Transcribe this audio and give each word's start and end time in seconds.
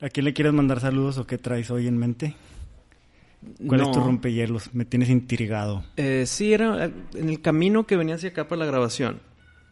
¿A 0.00 0.10
quién 0.10 0.24
le 0.24 0.34
quieres 0.34 0.52
mandar 0.52 0.80
saludos 0.80 1.16
o 1.18 1.26
qué 1.26 1.38
traes 1.38 1.70
hoy 1.70 1.86
en 1.86 1.96
mente? 1.96 2.36
¿Cuál 3.66 3.80
es 3.80 3.90
tu 3.92 4.00
rompehielos? 4.00 4.74
Me 4.74 4.84
tienes 4.84 5.08
intrigado. 5.08 5.84
Eh, 5.96 6.24
sí, 6.26 6.52
era 6.52 6.86
eh, 6.86 6.92
en 7.14 7.28
el 7.28 7.40
camino 7.40 7.86
que 7.86 7.96
venía 7.96 8.16
hacia 8.16 8.30
acá 8.30 8.48
para 8.48 8.60
la 8.60 8.66
grabación. 8.66 9.20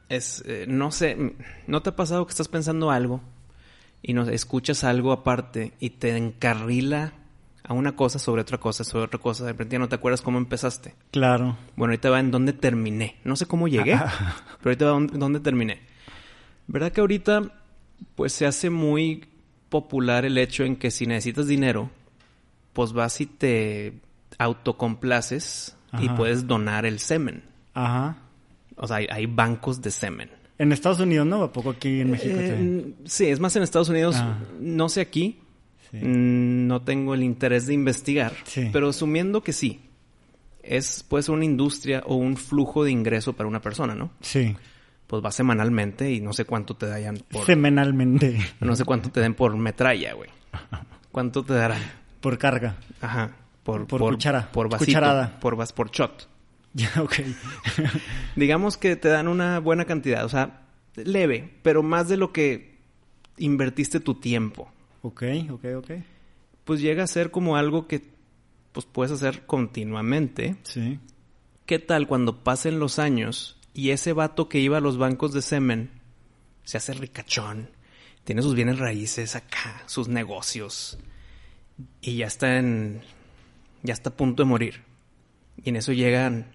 Es, 0.09 0.43
eh, 0.47 0.67
no 0.69 0.91
sé, 0.93 1.35
¿no 1.67 1.83
te 1.83 1.91
ha 1.91 1.97
pasado 1.97 2.27
que 2.27 2.31
estás 2.31 2.49
pensando 2.49 2.91
algo 2.91 3.21
y 4.03 4.13
no 4.13 4.23
escuchas 4.29 4.85
algo 4.85 5.13
aparte 5.13 5.73
y 5.81 5.91
te 5.91 6.17
encarrila 6.17 7.15
a 7.63 7.72
una 7.72 7.97
cosa 7.97 8.19
sobre 8.19 8.43
otra 8.43 8.59
cosa, 8.59 8.85
sobre 8.85 9.04
otra 9.04 9.21
cosa? 9.21 9.45
De 9.45 9.53
repente 9.53 9.75
ya 9.75 9.79
no 9.79 9.88
te 9.88 9.97
acuerdas 9.97 10.22
cómo 10.22 10.38
empezaste. 10.38 10.95
Claro. 11.11 11.56
Bueno, 11.77 11.93
ahorita 11.93 12.11
va 12.11 12.21
en 12.21 12.31
dónde 12.31 12.53
terminé. 12.54 13.17
No 13.25 13.37
sé 13.37 13.47
cómo 13.47 13.69
llegué, 13.69 13.99
pero 14.63 14.71
ahorita 14.71 14.91
va 14.91 14.97
en 14.99 15.19
dónde 15.19 15.41
terminé. 15.41 15.81
¿Verdad 16.66 16.93
que 16.93 17.01
ahorita 17.01 17.43
pues 18.15 18.33
se 18.33 18.47
hace 18.47 18.70
muy 18.70 19.27
popular 19.75 20.25
el 20.25 20.38
hecho 20.38 20.62
en 20.62 20.77
que 20.77 20.93
si 20.93 21.05
necesitas 21.05 21.48
dinero, 21.48 21.91
pues 22.75 22.93
vas 22.93 23.21
y 23.21 23.27
te 23.27 23.95
autocomplaces 24.39 25.77
y 26.01 26.09
puedes 26.11 26.47
donar 26.47 26.87
el 26.87 27.01
semen. 27.01 27.43
Ajá. 27.75 28.17
O 28.77 28.87
sea, 28.87 28.98
hay, 28.98 29.07
hay 29.11 29.27
bancos 29.27 29.83
de 29.83 29.91
semen. 29.91 30.31
En 30.59 30.71
Estados 30.71 31.01
Unidos, 31.01 31.27
¿no? 31.27 31.43
¿A 31.43 31.53
poco 31.53 31.71
aquí 31.71 32.01
en 32.03 32.12
México? 32.12 32.37
Eh, 32.39 32.95
sí? 33.05 33.27
es 33.27 33.41
más 33.41 33.57
en 33.57 33.65
Estados 33.65 33.89
Unidos, 33.89 34.15
Ah. 34.17 34.39
no 34.61 34.89
sé 34.89 35.01
aquí, 35.01 35.39
Sí. 35.91 35.98
Mm, 35.98 36.67
no 36.69 36.83
tengo 36.83 37.15
el 37.15 37.23
interés 37.25 37.67
de 37.67 37.75
investigar, 37.75 38.33
Sí. 38.45 38.70
pero 38.73 38.89
asumiendo 38.89 39.43
que 39.43 39.53
sí, 39.53 39.81
es 40.62 41.03
puede 41.09 41.23
ser 41.25 41.34
una 41.34 41.45
industria 41.45 42.03
o 42.06 42.15
un 42.17 42.37
flujo 42.37 42.84
de 42.84 42.91
ingreso 42.93 43.33
para 43.33 43.48
una 43.48 43.61
persona, 43.61 43.95
¿no? 43.97 44.11
Sí. 44.20 44.56
Pues 45.07 45.25
va 45.25 45.31
semanalmente 45.31 46.11
y 46.11 46.21
no 46.21 46.33
sé 46.33 46.45
cuánto 46.45 46.75
te 46.75 46.87
dayan 46.87 47.19
por... 47.29 47.45
Semanalmente. 47.45 48.39
No 48.61 48.75
sé 48.75 48.85
cuánto 48.85 49.11
te 49.11 49.21
den 49.21 49.35
por 49.35 49.55
metralla, 49.57 50.15
güey. 50.15 50.31
¿Cuánto 51.12 51.45
te 51.45 51.55
darán? 51.55 51.81
Por 52.21 52.39
carga. 52.39 52.77
Ajá. 53.01 53.37
Por, 53.62 53.87
Por 53.87 54.01
cuchara. 54.01 54.51
Por 54.51 54.69
vasito. 54.69 54.87
Cucharada. 54.87 55.41
Por, 55.41 55.56
vas, 55.56 55.73
por 55.73 55.91
shot. 55.91 56.28
Ya, 56.77 56.91
ok. 57.01 57.15
Digamos 58.37 58.77
que 58.77 58.97
te 58.97 59.06
dan 59.06 59.28
una 59.28 59.61
buena 59.61 59.84
cantidad, 59.84 60.25
o 60.25 60.28
sea, 60.28 60.67
leve, 60.97 61.55
pero 61.62 61.84
más 61.84 62.09
de 62.09 62.17
lo 62.17 62.33
que 62.33 62.81
invertiste 63.39 64.00
tu 64.00 64.15
tiempo. 64.15 64.73
ok, 65.03 65.23
ok, 65.50 65.65
ok. 65.77 65.91
Pues 66.65 66.81
llega 66.81 67.05
a 67.05 67.06
ser 67.06 67.31
como 67.31 67.56
algo 67.56 67.87
que 67.87 68.03
pues 68.73 68.87
puedes 68.87 69.12
hacer 69.12 69.47
continuamente. 69.47 70.56
Sí. 70.65 70.98
¿Qué 71.65 71.78
tal 71.78 72.09
cuando 72.09 72.43
pasen 72.43 72.81
los 72.81 72.98
años 72.98 73.53
y 73.75 73.91
ese 73.91 74.12
vato 74.12 74.48
que 74.48 74.61
iba 74.61 74.78
a 74.78 74.80
los 74.80 74.97
bancos 74.97 75.33
de 75.33 75.42
semen 75.42 75.91
se 76.64 76.78
hace 76.78 76.94
ricachón, 76.94 77.69
tiene 78.25 78.41
sus 78.41 78.55
bienes 78.55 78.78
raíces 78.78 79.36
acá, 79.36 79.83
sus 79.86 80.08
negocios 80.08 80.97
y 82.00 82.16
ya 82.16 82.27
está 82.27 82.56
en 82.58 83.03
ya 83.83 83.92
está 83.92 84.11
a 84.11 84.16
punto 84.16 84.42
de 84.44 84.48
morir. 84.48 84.83
Y 85.62 85.69
en 85.69 85.77
eso 85.77 85.92
llegan 85.92 86.47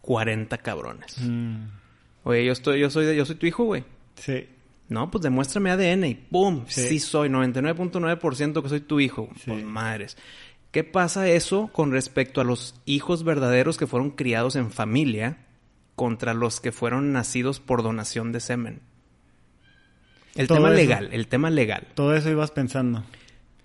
40 0.00 0.56
cabrones. 0.58 1.18
Mm, 1.20 1.64
Oye, 2.24 2.44
yo 2.44 2.52
estoy 2.52 2.80
yo 2.80 2.88
soy 2.90 3.04
de- 3.06 3.16
yo 3.16 3.24
soy 3.26 3.36
tu 3.36 3.46
hijo, 3.46 3.64
güey. 3.64 3.84
sí. 4.16 4.48
No, 4.88 5.10
pues 5.10 5.22
demuéstrame 5.22 5.70
ADN 5.70 6.04
y 6.06 6.14
¡pum! 6.14 6.64
Sí. 6.68 6.82
Sí, 6.82 6.98
soy 7.00 7.30
99.9% 7.30 8.62
que 8.62 8.68
soy 8.68 8.80
tu 8.80 9.00
hijo. 9.00 9.30
Sí. 9.36 9.44
Pues 9.46 9.64
madres. 9.64 10.18
¿Qué 10.70 10.84
pasa 10.84 11.28
eso 11.30 11.68
con 11.72 11.92
respecto 11.92 12.42
a 12.42 12.44
los 12.44 12.74
hijos 12.84 13.24
verdaderos 13.24 13.78
que 13.78 13.86
fueron 13.86 14.10
criados 14.10 14.54
en 14.54 14.70
familia 14.70 15.38
contra 15.94 16.34
los 16.34 16.60
que 16.60 16.72
fueron 16.72 17.12
nacidos 17.12 17.60
por 17.60 17.82
donación 17.82 18.32
de 18.32 18.40
semen? 18.40 18.80
El 20.34 20.46
Todo 20.46 20.58
tema 20.58 20.68
eso. 20.68 20.76
legal, 20.76 21.08
el 21.12 21.26
tema 21.28 21.50
legal. 21.50 21.86
Todo 21.94 22.14
eso 22.14 22.30
ibas 22.30 22.50
pensando. 22.50 23.04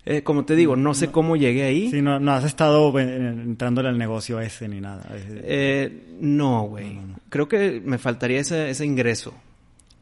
Eh, 0.04 0.22
como 0.22 0.44
te 0.44 0.56
digo, 0.56 0.74
no 0.76 0.94
sé 0.94 1.10
cómo 1.10 1.36
llegué 1.36 1.64
ahí. 1.64 1.90
Sí, 1.90 2.00
no, 2.00 2.18
no 2.18 2.32
has 2.32 2.44
estado 2.44 2.98
entrándole 2.98 3.90
al 3.90 3.98
negocio 3.98 4.40
ese 4.40 4.68
ni 4.68 4.80
nada. 4.80 5.06
Eh, 5.12 6.16
no, 6.20 6.62
güey. 6.62 6.98
Creo 7.28 7.46
que 7.48 7.82
me 7.84 7.98
faltaría 7.98 8.40
ese, 8.40 8.70
ese 8.70 8.86
ingreso. 8.86 9.34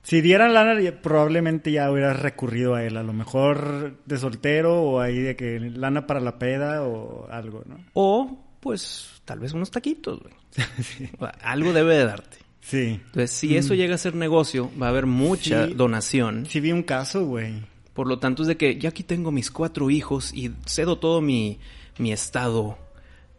Si 0.03 0.21
dieran 0.21 0.55
lana, 0.55 0.81
probablemente 1.03 1.73
ya 1.73 1.91
hubieras 1.91 2.21
recurrido 2.21 2.77
a 2.77 2.85
él. 2.85 2.97
A 2.97 3.03
lo 3.03 3.13
mejor 3.13 3.97
de 4.07 4.19
soltero 4.19 4.81
o 4.81 5.01
ahí 5.01 5.19
de 5.19 5.35
que 5.35 5.59
lana 5.59 6.07
para 6.07 6.21
la 6.21 6.39
peda 6.39 6.85
o 6.85 7.29
algo, 7.29 7.65
¿no? 7.67 7.77
O, 7.95 8.39
pues, 8.61 9.21
tal 9.25 9.41
vez 9.41 9.53
unos 9.53 9.73
taquitos, 9.73 10.21
güey. 10.21 10.35
Algo 11.43 11.73
debe 11.73 11.97
de 11.97 12.05
darte. 12.05 12.37
Sí. 12.61 13.01
Entonces, 13.07 13.31
si 13.31 13.57
eso 13.57 13.75
llega 13.75 13.95
a 13.95 13.99
ser 13.99 14.15
negocio, 14.15 14.71
va 14.81 14.87
a 14.87 14.91
haber 14.91 15.07
mucha 15.07 15.67
Sí. 15.69 15.75
donación. 15.75 16.47
Sí 16.47 16.61
vi 16.61 16.73
un 16.73 16.83
caso, 16.83 17.25
güey. 17.25 17.63
Por 17.95 18.09
lo 18.09 18.19
tanto, 18.19 18.43
es 18.43 18.49
de 18.49 18.57
que 18.57 18.77
ya 18.79 18.89
aquí 18.91 19.03
tengo 19.05 19.31
mis 19.31 19.51
cuatro 19.51 19.89
hijos 19.89 20.33
y 20.35 20.51
cedo 20.67 20.99
todo 20.99 21.21
mi, 21.21 21.59
mi 21.99 22.13
estado 22.13 22.77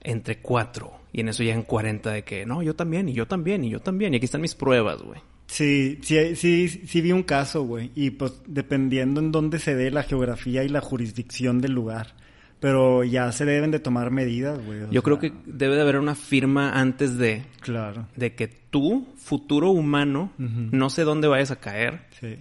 entre 0.02 0.40
cuatro. 0.40 0.94
Y 1.12 1.22
en 1.22 1.30
eso 1.30 1.44
llegan 1.44 1.64
40 1.64 2.12
de 2.12 2.24
que, 2.24 2.46
no, 2.46 2.64
yo 2.64 2.76
también, 2.76 3.10
y 3.10 3.14
yo 3.14 3.28
también, 3.28 3.64
y 3.64 3.70
yo 3.70 3.80
también. 3.82 4.14
Y 4.14 4.18
aquí 4.18 4.26
están 4.26 4.42
mis 4.42 4.56
pruebas, 4.56 5.02
güey. 5.02 5.20
Sí, 5.48 6.00
sí, 6.02 6.36
sí, 6.36 6.68
sí 6.70 7.02
vi 7.02 7.12
un 7.12 7.24
caso, 7.24 7.64
güey. 7.64 7.92
Y 7.96 8.12
pues 8.12 8.34
dependiendo 8.48 9.20
en 9.22 9.32
dónde 9.32 9.60
se 9.60 9.76
dé 9.76 9.92
la 9.92 10.04
geografía 10.04 10.64
y 10.64 10.70
la 10.70 10.82
jurisdicción 10.82 11.62
del 11.62 11.72
lugar. 11.74 12.16
Pero 12.59 13.03
ya 13.03 13.31
se 13.31 13.45
deben 13.45 13.69
de 13.72 13.79
tomar 13.79 14.09
medidas, 14.09 14.63
güey. 14.66 14.79
Yo 14.90 15.03
creo 15.03 15.19
que 15.19 15.31
debe 15.45 15.75
de 15.75 15.81
haber 15.81 15.97
una 15.97 16.16
firma 16.16 16.72
antes 16.79 17.18
de, 17.18 17.44
Claro, 17.62 18.07
de 18.16 18.34
que 18.34 18.47
tú, 18.47 19.07
futuro 19.18 19.69
humano, 19.69 20.31
no 20.38 20.90
sé 20.90 21.03
dónde 21.03 21.28
vayas 21.28 21.51
a 21.51 21.57
caer, 21.57 22.01
sí. 22.19 22.38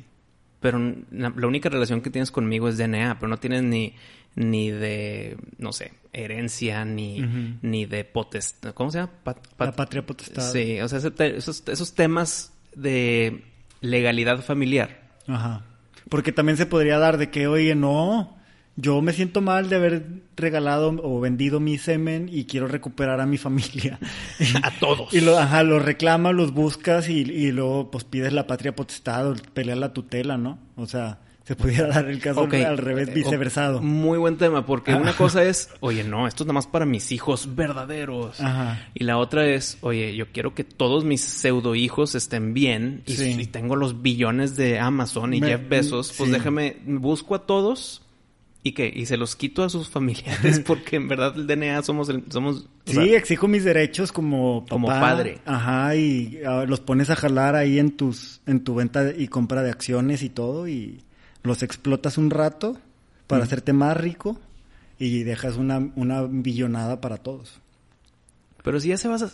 pero 0.60 0.78
la, 1.10 1.32
la 1.36 1.46
única 1.46 1.68
relación 1.68 2.00
que 2.00 2.08
tienes 2.10 2.30
conmigo 2.30 2.68
es 2.68 2.78
DNA, 2.78 3.18
pero 3.18 3.28
no 3.28 3.36
tienes 3.36 3.62
ni, 3.62 3.94
ni 4.34 4.70
de, 4.70 5.36
no 5.58 5.72
sé, 5.72 5.92
herencia, 6.14 6.84
ni, 6.86 7.58
ni 7.60 7.84
de 7.84 8.04
potestad. 8.04 8.72
¿Cómo 8.72 8.90
se 8.90 8.98
llama? 9.00 9.12
Pat- 9.22 9.46
La 9.58 9.66
pat- 9.66 9.76
patria 9.76 10.06
potestad. 10.06 10.50
Sí, 10.50 10.80
o 10.80 10.88
sea, 10.88 10.98
te- 11.10 11.36
esos, 11.36 11.62
esos 11.68 11.94
temas 11.94 12.54
de 12.74 13.44
legalidad 13.82 14.40
familiar. 14.42 15.02
Ajá. 15.26 15.62
Porque 16.08 16.32
también 16.32 16.56
se 16.56 16.64
podría 16.66 16.98
dar 16.98 17.18
de 17.18 17.30
que, 17.30 17.46
oye, 17.48 17.74
no, 17.74 18.34
yo 18.76 19.00
me 19.00 19.12
siento 19.14 19.40
mal 19.40 19.68
de 19.70 19.76
haber 19.76 20.06
regalado 20.36 20.94
o 21.02 21.18
vendido 21.20 21.60
mi 21.60 21.78
semen 21.78 22.28
y 22.30 22.44
quiero 22.44 22.68
recuperar 22.68 23.20
a 23.20 23.26
mi 23.26 23.38
familia. 23.38 23.98
A 24.62 24.70
todos. 24.78 25.12
Y 25.14 25.20
lo, 25.22 25.38
ajá, 25.38 25.62
los 25.62 25.82
reclamas, 25.82 26.34
los 26.34 26.52
buscas 26.52 27.08
y, 27.08 27.20
y 27.20 27.52
luego 27.52 27.90
pues 27.90 28.04
pides 28.04 28.32
la 28.32 28.46
patria 28.46 28.74
potestad 28.76 29.30
o 29.30 29.34
peleas 29.54 29.78
la 29.78 29.92
tutela, 29.94 30.36
¿no? 30.36 30.58
O 30.76 30.86
sea, 30.86 31.20
se 31.44 31.54
pudiera 31.56 31.86
dar 31.88 32.08
el 32.08 32.18
caso 32.18 32.42
al 32.42 32.76
revés, 32.76 33.08
Eh, 33.08 33.12
viceversado. 33.14 33.80
Muy 33.80 34.18
buen 34.18 34.36
tema, 34.36 34.66
porque 34.66 34.94
una 34.94 35.14
cosa 35.14 35.42
es, 35.44 35.70
oye, 35.80 36.02
no, 36.04 36.26
esto 36.26 36.42
es 36.42 36.46
nada 36.48 36.54
más 36.54 36.66
para 36.66 36.84
mis 36.84 37.12
hijos 37.12 37.54
verdaderos. 37.54 38.40
Ajá. 38.40 38.88
Y 38.94 39.04
la 39.04 39.16
otra 39.16 39.46
es, 39.46 39.78
oye, 39.80 40.14
yo 40.16 40.26
quiero 40.32 40.54
que 40.54 40.64
todos 40.64 41.04
mis 41.04 41.22
pseudo 41.22 41.74
hijos 41.76 42.14
estén 42.14 42.52
bien 42.52 43.02
y, 43.06 43.12
Sí. 43.14 43.36
y 43.40 43.46
tengo 43.46 43.76
los 43.76 44.02
billones 44.02 44.56
de 44.56 44.80
Amazon 44.80 45.32
y 45.34 45.40
Me- 45.40 45.46
Jeff 45.48 45.68
Bezos, 45.68 46.12
pues 46.18 46.28
sí. 46.28 46.34
déjame, 46.36 46.76
busco 46.84 47.34
a 47.36 47.46
todos 47.46 48.02
y 48.66 48.72
que 48.72 48.90
y 48.92 49.06
se 49.06 49.16
los 49.16 49.36
quito 49.36 49.62
a 49.62 49.68
sus 49.68 49.88
familiares 49.90 50.60
porque 50.66 50.96
en 50.96 51.06
verdad 51.08 51.34
el 51.36 51.46
DNA 51.46 51.82
somos 51.82 52.08
el, 52.08 52.24
somos 52.30 52.56
o 52.56 52.68
Sí, 52.90 52.94
sea, 52.94 53.04
exijo 53.18 53.46
mis 53.48 53.64
derechos 53.64 54.10
como 54.12 54.62
papá. 54.62 54.70
Como 54.70 54.86
padre. 54.88 55.38
Ajá, 55.44 55.94
y 55.94 56.40
ah, 56.46 56.64
los 56.66 56.80
pones 56.80 57.10
a 57.10 57.16
jalar 57.16 57.54
ahí 57.54 57.78
en 57.78 57.92
tus 57.96 58.40
en 58.46 58.64
tu 58.64 58.74
venta 58.74 59.12
y 59.16 59.28
compra 59.28 59.62
de 59.62 59.70
acciones 59.70 60.22
y 60.22 60.30
todo 60.30 60.66
y 60.68 61.02
los 61.42 61.62
explotas 61.62 62.18
un 62.18 62.30
rato 62.30 62.76
para 63.26 63.42
Mm. 63.42 63.44
hacerte 63.46 63.72
más 63.72 63.96
rico 63.96 64.38
y 64.98 65.22
dejas 65.24 65.56
una, 65.56 65.78
una 65.94 66.22
billonada 66.22 67.00
para 67.00 67.18
todos. 67.18 67.60
pero 68.64 68.80
si 68.80 68.88
ya 68.88 68.96
se 68.96 69.08
vas 69.08 69.22
a 69.22 69.30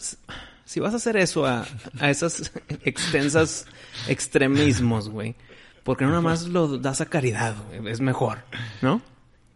si 0.65 0.81
vas 0.81 0.93
a 0.93 0.97
hacer 0.97 1.17
eso 1.17 1.47
a, 1.47 1.65
a 2.01 2.11
esas 2.11 2.53
extensas 2.85 3.67
extremismos, 4.09 5.09
güey, 5.09 5.35
porque 5.85 6.05
no 6.05 6.11
nada 6.11 6.23
más 6.23 6.47
lo 6.49 6.79
das 6.79 7.01
a 7.01 7.07
caridad, 7.07 7.55
güey, 7.69 7.93
es 7.93 8.01
mejor, 8.01 8.39
¿no? 8.81 9.01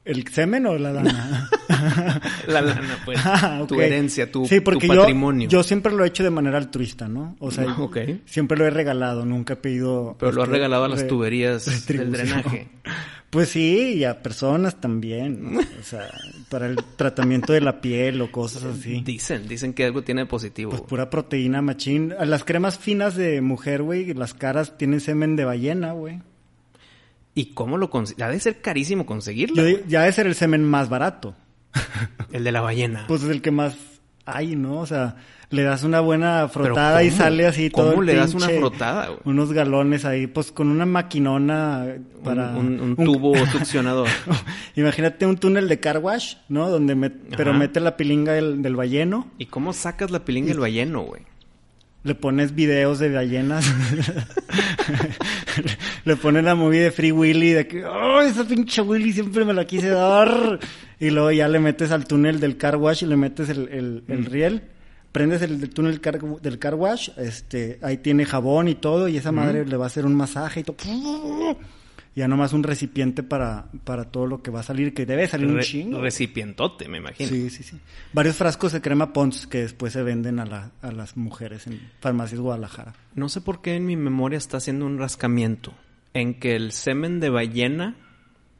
¿El 0.06 0.26
semen 0.29 0.67
o 0.67 0.79
la 0.79 0.93
lana? 0.93 1.50
La 2.47 2.62
lana, 2.62 2.99
pues, 3.05 3.19
Ah, 3.25 3.64
tu 3.67 3.81
herencia, 3.81 4.31
tu, 4.31 4.47
sí, 4.47 4.61
porque 4.61 4.87
yo- 4.87 5.00
patrimonio. 5.00 5.49
Yo, 5.49 5.64
siempre 5.64 5.93
lo 5.93 6.05
he 6.05 6.08
hecho 6.08 6.23
de 6.23 6.31
manera 6.31 6.58
altruista, 6.58 7.08
¿no? 7.08 7.37
O 7.41 7.50
sea, 7.50 7.67
siempre 8.25 8.56
lo 8.56 8.64
he 8.67 8.70
regalado, 8.70 9.26
nunca 9.26 9.55
he 9.55 9.56
pedido... 9.56 10.17
Pero 10.19 10.31
lo 10.31 10.43
has 10.43 10.49
este, 10.49 10.56
regalado 10.58 10.85
a 10.85 10.88
las 10.88 11.06
tuberías 11.08 11.87
del 11.87 12.12
drenaje. 12.12 12.69
Pues 13.29 13.49
sí, 13.49 13.94
y 13.97 14.05
a 14.05 14.23
personas 14.23 14.81
también, 14.81 15.55
¿no? 15.55 15.61
o 15.61 15.82
sea, 15.82 16.08
para 16.49 16.69
el 16.69 16.76
tratamiento 16.97 17.53
de 17.53 17.61
la 17.61 17.81
piel 17.81 18.23
o 18.23 18.31
cosas 18.31 18.62
así. 18.62 19.03
Dicen, 19.05 19.49
dicen 19.49 19.75
que 19.75 19.85
algo 19.85 20.03
tiene 20.03 20.23
de 20.23 20.26
positivo. 20.26 20.70
Pues 20.70 20.82
pura 20.82 21.11
proteína 21.11 21.61
machín. 21.61 22.14
Las 22.25 22.44
cremas 22.44 22.79
finas 22.79 23.17
de 23.17 23.41
mujer, 23.41 23.82
güey, 23.82 24.14
las 24.14 24.32
caras 24.32 24.79
tienen 24.79 25.00
semen 25.00 25.35
de 25.35 25.44
ballena, 25.44 25.93
güey. 25.93 26.23
¿Y 27.37 27.53
cómo 27.55 27.77
lo 27.79 27.88
consigues? 27.91 28.23
Ha 28.25 28.29
de 28.31 28.41
ser 28.41 28.61
carísimo 28.61 29.06
conseguirlo. 29.06 29.62
Yo 29.69 29.79
Ya 29.87 30.09
es 30.09 30.19
el 30.19 30.35
semen 30.35 30.65
más 30.65 30.88
barato. 30.88 31.37
El 32.33 32.43
de 32.43 32.50
la 32.50 32.61
ballena. 32.62 33.05
Pues 33.06 33.23
es 33.23 33.29
el 33.31 33.43
que 33.43 33.53
más 33.53 33.77
ay, 34.29 34.56
¿no? 34.56 34.81
O 34.81 34.87
sea, 34.87 35.15
le 35.50 35.62
das 35.62 35.85
una 35.85 36.00
buena 36.00 36.49
frotada 36.49 37.05
y 37.05 37.12
sale 37.12 37.47
así 37.47 37.71
todo. 37.71 37.91
¿Cómo 37.91 38.03
le 38.03 38.15
das 38.17 38.35
una 38.35 38.49
frotada, 38.49 39.06
güey? 39.06 39.21
Unos 39.25 39.53
galones 39.53 40.05
ahí, 40.05 40.27
pues 40.27 40.50
con 40.50 40.67
una 40.69 40.85
maquinona 40.85 41.87
para... 42.25 42.50
Un, 42.56 42.81
un- 42.81 42.81
un 42.81 42.97
tubo 42.97 43.37
succionador. 43.53 44.09
Imagínate 44.75 45.27
un 45.27 45.37
túnel 45.37 45.69
de 45.69 45.79
car 45.79 45.99
wash, 45.99 46.35
¿no? 46.49 46.69
Donde 46.69 46.97
met- 46.97 47.37
pero 47.37 47.53
mete 47.55 47.79
la 47.79 47.97
pilinga 47.97 48.32
del, 48.32 48.62
del 48.62 48.75
balleno, 48.75 49.31
¿Y 49.39 49.47
cómo 49.47 49.73
sacas 49.73 50.11
la 50.11 50.25
pilinga 50.25 50.49
del 50.49 50.59
balleno, 50.61 51.03
güey? 51.03 51.23
Le 52.06 52.14
pones 52.14 52.55
videos 52.55 52.99
de 52.99 53.11
ballenas, 53.11 53.67
le 56.05 56.17
pones 56.17 56.44
la 56.44 56.55
movie 56.55 56.81
de 56.81 56.91
Free 56.91 57.12
Willy 57.12 57.50
de 57.53 57.67
que, 57.67 57.85
oh, 57.85 58.20
esa 58.20 58.44
pinche 58.44 58.81
Willy 58.82 59.12
siempre 59.12 59.44
me 59.44 59.53
la 59.53 59.64
quise 59.64 59.88
dar. 59.88 60.58
Y 60.99 61.11
luego 61.11 61.31
ya 61.32 61.49
le 61.49 61.58
metes 61.58 61.91
al 61.91 62.06
túnel 62.06 62.41
del 62.41 62.56
car 62.56 62.76
wash 62.76 63.03
y 63.03 63.06
le 63.06 63.17
metes 63.17 63.49
el, 63.49 63.69
el, 63.69 64.05
el 64.08 64.25
riel. 64.25 64.62
Prendes 65.12 65.43
el, 65.43 65.61
del 65.61 65.70
túnel 65.70 66.00
car- 66.00 66.20
del 66.20 66.58
car 66.58 66.75
wash, 66.75 67.11
este, 67.17 67.79
ahí 67.82 67.97
tiene 67.99 68.25
jabón 68.26 68.69
y 68.69 68.75
todo, 68.75 69.08
y 69.08 69.17
esa 69.17 69.32
madre 69.32 69.64
le 69.64 69.76
va 69.76 69.85
a 69.85 69.87
hacer 69.88 70.05
un 70.05 70.14
masaje 70.14 70.61
y 70.61 70.62
todo. 70.64 70.76
Ya 72.17 72.27
nomás 72.29 72.55
un 72.55 72.63
recipiente 72.63 73.23
para, 73.23 73.67
para 73.85 74.05
todo 74.05 74.27
lo 74.27 74.43
que 74.43 74.51
va 74.51 74.61
a 74.61 74.63
salir, 74.63 74.95
que 74.95 75.05
debe 75.05 75.29
salir 75.29 75.49
un 75.49 75.61
chingo. 75.61 76.01
recipientote, 76.01 76.89
me 76.89 76.97
imagino. 76.97 77.29
Sí, 77.29 77.51
sí, 77.51 77.63
sí. 77.63 77.79
Varios 78.15 78.37
frascos 78.37 78.73
de 78.73 78.81
crema 78.81 79.13
Pons 79.13 79.47
que 79.47 79.59
después 79.59 79.93
se 79.93 80.03
venden 80.03 80.41
a, 80.41 80.47
la, 80.47 80.71
a 80.81 80.91
las 80.93 81.17
mujeres 81.19 81.67
en 81.67 81.79
farmacias 82.01 82.41
Guadalajara. 82.41 82.95
No 83.15 83.29
sé 83.29 83.43
por 83.43 83.61
qué 83.61 83.77
en 83.77 83.85
mi 83.85 83.97
memoria 83.97 84.39
está 84.39 84.57
haciendo 84.57 84.87
un 84.87 84.99
rascamiento 84.99 85.75
en 86.15 86.35
que 86.41 86.57
el 86.57 86.73
semen 86.73 87.21
de 87.21 87.29
ballena 87.29 87.97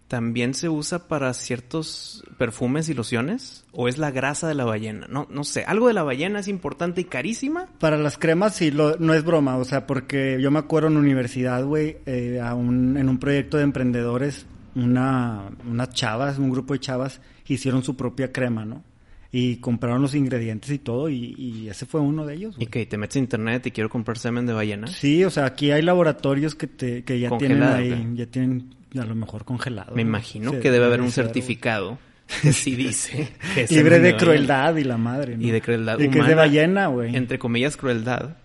también 0.08 0.55
se 0.55 0.69
usa 0.69 1.08
para 1.08 1.32
ciertos 1.35 2.23
perfumes 2.38 2.88
y 2.88 2.94
lociones 2.94 3.64
o 3.73 3.88
es 3.88 3.99
la 3.99 4.11
grasa 4.11 4.47
de 4.47 4.55
la 4.55 4.64
ballena. 4.64 5.06
No, 5.11 5.26
no 5.31 5.43
sé. 5.43 5.64
Algo 5.64 5.88
de 5.88 5.94
la 5.94 6.03
ballena 6.05 6.38
es 6.41 6.49
importante 6.49 7.00
y 7.00 7.05
carísima. 7.05 7.67
Para 7.81 7.97
las 7.97 8.17
cremas 8.17 8.55
sí, 8.55 8.70
lo- 8.70 8.97
no 8.99 9.14
es 9.14 9.25
broma, 9.25 9.56
o 9.56 9.64
sea, 9.64 9.87
porque 9.87 10.38
yo 10.41 10.50
me 10.50 10.58
acuerdo 10.61 10.88
en 10.88 10.97
universidad, 10.97 11.64
güey, 11.64 11.97
eh, 12.06 12.41
un- 12.55 12.97
en 12.97 13.08
un 13.08 13.19
proyecto 13.19 13.56
de 13.56 13.64
emprendedores, 13.64 14.47
una, 14.75 15.50
unas 15.69 15.91
chavas, 15.91 16.38
un 16.38 16.50
grupo 16.50 16.75
de 16.75 16.81
chavas, 16.81 17.20
hicieron 17.49 17.82
su 17.82 17.97
propia 17.97 18.32
crema, 18.32 18.64
¿no? 18.64 18.85
Y 19.32 19.56
compraron 19.56 20.00
los 20.03 20.14
ingredientes 20.14 20.70
y 20.70 20.79
todo, 20.79 21.08
y, 21.08 21.35
y 21.37 21.69
ese 21.69 21.85
fue 21.85 22.00
uno 22.00 22.25
de 22.25 22.35
ellos. 22.35 22.55
Y 22.58 22.67
que 22.67 22.87
te 22.87 22.97
metes 22.97 23.17
a 23.17 23.19
internet 23.19 23.67
y 23.67 23.70
quiero 23.73 23.91
comprar 23.91 24.19
semen 24.19 24.47
de 24.47 24.53
ballena. 24.53 24.87
Sí, 24.87 25.25
o 25.25 25.31
sea, 25.31 25.47
aquí 25.47 25.73
hay 25.73 25.82
laboratorios 25.82 26.55
que, 26.55 26.67
te, 26.69 27.03
que 27.05 27.19
ya 27.19 27.37
tienen 27.37 27.62
ahí, 27.64 28.12
ya 28.14 28.26
tienen 28.26 28.75
a 28.98 29.04
lo 29.04 29.14
mejor 29.14 29.44
congelado. 29.44 29.94
Me 29.94 30.02
¿no? 30.04 30.08
imagino 30.10 30.52
que 30.60 30.70
debe 30.70 30.84
haber 30.86 31.00
un 31.00 31.10
certificado 31.10 31.98
que 32.42 32.52
sí 32.52 32.74
dice 32.76 33.32
que 33.54 33.66
Libre 33.68 33.96
de 34.00 34.12
ballena. 34.12 34.18
crueldad 34.18 34.76
y 34.76 34.84
la 34.84 34.96
madre, 34.96 35.36
¿no? 35.36 35.42
Y 35.46 35.50
de 35.50 35.60
crueldad 35.60 35.98
Y 35.98 36.02
que 36.02 36.06
es 36.06 36.12
de 36.14 36.20
humana, 36.20 36.36
ballena, 36.36 36.86
güey. 36.88 37.14
Entre 37.16 37.38
comillas, 37.38 37.76
crueldad. 37.76 38.36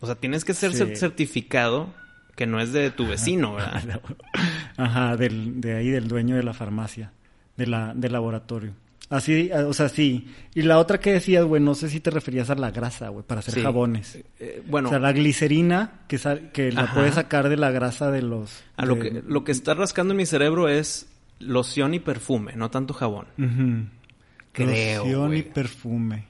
O 0.00 0.06
sea, 0.06 0.14
tienes 0.16 0.44
que 0.44 0.54
ser 0.54 0.72
Sí. 0.72 0.96
certificado 0.96 1.94
que 2.34 2.46
no 2.46 2.60
es 2.60 2.72
de 2.72 2.90
tu 2.90 3.06
vecino, 3.06 3.54
¿verdad? 3.54 4.00
Ajá, 4.76 5.16
del, 5.16 5.60
de 5.60 5.76
ahí, 5.76 5.90
del 5.90 6.08
dueño 6.08 6.34
de 6.36 6.42
la 6.42 6.54
farmacia, 6.54 7.12
de 7.56 7.66
la, 7.66 7.92
del 7.94 8.12
laboratorio. 8.12 8.72
Así, 9.12 9.50
eh, 9.52 9.58
o 9.64 9.72
sea, 9.74 9.88
sí. 9.90 10.26
Y 10.54 10.62
la 10.62 10.78
otra 10.78 10.98
que 10.98 11.12
decías, 11.12 11.44
güey, 11.44 11.62
no 11.62 11.74
sé 11.74 11.88
si 11.90 12.00
te 12.00 12.10
referías 12.10 12.48
a 12.50 12.54
la 12.54 12.70
grasa, 12.70 13.08
güey, 13.10 13.24
para 13.26 13.40
hacer 13.40 13.54
Sí. 13.54 13.60
jabones. 13.62 14.18
Eh, 14.40 14.62
bueno, 14.66 14.88
O 14.88 14.90
sea, 14.90 14.98
la 14.98 15.12
glicerina 15.12 16.00
que, 16.08 16.18
que 16.52 16.72
la 16.72 16.92
puedes 16.94 17.14
sacar 17.16 17.48
de 17.50 17.56
la 17.58 17.70
grasa 17.70 18.10
de 18.10 18.22
los... 18.22 18.62
a 18.76 18.86
lo, 18.86 18.98
que, 18.98 19.22
lo 19.26 19.44
que 19.44 19.52
está 19.52 19.74
rascando 19.74 20.12
en 20.14 20.16
mi 20.18 20.24
cerebro 20.26 20.68
es 20.68 21.08
loción 21.40 21.92
y 21.92 21.98
perfume, 22.00 22.54
no 22.56 22.70
tanto 22.70 22.94
jabón. 22.94 23.26
Creo, 24.52 25.04
Loción 25.04 25.36
y 25.36 25.42
perfume. 25.42 26.24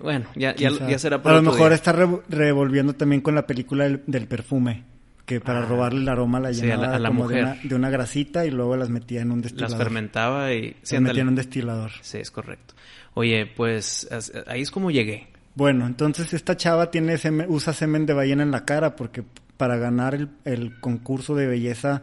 Bueno, 0.00 0.26
ya, 0.36 0.54
ya, 0.54 0.70
ya 0.70 0.98
será 0.98 1.16
A 1.16 1.22
para 1.22 1.34
lo 1.36 1.40
otro 1.40 1.52
mejor 1.52 1.68
día. 1.70 1.74
está 1.76 1.92
revo- 1.92 2.22
revolviendo 2.28 2.94
también 2.94 3.20
con 3.20 3.34
la 3.34 3.46
película 3.46 3.84
del, 3.84 4.02
del 4.06 4.26
perfume. 4.28 4.84
Que 5.28 5.40
para 5.40 5.60
robarle 5.64 6.00
el 6.00 6.08
aroma 6.08 6.40
la. 6.40 6.52
Sí, 6.52 6.62
a 6.62 6.64
la- 6.68 6.74
llenaba 6.76 6.96
a 6.96 6.98
la 6.98 7.08
como 7.10 7.28
de 7.28 7.42
mujer. 7.42 7.44
una, 7.60 7.68
de 7.68 7.74
una 7.76 7.90
grasita 7.90 8.46
y 8.46 8.50
luego 8.50 8.76
las 8.76 8.88
metía 8.88 9.20
en 9.20 9.30
un 9.30 9.38
Las 9.42 9.52
destilador. 9.52 9.78
fermentaba 9.78 10.52
y... 10.54 10.74
Sí, 10.82 10.94
Las 10.96 11.02
metía 11.02 11.22
en 11.22 11.28
un 11.28 11.34
destilador. 11.36 11.90
Sí, 12.00 12.18
es 12.18 12.30
correcto. 12.32 12.74
Oye, 13.14 13.46
pues 13.46 14.08
ahí 14.46 14.62
es 14.62 14.70
como 14.70 14.90
llegué. 14.90 15.28
Bueno, 15.54 15.86
entonces 15.86 16.32
esta 16.34 16.56
chava 16.56 16.90
tiene 16.90 17.18
semen- 17.18 17.46
usa 17.48 17.72
semen 17.72 18.06
de 18.06 18.14
ballena 18.14 18.42
en 18.42 18.50
la 18.50 18.64
cara 18.64 18.96
porque 18.96 19.22
para 19.56 19.76
ganar 19.76 20.14
el, 20.14 20.28
el 20.44 20.80
concurso 20.80 21.34
de 21.34 21.46
belleza 21.46 22.02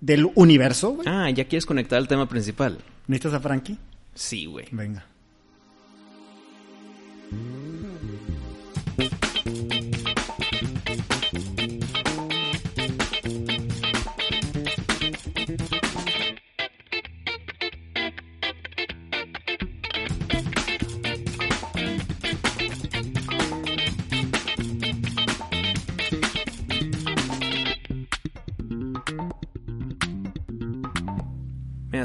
del 0.00 0.28
universo, 0.34 0.90
güey. 0.90 1.08
Ah, 1.08 1.30
ya 1.30 1.44
quieres 1.46 1.64
conectar 1.66 1.96
al 1.98 2.08
tema 2.08 2.28
principal. 2.28 2.78
¿Necesitas 3.06 3.34
a 3.34 3.40
Frankie? 3.40 3.78
Sí, 4.14 4.44
güey. 4.46 4.66
Venga. 4.70 5.06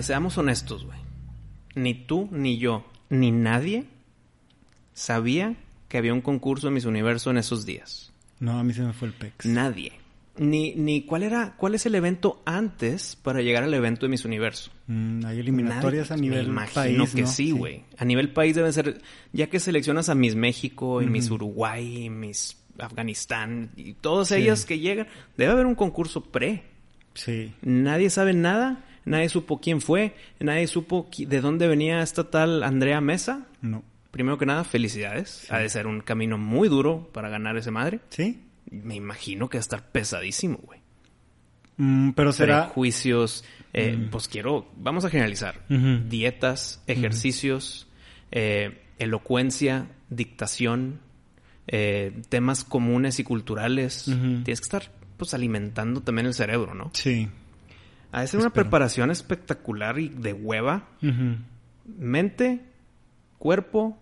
Mira, 0.02 0.08
seamos 0.08 0.38
honestos, 0.40 0.84
güey. 0.86 0.98
Ni 1.76 1.94
tú, 1.94 2.28
ni 2.32 2.58
yo, 2.58 2.86
ni 3.10 3.32
nadie 3.32 3.86
sabía 4.94 5.56
que 5.88 5.98
había 5.98 6.14
un 6.14 6.22
concurso 6.22 6.68
de 6.68 6.74
Miss 6.74 6.86
Universo 6.86 7.30
en 7.32 7.38
esos 7.38 7.66
días. 7.66 8.12
No, 8.40 8.58
a 8.60 8.64
mí 8.64 8.74
se 8.74 8.82
me 8.82 8.94
fue 8.94 9.10
el 9.10 9.14
pex. 9.14 9.46
Nadie. 9.46 9.94
Ni, 10.38 10.74
ni 10.76 11.02
cuál 11.04 11.24
era, 11.24 11.54
cuál 11.58 11.76
es 11.76 11.86
el 11.86 11.94
evento 11.94 12.42
antes 12.46 13.16
para 13.16 13.42
llegar 13.42 13.64
al 13.64 13.74
evento 13.74 14.06
de 14.06 14.10
Miss 14.10 14.26
Universo. 14.26 14.72
Mm, 14.88 15.26
hay 15.26 15.40
eliminatorias 15.40 16.10
Nadie. 16.10 16.20
a 16.20 16.22
nivel 16.22 16.46
Me 16.48 16.52
imagino 16.54 17.04
país, 17.04 17.14
que 17.16 17.22
¿no? 17.22 17.28
sí, 17.28 17.52
güey. 17.52 17.84
A 17.98 18.06
nivel 18.06 18.30
país 18.34 18.56
deben 18.56 18.74
ser, 18.74 19.02
ya 19.34 19.48
que 19.48 19.60
seleccionas 19.60 20.10
a 20.10 20.16
Miss 20.16 20.36
México 20.36 21.02
y 21.02 21.08
Miss 21.08 21.30
Uruguay 21.30 22.06
y 22.06 22.10
Miss 22.10 22.58
Afganistán 22.80 23.70
y 23.76 23.94
todas 23.94 24.30
Sí. 24.30 24.36
ellas 24.36 24.66
que 24.66 24.80
llegan, 24.80 25.08
debe 25.38 25.52
haber 25.52 25.66
un 25.66 25.76
concurso 25.76 26.24
pre. 26.24 26.64
Sí. 27.14 27.54
Nadie 27.62 28.10
sabe 28.10 28.34
nada, 28.34 28.86
nadie 29.06 29.30
supo 29.30 29.60
quién 29.60 29.82
fue, 29.82 30.16
nadie 30.40 30.68
supo 30.68 31.10
de 31.18 31.42
dónde 31.42 31.68
venía 31.68 32.02
esta 32.02 32.30
tal 32.30 32.64
Andrea 32.64 33.02
Mesa. 33.02 33.48
No. 33.62 33.84
Primero 34.12 34.38
que 34.38 34.46
nada, 34.46 34.64
felicidades. 34.64 35.50
Ha 35.50 35.60
de 35.60 35.70
ser 35.70 35.88
un 35.88 36.02
camino 36.02 36.38
muy 36.38 36.68
duro 36.68 37.10
para 37.14 37.30
ganar 37.30 37.56
ese 37.58 37.72
madre. 37.72 38.02
¿Sí? 38.10 38.42
Me 38.70 38.96
imagino 38.96 39.50
que 39.50 39.58
va 39.58 39.60
a 39.60 39.62
estar 39.62 39.92
pesadísimo, 39.92 40.60
güey. 40.64 40.80
Mm, 41.78 42.12
pero 42.12 42.34
será... 42.34 42.66
Prejuicios, 42.66 43.46
eh, 43.74 44.08
pues 44.12 44.28
quiero, 44.28 44.68
vamos 44.76 45.06
a 45.06 45.10
generalizar. 45.10 45.62
Dietas, 45.68 46.84
ejercicios, 46.88 47.88
eh, 48.32 48.82
elocuencia, 49.00 49.88
dictación, 50.10 51.00
eh, 51.68 52.22
temas 52.30 52.64
comunes 52.64 53.20
y 53.20 53.24
culturales. 53.24 54.10
Ujú. 54.10 54.44
Tienes 54.44 54.60
que 54.60 54.66
estar 54.66 54.92
pues 55.18 55.34
alimentando 55.34 56.02
también 56.02 56.28
el 56.28 56.34
cerebro, 56.34 56.74
¿no? 56.74 56.92
Sí. 56.94 57.30
Ha 58.12 58.22
de 58.22 58.28
ser 58.28 58.40
una 58.40 58.50
preparación 58.52 59.10
espectacular 59.12 59.98
y 60.00 60.10
de 60.10 60.34
hueva. 60.34 60.88
Mente, 61.86 62.62
cuerpo 63.38 63.98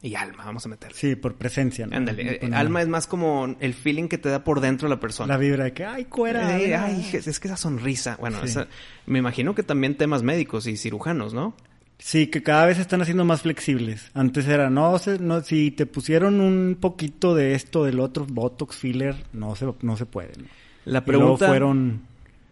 y 0.00 0.14
alma, 0.14 0.44
vamos 0.44 0.64
a 0.64 0.68
meter. 0.68 0.92
Sí, 0.92 1.16
por 1.16 1.34
presencia, 1.34 1.86
¿no? 1.86 1.96
Ándale, 1.96 2.38
eh, 2.42 2.50
alma 2.52 2.80
es 2.82 2.88
más 2.88 3.06
como 3.06 3.56
el 3.60 3.74
feeling 3.74 4.08
que 4.08 4.18
te 4.18 4.28
da 4.28 4.44
por 4.44 4.60
dentro 4.60 4.88
la 4.88 5.00
persona. 5.00 5.34
La 5.34 5.38
vibra 5.38 5.64
de 5.64 5.72
que, 5.72 5.84
ay, 5.84 6.04
cuera. 6.04 6.58
Eh, 6.58 6.74
ah". 6.76 6.84
ay, 6.86 7.10
es 7.12 7.40
que 7.40 7.48
esa 7.48 7.56
sonrisa. 7.56 8.16
Bueno, 8.20 8.38
Sí. 8.42 8.46
esa- 8.46 8.68
me 9.06 9.18
imagino 9.18 9.54
que 9.54 9.62
también 9.64 9.96
temas 9.96 10.22
médicos 10.22 10.66
y 10.66 10.76
cirujanos, 10.76 11.34
¿no? 11.34 11.54
Sí, 11.98 12.28
que 12.28 12.44
cada 12.44 12.64
vez 12.66 12.76
se 12.76 12.82
están 12.82 13.02
haciendo 13.02 13.24
más 13.24 13.42
flexibles. 13.42 14.12
Antes 14.14 14.46
era, 14.46 14.70
no, 14.70 14.96
se- 15.00 15.18
no 15.18 15.40
si 15.42 15.72
te 15.72 15.84
pusieron 15.84 16.40
un 16.40 16.76
poquito 16.80 17.34
de 17.34 17.54
esto, 17.56 17.84
del 17.84 17.98
otro, 17.98 18.24
Botox, 18.24 18.76
filler, 18.76 19.16
no 19.32 19.56
se, 19.56 19.66
no 19.82 19.96
se 19.96 20.06
puede. 20.06 20.30
La 20.84 21.00
Y 21.00 21.10
luego 21.10 21.36
pregunta... 21.36 21.46
fueron 21.48 22.02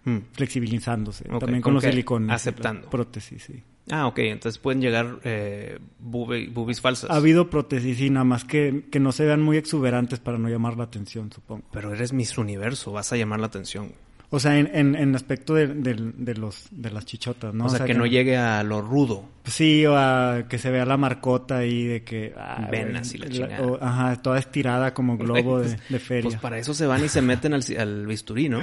Mm. 0.07 0.19
flexibilizándose. 0.33 1.25
También 1.25 1.61
¿con 1.61 1.75
los 1.75 1.83
silicones. 1.83 2.31
Aceptando. 2.31 2.89
Prótesis, 2.89 3.43
sí. 3.43 3.63
Ah, 3.91 4.07
ok. 4.07 4.19
Entonces 4.21 4.59
pueden 4.59 4.81
llegar 4.81 5.19
eh, 5.25 5.79
boobies 6.01 6.81
falsas. 6.81 7.11
Ha 7.11 7.17
habido 7.17 7.51
prótesis, 7.51 7.99
sí, 7.99 8.09
nada 8.11 8.25
más 8.25 8.45
que, 8.45 8.85
que 8.91 8.99
no 9.01 9.13
se 9.13 9.25
vean 9.27 9.43
muy 9.43 9.57
exuberantes 9.59 10.19
para 10.19 10.39
no 10.39 10.49
llamar 10.49 10.77
la 10.77 10.85
atención, 10.85 11.31
supongo. 11.33 11.65
Pero 11.73 11.93
eres 11.93 12.13
Miss 12.13 12.39
Universo, 12.39 12.93
vas 12.93 13.13
a 13.13 13.17
llamar 13.17 13.41
la 13.41 13.47
atención. 13.47 13.93
O 14.29 14.41
sea, 14.41 14.59
en, 14.59 14.69
en, 14.75 14.97
en 14.97 15.15
aspecto 15.15 15.55
de, 15.55 15.69
de- 15.69 15.95
de 16.17 16.35
los, 16.35 16.67
de 16.73 16.91
las 16.91 17.05
chichotas, 17.07 17.55
¿no? 17.55 17.67
o, 17.67 17.69
sea, 17.69 17.85
que, 17.87 17.95
no 17.95 18.07
llegue 18.07 18.37
a 18.37 18.65
lo 18.65 18.81
rudo. 18.83 19.25
Sí, 19.45 19.87
o 19.87 19.97
a 19.97 20.47
que 20.49 20.59
se 20.59 20.73
vea 20.73 20.85
la 20.85 20.97
marcota 20.97 21.59
ahí 21.59 21.85
de 21.85 22.03
que... 22.03 22.35
ah, 22.37 22.67
Venas 22.69 23.15
y 23.15 23.19
la 23.19 23.29
chingada. 23.29 23.63
o- 23.63 23.79
ajá, 23.81 24.21
toda 24.21 24.41
estirada 24.41 24.93
como 24.95 25.17
globo 25.19 25.61
de, 25.61 25.79
de 25.89 25.99
feria. 26.01 26.25
Pues 26.25 26.37
para 26.41 26.59
eso 26.59 26.75
se 26.75 26.87
van 26.87 27.05
y 27.05 27.09
se 27.09 27.23
meten 27.23 27.55
al, 27.55 27.63
al 27.79 28.07
bisturí, 28.09 28.49
¿no? 28.49 28.63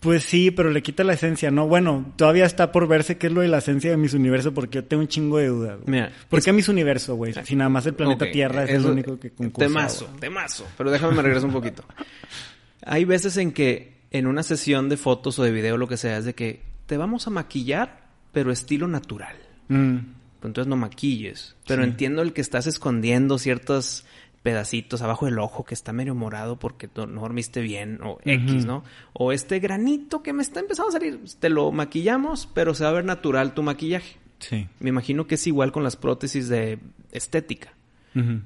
Pues 0.00 0.22
sí, 0.22 0.50
pero 0.50 0.70
le 0.70 0.82
quita 0.82 1.04
la 1.04 1.12
esencia, 1.12 1.50
¿no? 1.50 1.66
Bueno, 1.68 2.12
todavía 2.16 2.46
está 2.46 2.72
por 2.72 2.88
verse 2.88 3.18
qué 3.18 3.26
es 3.26 3.32
lo 3.34 3.42
de 3.42 3.48
la 3.48 3.58
esencia 3.58 3.90
de 3.90 3.98
Miss 3.98 4.14
Universo, 4.14 4.54
porque 4.54 4.76
yo 4.76 4.84
tengo 4.84 5.02
un 5.02 5.08
chingo 5.08 5.36
de 5.36 5.48
dudas. 5.48 5.78
Mira, 5.86 6.10
¿Por 6.30 6.38
es- 6.38 6.44
qué 6.46 6.52
Miss 6.54 6.68
Universo, 6.70 7.16
güey? 7.16 7.34
Si 7.44 7.54
nada 7.54 7.68
más 7.68 7.84
el 7.84 7.92
planeta 7.94 8.30
Tierra 8.30 8.64
es 8.64 8.70
el 8.70 8.86
único 8.86 9.18
que 9.20 9.30
concursa. 9.30 9.68
Temazo, 9.68 10.06
temazo. 10.18 10.66
Pero 10.78 10.90
déjame 10.90 11.14
me 11.16 11.22
regreso 11.22 11.46
un 11.46 11.52
poquito. 11.52 11.84
Hay 12.82 13.04
veces 13.04 13.36
en 13.36 13.52
que 13.52 14.00
en 14.10 14.26
una 14.26 14.42
sesión 14.42 14.88
de 14.88 14.96
fotos 14.96 15.38
o 15.38 15.42
de 15.44 15.50
video, 15.52 15.76
lo 15.76 15.86
que 15.86 15.98
sea, 15.98 16.16
es 16.16 16.24
de 16.24 16.34
que 16.34 16.62
te 16.86 16.96
vamos 16.96 17.26
a 17.26 17.30
maquillar, 17.30 18.06
pero 18.32 18.50
estilo 18.52 18.88
natural. 18.88 19.36
Mm, 19.68 19.96
Pues 20.40 20.48
Entonces 20.48 20.68
no 20.70 20.76
maquilles. 20.76 21.54
Pero 21.66 21.82
Sí. 21.84 21.90
entiendo 21.90 22.22
el 22.22 22.32
que 22.32 22.40
estás 22.40 22.66
escondiendo 22.66 23.36
ciertos 23.36 24.06
pedacitos 24.42 25.02
abajo 25.02 25.26
del 25.26 25.38
ojo 25.38 25.64
que 25.64 25.74
está 25.74 25.92
medio 25.92 26.14
morado 26.14 26.58
porque 26.58 26.88
no 26.94 27.20
dormiste 27.20 27.60
bien 27.60 28.00
o 28.02 28.18
X. 28.24 28.64
¿no? 28.64 28.84
O 29.12 29.32
este 29.32 29.58
granito 29.60 30.22
que 30.22 30.32
me 30.32 30.42
está 30.42 30.60
empezando 30.60 30.88
a 30.88 30.92
salir, 30.92 31.20
te 31.38 31.50
lo 31.50 31.70
maquillamos, 31.72 32.48
pero 32.54 32.74
se 32.74 32.84
va 32.84 32.90
a 32.90 32.94
ver 32.94 33.04
natural 33.04 33.54
tu 33.54 33.62
maquillaje. 33.62 34.16
sí. 34.38 34.68
Me 34.78 34.88
imagino 34.88 35.26
que 35.26 35.34
es 35.34 35.46
igual 35.46 35.72
con 35.72 35.82
las 35.82 35.96
prótesis 35.96 36.48
de 36.48 36.78
estética. 37.12 37.74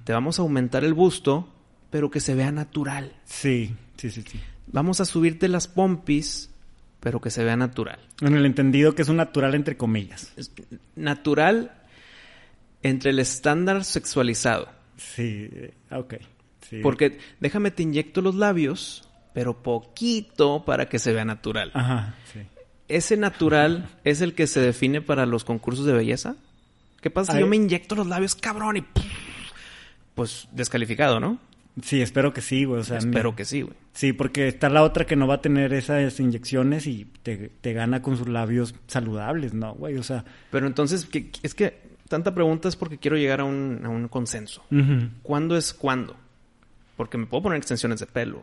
Te 0.05 0.13
vamos 0.13 0.39
a 0.39 0.43
aumentar 0.43 0.85
el 0.85 0.93
busto, 0.93 1.49
pero 1.89 2.11
que 2.11 2.21
se 2.21 2.35
vea 2.35 2.53
natural. 2.53 3.15
Sí, 3.25 3.75
sí, 3.97 4.11
sí, 4.11 4.23
sí. 4.23 4.39
Vamos 4.67 5.01
a 5.01 5.07
subirte 5.07 5.49
las 5.49 5.69
pompis, 5.69 6.51
pero 7.01 7.19
que 7.21 7.31
se 7.31 7.45
vea 7.45 7.57
natural. 7.57 7.99
En 8.21 8.35
el 8.35 8.45
entendido 8.45 8.95
que 8.95 9.03
es 9.03 9.09
un 9.09 9.17
natural 9.17 9.55
entre 9.55 9.79
comillas. 9.79 10.33
Es 10.37 10.53
natural 10.97 11.73
entre 12.83 13.11
el 13.13 13.19
estándar 13.21 13.85
sexualizado. 13.85 14.69
Sí, 14.97 15.49
eh, 15.53 15.75
ok. 15.91 16.15
Sí. 16.69 16.81
Porque 16.83 17.19
déjame 17.41 17.71
te 17.71 17.83
inyecto 17.83 18.21
los 18.23 18.35
labios, 18.35 19.09
pero 19.35 19.63
poquito 19.63 20.65
para 20.65 20.89
que 20.89 20.99
se 20.99 21.13
vea 21.13 21.25
natural. 21.25 21.71
Ajá, 21.75 22.15
sí. 22.33 22.41
¿Ese 22.89 23.17
natural 23.17 23.89
es 24.05 24.21
el 24.21 24.35
que 24.35 24.47
se 24.47 24.61
define 24.61 25.01
para 25.01 25.27
los 25.27 25.45
concursos 25.45 25.85
de 25.87 25.93
belleza? 25.93 26.37
¿Qué 27.01 27.11
pasa 27.11 27.33
si 27.33 27.39
Ay. 27.39 27.45
yo 27.45 27.49
me 27.49 27.57
inyecto 27.57 27.95
los 27.95 28.07
labios, 28.07 28.35
cabrón, 28.35 28.79
y 28.79 28.85
pues 30.15 30.49
descalificado, 30.53 31.21
¿no? 31.21 31.39
Sí, 31.83 32.01
espero 32.01 32.33
que 32.33 32.41
sí, 32.41 32.65
güey. 32.65 32.81
O 32.81 32.85
sea, 32.85 32.99
Espero 32.99 33.33
me- 33.33 33.37
que 33.37 33.45
sí, 33.45 33.63
güey. 33.63 33.75
Sí, 33.93 34.13
porque 34.13 34.47
está 34.47 34.69
la 34.69 34.85
otra 34.85 35.07
que 35.07 35.17
no 35.17 35.27
va 35.27 35.35
a 35.35 35.41
tener 35.41 35.73
esas 35.73 36.21
inyecciones 36.21 36.87
y 36.87 37.05
te, 37.25 37.49
te 37.61 37.73
gana 37.73 38.01
con 38.01 38.17
sus 38.17 38.29
labios 38.29 38.77
saludables, 38.87 39.55
¿no, 39.55 39.75
güey? 39.75 39.97
O 39.97 40.05
sea... 40.05 40.25
Pero 40.53 40.69
entonces, 40.69 41.05
¿qué- 41.05 41.31
es 41.43 41.53
que 41.55 41.81
tanta 42.09 42.35
pregunta 42.35 42.69
es 42.69 42.77
porque 42.77 42.99
quiero 42.99 43.17
llegar 43.17 43.41
a 43.41 43.45
un, 43.45 43.81
a 43.85 43.89
un 43.89 44.09
consenso. 44.09 44.63
¿Cuándo 45.23 45.57
es 45.57 45.73
cuándo? 45.75 46.17
Porque 46.97 47.19
me 47.19 47.27
puedo 47.27 47.45
poner 47.45 47.59
extensiones 47.59 48.01
de 48.01 48.07
pelo. 48.07 48.43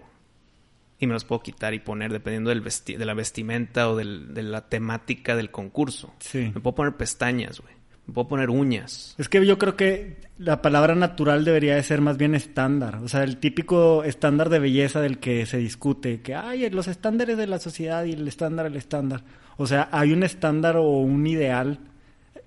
Y 1.00 1.08
me 1.08 1.13
las 1.13 1.25
puedo 1.25 1.41
quitar 1.41 1.74
y 1.74 1.80
poner 1.80 2.12
dependiendo 2.12 2.50
del 2.51 2.63
vesti- 2.63 2.96
de 2.98 3.06
la 3.06 3.15
vestimenta 3.15 3.89
o 3.89 3.96
del- 3.96 4.34
de 4.36 4.44
la 4.44 4.68
temática 4.70 5.36
del 5.36 5.50
concurso. 5.50 6.13
Sí. 6.20 6.51
Me 6.53 6.62
puedo 6.62 6.75
poner 6.75 6.94
pestañas, 6.96 7.60
güey. 7.60 7.74
Me 8.06 8.13
puedo 8.13 8.27
poner 8.27 8.50
uñas. 8.51 9.15
Es 9.18 9.27
que 9.30 9.44
yo 9.46 9.58
creo 9.58 9.75
que 9.75 10.18
la 10.38 10.62
palabra 10.62 10.94
natural 10.94 11.44
debería 11.46 11.75
de 11.75 11.82
ser 11.84 12.01
más 12.01 12.18
bien 12.18 12.36
estándar. 12.36 12.98
O 12.98 13.08
sea, 13.08 13.24
el 13.24 13.38
típico 13.38 14.03
estándar 14.03 14.50
de 14.50 14.60
belleza 14.60 15.01
del 15.01 15.18
que 15.20 15.46
se 15.48 15.58
discute. 15.58 16.22
Que, 16.22 16.36
ay, 16.36 16.70
los 16.70 16.88
estándares 16.88 17.38
de 17.38 17.48
la 17.48 17.58
sociedad 17.60 18.03
y 18.06 18.13
el 18.13 18.27
estándar, 18.27 18.65
el 18.68 18.75
estándar. 18.75 19.24
O 19.58 19.65
sea, 19.65 19.88
hay 19.91 20.12
un 20.13 20.22
estándar 20.24 20.77
o 20.77 20.84
un 20.84 21.25
ideal 21.25 21.80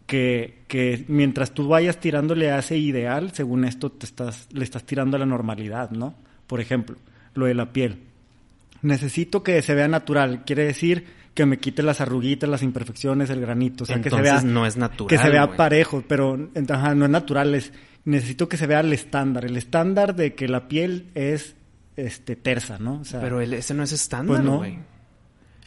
que, 0.06 0.58
que 0.68 1.04
mientras 1.08 1.52
tú 1.52 1.68
vayas 1.68 1.98
tirándole 2.00 2.50
a 2.50 2.58
ese 2.58 2.76
ideal, 2.76 3.30
según 3.32 3.64
esto 3.64 3.90
te 3.90 4.06
estás, 4.06 4.48
le 4.52 4.64
estás 4.64 4.84
tirando 4.84 5.16
a 5.16 5.20
la 5.20 5.26
normalidad, 5.26 5.90
¿no? 5.90 6.14
Por 6.46 6.60
ejemplo, 6.60 6.96
lo 7.34 7.46
de 7.46 7.54
la 7.54 7.72
piel. 7.72 7.98
Necesito 8.82 9.42
que 9.42 9.62
se 9.62 9.74
vea 9.74 9.88
natural. 9.88 10.44
Quiere 10.44 10.64
decir 10.64 11.06
que 11.32 11.46
me 11.46 11.58
quite 11.58 11.82
las 11.82 12.00
arruguitas, 12.00 12.48
las 12.50 12.62
imperfecciones, 12.62 13.30
el 13.30 13.40
granito. 13.40 13.84
O 13.84 13.86
sea, 13.86 13.96
que 13.96 14.10
se 14.10 14.16
Entonces 14.16 14.42
vea 14.44 14.52
no 14.52 14.66
es 14.66 14.76
natural. 14.76 15.08
que 15.08 15.18
se 15.18 15.30
vea 15.30 15.44
güey. 15.46 15.56
parejo, 15.56 16.04
pero 16.06 16.50
ajá, 16.68 16.94
no 16.94 17.06
es 17.06 17.10
natural, 17.10 17.54
es 17.54 17.72
necesito 18.04 18.48
que 18.48 18.58
se 18.58 18.66
vea 18.66 18.80
el 18.80 18.92
estándar, 18.92 19.46
el 19.46 19.56
estándar 19.56 20.14
de 20.14 20.34
que 20.34 20.46
la 20.48 20.68
piel 20.68 21.06
es 21.14 21.56
este 21.96 22.36
tersa, 22.36 22.78
¿no? 22.78 23.00
O 23.00 23.04
sea, 23.04 23.20
Pero 23.20 23.40
el- 23.40 23.54
ese 23.54 23.72
no 23.72 23.82
es 23.82 23.92
estándar, 23.92 24.36
Pues 24.36 24.44
no. 24.44 24.60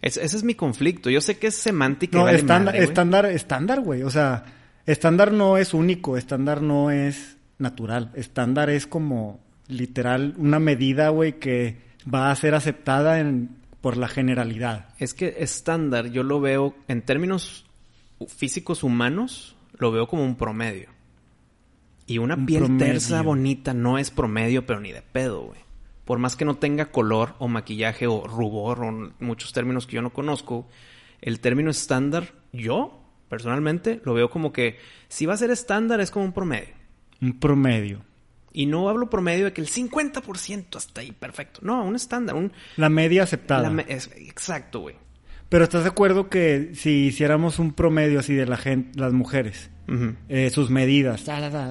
Es- 0.01 0.17
ese 0.17 0.37
es 0.37 0.43
mi 0.43 0.55
conflicto. 0.55 1.09
Yo 1.09 1.21
sé 1.21 1.37
que 1.37 1.47
es 1.47 1.55
semántica. 1.55 2.17
no, 2.17 2.23
vale 2.25 2.37
estándar, 2.37 2.65
madre, 2.65 2.79
güey. 2.79 2.89
estándar, 2.89 3.25
estándar, 3.25 3.79
güey, 3.81 4.03
o 4.03 4.09
sea, 4.09 4.43
estándar 4.85 5.31
no 5.33 5.57
es 5.57 5.73
único, 5.73 6.17
estándar 6.17 6.61
no 6.61 6.91
es 6.91 7.37
natural, 7.59 8.11
estándar 8.15 8.69
es 8.69 8.85
como 8.87 9.39
literal 9.67 10.33
una 10.37 10.59
medida, 10.59 11.09
güey, 11.09 11.39
que 11.39 11.77
va 12.13 12.31
a 12.31 12.35
ser 12.35 12.53
aceptada 12.55 13.19
en, 13.19 13.49
por 13.81 13.97
la 13.97 14.07
generalidad. 14.07 14.89
Es 14.99 15.13
que 15.13 15.35
estándar 15.39 16.07
yo 16.07 16.23
lo 16.23 16.39
veo 16.39 16.75
en 16.87 17.01
términos 17.01 17.65
físicos 18.27 18.83
humanos, 18.83 19.55
lo 19.77 19.91
veo 19.91 20.07
como 20.07 20.23
un 20.23 20.35
promedio. 20.37 20.89
Y 22.05 22.19
una 22.19 22.35
Un 22.35 22.45
piel 22.45 22.63
promedio. 22.63 22.93
tersa 22.93 23.21
bonita 23.21 23.73
no 23.73 23.97
es 23.97 24.11
promedio, 24.11 24.65
pero 24.65 24.79
ni 24.79 24.93
de 24.93 25.01
pedo, 25.01 25.41
güey. 25.47 25.59
Por 26.07 26.17
más 26.17 26.35
que 26.35 26.45
no 26.45 26.55
tenga 26.55 26.85
color 26.87 27.35
o 27.37 27.47
maquillaje 27.47 28.07
o 28.07 28.25
rubor 28.25 28.83
o 28.83 29.11
muchos 29.19 29.53
términos 29.53 29.85
que 29.85 29.97
yo 29.97 30.01
no 30.01 30.11
conozco, 30.13 30.67
el 31.21 31.39
término 31.39 31.69
estándar, 31.69 32.33
yo 32.51 33.03
personalmente 33.29 34.01
lo 34.05 34.13
veo 34.15 34.29
como 34.31 34.51
que 34.51 34.77
si 35.09 35.25
va 35.27 35.33
a 35.35 35.37
ser 35.37 35.51
estándar 35.51 35.99
es 36.01 36.09
como 36.09 36.25
un 36.25 36.33
promedio. 36.33 36.73
Un 37.21 37.39
promedio. 37.39 38.01
Y 38.53 38.65
no 38.65 38.89
hablo 38.89 39.09
promedio 39.09 39.45
de 39.45 39.53
que 39.53 39.61
el 39.61 39.67
50% 39.67 40.75
hasta 40.77 41.01
ahí, 41.01 41.11
perfecto. 41.11 41.59
No, 41.61 41.83
un 41.83 41.95
estándar, 41.95 42.35
un... 42.35 42.51
La 42.77 42.89
media 42.89 43.23
aceptada. 43.23 43.63
la 43.63 43.69
me- 43.69 43.85
es- 43.87 44.09
exacto, 44.15 44.79
güey. 44.79 44.95
Pero 45.49 45.63
¿estás 45.65 45.83
de 45.83 45.89
acuerdo 45.89 46.29
que 46.29 46.71
si 46.73 47.05
hiciéramos 47.07 47.59
un 47.59 47.73
promedio 47.73 48.19
así 48.19 48.33
de 48.33 48.45
la 48.45 48.57
gente, 48.57 48.99
las 48.99 49.13
mujeres, 49.13 49.69
eh, 50.27 50.49
sus 50.49 50.69
medidas, 50.69 51.23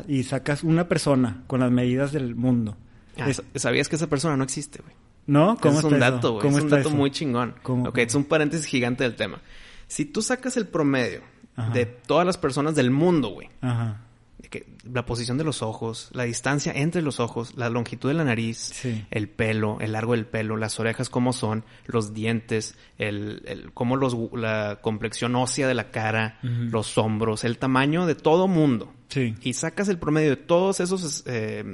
y 0.09 0.23
sacas 0.23 0.63
una 0.63 0.89
persona 0.89 1.43
con 1.47 1.61
las 1.61 1.71
medidas 1.71 2.13
del 2.13 2.35
mundo. 2.35 2.77
Ah, 3.19 3.29
Es- 3.31 3.43
¿Sabías 3.57 3.89
que 3.89 3.97
esa 3.97 4.09
persona 4.09 4.37
no 4.37 4.45
existe, 4.45 4.81
güey? 4.83 4.95
¿No? 5.27 5.55
Ese 5.59 5.69
es 5.79 5.85
un 5.85 5.95
está 5.95 6.11
dato, 6.11 6.33
güey. 6.35 6.43
¿Cómo 6.43 6.59
Es 6.59 6.65
un 6.65 6.71
dato 6.71 6.89
eso? 6.89 6.97
muy 6.97 7.11
chingón. 7.11 7.55
¿Cómo, 7.63 7.83
ok, 7.89 7.95
cómo? 7.95 8.07
es 8.07 8.15
un 8.15 8.25
paréntesis 8.25 8.67
gigante 8.67 9.03
del 9.05 9.17
tema. 9.17 9.41
Si 9.89 10.05
tú 10.05 10.23
sacas 10.23 10.57
el 10.57 10.69
promedio 10.69 11.23
Ajá. 11.57 11.71
de 11.73 11.87
todas 11.87 12.25
las 12.27 12.37
personas 12.39 12.75
del 12.77 12.91
mundo, 12.91 13.29
güey, 13.31 13.49
Ajá. 13.61 14.03
de 14.39 14.49
que 14.49 14.67
la 14.85 15.05
posición 15.05 15.37
de 15.39 15.43
los 15.45 15.63
ojos, 15.63 16.11
la 16.13 16.23
distancia 16.25 16.71
entre 16.73 17.03
los 17.03 17.19
ojos, 17.19 17.55
la 17.57 17.71
longitud 17.71 18.09
de 18.09 18.15
la 18.15 18.23
nariz, 18.25 18.59
Sí. 18.59 19.05
el 19.11 19.29
pelo, 19.29 19.79
el 19.81 19.93
largo 19.93 20.13
del 20.13 20.27
pelo, 20.27 20.57
las 20.57 20.79
orejas 20.79 21.09
cómo 21.09 21.33
son, 21.33 21.65
los 21.87 22.15
dientes, 22.15 22.77
el, 22.99 23.43
el 23.47 23.73
cómo 23.73 23.97
los 23.97 24.15
la 24.33 24.79
complexión 24.81 25.35
ósea 25.35 25.67
de 25.67 25.75
la 25.75 25.91
cara, 25.91 26.39
los 26.43 26.97
hombros, 26.99 27.43
el 27.43 27.59
tamaño 27.59 28.07
de 28.07 28.15
todo 28.15 28.47
mundo. 28.47 28.93
Sí. 29.09 29.35
Y 29.43 29.55
sacas 29.55 29.89
el 29.89 29.99
promedio 29.99 30.31
de 30.31 30.37
todos 30.37 30.79
esos 30.81 31.23
eh, 31.27 31.65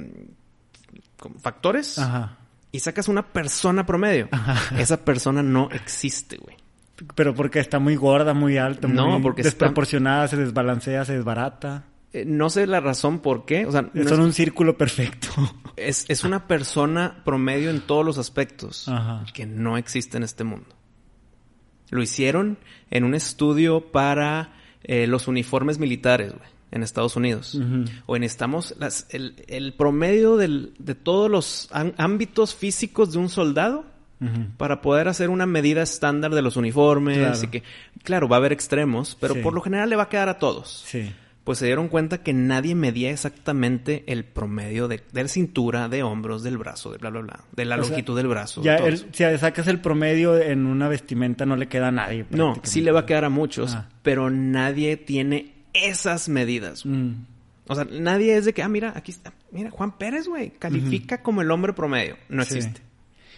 factores 1.39 1.97
Ajá. 1.99 2.37
y 2.71 2.79
sacas 2.79 3.07
una 3.07 3.27
persona 3.33 3.85
promedio. 3.85 4.29
Ajá. 4.31 4.77
Esa 4.79 5.03
persona 5.05 5.43
no 5.43 5.69
existe, 5.71 6.37
güey. 6.37 6.57
Pero 7.15 7.33
porque 7.33 7.59
está 7.59 7.79
muy 7.79 7.95
gorda, 7.95 8.33
muy 8.33 8.57
alta, 8.57 8.87
No, 8.87 9.07
muy 9.13 9.21
porque 9.21 9.41
está- 9.41 9.49
desproporcionada, 9.51 10.27
se 10.27 10.37
desbalancea, 10.37 11.03
se 11.05 11.13
desbarata. 11.13 11.85
Eh, 12.13 12.25
no 12.25 12.49
sé 12.51 12.67
la 12.67 12.79
razón 12.79 13.19
por 13.19 13.45
qué. 13.45 13.65
O 13.65 13.71
sea, 13.71 13.81
no 13.81 14.03
Son 14.07 14.19
es, 14.19 14.25
un 14.25 14.33
círculo 14.33 14.77
perfecto. 14.77 15.27
es- 15.75 16.05
es 16.07 16.23
una 16.23 16.47
persona 16.47 17.23
promedio 17.25 17.71
en 17.71 17.81
todos 17.81 18.05
los 18.05 18.17
aspectos 18.19 18.87
Ajá. 18.87 19.25
que 19.33 19.45
no 19.47 19.77
existe 19.77 20.17
en 20.17 20.23
este 20.23 20.43
mundo. 20.43 20.75
Lo 21.89 22.01
hicieron 22.01 22.57
en 22.91 23.03
un 23.03 23.15
estudio 23.15 23.91
para 23.91 24.53
eh, 24.83 25.07
los 25.07 25.27
uniformes 25.27 25.79
militares, 25.79 26.33
güey, 26.33 26.49
en 26.73 26.83
Estados 26.83 27.15
Unidos. 27.15 27.57
O 28.07 28.15
en 28.17 28.23
estamos 28.23 28.75
las, 28.79 29.07
el, 29.11 29.35
el 29.47 29.73
promedio 29.73 30.35
del- 30.37 30.73
de 30.79 30.95
todos 30.95 31.29
los 31.31 31.69
ámbitos 31.97 32.53
físicos 32.55 33.13
de 33.13 33.19
un 33.19 33.29
soldado 33.29 33.85
para 34.57 34.81
poder 34.81 35.07
hacer 35.09 35.29
una 35.29 35.45
medida 35.45 35.81
estándar 35.81 36.33
de 36.33 36.41
los 36.41 36.55
uniformes 36.55 37.17
Claro. 37.17 37.51
que 37.51 37.63
claro 38.03 38.27
va 38.29 38.37
a 38.37 38.39
haber 38.39 38.53
extremos 38.53 39.17
pero 39.19 39.33
Sí. 39.33 39.41
por 39.41 39.53
lo 39.53 39.59
general 39.59 39.89
le 39.89 39.97
va 39.97 40.03
a 40.03 40.09
quedar 40.09 40.29
a 40.29 40.39
todos 40.39 40.83
Sí. 40.87 41.11
pues 41.43 41.57
se 41.59 41.65
dieron 41.65 41.89
cuenta 41.89 42.23
que 42.23 42.31
nadie 42.31 42.73
medía 42.73 43.11
exactamente 43.11 44.05
el 44.07 44.23
promedio 44.23 44.87
de, 44.87 45.01
de 45.11 45.27
cintura 45.27 45.89
de 45.89 46.03
hombros 46.03 46.41
del 46.41 46.57
brazo 46.57 46.89
de 46.93 46.99
bla 46.99 47.09
bla 47.09 47.19
bla 47.19 47.39
de 47.53 47.65
la 47.65 47.75
O 47.75 47.79
sea, 47.83 47.89
longitud 47.89 48.15
del 48.15 48.27
brazo 48.27 48.61
Ya 48.63 48.77
el- 48.77 48.99
si 49.11 49.25
sacas 49.37 49.67
el 49.67 49.81
promedio 49.81 50.37
en 50.39 50.67
una 50.67 50.87
vestimenta 50.87 51.45
no 51.45 51.57
le 51.57 51.67
queda 51.67 51.89
a 51.89 51.91
nadie. 51.91 52.25
no 52.29 52.53
sí 52.63 52.79
le 52.79 52.93
va 52.93 53.01
a 53.01 53.05
quedar 53.05 53.25
a 53.25 53.29
muchos 53.29 53.75
Ah. 53.75 53.89
pero 54.03 54.29
nadie 54.29 54.95
tiene 54.95 55.52
esas 55.73 56.29
medidas. 56.29 56.85
Mm. 56.85 57.11
o 57.67 57.75
sea 57.75 57.85
nadie 57.89 58.35
es 58.37 58.45
de 58.45 58.53
que 58.53 58.61
ah 58.63 58.69
mira 58.69 58.93
aquí 58.95 59.11
está 59.11 59.33
mira 59.51 59.71
Juan 59.71 59.97
Pérez 59.97 60.27
güey 60.27 60.51
califica 60.51 61.21
como 61.23 61.41
el 61.41 61.49
hombre 61.51 61.73
promedio 61.73 62.17
no 62.29 62.43
Sí. 62.43 62.57
existe 62.57 62.81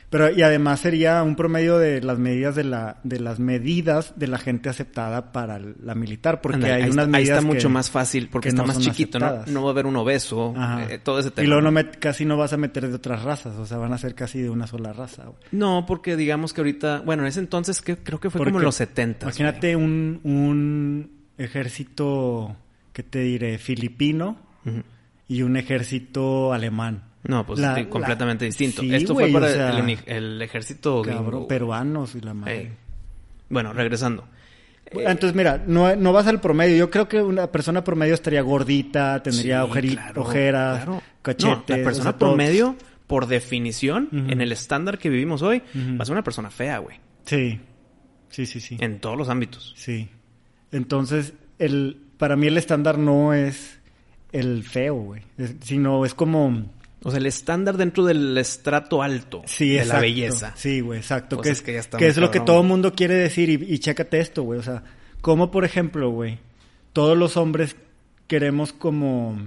Pero 0.10 0.30
y 0.32 0.42
además 0.44 0.80
sería 0.82 1.22
un 1.24 1.36
promedio 1.36 1.77
de 1.80 2.00
las 2.01 2.18
medidas 2.20 2.56
de 2.56 2.63
la 2.63 2.98
de 3.04 3.20
las 3.20 3.39
medidas 3.39 4.13
de 4.15 4.27
la 4.27 4.38
gente 4.38 4.70
aceptada 4.70 5.32
para 5.32 5.60
la 5.60 5.96
militar, 5.96 6.42
porque 6.42 6.65
hay 6.68 6.72
ahí, 6.84 6.89
unas 6.89 6.89
está, 6.92 7.01
ahí 7.04 7.10
medidas 7.24 7.38
está 7.39 7.48
mucho 7.54 7.70
más 7.70 7.89
fácil 7.89 8.30
porque 8.30 8.46
que 8.46 8.50
está 8.50 8.62
no 8.62 8.68
más 8.68 8.80
chiquito, 8.80 9.20
¿no? 9.20 9.46
No 9.48 9.63
va 9.63 9.70
a 9.70 9.72
haber 9.72 9.88
un 9.88 9.96
obeso, 9.96 10.54
eh, 10.89 11.00
todo 11.04 11.20
ese 11.20 11.32
tema. 11.32 11.44
Y 11.44 11.48
luego 11.50 11.70
no 11.70 11.82
casi 12.00 12.24
no 12.24 12.38
vas 12.38 12.54
a 12.54 12.58
meter 12.58 12.88
de 12.88 12.94
otras 12.96 13.24
razas, 13.24 13.58
o 13.58 13.65
sea, 13.65 13.77
van 13.77 13.94
a 13.94 13.98
ser 13.98 14.13
casi 14.13 14.42
de 14.42 14.50
una 14.50 14.68
sola 14.68 14.94
raza. 14.94 15.24
güey. 15.24 15.38
No, 15.51 15.86
porque 15.88 16.15
digamos 16.15 16.54
que 16.54 16.62
ahorita, 16.62 17.01
bueno, 17.04 17.24
en 17.24 17.27
ese 17.30 17.39
entonces 17.39 17.82
que, 17.82 17.98
creo 17.98 18.20
que 18.20 18.30
fue 18.30 18.44
como 18.46 18.60
en 18.60 18.65
los 18.65 18.75
70. 18.75 19.25
Imagínate 19.25 19.75
un, 19.75 20.20
un 20.24 21.15
ejército, 21.38 22.56
¿qué 22.94 23.04
te 23.04 23.20
diré? 23.20 23.58
Filipino 23.58 24.38
y 25.27 25.42
un 25.42 25.58
ejército 25.58 26.54
alemán. 26.54 27.04
No, 27.24 27.46
pues 27.46 27.60
La- 27.60 27.88
completamente 27.89 28.46
la- 28.46 28.48
distinto. 28.48 28.82
sí, 28.82 28.94
Esto 28.94 29.13
fue 29.15 29.30
para 29.32 29.48
o 29.48 29.50
sea, 29.50 29.80
el, 30.06 30.42
ejército 30.42 31.01
Cabrón, 31.01 31.25
gringo. 31.27 31.48
peruanos 31.48 32.13
y 32.15 32.22
la 32.22 32.34
madre. 32.36 32.60
Ey. 32.60 32.74
Bueno, 33.50 33.74
regresando. 33.74 34.27
Bueno, 34.94 35.10
Entonces, 35.10 35.36
mira, 35.36 35.63
no, 35.65 35.96
no 35.96 36.13
vas 36.13 36.27
al 36.27 36.39
promedio. 36.39 36.77
Yo 36.77 36.89
creo 36.92 37.08
que 37.08 37.20
una 37.22 37.48
persona 37.51 37.84
promedio 37.84 38.13
estaría 38.13 38.42
gordita, 38.44 39.22
tendría 39.24 39.63
Sí, 39.63 39.70
ojeri- 39.72 39.92
claro, 39.94 40.22
ojeras, 40.22 40.84
claro. 40.84 41.01
cachetes. 41.24 41.68
No, 41.70 41.75
la 41.75 41.82
o 41.82 41.84
persona 41.84 42.13
todo- 42.13 42.30
promedio, 42.30 42.75
por 43.08 43.25
definición, 43.25 44.10
en 44.12 44.42
el 44.42 44.51
estándar 44.51 45.00
que 45.00 45.10
vivimos 45.10 45.42
hoy, 45.42 45.63
va 46.00 46.04
a 46.04 46.06
ser 46.06 46.13
una 46.13 46.24
persona 46.24 46.51
fea, 46.51 46.77
güey. 46.77 46.98
Sí, 47.25 47.60
sí, 48.30 48.46
sí, 48.46 48.60
sí. 48.60 48.77
En 48.80 49.00
todos 49.00 49.18
los 49.18 49.30
ámbitos. 49.30 49.74
Sí. 49.75 50.10
Entonces, 50.72 51.34
el, 51.60 52.02
para 52.18 52.36
mí 52.36 52.48
el 52.48 52.58
estándar 52.58 52.98
no 52.98 53.34
es 53.34 53.80
el 54.32 54.64
feo, 54.64 54.96
güey. 54.96 55.22
Es- 55.38 55.56
Sino 55.62 56.06
es 56.06 56.14
como... 56.14 56.74
O 57.04 57.12
sea, 57.12 57.20
el 57.20 57.28
estándar 57.28 57.78
dentro 57.78 58.04
del 58.04 58.36
estrato 58.36 59.04
alto 59.04 59.44
Sí, 59.46 59.70
de 59.70 59.76
exacto. 59.76 59.94
la 59.94 60.00
belleza. 60.02 60.54
Sí, 60.56 60.80
güey, 60.80 61.00
exacto. 61.00 61.38
Pues 61.38 61.46
que 61.48 61.52
es 61.52 61.62
que 61.62 61.74
ya 61.74 61.80
está 61.80 61.98
que 62.00 62.08
es 62.08 62.18
lo 62.18 62.32
que 62.32 62.40
todo 62.40 62.62
el 62.62 62.68
mundo 62.68 62.94
quiere 62.94 63.14
decir. 63.14 63.48
Y, 63.50 63.74
y 63.76 63.78
chécate 63.78 64.20
esto, 64.20 64.42
güey. 64.42 64.60
O 64.60 64.64
sea, 64.64 64.82
como 65.22 65.52
por 65.52 65.66
ejemplo, 65.66 66.10
güey, 66.10 66.40
todos 66.94 67.16
los 67.16 67.38
hombres 67.38 67.76
queremos 68.26 68.74
como 68.74 69.38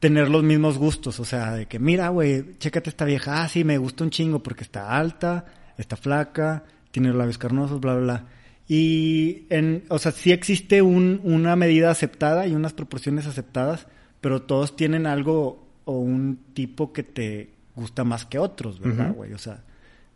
tener 0.00 0.28
los 0.28 0.42
mismos 0.42 0.76
gustos. 0.76 1.18
O 1.18 1.24
sea, 1.24 1.52
de 1.54 1.64
que, 1.66 1.78
mira, 1.78 2.08
güey, 2.10 2.58
chécate 2.58 2.90
esta 2.90 3.06
vieja. 3.06 3.42
Ah, 3.42 3.48
sí, 3.48 3.64
me 3.64 3.78
gusta 3.78 4.04
un 4.04 4.10
chingo 4.10 4.42
porque 4.42 4.64
está 4.64 4.94
alta, 4.98 5.46
está 5.78 5.96
flaca, 5.96 6.64
tiene 6.90 7.08
los 7.08 7.16
labios 7.16 7.38
carnosos, 7.38 7.80
bla, 7.80 7.94
bla, 7.94 8.02
bla. 8.02 8.24
Y, 8.66 9.42
en, 9.50 9.84
o 9.88 9.98
sea, 9.98 10.12
sí 10.12 10.32
existe 10.32 10.80
un, 10.82 11.20
una 11.22 11.54
medida 11.56 11.90
aceptada 11.90 12.46
y 12.46 12.54
unas 12.54 12.72
proporciones 12.72 13.26
aceptadas, 13.26 13.86
pero 14.20 14.42
todos 14.42 14.74
tienen 14.76 15.06
algo 15.06 15.66
o 15.84 15.98
un 15.98 16.38
tipo 16.54 16.92
que 16.92 17.02
te 17.02 17.50
gusta 17.76 18.04
más 18.04 18.24
que 18.24 18.38
otros, 18.38 18.80
¿verdad, 18.80 19.12
güey? 19.12 19.34
O 19.34 19.38
sea, 19.38 19.64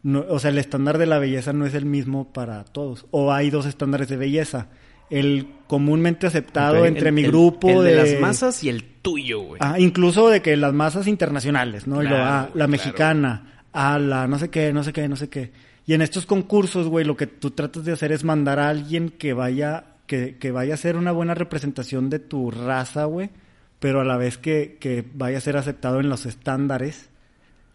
no, 0.02 0.24
o 0.30 0.38
sea, 0.38 0.50
el 0.50 0.58
estándar 0.58 0.96
de 0.96 1.06
la 1.06 1.18
belleza 1.18 1.52
no 1.52 1.66
es 1.66 1.74
el 1.74 1.84
mismo 1.84 2.32
para 2.32 2.64
todos. 2.64 3.04
O 3.10 3.32
hay 3.32 3.50
dos 3.50 3.66
estándares 3.66 4.08
de 4.08 4.16
belleza. 4.16 4.68
El 5.10 5.48
comúnmente 5.66 6.26
aceptado 6.26 6.86
entre 6.86 7.08
el- 7.08 7.14
mi 7.14 7.22
grupo 7.24 7.68
el 7.68 7.84
de, 7.84 7.94
de 7.94 7.96
las 8.12 8.20
masas 8.20 8.62
y 8.64 8.68
el 8.70 8.84
tuyo, 9.02 9.40
güey. 9.40 9.58
Ah, 9.62 9.78
incluso 9.78 10.28
de 10.30 10.40
que 10.40 10.56
las 10.56 10.72
masas 10.72 11.06
internacionales, 11.06 11.86
¿no? 11.86 12.02
y 12.02 12.06
lo, 12.08 12.16
ah, 12.16 12.46
la 12.46 12.50
claro. 12.52 12.70
mexicana, 12.70 13.62
a 13.72 13.98
la 13.98 14.26
no 14.26 14.38
sé 14.38 14.48
qué, 14.50 14.72
no 14.72 14.82
sé 14.84 14.92
qué, 14.92 15.08
no 15.08 15.16
sé 15.16 15.28
qué. 15.28 15.50
Y 15.88 15.95
en 15.95 16.02
estos 16.02 16.26
concursos, 16.26 16.87
güey, 16.87 17.07
lo 17.07 17.16
que 17.16 17.26
tú 17.26 17.52
tratas 17.52 17.83
de 17.87 17.92
hacer 17.92 18.12
es 18.12 18.23
mandar 18.23 18.59
a 18.59 18.68
alguien 18.68 19.09
que 19.09 19.33
vaya, 19.33 19.97
que, 20.07 20.37
que 20.37 20.50
vaya 20.50 20.75
a 20.75 20.76
ser 20.76 20.99
una 20.99 21.12
buena 21.12 21.33
representación 21.33 22.11
de 22.11 22.18
tu 22.18 22.50
raza, 22.50 23.07
güey, 23.07 23.30
pero 23.78 24.02
a 24.02 24.04
la 24.04 24.18
vez 24.18 24.37
que, 24.37 24.76
que 24.78 25.02
vaya 25.14 25.38
a 25.38 25.40
ser 25.40 25.57
aceptado 25.57 25.99
en 26.00 26.11
los 26.11 26.26
estándares 26.26 27.09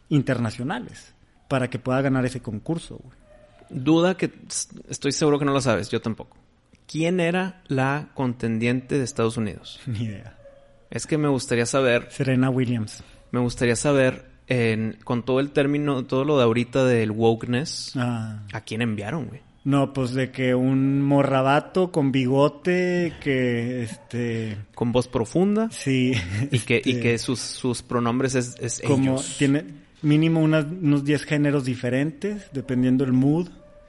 internacionales 0.10 1.16
para 1.48 1.72
que 1.72 1.80
pueda 1.80 2.04
ganar 2.04 2.24
ese 2.24 2.40
concurso, 2.40 3.00
güey. 3.04 3.18
Duda 3.72 4.16
que 4.16 4.32
estoy 4.90 5.12
seguro 5.12 5.40
que 5.40 5.46
no 5.46 5.52
lo 5.52 5.62
sabes, 5.62 5.90
yo 5.90 6.00
tampoco. 6.00 6.38
¿Quién 6.86 7.20
era 7.20 7.64
la 7.66 8.10
contendiente 8.14 9.00
de 9.00 9.06
Estados 9.06 9.38
Unidos? 9.38 9.80
Ni 9.88 10.04
idea. 10.04 10.38
Es 10.92 11.08
que 11.08 11.18
me 11.18 11.30
gustaría 11.30 11.66
saber, 11.66 12.12
Serena 12.12 12.52
Williams. 12.52 13.04
me 13.32 13.40
gustaría 13.40 13.76
saber, 13.76 14.33
en, 14.48 14.98
con 15.04 15.24
todo 15.24 15.40
el 15.40 15.52
término, 15.52 16.04
todo 16.06 16.26
lo 16.26 16.38
de 16.38 16.44
ahorita 16.44 16.86
del 16.86 17.12
wokeness, 17.12 17.94
Ah. 17.96 18.40
¿a 18.54 18.62
quién 18.62 18.82
enviaron, 18.82 19.26
güey? 19.28 19.42
No, 19.66 19.94
pues 19.94 20.14
de 20.14 20.30
que 20.30 20.54
un 20.56 21.02
morrabato 21.02 21.90
con 21.92 22.12
bigote 22.12 23.14
que, 23.22 23.84
este... 23.84 24.58
Con 24.76 24.92
voz 24.92 25.08
profunda 25.08 25.70
Sí. 25.72 26.12
y 26.52 26.60
que, 26.60 26.82
y 26.84 26.90
este, 26.92 27.00
que 27.00 27.18
sus, 27.18 27.40
sus 27.40 27.82
pronombres 27.82 28.36
es, 28.36 28.56
es 28.60 28.82
como 28.86 29.14
ellos. 29.14 29.36
tiene 29.38 29.64
mínimo 30.02 30.42
unas- 30.42 30.66
unos 30.66 31.06
10 31.06 31.24
géneros 31.24 31.64
diferentes, 31.64 32.50
dependiendo 32.52 33.06
el 33.06 33.14
mood. 33.14 33.48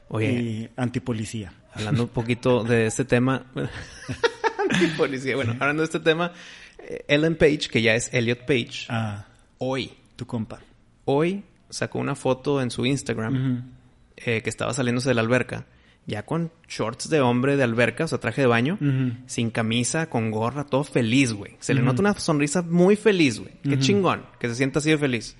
Oye. 0.08 0.32
Y 0.32 0.68
antipolicía. 0.76 1.52
Hablando 1.72 2.04
un 2.04 2.08
poquito 2.10 2.62
de 2.62 2.86
este 2.86 3.04
tema. 3.04 3.44
Policía. 4.96 5.34
Bueno, 5.34 5.52
hablando 5.58 5.82
de 5.82 5.86
este 5.86 6.00
tema, 6.00 6.32
eh, 6.78 7.04
Ellen 7.08 7.36
Page, 7.36 7.68
que 7.70 7.82
ya 7.82 7.94
es 7.94 8.12
Elliot 8.12 8.46
Page, 8.46 8.86
Ah, 8.88 9.26
hoy, 9.58 9.90
tu 10.16 10.26
compa. 10.26 10.60
hoy 11.04 11.44
sacó 11.70 11.98
una 11.98 12.14
foto 12.14 12.60
en 12.62 12.70
su 12.70 12.86
Instagram 12.86 13.72
eh, 14.16 14.42
que 14.42 14.50
estaba 14.50 14.72
saliéndose 14.72 15.08
de 15.10 15.14
la 15.14 15.22
alberca, 15.22 15.66
ya 16.06 16.24
con 16.24 16.52
shorts 16.68 17.08
de 17.10 17.20
hombre 17.20 17.56
de 17.56 17.64
alberca, 17.64 18.04
o 18.04 18.08
sea, 18.08 18.18
traje 18.18 18.42
de 18.42 18.46
baño, 18.46 18.78
sin 19.26 19.50
camisa, 19.50 20.08
con 20.08 20.30
gorra, 20.30 20.64
todo 20.64 20.84
feliz, 20.84 21.32
güey. 21.32 21.56
Se 21.60 21.74
le 21.74 21.82
nota 21.82 22.00
una 22.00 22.14
sonrisa 22.14 22.62
muy 22.62 22.94
feliz, 22.96 23.40
güey. 23.40 23.54
Qué 23.62 23.78
chingón, 23.78 24.22
que 24.38 24.48
se 24.48 24.54
sienta 24.54 24.78
así 24.78 24.90
de 24.90 24.98
feliz. 24.98 25.36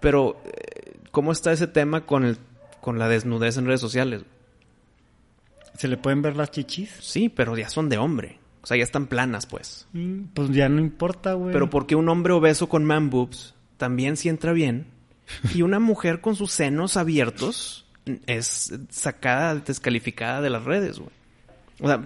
Pero, 0.00 0.40
eh, 0.44 0.98
¿cómo 1.10 1.32
está 1.32 1.52
ese 1.52 1.66
tema 1.66 2.06
con 2.06 2.24
el 2.24 2.38
con 2.80 2.98
la 3.00 3.08
desnudez 3.08 3.56
en 3.56 3.66
redes 3.66 3.80
sociales? 3.80 4.22
¿Se 5.76 5.88
le 5.88 5.96
pueden 5.96 6.22
ver 6.22 6.36
las 6.36 6.50
chichis? 6.52 6.90
Sí, 7.00 7.28
pero 7.28 7.56
ya 7.56 7.68
son 7.68 7.88
de 7.88 7.98
hombre. 7.98 8.38
O 8.62 8.66
sea, 8.66 8.76
ya 8.76 8.84
están 8.84 9.06
planas, 9.06 9.46
pues. 9.46 9.88
Mm, 9.92 10.24
Pues 10.34 10.50
ya 10.50 10.68
no 10.68 10.80
importa, 10.80 11.32
güey. 11.34 11.52
Pero 11.52 11.68
porque 11.68 11.96
un 11.96 12.08
hombre 12.08 12.32
obeso 12.32 12.68
con 12.68 12.84
man 12.84 13.10
boobs 13.10 13.54
también 13.76 14.16
sí 14.16 14.28
entra 14.28 14.52
bien. 14.52 14.86
Y 15.54 15.62
una 15.62 15.80
mujer 15.80 16.20
con 16.20 16.36
sus 16.36 16.52
senos 16.52 16.96
abiertos 16.96 17.86
es 18.26 18.72
sacada, 18.90 19.56
descalificada 19.56 20.40
de 20.40 20.50
las 20.50 20.64
redes, 20.64 20.98
güey. 20.98 21.10
O 21.80 21.88
sea, 21.88 22.00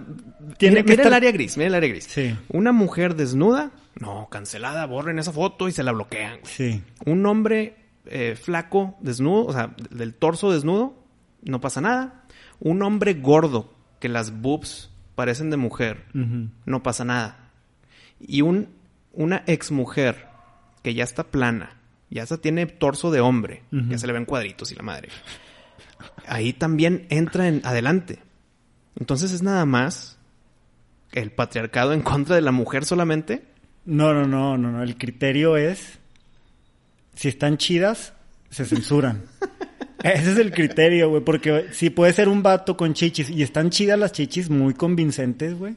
Tiene 0.57 0.77
mira, 0.77 0.85
que 0.85 0.91
mira 0.91 1.07
el 1.07 1.13
área 1.13 1.31
gris, 1.31 1.55
mira 1.55 1.67
el 1.67 1.75
área 1.75 1.89
gris. 1.89 2.05
Sí. 2.05 2.35
Una 2.49 2.71
mujer 2.71 3.15
desnuda, 3.15 3.71
no, 3.99 4.27
cancelada, 4.29 4.85
borren 4.85 5.19
esa 5.19 5.31
foto 5.31 5.67
y 5.69 5.71
se 5.71 5.83
la 5.83 5.91
bloquean, 5.91 6.39
güey. 6.41 6.53
Sí. 6.53 6.83
Un 7.05 7.25
hombre 7.25 7.77
eh, 8.05 8.35
flaco, 8.35 8.97
desnudo, 8.99 9.45
o 9.45 9.53
sea, 9.53 9.75
del 9.89 10.13
torso 10.13 10.51
desnudo, 10.51 10.95
no 11.43 11.61
pasa 11.61 11.79
nada. 11.79 12.25
Un 12.59 12.81
hombre 12.81 13.13
gordo, 13.13 13.73
que 13.99 14.09
las 14.09 14.41
boobs 14.41 14.89
parecen 15.15 15.49
de 15.51 15.57
mujer, 15.57 16.05
no 16.65 16.83
pasa 16.83 17.05
nada. 17.05 17.51
Y 18.19 18.41
un, 18.41 18.69
una 19.13 19.43
ex 19.47 19.71
mujer 19.71 20.27
que 20.83 20.93
ya 20.93 21.03
está 21.03 21.23
plana, 21.25 21.77
ya 22.09 22.23
hasta 22.23 22.37
tiene 22.37 22.65
torso 22.65 23.11
de 23.11 23.19
hombre, 23.21 23.63
Ujú. 23.71 23.89
ya 23.89 23.97
se 23.97 24.07
le 24.07 24.13
ven 24.13 24.25
cuadritos 24.25 24.71
y 24.71 24.75
la 24.75 24.83
madre. 24.83 25.09
Ahí 26.27 26.53
también 26.53 27.05
entra 27.09 27.47
en 27.47 27.61
adelante. 27.63 28.19
Entonces 28.99 29.31
es 29.31 29.41
nada 29.41 29.65
más 29.65 30.17
el 31.11 31.31
patriarcado 31.31 31.93
en 31.93 32.01
contra 32.01 32.35
de 32.35 32.41
la 32.41 32.51
mujer 32.51 32.85
solamente. 32.85 33.43
No, 33.85 34.13
no, 34.13 34.27
no, 34.27 34.57
no, 34.57 34.71
no. 34.71 34.83
El 34.83 34.97
criterio 34.97 35.57
es... 35.57 35.99
Si 37.15 37.27
están 37.27 37.57
chidas, 37.57 38.13
se 38.49 38.65
censuran. 38.65 39.23
Ese 40.03 40.31
es 40.31 40.37
el 40.37 40.51
criterio, 40.51 41.09
güey. 41.09 41.23
Porque 41.23 41.67
si 41.71 41.89
puede 41.89 42.13
ser 42.13 42.29
un 42.29 42.41
vato 42.41 42.77
con 42.77 42.93
chichis 42.93 43.29
y 43.29 43.43
están 43.43 43.69
chidas 43.69 43.99
las 43.99 44.11
chichis 44.11 44.49
muy 44.49 44.73
convincentes, 44.73 45.57
güey. 45.57 45.75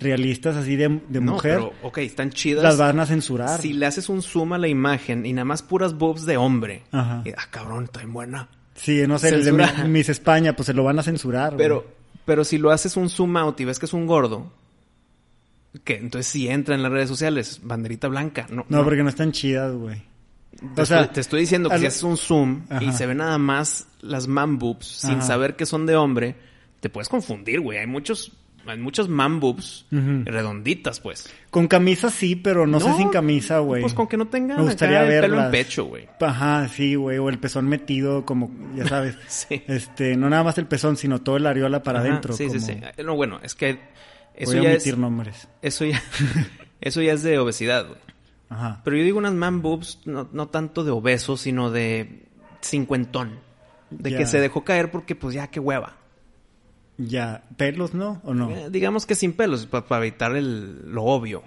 Realistas 0.00 0.56
así 0.56 0.76
de, 0.76 1.00
de 1.08 1.20
No, 1.20 1.32
mujer. 1.32 1.56
pero, 1.56 1.72
ok, 1.82 1.98
están 1.98 2.30
chidas. 2.30 2.64
las 2.64 2.78
van 2.78 2.98
a 3.00 3.06
censurar. 3.06 3.60
Si 3.60 3.72
le 3.74 3.86
haces 3.86 4.08
un 4.08 4.22
zoom 4.22 4.54
a 4.54 4.58
la 4.58 4.66
imagen 4.68 5.26
y 5.26 5.32
nada 5.32 5.44
más 5.44 5.62
puras 5.62 5.94
boobs 5.96 6.24
de 6.26 6.36
hombre. 6.38 6.82
Ajá. 6.90 7.22
y, 7.24 7.30
ah, 7.30 7.46
cabrón, 7.50 7.84
está 7.84 8.00
bien 8.00 8.12
buena. 8.12 8.48
Sí, 8.74 9.02
no 9.06 9.18
sé, 9.18 9.28
el 9.28 9.44
de 9.44 9.52
Miss 9.88 10.08
España, 10.08 10.56
pues 10.56 10.66
se 10.66 10.72
lo 10.74 10.82
van 10.84 10.98
a 10.98 11.02
censurar. 11.02 11.52
güey. 11.54 11.58
Pero, 11.58 11.86
pero 12.24 12.44
si 12.44 12.56
lo 12.56 12.70
haces 12.70 12.96
un 12.96 13.10
zoom 13.10 13.36
out 13.36 13.60
y 13.60 13.66
ves 13.66 13.78
que 13.78 13.84
es 13.86 13.92
un 13.92 14.06
gordo, 14.06 14.50
que 15.84 15.96
entonces 15.96 16.26
sí 16.32 16.48
entra 16.48 16.74
en 16.74 16.82
las 16.82 16.90
redes 16.90 17.08
sociales, 17.08 17.60
banderita 17.62 18.08
blanca. 18.08 18.46
No, 18.50 18.64
No, 18.68 18.82
porque 18.84 19.02
no 19.02 19.08
están 19.08 19.32
chidas, 19.32 19.74
güey. 19.74 20.02
Te, 20.74 20.82
o 20.82 20.86
sea, 20.86 21.00
estoy, 21.02 21.14
te 21.14 21.20
estoy 21.20 21.40
diciendo 21.40 21.68
que 21.68 21.74
al- 21.76 21.80
si 21.82 21.86
haces 21.86 22.02
un 22.02 22.16
zoom 22.16 22.62
y 22.80 22.92
se 22.92 23.06
ve 23.06 23.14
nada 23.14 23.38
más 23.38 23.86
las 24.00 24.26
man 24.26 24.58
boobs 24.58 24.86
sin 24.86 25.22
saber 25.22 25.54
que 25.56 25.64
son 25.66 25.86
de 25.86 25.94
hombre, 25.96 26.34
te 26.80 26.88
puedes 26.88 27.08
confundir, 27.08 27.60
güey. 27.60 27.78
Hay 27.78 27.86
muchos, 27.86 28.32
hay 28.70 28.78
muchos 28.78 29.08
man 29.08 29.40
boobs 29.40 29.86
redonditas, 29.90 31.00
pues. 31.00 31.28
Con 31.50 31.66
camisa 31.68 32.10
sí, 32.10 32.36
pero 32.36 32.66
no, 32.66 32.80
sé 32.80 32.92
sin 32.94 33.08
camisa, 33.10 33.58
güey. 33.58 33.82
Pues 33.82 33.94
con 33.94 34.06
que 34.06 34.16
no 34.16 34.28
tenga 34.28 34.56
Me 34.56 34.62
gustaría 34.62 35.00
acá 35.00 35.12
el 35.14 35.20
pelo 35.22 35.44
en 35.44 35.50
pecho, 35.50 35.84
güey. 35.84 36.08
Ajá, 36.20 36.68
sí, 36.68 36.94
güey. 36.94 37.18
O 37.18 37.28
el 37.28 37.38
pezón 37.38 37.68
metido, 37.68 38.24
como, 38.24 38.50
ya 38.74 38.86
sabes. 38.86 39.16
Sí. 39.28 39.62
Este, 39.66 40.16
no 40.16 40.28
nada 40.30 40.44
más 40.44 40.58
el 40.58 40.66
pezón, 40.66 40.96
sino 40.96 41.20
todo 41.22 41.36
el 41.36 41.46
areola 41.46 41.82
para 41.82 42.00
adentro. 42.00 42.32
Sí, 42.34 42.44
sí, 42.50 42.58
como- 42.58 42.66
sí. 42.66 42.80
Eh, 42.96 43.02
No, 43.04 43.14
bueno, 43.16 43.40
es 43.42 43.54
que 43.54 43.80
eso 44.34 44.52
Voy 44.52 44.60
a 44.60 44.62
ya 44.62 44.68
es, 44.70 44.76
omitir 44.76 44.98
nombres. 44.98 45.48
eso 45.62 45.84
ya, 45.84 46.02
eso 46.80 47.02
ya 47.02 47.12
es 47.12 47.22
de 47.22 47.38
obesidad, 47.38 47.86
güey. 47.86 47.98
Ajá. 48.48 48.80
Pero 48.84 48.96
yo 48.96 49.04
digo 49.04 49.18
unas 49.18 49.34
man 49.34 49.62
boobs, 49.62 50.00
no, 50.04 50.28
no 50.32 50.48
tanto 50.48 50.82
de 50.84 50.90
obeso, 50.90 51.36
sino 51.36 51.70
de 51.70 52.24
cincuentón. 52.60 53.38
De 53.90 54.14
que 54.14 54.24
se 54.26 54.38
dejó 54.40 54.62
caer 54.64 54.90
porque, 54.92 55.16
pues 55.16 55.34
ya, 55.34 55.48
qué 55.48 55.58
hueva. 55.58 55.96
Ya, 57.02 57.44
pelos, 57.56 57.94
¿no? 57.94 58.20
¿O 58.24 58.34
no? 58.34 58.50
Eh, 58.50 58.68
digamos 58.70 59.06
que 59.06 59.14
sin 59.14 59.32
pelos, 59.32 59.66
para 59.66 59.98
evitar 60.04 60.36
el, 60.36 60.92
lo 60.92 61.04
obvio. 61.04 61.42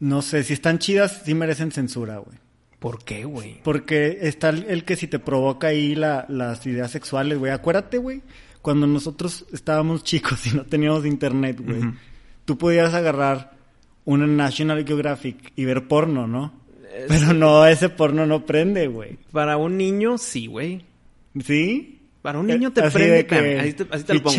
No 0.00 0.22
sé, 0.22 0.42
si 0.44 0.52
están 0.52 0.78
chidas, 0.78 1.22
sí 1.24 1.34
merecen 1.34 1.70
censura, 1.72 2.18
güey. 2.18 2.38
¿Por 2.78 3.02
qué, 3.04 3.24
güey? 3.24 3.60
Porque 3.62 4.18
está 4.22 4.50
el, 4.50 4.84
que 4.84 4.96
si 4.96 5.06
te 5.08 5.18
provoca 5.18 5.68
ahí 5.68 5.94
la- 5.94 6.26
las 6.28 6.66
ideas 6.66 6.90
sexuales, 6.90 7.38
güey. 7.38 7.50
Acuérdate, 7.52 7.98
güey, 7.98 8.22
cuando 8.62 8.86
nosotros 8.86 9.46
estábamos 9.52 10.04
chicos 10.04 10.46
y 10.46 10.50
no 10.54 10.64
teníamos 10.64 11.04
internet, 11.06 11.60
güey. 11.62 11.78
Ujú. 11.80 11.92
Tú 12.44 12.58
podías 12.58 12.94
agarrar 12.94 13.56
una 14.04 14.26
National 14.26 14.84
Geographic 14.86 15.52
y 15.56 15.64
ver 15.64 15.88
porno, 15.88 16.26
¿no? 16.26 16.52
Pero 17.08 17.32
no, 17.34 17.66
ese 17.66 17.88
porno 17.88 18.24
no 18.26 18.46
prende, 18.46 18.86
güey. 18.86 19.18
Para 19.32 19.56
un 19.56 19.76
niño, 19.76 20.16
sí, 20.18 20.46
güey. 20.46 20.84
¿Sí? 21.44 21.95
Para 22.26 22.40
un 22.40 22.48
niño 22.48 22.72
te 22.72 22.80
Así 22.80 22.94
prende, 22.96 23.12
de 23.18 23.26
que 23.26 23.34
espérame, 23.36 23.60
así 23.60 23.72
te, 23.74 23.86
así 23.88 24.02
te 24.04 24.14
lo 24.14 24.22
pongo. 24.24 24.36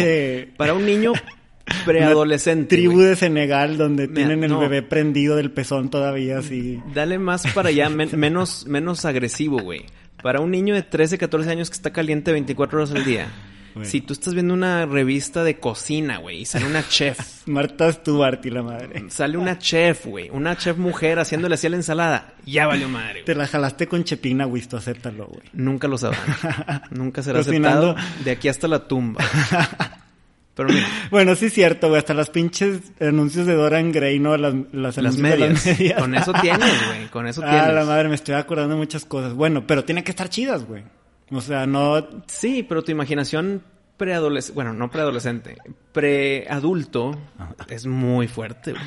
Para 0.58 0.74
un 0.74 0.86
niño 0.86 1.14
preadolescente. 1.86 2.76
Tribu 2.76 3.00
de 3.00 3.16
Senegal 3.16 3.78
donde 3.78 4.04
Mira, 4.10 4.14
tienen 4.14 4.44
el 4.44 4.52
no. 4.52 4.60
bebé 4.60 4.82
prendido 4.82 5.38
del 5.38 5.52
pezón 5.52 5.90
todavía 5.90 6.40
así. 6.40 6.82
Dale 6.94 7.18
más 7.18 7.48
para 7.54 7.70
allá, 7.70 7.88
men- 7.90 8.10
menos, 8.20 8.66
menos 8.68 9.06
agresivo, 9.06 9.60
güey. 9.60 9.86
Para 10.22 10.42
un 10.42 10.52
niño 10.52 10.76
de 10.76 10.82
13, 10.84 11.18
14 11.18 11.50
años 11.50 11.70
que 11.70 11.76
está 11.76 11.94
caliente 11.94 12.34
24 12.34 12.78
horas 12.80 12.92
al 12.92 13.06
día. 13.06 13.28
Güey. 13.78 13.90
Si 13.90 14.02
tú 14.02 14.14
estás 14.14 14.34
viendo 14.34 14.54
una 14.54 14.86
revista 14.86 15.44
de 15.44 15.60
cocina, 15.60 16.18
güey, 16.18 16.42
y 16.42 16.46
sale 16.46 16.66
una 16.66 16.86
chef. 16.90 17.48
Marta 17.48 17.92
Stewart 17.92 18.40
y 18.46 18.50
la 18.50 18.62
madre. 18.64 19.06
Sale 19.10 19.38
una 19.38 19.58
chef, 19.58 20.06
güey. 20.06 20.30
Una 20.30 20.56
chef 20.58 20.78
mujer 20.78 21.20
haciéndole 21.20 21.56
así 21.56 21.68
a 21.68 21.70
la 21.70 21.78
ensalada. 21.78 22.34
Ya 22.46 22.68
valió 22.68 22.90
madre, 22.90 23.24
Te 23.24 23.34
güey. 23.34 23.38
la 23.46 23.48
jalaste 23.48 23.88
con 23.88 24.04
Chepina, 24.04 24.46
güey, 24.46 24.64
tú 24.64 24.78
acéptalo, 24.78 25.28
güey. 25.28 25.44
Nunca 25.54 25.88
lo 25.88 25.98
sabrán. 25.98 26.22
Nunca 26.92 27.24
será 27.24 27.40
Cocinando. 27.40 27.92
aceptado 27.92 28.24
de 28.26 28.32
aquí 28.32 28.48
hasta 28.50 28.68
la 28.68 28.88
tumba. 28.88 29.24
Pero 30.56 30.70
mira, 30.70 30.88
Bueno, 31.12 31.36
sí 31.36 31.46
es 31.46 31.54
cierto, 31.54 31.88
güey. 31.90 32.00
Hasta 32.00 32.16
las 32.16 32.32
pinches 32.32 32.80
anuncios 33.00 33.46
de 33.46 33.54
Dorian 33.54 33.92
Gray, 33.92 34.18
¿no? 34.20 34.36
Las, 34.38 34.56
las, 34.72 34.98
las 34.98 35.18
medias. 35.18 35.66
las 35.66 35.66
medias. 35.80 36.00
Con 36.02 36.16
eso 36.16 36.34
tienes, 36.42 36.88
güey. 36.88 37.08
Con 37.10 37.28
eso 37.28 37.44
Ah, 37.46 37.50
tienes. 37.52 37.74
la 37.76 37.86
madre, 37.86 38.10
me 38.10 38.16
estoy 38.16 38.34
acordando 38.34 38.74
de 38.74 38.80
muchas 38.80 39.06
cosas. 39.06 39.34
Bueno, 39.36 39.68
pero 39.68 39.86
tienen 39.86 40.04
que 40.04 40.10
estar 40.10 40.30
chidas, 40.30 40.66
güey. 40.66 40.84
O 41.32 41.42
sea, 41.42 41.66
no... 41.68 42.06
Sí, 42.28 42.64
pero 42.64 42.84
tu 42.84 42.92
imaginación 42.92 43.62
preadolescente, 43.98 44.56
bueno, 44.56 44.74
no 44.74 44.90
preadolescente, 44.92 45.58
preadulto 45.92 47.18
es 47.70 47.86
muy 47.86 48.28
fuerte. 48.28 48.72
güey. 48.72 48.84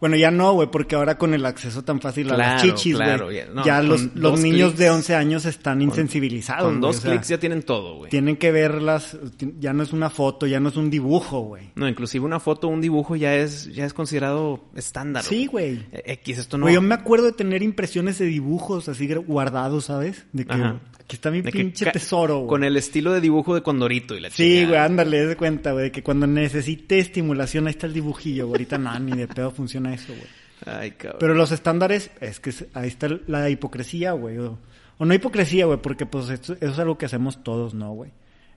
Bueno, 0.00 0.14
ya 0.14 0.30
no, 0.30 0.52
güey, 0.52 0.70
porque 0.70 0.94
ahora 0.94 1.18
con 1.18 1.34
el 1.34 1.44
acceso 1.44 1.82
tan 1.82 2.00
fácil 2.00 2.30
a 2.30 2.36
las 2.36 2.62
chichis, 2.62 2.94
güey. 2.94 3.04
claro, 3.08 3.32
ya 3.32 3.48
ya- 3.64 3.82
los, 3.82 4.14
los 4.14 4.38
niños 4.38 4.74
clics- 4.74 4.76
de 4.76 4.90
11 4.90 5.14
años 5.16 5.44
están 5.44 5.82
insensibilizados, 5.82 6.62
Con 6.70 6.80
dos 6.80 6.98
o 6.98 7.00
sea, 7.00 7.10
clics 7.10 7.26
ya 7.28 7.38
tienen 7.38 7.64
todo, 7.64 7.96
güey. 7.96 8.08
Tienen 8.08 8.36
que 8.36 8.52
verlas, 8.52 9.18
ya 9.58 9.72
no 9.72 9.82
es 9.82 9.92
una 9.92 10.08
foto, 10.08 10.46
ya 10.46 10.60
no 10.60 10.68
es 10.68 10.76
un 10.76 10.88
dibujo, 10.88 11.40
güey. 11.40 11.72
No, 11.74 11.88
inclusive 11.88 12.24
una 12.24 12.38
foto, 12.38 12.68
un 12.68 12.80
dibujo 12.80 13.16
ya 13.16 13.34
es 13.34 13.74
ya 13.74 13.84
es 13.86 13.92
considerado 13.92 14.62
estándar. 14.76 15.24
Sí, 15.24 15.46
güey. 15.46 15.84
Eh, 15.90 16.02
X, 16.22 16.38
esto 16.38 16.58
no. 16.58 16.66
Güey, 16.66 16.74
yo 16.76 16.80
me 16.80 16.94
acuerdo 16.94 17.26
de 17.26 17.32
tener 17.32 17.64
impresiones 17.64 18.18
de 18.20 18.26
dibujos 18.26 18.88
así 18.88 19.12
guardados, 19.12 19.86
¿sabes? 19.86 20.26
De 20.32 20.44
que 20.46 20.52
Ajá. 20.52 20.78
Aquí 21.08 21.16
está 21.16 21.30
mi 21.30 21.40
pinche 21.42 21.86
tesoro, 21.90 22.36
güey. 22.40 22.48
Con 22.48 22.64
el 22.64 22.76
estilo 22.76 23.12
de 23.14 23.20
dibujo 23.22 23.54
de 23.54 23.62
Condorito 23.62 24.14
y 24.14 24.20
la 24.20 24.28
Sí, 24.30 24.66
güey, 24.66 24.76
ándale, 24.78 25.26
de 25.26 25.36
cuenta, 25.36 25.72
güey, 25.72 25.90
que 25.90 26.02
cuando 26.02 26.26
necesite 26.26 26.98
estimulación, 26.98 27.66
ahí 27.66 27.70
está 27.70 27.86
el 27.86 27.94
dibujillo, 27.94 28.46
güey. 28.46 28.56
Ahorita 28.58 28.76
nada, 28.78 28.98
ni 28.98 29.16
de 29.16 29.26
pedo 29.26 29.50
funciona 29.50 29.94
eso, 29.94 30.12
güey. 30.12 30.26
Ay, 30.66 30.90
cabrón. 30.92 31.18
Pero 31.20 31.34
los 31.34 31.50
estándares, 31.50 32.10
es 32.20 32.40
que 32.40 32.52
ahí 32.74 32.88
está 32.88 33.08
la 33.26 33.48
hipocresía, 33.48 34.12
güey. 34.12 34.36
O, 34.38 34.58
o 34.98 35.04
no 35.06 35.14
hipocresía, 35.14 35.64
güey, 35.66 35.78
porque 35.80 36.04
pues 36.04 36.28
esto- 36.28 36.54
eso 36.60 36.72
es 36.72 36.78
algo 36.78 36.98
que 36.98 37.06
hacemos 37.06 37.42
todos, 37.42 37.72
¿no, 37.74 37.92
güey? 37.92 38.10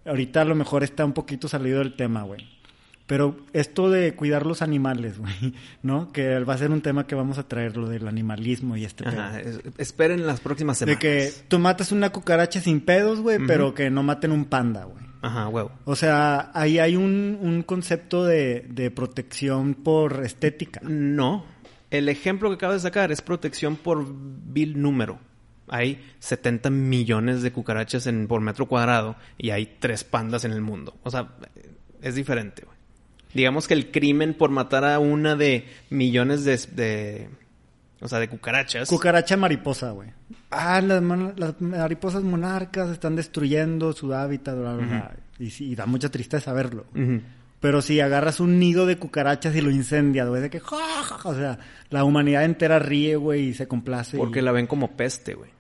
Ahorita 0.05 0.41
a 0.41 0.45
lo 0.45 0.55
mejor 0.55 0.83
está 0.83 1.05
un 1.05 1.13
poquito 1.13 1.47
salido 1.47 1.79
del 1.79 1.95
tema, 1.95 2.23
güey. 2.23 2.45
Pero 3.07 3.35
esto 3.53 3.89
de 3.89 4.13
cuidar 4.15 4.45
los 4.45 4.61
animales, 4.61 5.17
güey, 5.19 5.53
¿no? 5.83 6.11
Que 6.11 6.39
va 6.39 6.53
a 6.53 6.57
ser 6.57 6.71
un 6.71 6.81
tema 6.81 7.07
que 7.07 7.15
vamos 7.15 7.37
a 7.37 7.47
traer, 7.47 7.75
lo 7.77 7.89
del 7.89 8.07
animalismo 8.07 8.77
y 8.77 8.85
este 8.85 9.07
Ajá, 9.07 9.33
pedo. 9.37 9.49
es- 9.49 9.59
esperen 9.77 10.25
las 10.25 10.39
próximas 10.39 10.79
De 10.79 10.85
semanas. 10.85 11.01
que 11.01 11.33
tú 11.47 11.59
matas 11.59 11.91
una 11.91 12.11
cucaracha 12.11 12.61
sin 12.61 12.81
pedos, 12.81 13.19
güey, 13.19 13.39
pero 13.45 13.73
que 13.73 13.89
no 13.89 14.03
maten 14.03 14.31
un 14.31 14.45
panda, 14.45 14.85
güey. 14.85 15.03
Ajá, 15.23 15.47
huevo. 15.49 15.71
O 15.85 15.95
sea, 15.95 16.49
ahí 16.53 16.79
hay 16.79 16.95
un, 16.95 17.37
un 17.41 17.61
concepto 17.63 18.25
de, 18.25 18.65
de 18.69 18.89
protección 18.89 19.75
por 19.75 20.23
estética. 20.25 20.79
No. 20.83 21.45
El 21.91 22.09
ejemplo 22.09 22.49
que 22.49 22.55
acabo 22.55 22.73
de 22.73 22.79
sacar 22.79 23.11
es 23.11 23.21
protección 23.21 23.75
por 23.75 24.03
vil 24.07 24.81
número. 24.81 25.19
Hay 25.67 26.03
70 26.19 26.69
millones 26.71 27.43
de 27.43 27.51
cucarachas 27.51 28.07
en, 28.07 28.27
por 28.27 28.41
metro 28.41 28.65
cuadrado 28.67 29.15
y 29.37 29.51
hay 29.51 29.77
tres 29.79 30.03
pandas 30.03 30.43
en 30.43 30.53
el 30.53 30.61
mundo. 30.61 30.97
O 31.03 31.11
sea, 31.11 31.29
es 32.01 32.15
diferente. 32.15 32.63
güey. 32.65 32.77
Digamos 33.33 33.67
que 33.67 33.73
el 33.73 33.91
crimen 33.91 34.33
por 34.33 34.49
matar 34.49 34.83
a 34.85 34.99
una 34.99 35.35
de 35.35 35.65
millones 35.89 36.43
de, 36.43 36.57
de- 36.75 37.29
o 38.01 38.07
sea, 38.07 38.19
de 38.19 38.27
cucarachas. 38.27 38.89
Cucaracha 38.89 39.37
mariposa, 39.37 39.91
güey. 39.91 40.09
Ah, 40.49 40.81
las, 40.81 41.01
mariposas 41.61 42.23
monarcas 42.23 42.89
están 42.89 43.15
destruyendo 43.15 43.93
su 43.93 44.13
hábitat, 44.13 44.57
bla, 44.57 44.73
bla, 44.75 44.85
bla. 44.85 45.11
Y 45.39 45.49
sí, 45.51 45.71
y 45.71 45.75
da 45.75 45.85
mucha 45.85 46.09
tristeza 46.09 46.51
verlo. 46.53 46.85
Pero 47.59 47.81
si 47.83 47.99
agarras 47.99 48.39
un 48.39 48.57
nido 48.59 48.85
de 48.87 48.97
cucarachas 48.97 49.55
y 49.55 49.61
lo 49.61 49.69
incendias, 49.69 50.27
güey, 50.27 50.41
de 50.41 50.49
que... 50.49 50.59
ja, 50.59 50.77
ja, 51.03 51.17
ja, 51.19 51.29
O 51.29 51.35
sea, 51.35 51.59
la 51.91 52.03
humanidad 52.03 52.43
entera 52.43 52.79
ríe, 52.79 53.15
güey, 53.17 53.49
y 53.49 53.53
se 53.53 53.67
complace. 53.67 54.17
Porque 54.17 54.39
y- 54.39 54.41
la 54.41 54.51
ven 54.51 54.65
como 54.67 54.91
peste, 54.97 55.35
güey. 55.35 55.51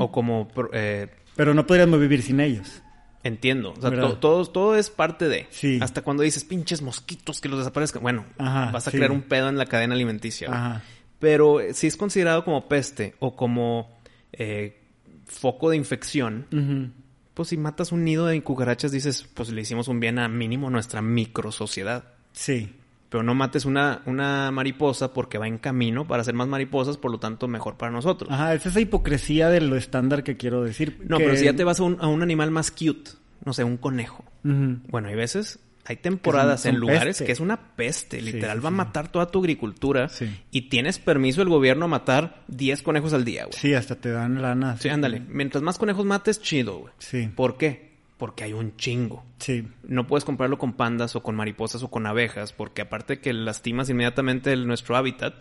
O 0.00 0.10
como... 0.10 0.48
eh, 0.72 1.06
Pero 1.36 1.54
no 1.54 1.66
podríamos 1.66 2.00
vivir 2.00 2.22
sin 2.22 2.40
ellos. 2.40 2.82
Entiendo. 3.26 3.74
O 3.76 3.80
sea, 3.80 3.90
to- 3.90 4.18
todo, 4.18 4.44
todo 4.46 4.76
es 4.76 4.90
parte 4.90 5.28
de. 5.28 5.46
Sí. 5.50 5.78
Hasta 5.80 6.02
cuando 6.02 6.22
dices, 6.22 6.44
pinches 6.44 6.82
mosquitos 6.82 7.40
que 7.40 7.48
los 7.48 7.58
desaparezcan. 7.58 8.02
Bueno, 8.02 8.24
Ajá, 8.38 8.70
vas 8.72 8.86
a 8.88 8.90
sí. 8.90 8.96
crear 8.96 9.12
un 9.12 9.22
pedo 9.22 9.48
en 9.48 9.58
la 9.58 9.66
cadena 9.66 9.94
alimenticia. 9.94 10.48
Ajá. 10.50 10.82
Pero 11.18 11.60
eh, 11.60 11.74
si 11.74 11.86
es 11.86 11.96
considerado 11.96 12.44
como 12.44 12.68
peste 12.68 13.14
o 13.20 13.36
como 13.36 13.98
eh, 14.32 14.82
foco 15.24 15.70
de 15.70 15.76
infección, 15.76 16.94
pues 17.34 17.48
si 17.48 17.56
matas 17.56 17.90
un 17.92 18.04
nido 18.04 18.26
de 18.26 18.42
cucarachas 18.42 18.92
dices, 18.92 19.26
pues 19.34 19.48
le 19.50 19.60
hicimos 19.62 19.88
un 19.88 19.98
bien 20.00 20.18
a 20.18 20.28
mínimo 20.28 20.70
nuestra 20.70 21.02
micro 21.02 21.52
sociedad. 21.52 22.04
Sí. 22.32 22.75
Pero 23.08 23.22
no 23.22 23.34
mates 23.34 23.64
una, 23.64 24.02
una 24.06 24.50
mariposa 24.50 25.12
porque 25.12 25.38
va 25.38 25.46
en 25.46 25.58
camino 25.58 26.06
para 26.08 26.22
hacer 26.22 26.34
más 26.34 26.48
mariposas, 26.48 26.96
por 26.96 27.10
lo 27.12 27.18
tanto 27.20 27.46
mejor 27.48 27.76
para 27.76 27.92
nosotros. 27.92 28.30
Ajá, 28.32 28.52
es 28.54 28.66
esa 28.66 28.80
hipocresía 28.80 29.48
de 29.48 29.60
lo 29.60 29.76
estándar 29.76 30.24
que 30.24 30.36
quiero 30.36 30.62
decir. 30.64 30.98
No, 31.06 31.18
que- 31.18 31.24
pero 31.24 31.36
si 31.36 31.44
ya 31.44 31.54
te 31.54 31.62
vas 31.64 31.78
a 31.80 31.84
un, 31.84 31.98
a 32.00 32.08
un 32.08 32.22
animal 32.22 32.50
más 32.50 32.70
cute, 32.70 33.12
no 33.44 33.52
sé, 33.52 33.62
un 33.64 33.76
conejo. 33.76 34.24
Bueno, 34.42 35.08
hay 35.08 35.14
veces, 35.14 35.58
hay 35.84 35.96
temporadas 35.96 36.62
son 36.62 36.74
en 36.74 36.80
lugares 36.80 37.04
peste. 37.08 37.24
que 37.26 37.32
es 37.32 37.40
una 37.40 37.74
peste, 37.76 38.20
literal, 38.20 38.58
sí, 38.58 38.62
va 38.64 38.68
a 38.68 38.72
matar 38.72 39.10
toda 39.10 39.26
tu 39.30 39.38
agricultura 39.40 40.08
Sí. 40.08 40.28
y 40.50 40.62
tienes 40.62 40.98
permiso 40.98 41.42
el 41.42 41.48
gobierno 41.48 41.84
a 41.84 41.88
matar 41.88 42.42
10 42.48 42.82
conejos 42.82 43.12
al 43.12 43.24
día, 43.24 43.44
güey. 43.44 43.56
Sí, 43.56 43.72
hasta 43.74 43.94
te 43.96 44.10
dan 44.10 44.42
lana. 44.42 44.76
Sí, 44.78 44.88
ándale. 44.88 45.20
Mientras 45.28 45.62
más 45.62 45.78
conejos 45.78 46.04
mates, 46.04 46.40
chido, 46.42 46.78
güey. 46.78 46.92
Sí. 46.98 47.28
¿Por 47.34 47.56
qué? 47.56 47.85
Porque 48.18 48.44
hay 48.44 48.52
un 48.54 48.76
chingo. 48.76 49.24
Sí. 49.38 49.68
No 49.86 50.06
puedes 50.06 50.24
comprarlo 50.24 50.56
con 50.58 50.72
pandas 50.72 51.16
o 51.16 51.22
con 51.22 51.36
mariposas 51.36 51.82
o 51.82 51.90
con 51.90 52.06
abejas, 52.06 52.52
porque 52.52 52.82
aparte 52.82 53.20
que 53.20 53.32
lastimas 53.34 53.90
inmediatamente 53.90 54.52
el- 54.52 54.66
nuestro 54.66 54.96
hábitat, 54.96 55.34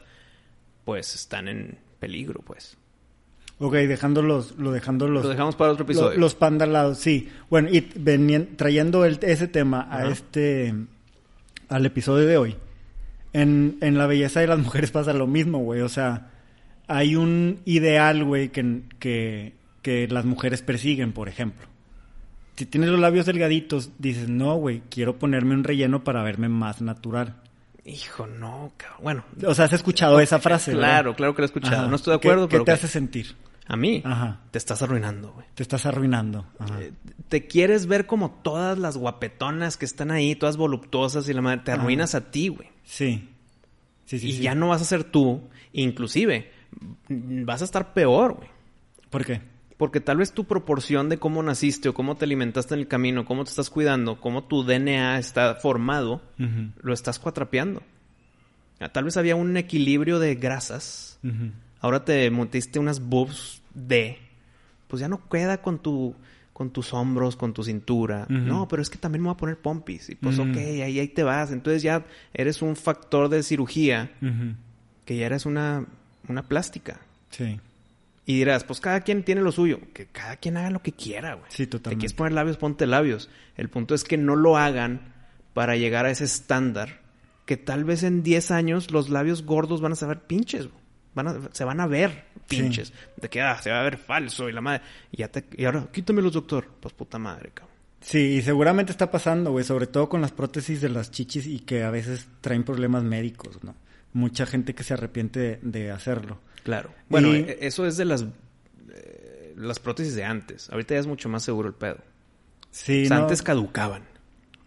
pues 0.84 1.16
están 1.16 1.48
en 1.48 1.78
peligro, 2.00 2.42
pues. 2.42 2.78
Ok, 3.60 3.74
dejando 3.76 4.22
los, 4.22 4.58
lo 4.58 4.74
dejando 4.74 5.08
los, 5.08 5.24
Lo 5.24 5.30
dejamos 5.30 5.56
para 5.56 5.72
otro 5.72 5.86
lo- 5.86 5.92
episodio. 5.92 6.20
los 6.20 6.36
panda 6.36 6.66
al 6.66 6.74
lado, 6.74 6.96
sí. 6.96 7.30
Bueno, 7.50 7.70
y 7.72 7.80
trayendo 7.82 9.06
el- 9.06 9.20
ese 9.22 9.48
tema 9.48 9.88
a 9.90 10.10
este, 10.10 10.74
al 11.70 11.86
episodio 11.86 12.28
de 12.28 12.38
hoy. 12.38 12.56
En, 13.32 13.78
en 13.82 13.98
la 13.98 14.08
belleza 14.08 14.42
de 14.42 14.48
las 14.48 14.60
mujeres 14.60 14.92
pasa 14.92 15.14
lo 15.14 15.28
mismo, 15.28 15.60
güey. 15.60 15.80
O 15.82 15.90
sea, 15.90 16.32
hay 16.88 17.16
un 17.16 17.60
ideal, 17.64 18.26
güey, 18.26 18.50
que, 18.50 18.82
que, 19.00 19.54
que 19.82 20.08
las 20.10 20.26
mujeres 20.26 20.62
persiguen, 20.62 21.14
por 21.14 21.30
ejemplo. 21.30 21.68
Si 22.58 22.66
tienes 22.66 22.90
los 22.90 23.00
labios 23.00 23.26
delgaditos, 23.26 23.92
dices, 24.00 24.30
no, 24.30 24.56
güey, 24.56 24.82
quiero 24.90 25.20
ponerme 25.20 25.54
un 25.56 25.64
relleno 25.64 26.04
para 26.04 26.24
verme 26.24 26.48
más 26.50 26.82
natural. 26.82 27.36
Hijo, 27.84 28.26
no, 28.28 28.72
cabrón. 28.78 29.02
Bueno, 29.04 29.24
O 29.46 29.54
sea, 29.54 29.66
has 29.66 29.74
escuchado 29.74 30.20
esa 30.20 30.40
frase, 30.40 30.72
¿verdad? 30.72 30.88
claro, 30.88 31.16
claro 31.16 31.36
que 31.36 31.42
lo 31.42 31.46
he 31.46 31.48
escuchado. 31.48 31.76
Ajá. 31.82 31.88
No 31.88 31.96
estoy 31.98 32.14
de 32.14 32.20
¿Qué- 32.20 32.28
acuerdo, 32.30 32.48
¿Qué, 32.48 32.52
pero 32.54 32.64
te 32.66 32.72
ok. 32.72 32.76
hace 32.78 32.88
sentir? 32.88 33.36
a 33.68 33.76
mí 33.78 34.04
Ajá. 34.06 34.42
te 34.52 34.60
estás 34.60 34.84
arruinando, 34.84 35.32
güey. 35.34 35.48
Te 35.56 35.64
estás 35.64 35.88
arruinando. 35.88 36.46
Ajá. 36.60 36.82
Eh, 36.82 36.94
Te 37.30 37.48
quieres 37.48 37.88
ver 37.88 38.06
como 38.06 38.30
todas 38.44 38.78
las 38.78 38.96
guapetonas 38.96 39.76
que 39.76 39.86
están 39.86 40.12
ahí, 40.12 40.36
todas 40.36 40.56
voluptuosas 40.56 41.28
y 41.30 41.34
la 41.34 41.42
madre, 41.42 41.62
te 41.66 41.72
Ajá. 41.72 41.82
arruinas 41.82 42.14
a 42.16 42.30
ti, 42.30 42.50
güey. 42.50 42.70
Sí. 42.84 43.28
Sí, 44.06 44.20
sí, 44.20 44.28
y 44.30 44.34
sí. 44.34 44.42
ya 44.44 44.54
no 44.54 44.68
vas 44.70 44.82
a 44.84 44.86
ser 44.86 45.04
tú, 45.04 45.42
inclusive 45.74 46.52
vas 47.10 47.62
a 47.62 47.66
estar 47.66 47.94
peor, 47.94 48.36
güey. 48.36 48.50
¿Por 49.10 49.26
qué? 49.26 49.42
Porque 49.78 50.00
tal 50.00 50.18
vez 50.18 50.32
tu 50.32 50.46
proporción 50.46 51.10
de 51.10 51.18
cómo 51.18 51.44
naciste 51.44 51.90
o 51.90 51.94
cómo 51.94 52.16
te 52.16 52.24
alimentaste 52.26 52.74
en 52.76 52.80
el 52.80 52.88
camino, 52.88 53.26
cómo 53.26 53.44
te 53.44 53.50
estás 53.50 53.70
cuidando, 53.70 54.22
cómo 54.22 54.46
tu 54.46 54.64
DNA 54.64 55.20
está 55.20 55.56
formado, 55.56 56.22
lo 56.82 56.94
estás 56.94 57.20
cuatrapeando. 57.20 57.84
Ah, 58.80 58.90
Tal 58.90 59.04
vez 59.04 59.18
había 59.18 59.36
un 59.36 59.58
equilibrio 59.58 60.20
de 60.20 60.36
grasas. 60.36 61.20
Ahora 61.82 62.06
te 62.06 62.30
metiste 62.32 62.80
unas 62.80 63.02
boobs 63.02 63.62
D. 63.74 64.18
pues 64.88 65.02
ya 65.02 65.08
no 65.10 65.28
queda 65.30 65.62
con 65.62 65.80
tu 65.80 66.16
con 66.54 66.70
tus 66.70 66.94
hombros, 66.94 67.36
con 67.36 67.52
tu 67.54 67.66
cintura. 67.66 68.28
No, 68.30 68.70
pero 68.70 68.82
es 68.82 68.90
que 68.90 68.98
también 68.98 69.22
me 69.24 69.28
voy 69.28 69.34
a 69.34 69.38
poner 69.38 69.58
pompis. 69.58 70.10
Y 70.10 70.16
pues, 70.16 70.40
ok, 70.40 70.56
ahí, 70.56 71.00
ahí 71.00 71.08
te 71.10 71.24
vas. 71.24 71.52
Entonces 71.52 71.84
ya 71.84 72.06
eres 72.34 72.62
un 72.62 72.78
factor 72.78 73.28
de 73.28 73.44
cirugía 73.44 74.10
que 75.04 75.18
ya 75.18 75.26
eres 75.26 75.46
una, 75.46 75.86
una 76.30 76.44
plástica. 76.44 77.02
Sí. 77.30 77.60
Y 78.26 78.38
dirás, 78.38 78.64
pues 78.64 78.80
cada 78.80 79.02
quien 79.02 79.24
tiene 79.24 79.42
lo 79.42 79.52
suyo. 79.52 79.80
Que 79.94 80.08
cada 80.08 80.38
quien 80.38 80.58
haga 80.58 80.72
lo 80.72 80.82
que 80.82 80.92
quiera, 80.94 81.36
güey. 81.36 81.46
Sí, 81.50 81.66
Te 81.68 81.72
totalmente. 81.78 82.02
quieres 82.02 82.14
poner 82.16 82.34
labios, 82.34 82.58
ponte 82.58 82.88
labios. 82.88 83.30
El 83.56 83.70
punto 83.70 83.94
es 83.94 84.04
que 84.04 84.18
no 84.18 84.36
lo 84.36 84.58
hagan 84.58 85.14
para 85.54 85.76
llegar 85.78 86.06
a 86.06 86.12
ese 86.12 86.24
estándar. 86.24 87.02
Que 87.46 87.58
tal 87.58 87.84
vez 87.84 88.02
en 88.04 88.24
10 88.24 88.50
años 88.50 88.90
los 88.90 89.10
labios 89.10 89.44
gordos 89.44 89.80
van 89.82 89.92
a 89.92 89.96
saber 89.96 90.22
pinches, 90.22 90.68
güey. 90.68 90.84
Van 91.14 91.28
a- 91.28 91.50
se 91.54 91.64
van 91.64 91.80
a 91.80 91.88
ver 91.88 92.26
Sí. 92.50 92.62
pinches. 92.62 92.94
De 93.16 93.30
que 93.30 93.42
ah, 93.42 93.62
se 93.62 93.70
va 93.70 93.80
a 93.80 93.84
ver 93.84 93.98
falso 93.98 94.50
y 94.50 94.54
la 94.54 94.62
madre. 94.62 94.82
Y, 95.12 95.18
ya 95.18 95.28
te, 95.30 95.46
y 95.56 95.66
ahora, 95.66 95.88
quítamelos, 95.92 96.34
doctor. 96.34 96.68
Pues 96.80 96.94
puta 96.96 97.20
madre, 97.20 97.52
cabrón. 97.54 97.76
Sí, 98.02 98.18
y 98.20 98.42
seguramente 98.42 98.92
está 98.92 99.10
pasando, 99.12 99.52
güey, 99.52 99.64
sobre 99.64 99.88
todo 99.88 100.10
con 100.10 100.22
las 100.22 100.32
prótesis 100.32 100.82
de 100.82 100.90
las 100.90 101.12
chichis 101.12 101.46
y 101.48 101.60
que 101.60 101.84
a 101.84 101.90
veces 101.92 102.28
traen 102.42 102.64
problemas 102.64 103.04
médicos, 103.04 103.64
¿no? 103.64 103.76
Mucha 104.14 104.46
gente 104.46 104.74
que 104.76 104.84
se 104.84 104.94
arrepiente 104.94 105.40
de, 105.40 105.60
de 105.62 105.92
hacerlo. 105.92 106.40
Claro. 106.66 106.90
Bueno, 107.08 107.30
Y- 107.34 107.38
e- 107.38 107.58
eso 107.62 107.86
es 107.88 107.96
de 107.96 108.04
las, 108.04 108.26
eh, 108.90 109.54
las 109.56 109.80
prótesis 109.80 110.16
de 110.16 110.26
antes. 110.26 110.70
Ahorita 110.70 110.96
ya 110.96 111.00
es 111.00 111.08
mucho 111.08 111.30
más 111.30 111.44
seguro 111.44 111.70
el 111.70 111.74
pedo. 111.76 112.00
Sí, 112.72 113.06
O 113.06 113.08
sea, 113.08 113.18
¿no? 113.18 113.24
antes 113.24 113.42
caducaban. 113.42 114.04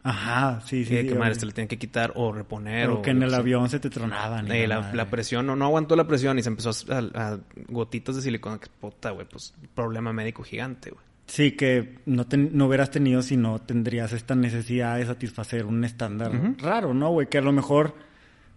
Ajá, 0.02 0.60
sí, 0.64 0.84
sí. 0.84 0.90
que, 0.94 1.02
sí, 1.02 1.08
que 1.08 1.14
madre, 1.16 1.34
se 1.34 1.44
le 1.44 1.52
tienen 1.52 1.68
que 1.68 1.76
quitar 1.76 2.12
o 2.14 2.32
reponer. 2.32 2.88
O 2.88 3.02
que 3.02 3.10
en 3.10 3.22
el 3.22 3.30
sea. 3.30 3.40
avión 3.40 3.68
se 3.68 3.78
te 3.80 3.90
tronaban. 3.90 4.46
y 4.46 4.52
Eh, 4.52 4.66
la 4.68 4.76
la, 4.76 4.80
madre. 4.80 4.96
la 4.96 5.10
presión 5.10 5.44
no, 5.46 5.56
no 5.56 5.66
aguantó 5.66 5.96
la 5.96 6.06
presión 6.06 6.38
y 6.38 6.42
se 6.42 6.48
empezó 6.48 6.70
a, 6.92 6.98
a 6.98 7.38
gotitas 7.68 8.16
de 8.16 8.22
silicona. 8.22 8.58
Que 8.58 8.68
puta, 8.80 9.10
güey, 9.10 9.26
pues 9.28 9.52
problema 9.74 10.12
médico 10.14 10.42
gigante, 10.44 10.90
güey. 10.90 11.02
Sí, 11.26 11.52
que 11.52 11.98
no, 12.06 12.26
ten- 12.26 12.50
no 12.54 12.66
hubieras 12.68 12.90
tenido 12.90 13.20
si 13.20 13.36
no 13.36 13.58
tendrías 13.60 14.14
esta 14.14 14.34
necesidad 14.34 14.96
de 14.96 15.04
satisfacer 15.04 15.66
un 15.66 15.84
estándar 15.84 16.32
raro, 16.62 16.94
¿no, 16.94 17.10
güey? 17.10 17.26
Que 17.28 17.36
a 17.36 17.42
lo 17.42 17.52
mejor, 17.52 17.94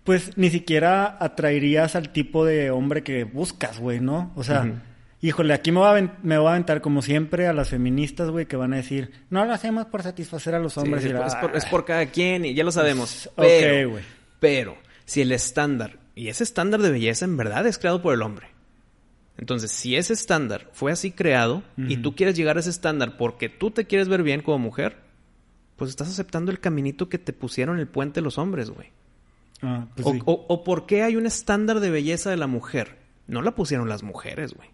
pues, 0.04 0.38
ni 0.38 0.50
siquiera 0.50 1.18
atraerías 1.20 1.96
al 1.96 2.10
tipo 2.10 2.46
de 2.46 2.72
hombre 2.72 3.04
que 3.04 3.24
buscas, 3.24 3.80
güey, 3.80 4.00
¿no? 4.00 4.32
O 4.36 4.44
sea, 4.44 4.62
Ujú. 4.62 4.74
híjole, 5.22 5.54
aquí 5.54 5.72
me 5.72 5.80
voy, 5.80 6.00
a 6.00 6.18
me 6.24 6.36
aventar 6.36 6.82
como 6.82 7.02
siempre 7.02 7.48
a 7.48 7.54
las 7.54 7.70
feministas, 7.70 8.30
güey, 8.30 8.46
que 8.48 8.56
van 8.56 8.74
a 8.74 8.78
decir, 8.78 9.12
no 9.30 9.46
lo 9.46 9.54
hacemos 9.54 9.86
por 9.86 10.02
satisfacer 10.04 10.56
a 10.56 10.60
los 10.60 10.78
hombres. 10.78 11.04
sí, 11.04 11.10
y 11.10 11.14
la- 11.14 11.28
es, 11.28 11.36
por, 11.36 11.56
es 11.56 11.66
por 11.66 11.86
cada 11.86 12.06
quien 12.08 12.46
y 12.46 12.54
ya 12.54 12.64
lo 12.64 12.72
sabemos. 12.72 13.28
Ok, 13.36 13.46
Pero, 13.46 13.90
güey. 13.92 14.04
pero, 14.40 14.78
si 15.06 15.22
el 15.22 15.32
estándar, 15.32 15.98
y 16.16 16.28
ese 16.30 16.44
estándar 16.44 16.82
de 16.82 16.92
belleza 16.92 17.26
en 17.26 17.38
verdad 17.38 17.66
es 17.68 17.78
creado 17.78 18.02
por 18.02 18.14
el 18.14 18.22
hombre. 18.22 18.48
Entonces, 19.38 19.72
si 19.72 19.96
ese 19.96 20.14
estándar 20.14 20.68
fue 20.74 20.92
así 20.92 21.12
creado 21.12 21.64
y 21.78 21.98
tú 21.98 22.16
quieres 22.16 22.36
llegar 22.36 22.58
a 22.58 22.60
ese 22.60 22.70
estándar 22.70 23.18
porque 23.18 23.50
tú 23.50 23.72
te 23.72 23.86
quieres 23.86 24.08
ver 24.08 24.22
bien 24.24 24.42
como 24.42 24.60
mujer, 24.60 24.98
pues 25.78 25.90
estás 25.90 26.10
aceptando 26.10 26.52
el 26.52 26.60
caminito 26.60 27.10
que 27.10 27.18
te 27.18 27.34
pusieron 27.34 27.80
el 27.80 27.88
puente 27.88 28.22
los 28.22 28.38
hombres, 28.38 28.70
güey. 28.70 28.90
Ah, 29.62 29.88
pues 29.96 30.08
o, 30.08 30.12
sí. 30.14 30.20
o- 30.26 30.46
o 30.50 30.64
por 30.64 30.86
qué 30.86 31.04
hay 31.04 31.16
un 31.16 31.26
estándar 31.26 31.80
de 31.80 31.90
belleza 31.90 32.30
de 32.30 32.38
la 32.38 32.48
mujer. 32.48 32.98
No 33.28 33.42
la 33.42 33.52
pusieron 33.56 33.88
las 33.90 34.04
mujeres, 34.04 34.54
güey. 34.54 34.70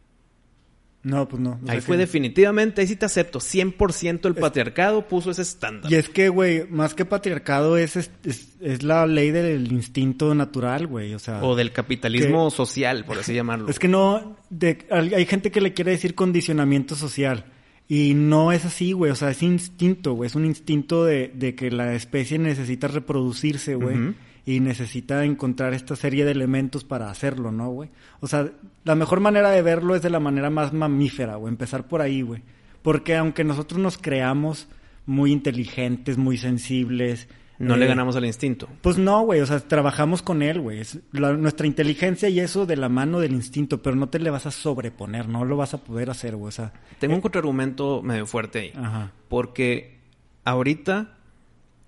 No, 1.03 1.27
pues 1.27 1.41
no. 1.41 1.51
o 1.61 1.65
sea 1.65 1.73
Ahí 1.73 1.77
que- 1.79 1.85
fue 1.85 1.95
definitivamente, 1.97 2.81
ahí 2.81 2.87
sí 2.87 2.95
te 2.97 3.05
acepto, 3.05 3.39
100% 3.39 4.27
el 4.27 4.35
patriarcado 4.35 5.07
puso 5.07 5.31
ese 5.31 5.43
estándar. 5.43 5.89
Y 5.91 5.95
es 5.95 6.09
que, 6.09 6.27
güey, 6.27 6.67
más 6.69 6.95
que 6.95 7.05
patriarcado 7.05 7.77
es, 7.77 7.95
es, 7.95 8.11
es- 8.59 8.83
la 8.83 9.05
ley 9.05 9.31
del 9.31 9.71
instinto 9.71 10.33
natural, 10.35 10.87
güey. 10.87 11.13
O 11.13 11.19
sea, 11.19 11.41
O 11.43 11.55
del 11.55 11.71
capitalismo 11.71 12.49
social, 12.49 13.05
por 13.05 13.19
así 13.19 13.33
llamarlo. 13.35 13.69
es 13.69 13.79
que 13.79 13.87
no, 13.87 14.35
de- 14.49 14.85
hay 14.91 15.13
hay 15.13 15.25
gente 15.25 15.49
que 15.51 15.61
le 15.61 15.73
quiere 15.73 15.91
decir 15.91 16.13
condicionamiento 16.15 16.95
social. 16.95 17.45
Y 17.89 18.13
no 18.15 18.51
es 18.51 18.65
así, 18.65 18.91
güey. 18.91 19.11
O 19.11 19.15
sea, 19.15 19.29
es 19.29 19.41
instinto, 19.43 20.11
güey. 20.13 20.27
Es 20.27 20.35
un 20.35 20.45
instinto 20.45 21.05
de, 21.05 21.31
de 21.33 21.55
que 21.55 21.71
la 21.71 21.93
especie 21.93 22.37
necesita 22.37 22.89
reproducirse, 22.89 23.75
güey. 23.75 24.13
Y 24.47 24.61
necesita 24.61 25.25
encontrar 25.25 25.73
esta 25.73 25.97
serie 25.97 26.23
de 26.23 26.31
elementos 26.31 26.85
para 26.85 27.11
hacerlo, 27.11 27.51
¿no, 27.51 27.69
güey? 27.69 27.89
O 28.21 28.27
sea, 28.27 28.49
la 28.85 28.95
mejor 28.95 29.19
manera 29.19 29.51
de 29.51 29.61
verlo 29.61 29.93
es 29.93 30.01
de 30.01 30.09
la 30.09 30.21
manera 30.21 30.49
más 30.49 30.71
mamífera, 30.71 31.35
güey. 31.35 31.51
Empezar 31.51 31.85
por 31.89 32.01
ahí, 32.01 32.21
güey. 32.21 32.43
Porque 32.81 33.17
aunque 33.17 33.43
nosotros 33.43 33.81
nos 33.81 33.97
creamos 33.97 34.69
muy 35.05 35.33
inteligentes, 35.33 36.17
muy 36.17 36.37
sensibles. 36.37 37.27
No 37.59 37.75
eh, 37.75 37.77
le 37.79 37.87
ganamos 37.87 38.15
al 38.15 38.23
instinto. 38.23 38.69
Pues 38.81 38.97
no, 38.97 39.21
güey, 39.23 39.41
o 39.41 39.45
sea, 39.45 39.59
trabajamos 39.59 40.21
con 40.21 40.41
él, 40.41 40.61
güey. 40.61 40.81
Nuestra 41.11 41.67
inteligencia 41.67 42.29
y 42.29 42.39
eso 42.39 42.65
de 42.65 42.77
la 42.77 42.87
mano 42.87 43.19
del 43.19 43.33
instinto, 43.33 43.81
pero 43.81 43.97
no 43.97 44.07
te 44.07 44.19
le 44.19 44.29
vas 44.29 44.45
a 44.45 44.51
sobreponer, 44.51 45.27
no 45.27 45.43
lo 45.43 45.57
vas 45.57 45.73
a 45.73 45.79
poder 45.79 46.09
hacer, 46.09 46.37
güey. 46.37 46.47
O 46.47 46.51
sea, 46.51 46.71
Tengo 46.99 47.15
un 47.15 47.21
contraargumento 47.21 48.01
medio 48.01 48.25
fuerte 48.25 48.59
ahí. 48.59 48.73
ajá. 48.75 49.11
Porque 49.27 49.97
ahorita 50.45 51.17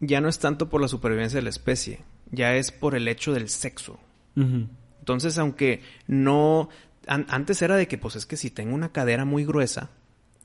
ya 0.01 0.19
no 0.19 0.27
es 0.27 0.39
tanto 0.39 0.67
por 0.67 0.81
la 0.81 0.89
supervivencia 0.89 1.37
de 1.37 1.43
la 1.43 1.49
especie, 1.49 2.01
ya 2.31 2.55
es 2.55 2.71
por 2.71 2.95
el 2.95 3.07
hecho 3.07 3.33
del 3.33 3.49
sexo. 3.49 3.99
Entonces, 4.35 5.37
aunque 5.37 5.81
no... 6.07 6.69
an- 7.07 7.25
antes 7.29 7.61
era 7.61 7.75
de 7.75 7.87
que, 7.87 7.97
pues 7.97 8.15
es 8.15 8.25
que 8.25 8.37
si 8.37 8.49
tengo 8.51 8.73
una 8.75 8.91
cadera 8.91 9.25
muy 9.25 9.43
gruesa, 9.45 9.89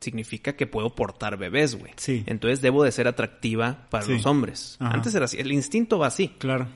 significa 0.00 0.54
que 0.54 0.66
puedo 0.66 0.94
portar 0.94 1.36
bebés, 1.36 1.76
güey. 1.76 1.92
Sí. 1.96 2.24
Entonces 2.26 2.60
debo 2.60 2.82
de 2.84 2.92
ser 2.92 3.06
atractiva 3.08 3.86
para 3.90 4.04
Sí. 4.04 4.12
los 4.12 4.26
hombres. 4.26 4.76
Ajá. 4.80 4.94
Antes 4.94 5.14
era 5.14 5.26
así. 5.26 5.38
El 5.38 5.52
instinto 5.52 5.98
va 5.98 6.08
así. 6.08 6.28
Claro. 6.38 6.66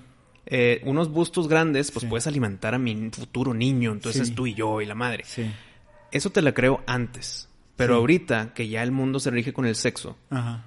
Eh, 0.47 0.81
unos 0.85 1.11
bustos 1.11 1.47
grandes, 1.49 1.91
pues 1.91 2.03
Sí. 2.05 2.09
puedes 2.09 2.27
alimentar 2.27 2.75
a 2.75 2.79
mi 2.79 3.11
futuro 3.11 3.53
niño. 3.53 3.93
Entonces 3.93 4.29
Sí. 4.29 4.35
tú 4.35 4.47
y 4.47 4.55
yo 4.55 4.81
y 4.81 4.87
la 4.87 4.95
madre. 4.95 5.25
Sí. 5.27 5.51
Eso 6.11 6.31
te 6.31 6.41
la 6.41 6.53
creo 6.55 6.83
antes. 6.87 7.49
Pero 7.77 7.95
ahorita, 7.97 8.55
que 8.55 8.67
ya 8.69 8.83
el 8.83 8.91
mundo 8.93 9.21
se 9.21 9.31
rige 9.31 9.53
con 9.53 9.65
el 9.67 9.75
sexo, 9.77 10.17
Ajá. 10.31 10.65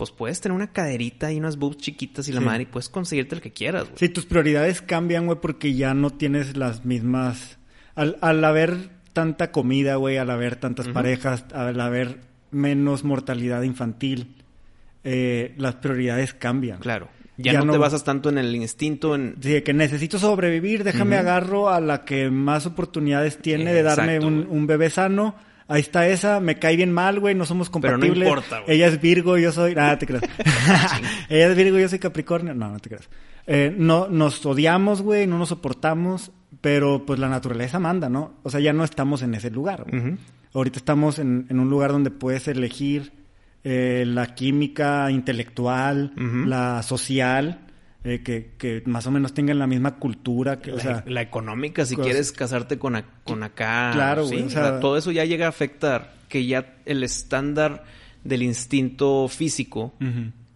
Pues 0.00 0.12
puedes 0.12 0.40
tener 0.40 0.56
una 0.56 0.72
caderita 0.72 1.30
y 1.30 1.36
unas 1.38 1.58
boobs 1.58 1.76
chiquitas 1.76 2.26
y 2.26 2.32
la 2.32 2.40
Sí. 2.40 2.46
madre 2.46 2.62
y 2.62 2.66
puedes 2.66 2.88
conseguirte 2.88 3.34
el 3.34 3.42
que 3.42 3.52
quieras, 3.52 3.82
güey. 3.84 3.96
Sí, 3.98 4.08
tus 4.08 4.24
prioridades 4.24 4.80
cambian, 4.80 5.26
güey, 5.26 5.38
porque 5.42 5.74
ya 5.74 5.92
no 5.92 6.08
tienes 6.08 6.56
las 6.56 6.86
mismas... 6.86 7.58
Al, 7.94 8.16
al 8.22 8.42
haber 8.42 8.88
tanta 9.12 9.52
comida, 9.52 9.96
güey, 9.96 10.16
al 10.16 10.30
haber 10.30 10.56
tantas 10.56 10.88
parejas, 10.88 11.44
al 11.52 11.78
haber 11.82 12.20
menos 12.50 13.04
mortalidad 13.04 13.60
infantil, 13.60 14.36
eh, 15.04 15.54
las 15.58 15.74
prioridades 15.76 16.32
cambian. 16.32 16.78
Claro. 16.78 17.08
Ya, 17.36 17.52
Ya 17.52 17.58
no, 17.58 17.66
no- 17.66 17.72
te 17.72 17.78
basas 17.78 18.02
tanto 18.02 18.30
en 18.30 18.38
el 18.38 18.56
instinto, 18.56 19.14
en... 19.14 19.34
Sí, 19.42 19.50
de 19.50 19.62
que 19.62 19.74
necesito 19.74 20.18
sobrevivir, 20.18 20.82
déjame 20.82 21.16
Ujú. 21.16 21.20
agarro 21.28 21.68
a 21.68 21.80
la 21.80 22.06
que 22.06 22.30
más 22.30 22.64
oportunidades 22.64 23.36
tiene 23.36 23.72
de 23.74 23.82
darme 23.82 24.16
Exacto, 24.16 24.26
un, 24.28 24.46
un 24.48 24.66
bebé 24.66 24.88
sano. 24.88 25.34
Ahí 25.70 25.82
está 25.82 26.08
esa, 26.08 26.40
me 26.40 26.58
cae 26.58 26.74
bien 26.74 26.92
mal, 26.92 27.20
güey, 27.20 27.36
no 27.36 27.46
somos 27.46 27.70
Pero 27.70 27.92
no 27.92 28.00
compatibles. 28.00 28.28
importa, 28.28 28.60
güey. 28.60 28.76
Ella 28.76 28.88
es 28.88 29.00
Virgo, 29.00 29.38
yo 29.38 29.52
soy... 29.52 29.74
Nada, 29.76 29.96
te 29.98 30.06
creas. 30.06 30.24
Ella 31.28 31.46
es 31.46 31.56
Virgo, 31.56 31.78
yo 31.78 31.88
soy 31.88 32.00
Capricornio. 32.00 32.54
No, 32.54 32.70
no 32.70 32.80
te 32.80 32.88
creas. 32.88 33.08
Eh, 33.46 33.72
no, 33.76 34.08
nos 34.08 34.44
odiamos, 34.44 35.00
güey, 35.00 35.28
no 35.28 35.38
nos 35.38 35.50
soportamos, 35.50 36.32
pero 36.60 37.06
pues 37.06 37.20
la 37.20 37.28
naturaleza 37.28 37.78
manda, 37.78 38.08
¿no? 38.08 38.34
O 38.42 38.50
sea, 38.50 38.58
ya 38.58 38.72
no 38.72 38.82
estamos 38.82 39.22
en 39.22 39.34
ese 39.34 39.50
lugar, 39.50 39.84
güey. 39.88 40.16
Ahorita 40.52 40.80
estamos 40.80 41.20
en, 41.20 41.46
en 41.48 41.60
un 41.60 41.70
lugar 41.70 41.92
donde 41.92 42.10
puedes 42.10 42.48
elegir 42.48 43.12
eh, 43.62 44.04
la 44.06 44.34
química 44.34 45.08
intelectual, 45.10 46.12
la 46.46 46.82
social, 46.82 47.60
eh, 48.04 48.22
que, 48.22 48.52
que 48.58 48.82
más 48.86 49.06
o 49.06 49.10
menos 49.10 49.34
tengan 49.34 49.58
la 49.58 49.66
misma 49.66 49.96
cultura, 49.96 50.60
que, 50.60 50.72
o 50.72 50.76
la, 50.76 50.82
sea, 50.82 51.04
la 51.06 51.20
económica, 51.22 51.84
si 51.84 51.94
cosas- 51.96 52.06
quieres 52.10 52.32
casarte 52.32 52.78
con, 52.78 52.96
a- 52.96 53.04
con 53.24 53.42
acá. 53.42 53.90
Claro, 53.92 54.24
sí, 54.26 54.32
güey, 54.34 54.42
o 54.44 54.46
o 54.46 54.50
sea- 54.50 54.80
todo 54.80 54.96
eso 54.96 55.10
ya 55.12 55.24
llega 55.24 55.46
a 55.46 55.50
afectar 55.50 56.14
que 56.28 56.46
ya 56.46 56.76
el 56.86 57.02
estándar 57.02 57.84
del 58.24 58.42
instinto 58.42 59.28
físico. 59.28 59.94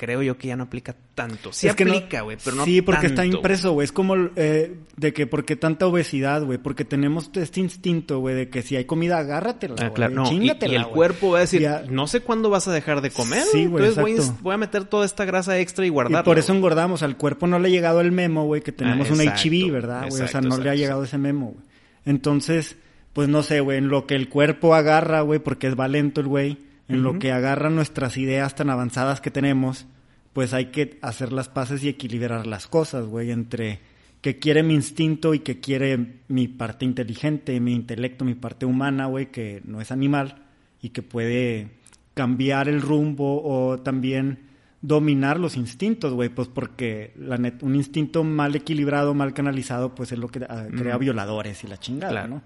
Creo 0.04 0.22
yo 0.22 0.36
que 0.36 0.48
ya 0.48 0.56
no 0.56 0.64
aplica 0.64 0.94
tanto. 1.14 1.52
Sí 1.52 1.66
Es 1.66 1.78
no- 1.80 1.92
aplica, 1.92 2.20
güey, 2.22 2.36
pero 2.44 2.56
no 2.56 2.64
Sí, 2.64 2.82
porque 2.82 3.06
está 3.06 3.24
impreso, 3.24 3.72
güey. 3.72 3.84
Es 3.86 3.92
como 3.92 4.14
eh, 4.36 4.76
de 4.96 5.12
que, 5.12 5.26
porque 5.26 5.56
tanta 5.56 5.86
obesidad, 5.86 6.42
güey? 6.44 6.58
Porque 6.58 6.84
tenemos 6.84 7.30
este 7.34 7.60
instinto, 7.60 8.18
güey, 8.18 8.34
de 8.34 8.48
que 8.50 8.62
si 8.62 8.76
hay 8.76 8.84
comida, 8.84 9.18
agárratela, 9.18 9.76
Ah, 9.80 9.90
claro, 9.90 10.14
no. 10.14 10.30
Y, 10.32 10.46
y 10.46 10.74
el 10.74 10.86
cuerpo 10.88 11.30
va 11.30 11.38
a 11.38 11.40
decir, 11.40 11.62
Ya- 11.62 11.82
no 11.88 12.06
sé 12.06 12.20
cuándo 12.20 12.50
vas 12.50 12.68
a 12.68 12.72
dejar 12.72 13.00
de 13.00 13.10
comer. 13.10 13.42
Sí, 13.44 13.66
güey, 13.66 13.84
Entonces 13.86 14.02
voy 14.02 14.12
a, 14.12 14.16
exacto. 14.16 14.40
voy 14.42 14.54
a 14.54 14.58
meter 14.58 14.84
toda 14.84 15.06
esta 15.06 15.24
grasa 15.24 15.58
extra 15.58 15.84
y 15.84 15.88
Y 15.88 15.90
guardarla. 15.90 16.24
por 16.24 16.38
eso 16.38 16.52
engordamos. 16.52 17.02
Al 17.02 17.16
cuerpo 17.16 17.46
no 17.46 17.58
le 17.58 17.68
ha 17.68 17.70
llegado 17.70 18.00
el 18.00 18.12
memo, 18.12 18.44
güey, 18.44 18.60
que 18.62 18.72
tenemos 18.72 19.08
Ah, 19.10 19.14
un 19.14 19.20
exacto, 19.20 19.40
HIV, 19.48 19.70
¿verdad, 19.72 20.00
güey? 20.02 20.12
O 20.12 20.16
sea, 20.16 20.26
exacto, 20.26 20.48
no 20.48 20.58
le 20.58 20.70
ha 20.70 20.74
llegado 20.74 21.04
ese 21.04 21.18
memo, 21.18 21.52
güey. 21.52 21.64
Entonces, 22.04 22.76
pues 23.12 23.28
no 23.28 23.42
sé, 23.42 23.60
güey, 23.60 23.78
en 23.78 23.88
lo 23.88 24.06
que 24.06 24.14
el 24.14 24.28
cuerpo 24.28 24.74
agarra, 24.74 25.20
güey, 25.22 25.38
porque 25.38 25.66
es 25.68 25.76
valento 25.76 26.20
el 26.20 26.26
güey, 26.26 26.58
en 26.88 27.02
lo 27.02 27.18
que 27.18 27.32
agarra 27.32 27.70
nuestras 27.70 28.16
ideas 28.16 28.54
tan 28.54 28.70
avanzadas 28.70 29.20
que 29.20 29.30
tenemos, 29.30 29.86
pues 30.32 30.52
hay 30.52 30.66
que 30.66 30.98
hacer 31.02 31.32
las 31.32 31.48
paces 31.48 31.82
y 31.84 31.88
equilibrar 31.88 32.46
las 32.46 32.66
cosas, 32.66 33.06
güey, 33.06 33.30
entre 33.30 33.80
que 34.20 34.38
quiere 34.38 34.62
mi 34.62 34.74
instinto 34.74 35.34
y 35.34 35.40
que 35.40 35.60
quiere 35.60 36.20
mi 36.28 36.48
parte 36.48 36.84
inteligente, 36.84 37.58
mi 37.60 37.72
intelecto, 37.74 38.24
mi 38.24 38.34
parte 38.34 38.64
humana, 38.66 39.06
güey, 39.06 39.26
que 39.30 39.60
no 39.64 39.80
es 39.80 39.92
animal 39.92 40.42
y 40.82 40.90
que 40.90 41.02
puede 41.02 41.68
cambiar 42.14 42.68
el 42.68 42.80
rumbo 42.80 43.42
o 43.44 43.78
también 43.80 44.40
dominar 44.80 45.40
los 45.40 45.56
instintos, 45.56 46.12
güey, 46.12 46.28
pues 46.28 46.48
porque 46.48 47.12
la 47.16 47.38
net- 47.38 47.62
un 47.62 47.74
instinto 47.74 48.22
mal 48.24 48.54
equilibrado, 48.54 49.14
mal 49.14 49.32
canalizado, 49.34 49.94
pues 49.94 50.12
es 50.12 50.18
lo 50.18 50.28
que 50.28 50.44
ah, 50.48 50.66
crea 50.76 50.98
violadores 50.98 51.64
y 51.64 51.68
la 51.68 51.78
chingada, 51.78 52.12
Claro. 52.12 52.28
¿no? 52.28 52.42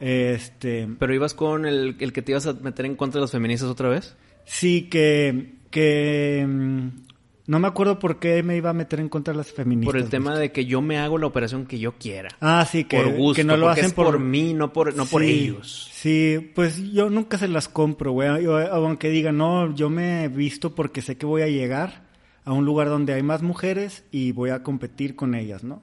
Este, 0.00 0.88
¿Pero 0.98 1.14
ibas 1.14 1.34
con 1.34 1.66
el, 1.66 1.96
el 1.98 2.12
que 2.12 2.22
te 2.22 2.32
ibas 2.32 2.46
a 2.46 2.52
meter 2.54 2.86
en 2.86 2.96
contra 2.96 3.18
de 3.18 3.22
los 3.22 3.30
feministas 3.30 3.68
otra 3.68 3.88
vez? 3.88 4.16
sí 4.44 4.88
que, 4.88 5.54
que 5.70 6.44
mm, 6.46 6.88
no 7.46 7.58
me 7.58 7.68
acuerdo 7.68 7.98
por 7.98 8.18
qué 8.18 8.42
me 8.42 8.56
iba 8.56 8.70
a 8.70 8.74
meter 8.74 9.00
en 9.00 9.08
contra 9.08 9.32
de 9.32 9.38
las 9.38 9.52
feministas. 9.52 9.92
Por 9.92 10.00
el 10.00 10.08
tema 10.08 10.38
de 10.38 10.52
que 10.52 10.66
yo 10.66 10.80
me 10.80 10.98
hago 10.98 11.18
la 11.18 11.26
operación 11.26 11.66
que 11.66 11.78
yo 11.78 11.92
quiera. 11.98 12.30
Ah, 12.40 12.66
sí, 12.70 12.84
que, 12.84 12.96
por 12.96 13.12
gusto, 13.14 13.36
que 13.36 13.44
no 13.44 13.56
lo 13.56 13.68
hacen 13.68 13.86
es 13.86 13.92
por, 13.92 14.18
mí, 14.18 14.54
no 14.54 14.72
por, 14.72 14.94
no 14.94 15.06
por 15.06 15.22
ellos. 15.22 15.90
Sí, 15.92 16.52
pues 16.54 16.92
yo 16.92 17.10
nunca 17.10 17.38
se 17.38 17.48
las 17.48 17.68
compro, 17.68 18.12
güey. 18.12 18.46
Aunque 18.70 19.10
digan, 19.10 19.36
no, 19.36 19.74
yo 19.74 19.90
me 19.90 20.24
he 20.24 20.28
visto 20.28 20.74
porque 20.74 21.02
sé 21.02 21.16
que 21.16 21.26
voy 21.26 21.42
a 21.42 21.48
llegar 21.48 22.04
a 22.44 22.52
un 22.52 22.64
lugar 22.64 22.88
donde 22.88 23.14
hay 23.14 23.22
más 23.22 23.42
mujeres 23.42 24.04
y 24.10 24.32
voy 24.32 24.50
a 24.50 24.62
competir 24.62 25.16
con 25.16 25.34
ellas, 25.34 25.64
¿no? 25.64 25.82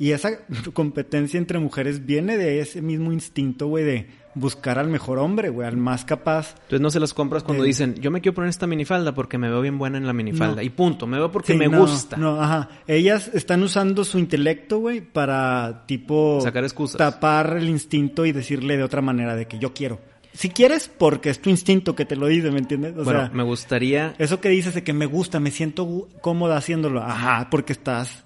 Y 0.00 0.12
esa 0.12 0.30
competencia 0.72 1.36
entre 1.36 1.58
mujeres 1.58 2.06
viene 2.06 2.38
de 2.38 2.60
ese 2.60 2.80
mismo 2.80 3.12
instinto, 3.12 3.66
güey, 3.66 3.84
de 3.84 4.06
buscar 4.34 4.78
al 4.78 4.88
mejor 4.88 5.18
hombre, 5.18 5.50
güey, 5.50 5.68
al 5.68 5.76
más 5.76 6.06
capaz. 6.06 6.54
Entonces 6.54 6.80
no 6.80 6.90
se 6.90 7.00
las 7.00 7.12
compras 7.12 7.42
cuando 7.42 7.64
Eh. 7.64 7.66
dicen, 7.66 7.96
yo 7.96 8.10
me 8.10 8.22
quiero 8.22 8.34
poner 8.34 8.48
esta 8.48 8.66
minifalda 8.66 9.12
porque 9.14 9.36
me 9.36 9.50
veo 9.50 9.60
bien 9.60 9.76
buena 9.76 9.98
en 9.98 10.06
la 10.06 10.14
minifalda. 10.14 10.56
No. 10.56 10.62
Y 10.62 10.70
punto, 10.70 11.06
me 11.06 11.18
veo 11.18 11.30
porque 11.30 11.52
Sí, 11.52 11.58
me 11.58 11.68
no, 11.68 11.80
gusta. 11.80 12.16
No, 12.16 12.40
ajá. 12.40 12.70
Ellas 12.86 13.30
están 13.34 13.62
usando 13.62 14.02
su 14.04 14.18
intelecto, 14.18 14.78
güey, 14.78 15.02
para 15.02 15.84
tipo 15.86 16.40
Sacar 16.40 16.64
excusas. 16.64 16.96
tapar 16.96 17.58
el 17.58 17.68
instinto 17.68 18.24
y 18.24 18.32
decirle 18.32 18.78
de 18.78 18.84
otra 18.84 19.02
manera 19.02 19.36
de 19.36 19.46
que 19.46 19.58
yo 19.58 19.74
quiero. 19.74 20.00
Si 20.32 20.48
quieres, 20.48 20.88
porque 20.96 21.28
es 21.28 21.42
tu 21.42 21.50
instinto 21.50 21.94
que 21.94 22.06
te 22.06 22.16
lo 22.16 22.26
dice, 22.28 22.50
¿me 22.50 22.60
entiendes? 22.60 22.92
O 22.96 23.04
bueno, 23.04 23.20
sea, 23.26 23.30
me 23.34 23.42
gustaría... 23.42 24.14
eso 24.18 24.40
que 24.40 24.48
dices 24.48 24.72
de 24.74 24.82
que 24.82 24.92
me 24.94 25.04
gusta, 25.04 25.40
me 25.40 25.50
siento 25.50 26.08
cómoda 26.22 26.56
haciéndolo. 26.56 27.02
Ajá, 27.02 27.48
porque 27.50 27.72
estás 27.74 28.24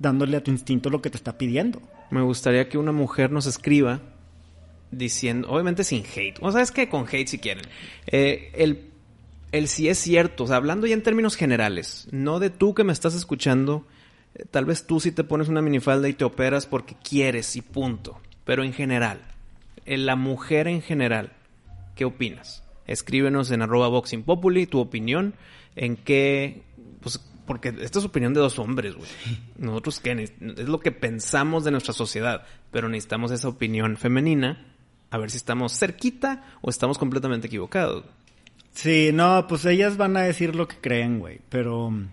dándole 0.00 0.36
a 0.36 0.42
tu 0.42 0.50
instinto 0.50 0.90
lo 0.90 1.00
que 1.00 1.10
te 1.10 1.16
está 1.16 1.38
pidiendo. 1.38 1.80
Me 2.10 2.22
gustaría 2.22 2.68
que 2.68 2.78
una 2.78 2.90
mujer 2.90 3.30
nos 3.30 3.46
escriba 3.46 4.00
diciendo, 4.90 5.48
obviamente 5.48 5.84
sin 5.84 6.02
hate, 6.04 6.38
o 6.40 6.50
sea, 6.50 6.62
es 6.62 6.72
que 6.72 6.88
con 6.88 7.06
hate 7.06 7.28
si 7.28 7.38
quieren, 7.38 7.64
Eh, 8.06 8.50
el, 8.54 8.90
el 9.52 9.68
si 9.68 9.88
es 9.88 9.98
cierto, 9.98 10.44
o 10.44 10.46
sea, 10.48 10.56
hablando 10.56 10.88
ya 10.88 10.94
en 10.94 11.04
términos 11.04 11.36
generales, 11.36 12.08
no 12.10 12.40
de 12.40 12.50
tú 12.50 12.74
que 12.74 12.82
me 12.82 12.92
estás 12.92 13.14
escuchando, 13.14 13.86
eh, 14.34 14.46
tal 14.50 14.64
vez 14.64 14.86
tú 14.86 14.98
sí 14.98 15.12
te 15.12 15.22
pones 15.22 15.48
una 15.48 15.62
minifalda 15.62 16.08
y 16.08 16.14
te 16.14 16.24
operas 16.24 16.66
porque 16.66 16.96
quieres 17.08 17.54
y 17.54 17.62
punto, 17.62 18.18
pero 18.44 18.64
en 18.64 18.72
general, 18.72 19.20
en 19.86 20.06
la 20.06 20.16
mujer 20.16 20.66
en 20.66 20.82
general, 20.82 21.32
¿qué 21.94 22.04
opinas? 22.04 22.64
Escríbenos 22.86 23.52
en 23.52 23.62
arroba 23.62 23.86
Voxing 23.86 24.24
Populi 24.24 24.66
tu 24.66 24.80
opinión, 24.80 25.34
en 25.76 25.96
qué, 25.96 26.62
pues, 27.00 27.20
porque 27.50 27.74
esta 27.80 27.98
es 27.98 28.04
opinión 28.04 28.32
de 28.32 28.38
dos 28.38 28.60
hombres, 28.60 28.94
güey. 28.94 29.08
Nosotros 29.58 29.98
qué, 29.98 30.12
es 30.12 30.68
lo 30.68 30.78
que 30.78 30.92
pensamos 30.92 31.64
de 31.64 31.72
nuestra 31.72 31.92
sociedad, 31.92 32.44
pero 32.70 32.88
necesitamos 32.88 33.32
esa 33.32 33.48
opinión 33.48 33.96
femenina, 33.96 34.68
a 35.10 35.18
ver 35.18 35.32
si 35.32 35.38
estamos 35.38 35.76
cerquita 35.76 36.44
o 36.60 36.70
estamos 36.70 36.96
completamente 36.96 37.48
equivocados. 37.48 38.04
Sí, 38.70 39.10
no, 39.12 39.46
pues 39.48 39.64
ellas 39.64 39.96
van 39.96 40.16
a 40.16 40.22
decir 40.22 40.54
lo 40.54 40.68
que 40.68 40.76
creen, 40.76 41.18
güey. 41.18 41.40
Pero 41.48 41.90
mm, 41.90 42.06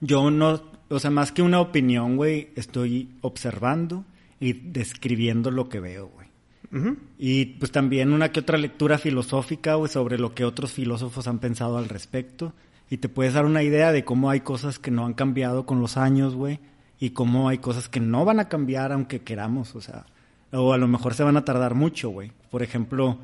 yo 0.00 0.30
no, 0.30 0.62
o 0.88 0.98
sea, 0.98 1.10
más 1.10 1.30
que 1.30 1.42
una 1.42 1.60
opinión, 1.60 2.16
güey, 2.16 2.48
estoy 2.56 3.10
observando 3.20 4.06
y 4.40 4.54
describiendo 4.54 5.50
lo 5.50 5.68
que 5.68 5.80
veo, 5.80 6.06
güey. 6.08 6.94
Y 7.18 7.44
pues 7.44 7.70
también 7.70 8.14
una 8.14 8.32
que 8.32 8.40
otra 8.40 8.56
lectura 8.56 8.96
filosófica, 8.96 9.74
güey, 9.74 9.92
sobre 9.92 10.16
lo 10.16 10.34
que 10.34 10.46
otros 10.46 10.72
filósofos 10.72 11.28
han 11.28 11.38
pensado 11.38 11.76
al 11.76 11.90
respecto. 11.90 12.54
Y 12.94 12.98
te 12.98 13.08
puedes 13.08 13.34
dar 13.34 13.44
una 13.44 13.64
idea 13.64 13.90
de 13.90 14.04
cómo 14.04 14.30
hay 14.30 14.38
cosas 14.42 14.78
que 14.78 14.92
no 14.92 15.04
han 15.04 15.14
cambiado 15.14 15.66
con 15.66 15.80
los 15.80 15.96
años, 15.96 16.36
güey. 16.36 16.60
Y 17.00 17.10
cómo 17.10 17.48
hay 17.48 17.58
cosas 17.58 17.88
que 17.88 17.98
no 17.98 18.24
van 18.24 18.38
a 18.38 18.48
cambiar 18.48 18.92
aunque 18.92 19.18
queramos, 19.22 19.74
o 19.74 19.80
sea. 19.80 20.06
O 20.52 20.72
a 20.72 20.78
lo 20.78 20.86
mejor 20.86 21.14
se 21.14 21.24
van 21.24 21.36
a 21.36 21.44
tardar 21.44 21.74
mucho, 21.74 22.10
güey. 22.10 22.30
Por 22.52 22.62
ejemplo, 22.62 23.18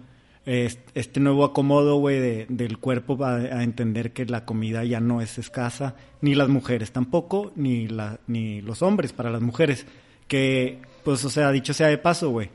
es- 0.44 0.80
este 0.94 1.20
nuevo 1.20 1.44
acomodo, 1.44 1.98
güey, 1.98 2.18
de- 2.18 2.46
del 2.48 2.78
cuerpo 2.78 3.16
va 3.16 3.37
a 3.37 3.62
entender 3.62 4.12
que 4.12 4.26
la 4.26 4.44
comida 4.44 4.83
ya 4.83 4.98
no 4.98 5.20
es 5.20 5.38
escasa, 5.38 5.94
ni 6.20 6.35
las 6.35 6.48
mujeres 6.48 6.90
tampoco, 6.90 7.52
ni, 7.54 7.87
la, 7.87 8.18
ni 8.26 8.61
los 8.62 8.83
hombres 8.83 9.12
para 9.12 9.30
las 9.30 9.40
mujeres. 9.40 9.87
Que, 10.26 10.80
pues, 11.04 11.24
o 11.24 11.30
sea, 11.30 11.52
dicho 11.52 11.74
sea 11.74 11.87
de 11.87 11.98
paso, 11.98 12.30
güey, 12.30 12.50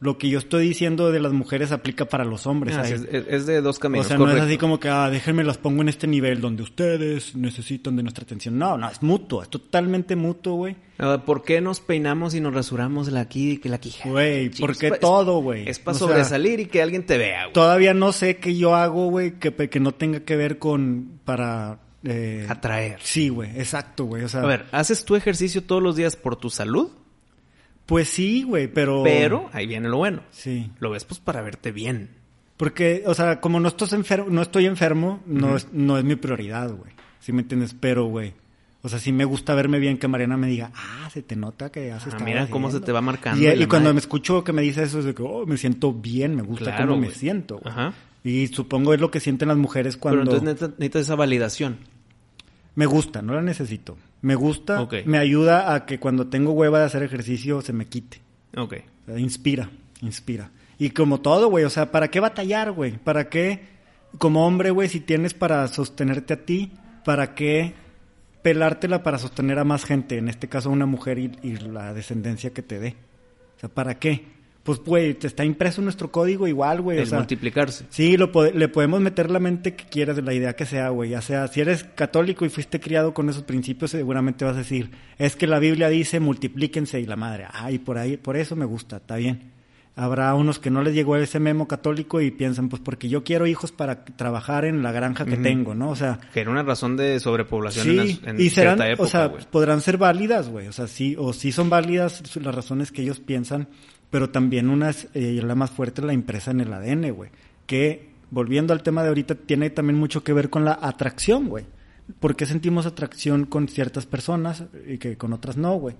lo 0.00 0.16
que 0.16 0.28
yo 0.28 0.38
estoy 0.38 0.68
diciendo 0.68 1.10
de 1.10 1.18
las 1.18 1.32
mujeres 1.32 1.72
aplica 1.72 2.04
para 2.04 2.24
los 2.24 2.46
hombres. 2.46 2.76
Ah, 2.76 2.88
es, 2.88 3.04
es 3.10 3.46
de 3.46 3.60
dos 3.60 3.78
o 3.78 3.80
caminos. 3.80 4.06
sea, 4.06 4.16
no 4.16 4.30
es 4.30 4.40
así 4.40 4.56
como 4.56 4.78
que, 4.78 4.88
ah, 4.88 5.10
déjenme 5.10 5.42
las 5.42 5.58
pongo 5.58 5.82
en 5.82 5.88
este 5.88 6.06
nivel 6.06 6.40
donde 6.40 6.62
ustedes 6.62 7.34
necesitan 7.34 7.96
de 7.96 8.02
nuestra 8.04 8.22
atención. 8.24 8.56
No, 8.58 8.78
no, 8.78 8.88
es 8.88 9.02
mutuo, 9.02 9.42
es 9.42 9.48
totalmente 9.48 10.14
mutuo, 10.14 10.54
güey. 10.54 10.76
Ah, 10.98 11.22
¿Por 11.24 11.42
qué 11.42 11.60
nos 11.60 11.80
peinamos 11.80 12.34
y 12.34 12.40
nos 12.40 12.54
rasuramos 12.54 13.08
la 13.10 13.20
aquí 13.20 13.58
que 13.58 13.68
la 13.68 13.78
quija? 13.78 14.08
Güey, 14.08 14.50
porque 14.50 14.92
todo, 14.92 15.40
güey. 15.40 15.68
Es 15.68 15.78
para 15.80 15.96
O 15.96 15.98
sea, 15.98 16.08
sobresalir 16.08 16.60
y 16.60 16.66
que 16.66 16.80
alguien 16.82 17.04
te 17.04 17.18
vea, 17.18 17.44
güey. 17.44 17.52
Todavía 17.54 17.92
no 17.94 18.12
sé 18.12 18.36
qué 18.36 18.56
yo 18.56 18.74
hago, 18.76 19.08
güey, 19.10 19.32
que, 19.40 19.52
que 19.52 19.80
no 19.80 19.92
tenga 19.92 20.20
que 20.20 20.36
ver 20.36 20.58
con, 20.58 21.18
para... 21.24 21.80
eh, 22.04 22.46
Atraer. 22.48 22.98
Sí, 23.02 23.28
güey, 23.30 23.50
exacto, 23.58 24.04
güey. 24.04 24.22
O 24.22 24.28
sea, 24.28 24.42
A 24.42 24.46
ver, 24.46 24.66
¿haces 24.70 25.04
tu 25.04 25.16
ejercicio 25.16 25.64
todos 25.64 25.82
los 25.82 25.96
días 25.96 26.14
por 26.16 26.36
tu 26.36 26.50
salud? 26.50 26.88
Pues 27.88 28.10
sí, 28.10 28.42
güey, 28.42 28.68
pero... 28.68 29.02
Pero, 29.02 29.48
ahí 29.54 29.66
viene 29.66 29.88
lo 29.88 29.96
bueno. 29.96 30.20
Sí. 30.30 30.70
Lo 30.78 30.90
ves 30.90 31.06
pues 31.06 31.20
para 31.20 31.40
verte 31.40 31.72
bien. 31.72 32.10
Porque, 32.58 33.02
o 33.06 33.14
sea, 33.14 33.40
como 33.40 33.60
no 33.60 33.68
estoy 33.68 33.88
enfermo, 33.92 34.26
no 34.28 34.42
estoy 34.42 34.66
enfermo, 34.66 35.22
no, 35.24 35.56
es, 35.56 35.68
no 35.72 35.96
es 35.96 36.04
mi 36.04 36.14
prioridad, 36.14 36.70
güey. 36.70 36.92
¿Sí 37.18 37.32
me 37.32 37.40
entiendes? 37.40 37.74
Pero, 37.80 38.04
güey, 38.04 38.34
o 38.82 38.90
sea, 38.90 38.98
sí 38.98 39.10
me 39.10 39.24
gusta 39.24 39.54
verme 39.54 39.78
bien 39.78 39.96
que 39.96 40.06
Mariana 40.06 40.36
me 40.36 40.48
diga, 40.48 40.70
ah, 40.76 41.08
se 41.10 41.22
te 41.22 41.34
nota 41.34 41.72
que 41.72 41.90
haces 41.90 42.12
Ah, 42.12 42.18
mira 42.22 42.46
cómo 42.50 42.70
se 42.70 42.80
te 42.80 42.92
va 42.92 43.00
marcando 43.00 43.42
Y, 43.42 43.56
la 43.56 43.68
cuando 43.68 43.94
me 43.94 44.00
escucho 44.00 44.44
que 44.44 44.52
me 44.52 44.60
dice 44.60 44.82
eso, 44.82 44.98
es 44.98 45.06
de 45.06 45.14
que, 45.14 45.22
oh, 45.22 45.46
me 45.46 45.56
siento 45.56 45.94
bien, 45.94 46.36
me 46.36 46.42
gusta 46.42 46.66
Claro, 46.66 46.88
cómo 46.88 47.00
me 47.00 47.10
siento, 47.10 47.56
güey. 47.56 47.72
Ajá. 47.72 47.94
Y 48.22 48.48
supongo 48.48 48.92
es 48.92 49.00
lo 49.00 49.10
que 49.10 49.20
sienten 49.20 49.48
las 49.48 49.56
mujeres 49.56 49.96
cuando... 49.96 50.24
Pero 50.24 50.38
entonces 50.42 50.72
necesitas 50.78 51.02
esa 51.02 51.14
validación. 51.14 51.78
Me 52.74 52.84
gusta, 52.84 53.22
no 53.22 53.32
la 53.32 53.40
necesito. 53.40 53.96
Me 54.20 54.34
gusta, 54.34 54.88
me 55.04 55.18
ayuda 55.18 55.74
a 55.74 55.86
que 55.86 56.00
cuando 56.00 56.26
tengo 56.26 56.52
hueva 56.52 56.80
de 56.80 56.86
hacer 56.86 57.02
ejercicio 57.02 57.62
se 57.62 57.72
me 57.72 57.86
quite. 57.86 58.20
Ok. 58.56 58.74
O 59.06 59.10
sea, 59.10 59.18
inspira, 59.18 59.70
inspira. 60.00 60.50
Y 60.78 60.90
como 60.90 61.20
todo, 61.20 61.48
güey, 61.48 61.64
o 61.64 61.70
sea, 61.70 61.92
¿para 61.92 62.08
qué 62.08 62.20
batallar, 62.20 62.72
güey? 62.72 62.98
¿Para 62.98 63.28
qué, 63.28 63.60
como 64.18 64.46
hombre, 64.46 64.70
güey, 64.70 64.88
si 64.88 65.00
tienes 65.00 65.34
para 65.34 65.66
sostenerte 65.68 66.34
a 66.34 66.44
ti, 66.44 66.72
¿para 67.04 67.34
qué 67.34 67.74
pelártela 68.42 69.02
para 69.02 69.18
sostener 69.18 69.58
a 69.58 69.64
más 69.64 69.84
gente? 69.84 70.18
En 70.18 70.28
este 70.28 70.48
caso, 70.48 70.70
una 70.70 70.86
mujer 70.86 71.18
y, 71.18 71.32
y 71.42 71.56
la 71.56 71.94
descendencia 71.94 72.52
que 72.52 72.62
te 72.62 72.78
dé. 72.78 72.96
O 73.56 73.60
sea, 73.60 73.68
¿para 73.68 73.98
qué? 73.98 74.24
Pues, 74.68 74.80
güey, 74.84 75.14
te 75.14 75.26
está 75.26 75.46
impreso 75.46 75.80
nuestro 75.80 76.12
código 76.12 76.46
igual, 76.46 76.82
güey. 76.82 76.98
o 76.98 77.00
El 77.00 77.06
sea, 77.06 77.16
multiplicarse. 77.16 77.86
Sí, 77.88 78.18
lo 78.18 78.30
le 78.52 78.68
podemos 78.68 79.00
meter 79.00 79.30
la 79.30 79.40
mente 79.40 79.74
que 79.74 79.84
quieras, 79.86 80.14
de 80.14 80.20
la 80.20 80.34
idea 80.34 80.54
que 80.56 80.66
sea, 80.66 80.90
güey. 80.90 81.08
Ya 81.08 81.22
sea, 81.22 81.48
si 81.48 81.62
eres 81.62 81.84
católico 81.84 82.44
y 82.44 82.50
fuiste 82.50 82.78
criado 82.78 83.14
con 83.14 83.30
esos 83.30 83.44
principios, 83.44 83.92
seguramente 83.92 84.44
vas 84.44 84.56
a 84.56 84.58
decir, 84.58 84.90
es 85.16 85.36
que 85.36 85.46
la 85.46 85.58
Biblia 85.58 85.88
dice 85.88 86.20
multiplíquense 86.20 87.00
y 87.00 87.06
la 87.06 87.16
madre. 87.16 87.46
Ay, 87.50 87.78
por 87.78 87.96
ahí, 87.96 88.18
por 88.18 88.36
eso 88.36 88.56
me 88.56 88.66
gusta, 88.66 88.98
está 88.98 89.16
bien. 89.16 89.52
Habrá 89.96 90.32
unos 90.34 90.58
que 90.58 90.70
no 90.70 90.82
les 90.82 90.92
llegó 90.94 91.16
ese 91.16 91.40
memo 91.40 91.66
católico 91.66 92.20
y 92.20 92.30
piensan, 92.30 92.68
pues 92.68 92.82
porque 92.82 93.08
yo 93.08 93.24
quiero 93.24 93.46
hijos 93.46 93.72
para 93.72 94.04
trabajar 94.04 94.66
en 94.66 94.82
la 94.82 94.92
granja 94.92 95.24
que 95.24 95.38
tengo, 95.38 95.74
¿no? 95.74 95.88
O 95.88 95.96
sea, 95.96 96.20
Que 96.34 96.40
era 96.42 96.50
una 96.50 96.62
razón 96.62 96.96
de 96.98 97.18
sobrepoblación 97.18 97.84
sí, 97.86 98.20
en, 98.22 98.36
en 98.36 98.40
y 98.40 98.50
serán, 98.50 98.76
cierta 98.76 98.90
época, 98.90 99.02
o 99.06 99.10
sea, 99.10 99.32
podrán 99.50 99.80
ser 99.80 99.96
válidas, 99.96 100.50
güey. 100.50 100.68
O 100.68 100.72
sea, 100.72 100.86
sí, 100.86 101.16
o 101.18 101.32
sí 101.32 101.52
son 101.52 101.70
válidas 101.70 102.36
las 102.36 102.54
razones 102.54 102.92
que 102.92 103.00
ellos 103.02 103.18
piensan, 103.18 103.66
pero 104.10 104.30
también 104.30 104.70
una 104.70 104.90
eh, 105.14 105.40
la 105.42 105.54
más 105.54 105.70
fuerte, 105.70 106.02
la 106.02 106.12
impresa 106.12 106.50
en 106.50 106.60
el 106.60 106.72
ADN, 106.72 107.10
güey. 107.12 107.30
Que, 107.66 108.10
volviendo 108.30 108.72
al 108.72 108.82
tema 108.82 109.02
de 109.02 109.08
ahorita, 109.08 109.34
tiene 109.34 109.70
también 109.70 109.98
mucho 109.98 110.24
que 110.24 110.32
ver 110.32 110.50
con 110.50 110.64
la 110.64 110.78
atracción, 110.80 111.48
güey. 111.48 111.64
¿Por 112.20 112.36
qué 112.36 112.46
sentimos 112.46 112.86
atracción 112.86 113.44
con 113.44 113.68
ciertas 113.68 114.06
personas 114.06 114.64
y 114.86 114.96
que 114.98 115.16
con 115.18 115.32
otras 115.34 115.56
no, 115.58 115.74
güey? 115.74 115.94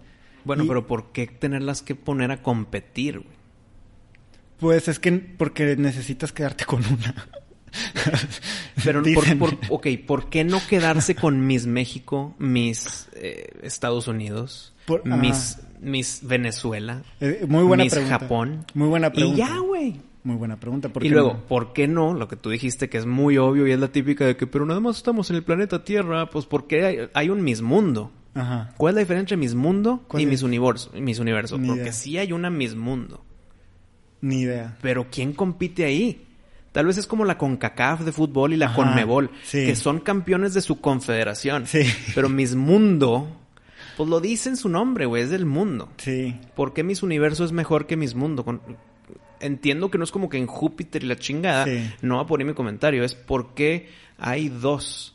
Bueno, 0.44 0.64
y- 0.64 0.68
pero 0.68 0.86
¿por 0.86 1.12
qué 1.12 1.26
tenerlas 1.26 1.82
que 1.82 1.94
poner 1.94 2.30
a 2.30 2.42
competir, 2.42 3.18
güey? 3.18 3.36
Pues 4.58 4.88
es 4.88 4.98
que 4.98 5.12
porque 5.12 5.76
necesitas 5.76 6.32
quedarte 6.32 6.64
con 6.64 6.82
una. 6.84 7.14
Pero, 8.82 9.02
por, 9.14 9.38
por- 9.38 9.58
ok, 9.68 9.86
¿por 10.06 10.30
qué 10.30 10.42
no 10.44 10.60
quedarse 10.66 11.14
con 11.14 11.46
Miss 11.46 11.66
México, 11.66 12.34
Miss 12.38 13.08
eh, 13.14 13.50
Estados 13.62 14.08
Unidos, 14.08 14.72
Por- 14.88 15.02
Venezuela, 16.22 17.02
Eh, 17.20 17.44
muy 17.48 17.62
buena 17.64 17.84
Miss 17.84 17.92
pregunta. 17.94 18.18
Japón? 18.18 18.64
Muy 18.74 18.88
buena 18.88 19.12
pregunta. 19.12 19.36
Y 19.36 19.38
ya, 19.46 19.58
güey. 19.58 20.00
Muy 20.24 20.36
buena 20.36 20.56
pregunta. 20.58 20.88
¿por 20.88 21.04
Y 21.04 21.08
qué 21.08 21.14
luego, 21.14 21.34
no? 21.34 21.46
¿por 21.46 21.72
qué 21.72 21.86
no? 21.86 22.12
Lo 22.14 22.26
que 22.28 22.36
tú 22.36 22.50
dijiste 22.50 22.88
que 22.88 22.98
es 22.98 23.06
muy 23.06 23.38
obvio 23.38 23.66
y 23.66 23.72
es 23.72 23.78
la 23.78 23.88
típica 23.88 24.26
de 24.26 24.36
que, 24.36 24.46
pero 24.46 24.66
nada 24.66 24.80
más 24.80 24.96
estamos 24.96 25.30
en 25.30 25.36
el 25.36 25.44
planeta 25.44 25.84
Tierra, 25.84 26.28
pues 26.30 26.44
porque 26.46 26.84
hay, 26.84 26.96
hay 27.14 27.30
un 27.30 27.42
Miss 27.42 27.62
Mundo. 27.62 28.10
Ajá. 28.34 28.74
¿Cuál 28.76 28.92
es 28.92 28.94
la 28.96 29.00
diferencia 29.00 29.34
entre 29.34 29.36
Miss 29.38 29.54
Mundo 29.54 30.04
¿Cuál 30.08 30.22
y 30.22 30.24
es? 30.24 30.30
Miss 30.30 30.42
Universo? 30.42 30.90
Miss 30.94 31.18
Universo? 31.18 31.56
Ni 31.58 31.68
Porque 31.68 31.82
idea. 31.82 31.92
sí 31.92 32.18
hay 32.18 32.32
una 32.32 32.50
Miss 32.50 32.74
Mundo. 32.74 33.24
Ni 34.20 34.40
idea. 34.40 34.76
Pero 34.82 35.06
¿quién 35.10 35.32
compite 35.32 35.84
ahí? 35.84 36.24
Tal 36.72 36.86
vez 36.86 36.98
es 36.98 37.06
como 37.06 37.24
la 37.24 37.38
CONCACAF 37.38 38.02
de 38.02 38.12
fútbol 38.12 38.52
y 38.52 38.56
la 38.56 38.66
Ajá, 38.66 38.76
CONMEBOL, 38.76 39.30
sí. 39.44 39.64
que 39.64 39.74
son 39.76 40.00
campeones 40.00 40.52
de 40.54 40.60
su 40.60 40.80
confederación. 40.80 41.66
Sí. 41.66 41.80
Pero 42.14 42.28
Miss 42.28 42.54
Mundo, 42.54 43.28
pues 43.98 44.08
lo 44.08 44.20
dice 44.20 44.48
en 44.48 44.56
su 44.56 44.70
nombre, 44.70 45.04
güey, 45.04 45.24
es 45.24 45.30
del 45.30 45.44
mundo. 45.44 45.90
Sí. 45.98 46.34
¿Por 46.56 46.72
qué 46.72 46.82
Miss 46.82 47.02
Universo 47.02 47.44
es 47.44 47.52
mejor 47.52 47.86
que 47.86 47.96
Miss 47.98 48.14
Mundo? 48.14 48.44
Con- 48.46 48.62
entiendo 49.40 49.90
que 49.90 49.98
no 49.98 50.04
es 50.04 50.10
como 50.10 50.28
que 50.30 50.38
en 50.38 50.46
Júpiter 50.46 51.04
y 51.04 51.06
la 51.06 51.16
chingada, 51.16 51.64
Sí. 51.66 51.90
no 52.00 52.16
va 52.16 52.22
a 52.22 52.26
poner 52.26 52.46
mi 52.46 52.54
comentario, 52.54 53.04
es 53.04 53.14
porque 53.14 53.88
hay 54.16 54.48
dos. 54.48 55.14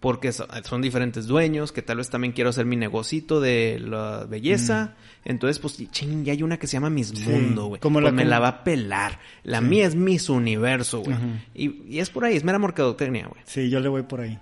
Porque 0.00 0.32
so- 0.32 0.46
son 0.64 0.80
diferentes 0.80 1.26
dueños, 1.26 1.72
que 1.72 1.82
tal 1.82 1.98
vez 1.98 2.08
también 2.08 2.32
quiero 2.32 2.48
hacer 2.48 2.64
mi 2.64 2.76
negocito 2.76 3.38
de 3.38 3.78
la 3.80 4.24
belleza. 4.24 4.94
Entonces, 5.26 5.58
pues, 5.58 5.76
ching, 5.90 6.24
ya 6.24 6.32
hay 6.32 6.42
una 6.42 6.58
que 6.58 6.66
se 6.66 6.74
llama 6.74 6.88
Miss 6.88 7.12
Mm. 7.12 7.16
Sí, 7.16 7.28
Mundo, 7.30 7.66
güey. 7.66 7.80
como 7.82 8.00
Pues 8.00 8.04
la 8.06 8.12
me 8.12 8.24
la 8.24 8.38
va 8.38 8.48
a 8.48 8.64
pelar. 8.64 9.18
La 9.44 9.58
Sí. 9.58 9.64
mía 9.66 9.86
es 9.86 9.94
Miss 9.96 10.30
Universo, 10.30 11.00
güey. 11.02 11.16
Y, 11.54 11.82
y 11.86 11.98
es 11.98 12.08
por 12.08 12.24
ahí, 12.24 12.34
es 12.36 12.44
mera 12.44 12.58
mercadotecnia, 12.58 13.26
güey. 13.28 13.42
Sí, 13.44 13.68
yo 13.68 13.78
le 13.80 13.90
voy 13.90 14.04
por 14.04 14.22
ahí. 14.22 14.38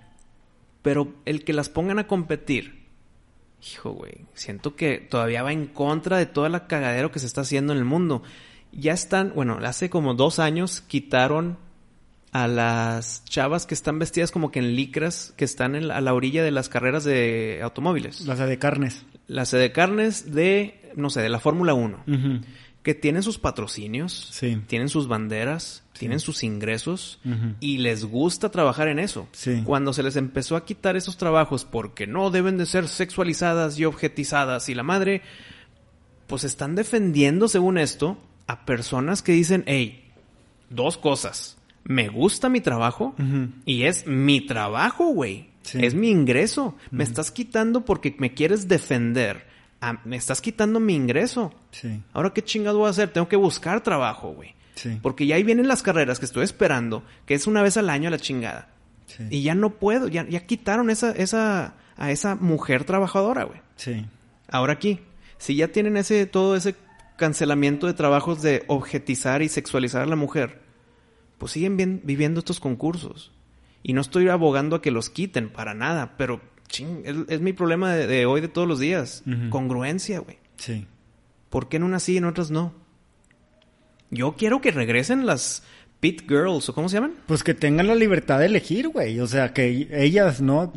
Pero 0.82 1.12
el 1.24 1.42
que 1.42 1.52
las 1.52 1.68
pongan 1.68 1.98
a 1.98 2.06
competir, 2.06 2.77
hijo, 3.62 3.90
güey, 3.92 4.26
siento 4.34 4.76
que 4.76 4.98
todavía 4.98 5.42
va 5.42 5.52
en 5.52 5.66
contra 5.66 6.16
de 6.18 6.26
toda 6.26 6.48
la 6.48 6.66
cagadero 6.66 7.10
que 7.10 7.18
se 7.18 7.26
está 7.26 7.40
haciendo 7.42 7.72
en 7.72 7.78
el 7.78 7.84
mundo. 7.84 8.22
Ya 8.72 8.92
están, 8.92 9.32
bueno, 9.34 9.58
hace 9.64 9.90
como 9.90 10.14
dos 10.14 10.38
años 10.38 10.80
quitaron 10.80 11.58
a 12.32 12.46
las 12.46 13.24
chavas 13.24 13.66
que 13.66 13.74
están 13.74 13.98
vestidas 13.98 14.30
como 14.30 14.50
que 14.50 14.58
en 14.58 14.76
licras, 14.76 15.32
que 15.36 15.44
están 15.46 15.74
en 15.74 15.88
la- 15.88 15.96
a 15.96 16.00
la 16.02 16.12
orilla 16.14 16.44
de 16.44 16.50
las 16.50 16.68
carreras 16.68 17.02
de 17.04 17.60
automóviles. 17.62 18.20
Las 18.26 18.38
de 18.38 18.58
carnes. 18.58 19.04
Las 19.26 19.50
de 19.50 19.72
carnes 19.72 20.34
de, 20.34 20.92
no 20.94 21.08
sé, 21.10 21.22
de 21.22 21.28
la 21.30 21.40
Fórmula 21.40 21.72
1 21.74 22.04
Ujú. 22.06 22.40
Que 22.88 22.94
tienen 22.94 23.22
sus 23.22 23.38
patrocinios, 23.38 24.28
Sí. 24.32 24.62
tienen 24.66 24.88
sus 24.88 25.08
banderas, 25.08 25.82
tienen 25.92 26.20
sus 26.20 26.42
ingresos 26.42 27.20
y 27.60 27.76
les 27.76 28.06
gusta 28.06 28.50
trabajar 28.50 28.88
en 28.88 28.98
eso. 28.98 29.28
Sí. 29.32 29.60
Cuando 29.62 29.92
se 29.92 30.02
les 30.02 30.16
empezó 30.16 30.56
a 30.56 30.64
quitar 30.64 30.96
esos 30.96 31.18
trabajos 31.18 31.66
porque 31.66 32.06
no 32.06 32.30
deben 32.30 32.56
de 32.56 32.64
ser 32.64 32.88
sexualizadas 32.88 33.78
y 33.78 33.84
objetizadas 33.84 34.70
y 34.70 34.74
la 34.74 34.84
madre, 34.84 35.20
pues 36.28 36.44
están 36.44 36.76
defendiendo, 36.76 37.46
según 37.48 37.76
esto, 37.76 38.16
a 38.46 38.64
personas 38.64 39.20
que 39.20 39.32
dicen, 39.32 39.64
hey, 39.66 40.10
dos 40.70 40.96
cosas. 40.96 41.58
Me 41.84 42.08
gusta 42.08 42.48
mi 42.48 42.62
trabajo 42.62 43.14
y 43.66 43.82
es 43.82 44.06
mi 44.06 44.40
trabajo, 44.40 45.08
güey. 45.08 45.50
Es 45.74 45.92
mi 45.92 46.08
ingreso. 46.08 46.74
Me 46.90 47.04
estás 47.04 47.30
quitando 47.30 47.84
porque 47.84 48.16
me 48.18 48.32
quieres 48.32 48.66
defender. 48.66 49.46
Ah, 49.80 50.00
me 50.04 50.16
estás 50.16 50.40
quitando 50.40 50.80
mi 50.80 50.94
ingreso. 50.94 51.52
Sí. 51.70 52.02
Ahora, 52.12 52.30
¿qué 52.30 52.42
chingado 52.42 52.78
voy 52.78 52.88
a 52.88 52.90
hacer? 52.90 53.10
Tengo 53.12 53.28
que 53.28 53.36
buscar 53.36 53.80
trabajo, 53.82 54.32
güey. 54.32 54.54
Sí. 54.74 54.98
Porque 55.02 55.26
ya 55.26 55.36
ahí 55.36 55.42
vienen 55.44 55.68
las 55.68 55.82
carreras 55.82 56.18
que 56.18 56.24
estoy 56.24 56.44
esperando, 56.44 57.02
que 57.26 57.34
es 57.34 57.46
una 57.46 57.62
vez 57.62 57.76
al 57.76 57.90
año 57.90 58.10
la 58.10 58.18
chingada. 58.18 58.68
Sí. 59.06 59.24
Y 59.30 59.42
ya 59.42 59.54
no 59.54 59.70
puedo, 59.70 60.08
ya, 60.08 60.26
ya 60.28 60.46
quitaron 60.46 60.90
esa, 60.90 61.12
esa, 61.12 61.74
a 61.96 62.10
esa 62.10 62.34
mujer 62.34 62.84
trabajadora, 62.84 63.44
güey. 63.44 63.60
Sí. 63.76 64.04
Ahora 64.50 64.74
aquí, 64.74 65.00
si 65.38 65.54
ya 65.56 65.68
tienen 65.68 65.96
ese, 65.96 66.26
todo 66.26 66.56
ese 66.56 66.74
cancelamiento 67.16 67.86
de 67.86 67.94
trabajos 67.94 68.42
de 68.42 68.64
objetizar 68.68 69.42
y 69.42 69.48
sexualizar 69.48 70.02
a 70.02 70.06
la 70.06 70.16
mujer, 70.16 70.60
pues 71.38 71.52
siguen 71.52 71.76
bien- 71.76 72.00
viviendo 72.04 72.40
estos 72.40 72.60
concursos. 72.60 73.32
Y 73.82 73.92
no 73.92 74.00
estoy 74.00 74.28
abogando 74.28 74.76
a 74.76 74.82
que 74.82 74.90
los 74.90 75.08
quiten, 75.10 75.48
para 75.50 75.72
nada, 75.74 76.14
pero 76.16 76.40
ching, 76.68 77.02
es, 77.04 77.16
es 77.28 77.40
mi 77.40 77.52
problema 77.52 77.92
de, 77.94 78.06
de 78.06 78.26
hoy, 78.26 78.40
de 78.40 78.48
todos 78.48 78.68
los 78.68 78.78
días. 78.78 79.22
Congruencia, 79.50 80.20
güey. 80.20 80.38
Sí. 80.56 80.86
¿Por 81.50 81.68
qué 81.68 81.78
en 81.78 81.82
unas 81.84 82.02
sí 82.02 82.14
y 82.14 82.16
en 82.18 82.24
otras 82.24 82.50
no? 82.50 82.74
Yo 84.10 84.36
quiero 84.36 84.60
que 84.60 84.70
regresen 84.70 85.26
las 85.26 85.62
Pit 86.00 86.28
Girls, 86.28 86.68
¿o 86.68 86.74
cómo 86.74 86.88
se 86.88 86.96
llaman? 86.96 87.14
Pues 87.26 87.42
que 87.42 87.54
tengan 87.54 87.88
la 87.88 87.94
libertad 87.94 88.38
de 88.38 88.46
elegir, 88.46 88.88
güey. 88.88 89.18
O 89.20 89.26
sea, 89.26 89.52
que 89.52 89.88
ellas, 89.90 90.40
¿no? 90.40 90.72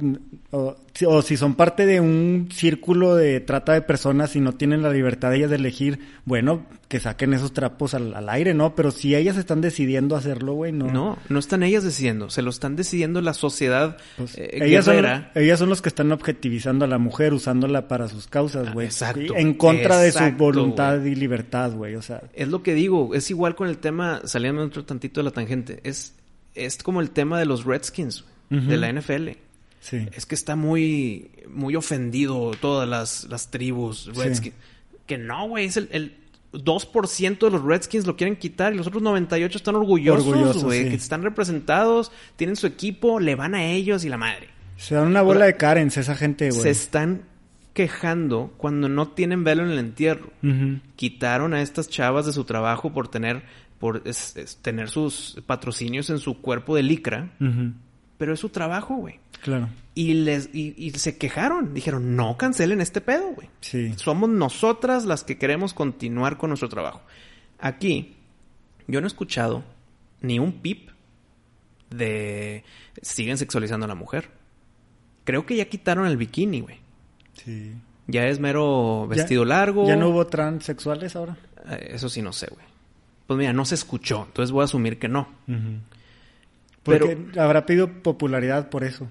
O, 0.50 0.76
o 1.06 1.22
si 1.22 1.38
son 1.38 1.56
parte 1.56 1.86
de 1.86 2.00
un 2.00 2.50
círculo 2.52 3.16
de 3.16 3.40
trata 3.40 3.74
de 3.74 3.82
personas 3.82 4.36
y 4.36 4.42
no 4.42 4.54
tienen 4.54 4.82
la 4.82 4.92
libertad 4.92 5.34
ellas 5.34 5.50
de 5.50 5.56
elegir, 5.56 6.00
bueno, 6.26 6.66
que 6.88 7.00
saquen 7.00 7.34
esos 7.34 7.54
trapos 7.54 7.94
al, 7.94 8.14
al 8.14 8.28
aire, 8.30 8.54
¿no? 8.54 8.76
Pero 8.76 8.92
si 8.92 9.16
ellas 9.16 9.38
están 9.38 9.62
decidiendo 9.62 10.16
hacerlo, 10.16 10.54
güey, 10.54 10.72
no. 10.72 10.92
No, 10.92 11.18
no 11.30 11.40
están 11.40 11.64
ellas 11.64 11.84
decidiendo, 11.84 12.30
se 12.30 12.42
lo 12.42 12.50
están 12.50 12.76
decidiendo 12.76 13.22
la 13.22 13.34
sociedad 13.34 13.98
Pues, 14.18 14.38
eh, 14.38 14.50
ellas, 14.62 14.86
son, 14.86 15.06
ellas 15.36 15.60
son 15.60 15.70
los 15.70 15.82
que 15.82 15.90
están 15.90 16.12
objetivizando 16.12 16.86
a 16.86 16.88
la 16.88 16.98
mujer, 16.98 17.34
usándola 17.34 17.88
para 17.88 18.08
sus 18.08 18.28
causas, 18.28 18.74
güey. 18.74 18.88
Ah, 18.88 18.90
exacto. 18.90 19.36
En 19.36 19.54
contra 19.54 20.00
de 20.00 20.12
su 20.12 20.32
voluntad 20.38 21.04
y 21.04 21.16
libertad, 21.16 21.72
güey. 21.72 21.96
O 21.96 22.02
sea, 22.02 22.22
Es 22.34 22.50
lo 22.50 22.62
que 22.62 22.74
digo, 22.74 23.16
es 23.16 23.30
igual 23.32 23.56
con 23.56 23.70
el 23.70 23.78
tema, 23.78 24.22
saliendo 24.26 24.62
otro 24.64 24.84
tantito 24.84 25.22
de 25.22 25.26
la 25.26 25.32
tangente, 25.32 25.80
es, 25.84 26.16
es 26.54 26.78
como 26.84 27.02
el 27.02 27.12
tema 27.12 27.40
de 27.40 27.46
los 27.46 27.66
Redskins, 27.66 28.26
de 28.50 28.76
la 28.76 28.92
NFL. 28.92 29.30
Sí. 29.82 30.08
Es 30.14 30.26
que 30.26 30.36
está 30.36 30.56
muy, 30.56 31.30
muy 31.50 31.76
ofendido 31.76 32.52
todas 32.62 32.88
las, 32.88 33.26
las 33.30 33.52
tribus 33.52 34.10
Sí. 34.14 34.22
Redskins. 34.22 34.56
Que 35.06 35.18
no, 35.18 35.50
güey, 35.50 35.66
es 35.66 35.76
el, 35.76 35.90
el 35.92 36.16
2% 36.54 37.40
de 37.40 37.50
los 37.52 37.62
Redskins 37.64 38.06
lo 38.08 38.16
quieren 38.16 38.36
quitar 38.38 38.74
y 38.74 38.78
los 38.78 38.88
otros 38.88 39.02
98 39.04 39.58
están 39.58 39.76
orgullosos, 39.76 40.64
güey, 40.64 40.84
sí. 40.84 40.90
que 40.90 40.96
están 40.96 41.22
representados, 41.24 42.12
tienen 42.38 42.56
su 42.56 42.68
equipo, 42.68 43.20
le 43.20 43.36
van 43.36 43.56
a 43.56 43.66
ellos 43.66 44.06
y 44.06 44.10
la 44.10 44.18
madre. 44.18 44.48
Se 44.78 44.96
dan 44.96 45.08
una 45.08 45.22
bola 45.22 45.46
de 45.46 45.58
Karens 45.58 45.98
esa 45.98 46.16
gente, 46.16 46.50
güey. 46.50 46.62
Se 46.62 46.70
están 46.70 47.24
quejando 47.74 48.54
cuando 48.58 48.90
no 48.90 49.10
tienen 49.10 49.44
velo 49.44 49.64
en 49.64 49.72
el 49.72 49.80
entierro. 49.80 50.32
Quitaron 50.96 51.54
a 51.54 51.62
estas 51.62 51.88
chavas 51.90 52.26
de 52.26 52.34
su 52.34 52.44
trabajo 52.46 52.92
por 52.92 53.08
tener, 53.08 53.44
por 53.80 54.02
es- 54.06 54.36
es 54.38 54.58
tener 54.58 54.90
sus 54.90 55.42
patrocinios 55.46 56.10
en 56.10 56.20
su 56.20 56.42
cuerpo 56.42 56.76
de 56.76 56.84
licra. 56.84 57.32
Pero 58.22 58.36
es 58.36 58.40
su 58.40 58.50
trabajo, 58.50 58.98
güey. 58.98 59.20
Claro. 59.42 59.68
Y 59.96 60.14
les 60.14 60.54
y, 60.54 60.76
y 60.78 60.92
se 60.92 61.18
quejaron, 61.18 61.74
dijeron, 61.74 62.16
"No 62.16 62.38
cancelen 62.38 62.80
este 62.80 63.02
pedo, 63.02 63.32
güey. 63.34 63.50
Sí. 63.62 63.94
Somos 63.98 64.30
nosotras 64.30 65.06
las 65.06 65.24
que 65.24 65.40
queremos 65.40 65.74
continuar 65.74 66.38
con 66.38 66.52
nuestro 66.52 66.70
trabajo." 66.70 67.02
Aquí 67.58 68.14
yo 68.88 69.02
no 69.02 69.08
he 69.08 69.10
escuchado 69.10 69.64
ni 70.22 70.38
un 70.38 70.62
pip 70.62 70.90
de 71.90 72.64
siguen 73.02 73.40
sexualizando 73.40 73.86
a 73.86 73.88
la 73.90 73.96
mujer. 73.96 74.30
Creo 75.24 75.48
que 75.48 75.56
ya 75.56 75.66
quitaron 75.66 76.06
el 76.06 76.16
bikini, 76.18 76.62
güey. 76.62 76.78
Sí. 77.34 77.74
Ya 78.06 78.28
es 78.28 78.40
mero 78.40 79.08
Ya- 79.10 79.16
vestido 79.16 79.46
largo. 79.46 79.88
¿Ya 79.88 79.96
no 79.96 80.10
hubo 80.10 80.28
transexuales 80.28 81.16
ahora? 81.16 81.38
Eh, 81.72 81.90
Eso 81.94 82.08
sí 82.08 82.22
no 82.22 82.34
sé, 82.34 82.48
güey. 82.52 82.66
Pues 83.26 83.40
mira, 83.40 83.52
no 83.52 83.66
se 83.66 83.74
escuchó, 83.74 84.26
entonces 84.28 84.52
voy 84.52 84.62
a 84.62 84.66
asumir 84.66 85.00
que 85.00 85.08
no. 85.08 85.28
Porque 86.84 87.16
Pero- 87.16 87.42
habrá 87.44 87.66
pedido 87.66 87.88
popularidad 88.02 88.70
por 88.70 88.84
eso. 88.84 89.10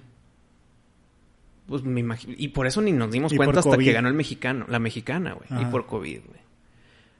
Pues 1.66 1.82
me 1.84 2.00
imagino. 2.00 2.34
Y 2.36 2.48
por 2.48 2.66
eso 2.66 2.80
ni 2.82 2.90
nos 2.92 3.10
dimos 3.12 3.32
Y 3.32 3.36
cuenta 3.36 3.60
hasta 3.60 3.70
COVID. 3.70 3.84
que 3.86 3.92
ganó 3.92 4.08
el 4.08 4.14
mexicano, 4.14 4.66
la 4.68 4.80
mexicana, 4.80 5.34
güey. 5.34 5.62
Y 5.62 5.66
por 5.66 5.86
COVID, 5.86 6.20
güey. 6.26 6.40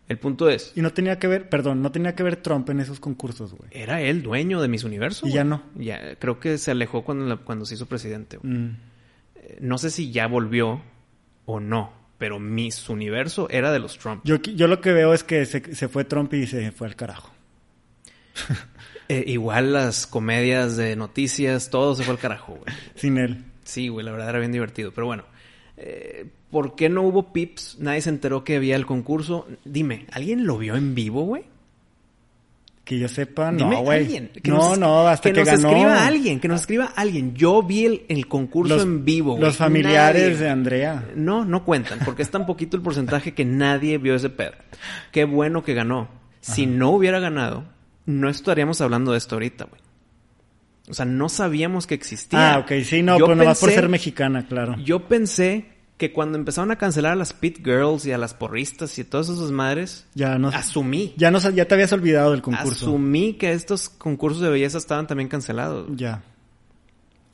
El 0.09 0.19
punto 0.19 0.49
es, 0.49 0.73
Y 0.75 0.83
no 0.83 0.93
tenía 0.93 1.21
que 1.21 1.29
ver, 1.29 1.49
perdón, 1.49 1.83
no 1.83 1.93
tenía 1.93 2.17
que 2.17 2.25
ver 2.25 2.35
Trump 2.37 2.69
en 2.71 2.81
esos 2.81 2.99
concursos, 2.99 3.55
güey. 3.55 3.71
era 3.73 4.01
él 4.01 4.23
dueño 4.23 4.61
de 4.61 4.67
Miss 4.67 4.83
Universo. 4.83 5.25
Y 5.29 5.31
ya 5.33 5.45
no. 5.45 5.63
Ya, 5.77 6.17
creo 6.17 6.41
que 6.41 6.59
se 6.59 6.73
alejó 6.73 7.05
cuando, 7.05 7.27
la- 7.27 7.37
cuando 7.37 7.65
se 7.65 7.75
hizo 7.75 7.87
presidente, 7.87 8.39
güey. 8.39 8.53
Mm. 8.53 8.77
Eh, 9.37 9.59
No 9.61 9.79
sé 9.79 9.89
si 9.91 10.11
ya 10.11 10.27
volvió 10.27 10.83
o 11.47 11.61
no, 11.61 11.93
pero 12.19 12.41
Miss 12.41 12.89
Universo 12.89 13.49
era 13.51 13.71
de 13.71 13.79
los 13.79 13.99
Trump. 13.99 14.23
Yo, 14.25 14.39
yo 14.43 14.67
lo 14.67 14.81
que 14.81 14.93
veo 14.93 15.15
es 15.15 15.23
que 15.23 15.47
se, 15.47 15.77
se 15.77 15.87
fue 15.87 16.03
Trump 16.05 16.35
y 16.35 16.49
se 16.49 16.73
fue 16.73 16.89
al 16.89 16.97
carajo. 16.97 17.31
Eh, 19.13 19.25
igual 19.27 19.73
las 19.73 20.07
comedias 20.07 20.77
de 20.77 20.95
noticias, 20.95 21.69
todo 21.71 21.95
se 21.97 22.05
fue 22.05 22.15
al 22.15 22.21
carajo, 22.21 22.53
güey. 22.55 22.77
Sin 22.95 23.19
él. 23.19 23.45
Sí, 23.65 23.89
güey, 23.89 24.05
la 24.07 24.13
verdad 24.13 24.29
era 24.31 24.39
bien 24.39 24.53
divertido. 24.53 24.93
Pero 24.95 25.07
bueno, 25.09 25.25
eh, 25.77 26.27
¿por 26.51 26.77
qué 26.77 26.89
no 26.89 27.03
hubo 27.03 27.33
pips? 27.33 27.77
Nadie 27.81 28.03
se 28.03 28.11
enteró 28.11 28.45
que 28.45 28.57
había 28.57 28.77
el 28.77 28.87
concurso. 28.87 29.47
Dime, 29.65 30.07
¿alguien 30.13 30.47
lo 30.47 30.59
vio 30.59 30.77
en 30.77 30.95
vivo, 30.95 31.23
güey? 31.25 31.43
Que 32.85 32.99
yo 32.99 33.09
sepa, 33.09 33.53
Dime 33.53 33.77
no, 33.77 33.83
güey. 33.83 34.31
No, 34.45 34.57
nos- 34.57 34.79
no, 34.79 35.07
hasta 35.07 35.29
que, 35.33 35.43
que, 35.45 35.51
nos 35.53 35.61
ganó. 35.63 35.69
escriba 35.77 36.07
alguien, 36.07 36.41
que 36.41 36.49
nos 36.49 36.61
escriba 36.63 36.87
alguien. 36.97 37.35
Yo 37.35 37.63
vi 37.63 37.85
el, 37.87 38.03
el 38.09 38.27
concurso 38.27 38.75
Los, 38.75 38.83
en 38.85 39.05
vivo, 39.05 39.33
güey. 39.33 39.45
los 39.45 39.57
familiares 39.57 40.23
Nadie. 40.33 40.37
de 40.37 40.49
Andrea. 40.51 41.05
No, 41.15 41.45
no 41.45 41.65
cuentan, 41.65 42.01
porque 42.05 42.23
es 42.23 42.31
tan 42.31 42.47
poquito 42.47 42.77
el 42.77 42.83
porcentaje 42.83 43.33
que 43.35 43.45
nadie 43.45 43.99
vio 43.99 44.15
ese 44.17 44.31
pedo. 44.31 44.53
Qué 45.13 45.25
bueno 45.25 45.63
que 45.63 45.75
ganó. 45.75 46.09
Si 46.41 46.67
no 46.67 46.91
hubiera 46.91 47.21
ganado, 47.21 47.65
no 48.11 48.29
estaríamos 48.29 48.81
hablando 48.81 49.13
de 49.13 49.19
esto 49.19 49.37
ahorita, 49.37 49.65
güey. 49.65 49.81
O 50.89 50.95
sea, 50.95 51.05
no 51.07 51.29
sabíamos 51.29 51.87
que 51.87 51.95
existía. 51.95 52.55
Ah, 52.55 52.59
ok, 52.59 52.73
sí, 52.85 53.03
no, 53.03 53.19
Yo 53.19 53.27
pues 53.27 53.39
nomás 53.39 53.61
por 53.61 53.71
pensé- 53.71 53.75
ser 53.77 53.89
mexicana, 53.89 54.47
claro. 54.47 54.77
Yo 54.85 55.07
pensé 55.07 55.67
que 55.97 56.13
cuando 56.13 56.37
empezaron 56.39 56.71
a 56.71 56.77
cancelar 56.77 57.13
a 57.13 57.15
las 57.17 57.33
Pit 57.33 57.59
Girls 57.65 58.07
y 58.07 58.13
a 58.13 58.19
las 58.19 58.35
porristas 58.35 58.99
y 58.99 59.05
todas 59.05 59.29
esas 59.29 59.51
madres, 59.51 60.07
Ya 60.15 60.39
no, 60.39 60.49
asumí. 60.49 61.15
ya 61.17 61.31
no, 61.31 61.39
ya 61.39 61.67
te 61.67 61.75
habías 61.75 61.93
olvidado 61.93 62.33
del 62.33 62.43
concurso. 62.43 62.87
Asumí 62.87 63.35
que 63.35 63.53
estos 63.53 63.89
concursos 63.89 64.41
de 64.41 64.49
belleza 64.49 64.79
estaban 64.79 65.07
también 65.07 65.29
cancelados. 65.29 65.87
Ya. 65.95 66.23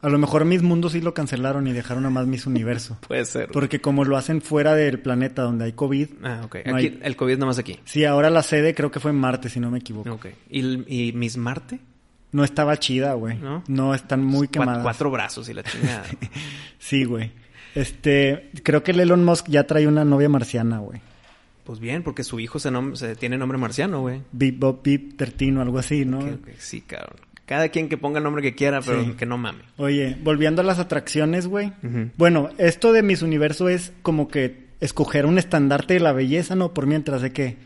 A 0.03 0.09
lo 0.09 0.19
mejor 0.19 0.45
Miss 0.45 0.63
Mundo 0.63 0.89
sí 0.91 1.01
lo 1.01 1.15
cancelaron 1.15 1.67
y 1.67 1.73
dejaron 1.73 2.05
a 2.07 2.11
más 2.11 2.27
Miss 2.27 2.47
Universo. 2.47 2.99
Puede 3.09 3.25
ser. 3.25 3.49
Porque 3.51 3.81
como 3.81 4.05
lo 4.05 4.17
hacen 4.17 4.41
fuera 4.43 4.75
del 4.75 5.01
planeta 5.01 5.43
donde 5.43 5.65
hay 5.65 5.73
COVID. 5.73 6.09
Ah, 6.23 6.43
ok. 6.45 6.57
No 6.67 6.77
Aquí, 6.77 6.87
hay- 6.87 7.01
El 7.03 7.17
COVID 7.17 7.35
nada 7.35 7.47
más 7.47 7.59
aquí. 7.59 7.79
Sí, 7.85 8.05
ahora 8.05 8.31
la 8.31 8.43
sede 8.43 8.75
creo 8.75 8.91
que 8.91 9.01
fue 9.01 9.11
en 9.11 9.17
Marte, 9.19 9.49
si 9.49 9.59
no 9.59 9.71
me 9.71 9.79
equivoco. 9.79 10.11
Ok. 10.13 10.27
¿Y, 10.51 11.09
y 11.09 11.13
Miss 11.13 11.37
Marte? 11.37 11.81
No 12.33 12.45
estaba 12.45 12.77
chida, 12.79 13.15
güey. 13.15 13.39
¿No? 13.39 13.65
¿No? 13.69 13.95
están 13.95 14.23
muy 14.23 14.49
quemadas. 14.49 14.83
Cuatro 14.83 15.11
brazos 15.11 15.49
y 15.49 15.55
la 15.55 15.63
chingada. 15.63 16.05
Sí, 16.79 17.05
güey. 17.05 17.33
Este, 17.75 18.51
creo 18.63 18.83
que 18.83 18.93
el 18.93 19.01
Elon 19.01 19.25
Musk 19.25 19.49
ya 19.49 19.67
trae 19.67 19.87
una 19.87 20.05
novia 20.05 20.29
marciana, 20.29 20.79
güey. 20.79 21.01
Pues 21.65 21.81
bien, 21.81 22.03
porque 22.03 22.23
su 22.23 22.39
hijo 22.39 22.59
se, 22.59 22.71
nom- 22.71 22.95
se 22.95 23.17
tiene 23.17 23.37
nombre 23.39 23.59
marciano, 23.59 24.01
güey. 24.03 24.23
Bip 24.33 24.59
Bop 24.61 24.85
Bip 24.85 25.17
Tertino, 25.17 25.61
algo 25.63 25.79
así, 25.79 26.05
¿no? 26.05 26.21
Sí, 26.59 26.83
cabrón. 26.83 27.17
Cada 27.47 27.69
quien 27.69 27.89
que 27.89 27.97
ponga 27.97 28.19
el 28.19 28.25
nombre 28.25 28.43
que 28.43 28.55
quiera, 28.55 28.81
pero 28.83 29.03
Sí. 29.05 29.13
que 29.13 29.25
no 29.25 29.39
mame. 29.39 29.63
Oye, 29.77 30.19
volviendo 30.23 30.63
a 30.63 30.65
las 30.65 30.79
atracciones, 30.79 31.47
güey. 31.47 31.73
Bueno, 32.17 32.51
esto 32.59 32.93
de 32.93 33.03
Miss 33.03 33.23
Universo 33.23 33.69
es 33.69 33.93
como 34.03 34.29
que 34.29 34.67
escoger 34.81 35.25
un 35.27 35.39
estandarte 35.39 35.95
de 35.95 36.01
la 36.01 36.13
belleza, 36.13 36.55
¿no? 36.57 36.75
Por 36.75 36.87
mientras 36.87 37.23
de 37.23 37.33
que 37.33 37.57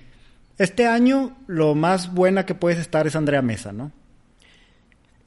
este 0.59 0.87
año 0.87 1.37
lo 1.47 1.75
más 1.75 2.13
buena 2.13 2.45
que 2.47 2.55
puedes 2.55 2.79
estar 2.79 3.07
es 3.07 3.17
Andrea 3.17 3.41
Mesa, 3.43 3.73
¿no? 3.73 3.91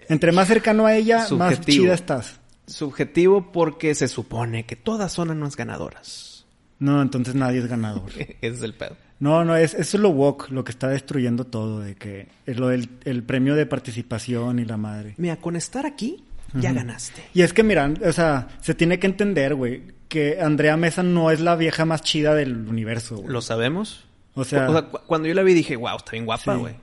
Entre 0.08 0.32
más 0.32 0.48
cercano 0.48 0.86
a 0.86 0.96
ella, 0.96 1.26
más 1.32 1.60
chida 1.62 1.94
estás. 1.94 2.40
Subjetivo 2.68 3.52
porque 3.52 3.96
se 3.96 4.08
supone 4.08 4.66
que 4.66 4.76
todas 4.76 5.12
son 5.12 5.32
unas 5.32 5.56
ganadoras. 5.58 6.46
No, 6.80 7.02
entonces 7.02 7.36
nadie 7.36 7.60
es 7.60 7.68
ganador. 7.68 8.10
Ese 8.18 8.36
es 8.42 8.62
el 8.62 8.74
pedo. 8.74 8.96
No, 9.20 9.46
no, 9.46 9.56
es, 9.56 9.74
eso 9.74 9.98
es 9.98 10.02
lo 10.02 10.10
woke, 10.10 10.50
lo 10.52 10.64
que 10.64 10.72
está 10.72 10.90
destruyendo 10.90 11.46
todo, 11.46 11.80
de 11.80 11.96
que 11.96 12.28
es 12.46 12.58
lo 12.58 12.68
del 12.68 12.90
el 13.06 13.24
premio 13.24 13.56
de 13.56 13.66
participación 13.66 14.60
y 14.60 14.66
la 14.66 14.76
madre. 14.78 15.14
Mira, 15.18 15.38
con 15.38 15.56
estar 15.56 15.86
aquí, 15.86 16.24
ya 16.54 16.74
ganaste. 16.74 17.24
Y 17.34 17.42
es 17.42 17.54
que, 17.54 17.64
miran, 17.64 18.00
o 18.06 18.12
sea, 18.12 18.50
se 18.62 18.74
tiene 18.76 19.00
que 19.00 19.08
entender, 19.08 19.56
güey, 19.56 19.84
que 20.10 20.42
Andrea 20.42 20.76
Mesa 20.78 21.04
no 21.04 21.32
es 21.32 21.40
la 21.40 21.56
vieja 21.56 21.86
más 21.86 22.02
chida 22.02 22.36
del 22.36 22.68
universo, 22.68 23.16
güey. 23.18 23.30
¿Lo 23.30 23.42
sabemos? 23.42 24.04
O 24.36 24.44
sea, 24.44 24.68
cu- 24.68 25.00
cuando 25.08 25.28
yo 25.28 25.34
la 25.36 25.44
vi 25.44 25.54
dije, 25.54 25.76
wow, 25.78 25.96
está 25.98 26.12
bien 26.12 26.26
guapa, 26.26 26.54
Sí. 26.56 26.60
güey. 26.60 26.76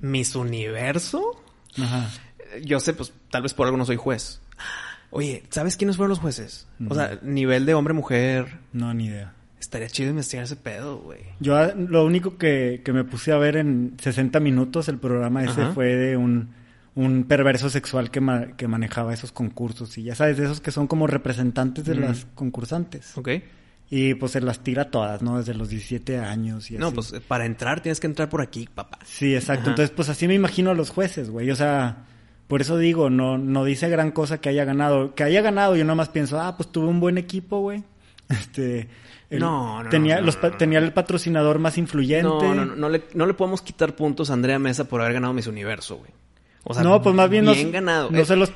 ¿Mis 0.00 0.34
universo? 0.36 1.42
ajá. 1.82 2.08
Yo 2.64 2.78
sé, 2.80 2.92
pues 2.94 3.12
tal 3.30 3.42
vez 3.42 3.54
por 3.54 3.66
algo 3.66 3.76
no 3.76 3.84
soy 3.84 3.96
juez. 3.96 4.40
Oye, 5.10 5.42
¿sabes 5.50 5.76
quiénes 5.76 5.96
fueron 5.96 6.10
los 6.10 6.18
jueces? 6.20 6.66
No. 6.78 6.90
O 6.92 6.94
sea, 6.94 7.18
nivel 7.22 7.66
de 7.66 7.74
hombre-mujer. 7.74 8.58
No, 8.72 8.92
ni 8.94 9.06
idea. 9.06 9.32
Estaría 9.66 9.88
chido 9.88 10.10
investigar 10.10 10.44
ese 10.44 10.54
pedo, 10.54 10.98
güey. 10.98 11.18
Yo 11.40 11.56
ah, 11.56 11.72
lo 11.76 12.04
único 12.06 12.38
que, 12.38 12.82
que 12.84 12.92
me 12.92 13.02
puse 13.02 13.32
a 13.32 13.36
ver 13.36 13.56
en 13.56 13.94
60 14.00 14.38
minutos 14.38 14.88
el 14.88 14.98
programa 14.98 15.42
ese 15.42 15.62
Ajá. 15.62 15.72
fue 15.72 15.86
de 15.96 16.16
un, 16.16 16.50
un 16.94 17.24
perverso 17.24 17.68
sexual 17.68 18.12
que, 18.12 18.20
ma- 18.20 18.56
que 18.56 18.68
manejaba 18.68 19.12
esos 19.12 19.32
concursos. 19.32 19.98
Y 19.98 20.04
ya 20.04 20.14
sabes, 20.14 20.36
de 20.36 20.44
esos 20.44 20.60
que 20.60 20.70
son 20.70 20.86
como 20.86 21.08
representantes 21.08 21.84
de 21.84 21.96
las 21.96 22.26
concursantes. 22.36 23.18
¿Ok? 23.18 23.28
Y 23.90 24.14
pues 24.14 24.32
se 24.32 24.40
las 24.40 24.60
tira 24.60 24.88
todas, 24.90 25.20
¿no? 25.22 25.38
Desde 25.38 25.54
los 25.54 25.68
17 25.68 26.18
años 26.18 26.70
y 26.70 26.78
No, 26.78 26.86
así. 26.86 26.94
pues 26.94 27.12
eh, 27.12 27.20
para 27.26 27.44
entrar 27.44 27.80
tienes 27.80 27.98
que 27.98 28.06
entrar 28.06 28.28
por 28.28 28.42
aquí, 28.42 28.68
papá. 28.72 29.00
Sí, 29.04 29.34
exacto. 29.34 29.62
Ajá. 29.62 29.70
Entonces, 29.70 29.90
pues 29.96 30.08
así 30.08 30.28
me 30.28 30.34
imagino 30.34 30.70
a 30.70 30.74
los 30.74 30.90
jueces, 30.90 31.28
güey. 31.28 31.50
O 31.50 31.56
sea, 31.56 32.04
por 32.46 32.60
eso 32.60 32.78
digo, 32.78 33.10
no, 33.10 33.36
no 33.36 33.64
dice 33.64 33.88
gran 33.88 34.12
cosa 34.12 34.38
que 34.40 34.48
haya 34.48 34.64
ganado. 34.64 35.16
Que 35.16 35.24
haya 35.24 35.42
ganado, 35.42 35.74
yo 35.74 35.84
nomás 35.84 36.08
pienso, 36.08 36.40
ah, 36.40 36.56
pues 36.56 36.70
tuve 36.70 36.86
un 36.86 37.00
buen 37.00 37.18
equipo, 37.18 37.58
güey. 37.60 37.82
Este. 38.28 38.88
El- 39.30 39.40
No, 39.40 39.82
no, 39.82 39.88
tenía, 39.90 40.20
no, 40.20 40.26
los 40.26 40.38
tenía 40.58 40.78
el 40.78 40.92
patrocinador 40.92 41.58
más 41.58 41.78
influyente. 41.78 42.22
No, 42.28 42.54
no, 42.54 42.64
no, 42.64 42.76
no 42.76 42.88
le, 42.88 43.04
no 43.14 43.26
le 43.26 43.34
podemos 43.34 43.62
quitar 43.62 43.94
puntos 43.96 44.30
a 44.30 44.34
Andrea 44.34 44.58
Mesa 44.58 44.84
por 44.88 45.00
haber 45.00 45.14
ganado 45.14 45.32
Miss 45.34 45.46
Universo, 45.46 45.96
güey. 45.96 46.10
O 46.64 46.74
sea, 46.74 46.82
no, 46.82 47.00
pues 47.00 47.14
más 47.14 47.30
bien, 47.30 47.44
bien 47.44 47.64
nos- 47.64 47.72
ganado. 47.72 48.10
No, 48.10 48.18
Eh, 48.18 48.24
se 48.24 48.34
los 48.36 48.52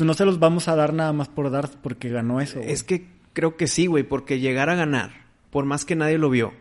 no 0.00 0.14
se 0.14 0.24
los 0.24 0.38
vamos 0.38 0.68
a 0.68 0.76
dar 0.76 0.92
nada 0.92 1.12
más 1.12 1.28
por 1.28 1.50
dar 1.50 1.68
porque 1.82 2.10
ganó 2.10 2.40
eso. 2.40 2.58
güey. 2.60 2.70
Es 2.70 2.82
que 2.82 3.06
creo 3.32 3.56
que 3.56 3.66
sí, 3.66 3.86
güey, 3.86 4.02
porque 4.04 4.38
llegar 4.40 4.68
a 4.68 4.74
ganar, 4.74 5.10
por 5.50 5.64
más 5.64 5.84
que 5.84 5.96
nadie 5.96 6.18
lo 6.18 6.28
vio, 6.30 6.52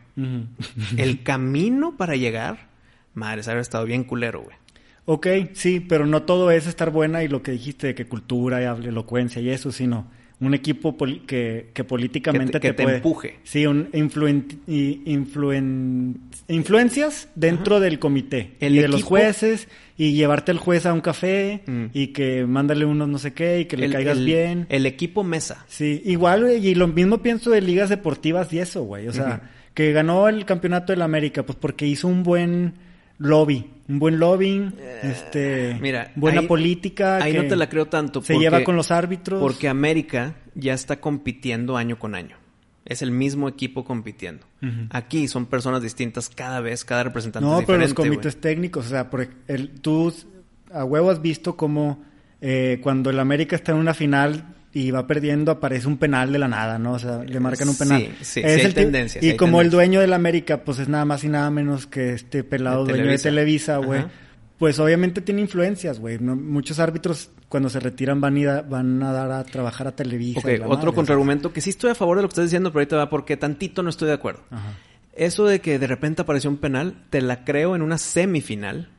el 0.97 1.23
camino 1.23 1.95
para 1.97 2.15
llegar, 2.15 2.67
madre, 3.13 3.43
se 3.43 3.49
habría 3.51 3.61
estado 3.61 3.85
bien 3.85 4.03
culero, 4.03 4.41
güey. 4.43 4.55
ok, 5.05 5.27
sí, 5.53 5.79
pero 5.79 6.05
no 6.05 6.23
todo 6.23 6.51
es 6.51 6.67
estar 6.67 6.89
buena 6.91 7.23
y 7.23 7.27
lo 7.27 7.41
que 7.41 7.51
dijiste 7.51 7.87
de 7.87 7.95
que 7.95 8.07
cultura 8.07 8.61
y 8.61 8.65
hable- 8.65 8.89
elocuencia 8.89 9.41
y 9.41 9.49
eso, 9.49 9.71
sino 9.71 10.07
un 10.39 10.53
equipo 10.53 10.95
que, 11.25 11.69
que 11.73 11.83
políticamente 11.83 12.53
Que 12.53 12.59
te- 12.59 12.67
que 12.69 12.73
te 12.73 12.83
puede- 12.83 12.95
empuje. 12.97 13.39
Sí, 13.43 13.65
un 13.65 13.89
influen- 13.91 14.45
influen- 14.67 16.15
influencias 16.47 17.29
dentro 17.35 17.79
del 17.79 17.99
comité. 17.99 18.51
El 18.59 18.75
y 18.75 18.79
de 18.79 18.87
los 18.87 19.03
jueces 19.03 19.67
y 19.97 20.13
llevarte 20.13 20.51
al 20.51 20.57
juez 20.59 20.85
a 20.85 20.93
un 20.93 21.01
café 21.01 21.61
Mm. 21.65 21.85
y 21.93 22.07
que 22.07 22.45
mándale 22.45 22.85
unos 22.85 23.07
no 23.09 23.17
sé 23.17 23.33
qué 23.33 23.61
y 23.61 23.65
que 23.65 23.77
le 23.77 23.87
El- 23.87 23.91
caigas 23.93 24.17
el- 24.19 24.25
bien. 24.25 24.65
El 24.69 24.85
equipo 24.85 25.23
Mesa. 25.23 25.65
Sí, 25.67 26.01
igual, 26.05 26.47
y 26.63 26.75
lo 26.75 26.87
mismo 26.87 27.19
pienso 27.23 27.49
de 27.49 27.61
ligas 27.61 27.89
deportivas 27.89 28.51
y 28.53 28.59
eso, 28.59 28.83
güey. 28.83 29.07
O 29.07 29.13
sea, 29.13 29.41
que 29.73 29.91
ganó 29.91 30.27
el 30.27 30.45
campeonato 30.45 30.93
de 30.93 30.97
la 30.97 31.05
América, 31.05 31.43
pues 31.43 31.57
porque 31.59 31.85
hizo 31.87 32.07
un 32.07 32.23
buen 32.23 32.73
lobby, 33.19 33.65
un 33.89 33.99
buen 33.99 34.19
lobbying, 34.19 34.73
este, 35.03 35.71
Eh, 35.71 35.77
mira, 35.81 36.11
buena 36.15 36.41
ahí- 36.41 36.47
política. 36.47 37.17
Ahí 37.17 37.31
que 37.33 37.43
no 37.43 37.47
te 37.47 37.55
la 37.55 37.69
creo 37.69 37.87
tanto. 37.87 38.21
Se 38.21 38.33
porque- 38.33 38.43
lleva 38.43 38.63
con 38.63 38.75
los 38.75 38.91
árbitros. 38.91 39.39
Porque 39.39 39.69
América 39.69 40.35
ya 40.55 40.73
está 40.73 40.99
compitiendo 40.99 41.77
año 41.77 41.97
con 41.97 42.15
año. 42.15 42.35
Es 42.85 43.01
el 43.01 43.11
mismo 43.11 43.49
equipo 43.49 43.83
compitiendo. 43.83 44.45
Aquí 44.89 45.27
son 45.27 45.45
personas 45.45 45.81
distintas 45.81 46.29
cada 46.29 46.61
vez, 46.61 46.85
cada 46.85 47.03
representante 47.03 47.45
No, 47.45 47.59
es 47.59 47.65
pero 47.65 47.77
los 47.79 47.89
diferente, 47.89 48.15
comités 48.15 48.41
técnicos, 48.41 48.85
o 48.85 48.89
sea, 48.89 49.09
por 49.09 49.27
el, 49.47 49.69
tú 49.81 50.13
a 50.73 50.83
huevo 50.85 51.09
has 51.11 51.21
visto 51.21 51.55
cómo 51.57 52.03
eh, 52.41 52.79
cuando 52.81 53.09
el 53.09 53.19
América 53.19 53.55
está 53.55 53.71
en 53.73 53.79
una 53.79 53.93
final 53.93 54.55
y 54.73 54.91
va 54.91 55.07
perdiendo 55.07 55.51
aparece 55.51 55.87
un 55.87 55.97
penal 55.97 56.31
de 56.31 56.39
la 56.39 56.47
nada, 56.47 56.77
¿no? 56.77 56.93
O 56.93 56.99
sea, 56.99 57.23
le 57.23 57.39
marcan 57.39 57.67
un 57.69 57.73
Sí, 57.75 57.79
penal. 57.83 58.01
sí, 58.01 58.11
sí 58.21 58.39
Es 58.41 58.45
hay 58.57 58.61
el 58.61 58.67
ti- 58.73 58.81
tendencias, 58.81 59.23
Y 59.23 59.29
hay 59.31 59.37
como 59.37 59.61
el 59.61 59.69
dueño 59.69 59.99
del 60.01 60.13
América, 60.13 60.63
pues 60.63 60.79
es 60.79 60.87
nada 60.87 61.05
más 61.05 61.23
y 61.23 61.29
nada 61.29 61.49
menos 61.49 61.87
que 61.87 62.13
este 62.13 62.43
pelado 62.43 62.83
De 62.85 62.91
dueño 62.91 63.03
Televisa. 63.05 63.23
de 63.23 63.29
Televisa, 63.29 63.77
güey. 63.77 64.05
Pues 64.59 64.79
obviamente 64.79 65.21
tiene 65.21 65.41
influencias, 65.41 65.99
güey. 65.99 66.17
No- 66.19 66.35
muchos 66.35 66.79
árbitros 66.79 67.29
cuando 67.47 67.69
se 67.69 67.79
retiran 67.79 68.19
van 68.19 68.35
a, 68.35 68.39
ir 68.39 68.49
a, 68.49 68.61
van 68.63 69.01
a 69.03 69.11
dar 69.13 69.31
a 69.31 69.43
trabajar 69.43 69.87
a 69.87 69.91
Televisa. 69.95 70.39
Ok, 70.39 70.47
otro 70.65 70.69
madre, 70.77 70.91
contraargumento 70.93 71.53
que 71.53 71.61
sí 71.61 71.69
estoy 71.69 71.91
a 71.91 71.95
favor 71.95 72.17
de 72.17 72.23
lo 72.23 72.27
que 72.27 72.33
estás 72.33 72.45
diciendo, 72.45 72.71
pero 72.71 72.79
ahorita 72.81 72.97
va 72.97 73.09
porque 73.09 73.37
tantito 73.37 73.83
no 73.83 73.89
estoy 73.89 74.07
de 74.09 74.15
acuerdo. 74.15 74.41
Ajá. 74.51 74.73
Eso 75.17 75.45
de 75.45 75.61
que 75.61 75.79
de 75.79 75.87
repente 75.87 76.21
apareció 76.21 76.49
un 76.49 76.57
penal, 76.57 77.03
te 77.09 77.21
la 77.21 77.43
creo 77.43 77.75
en 77.75 77.81
una 77.81 77.97
semifinal 77.97 78.89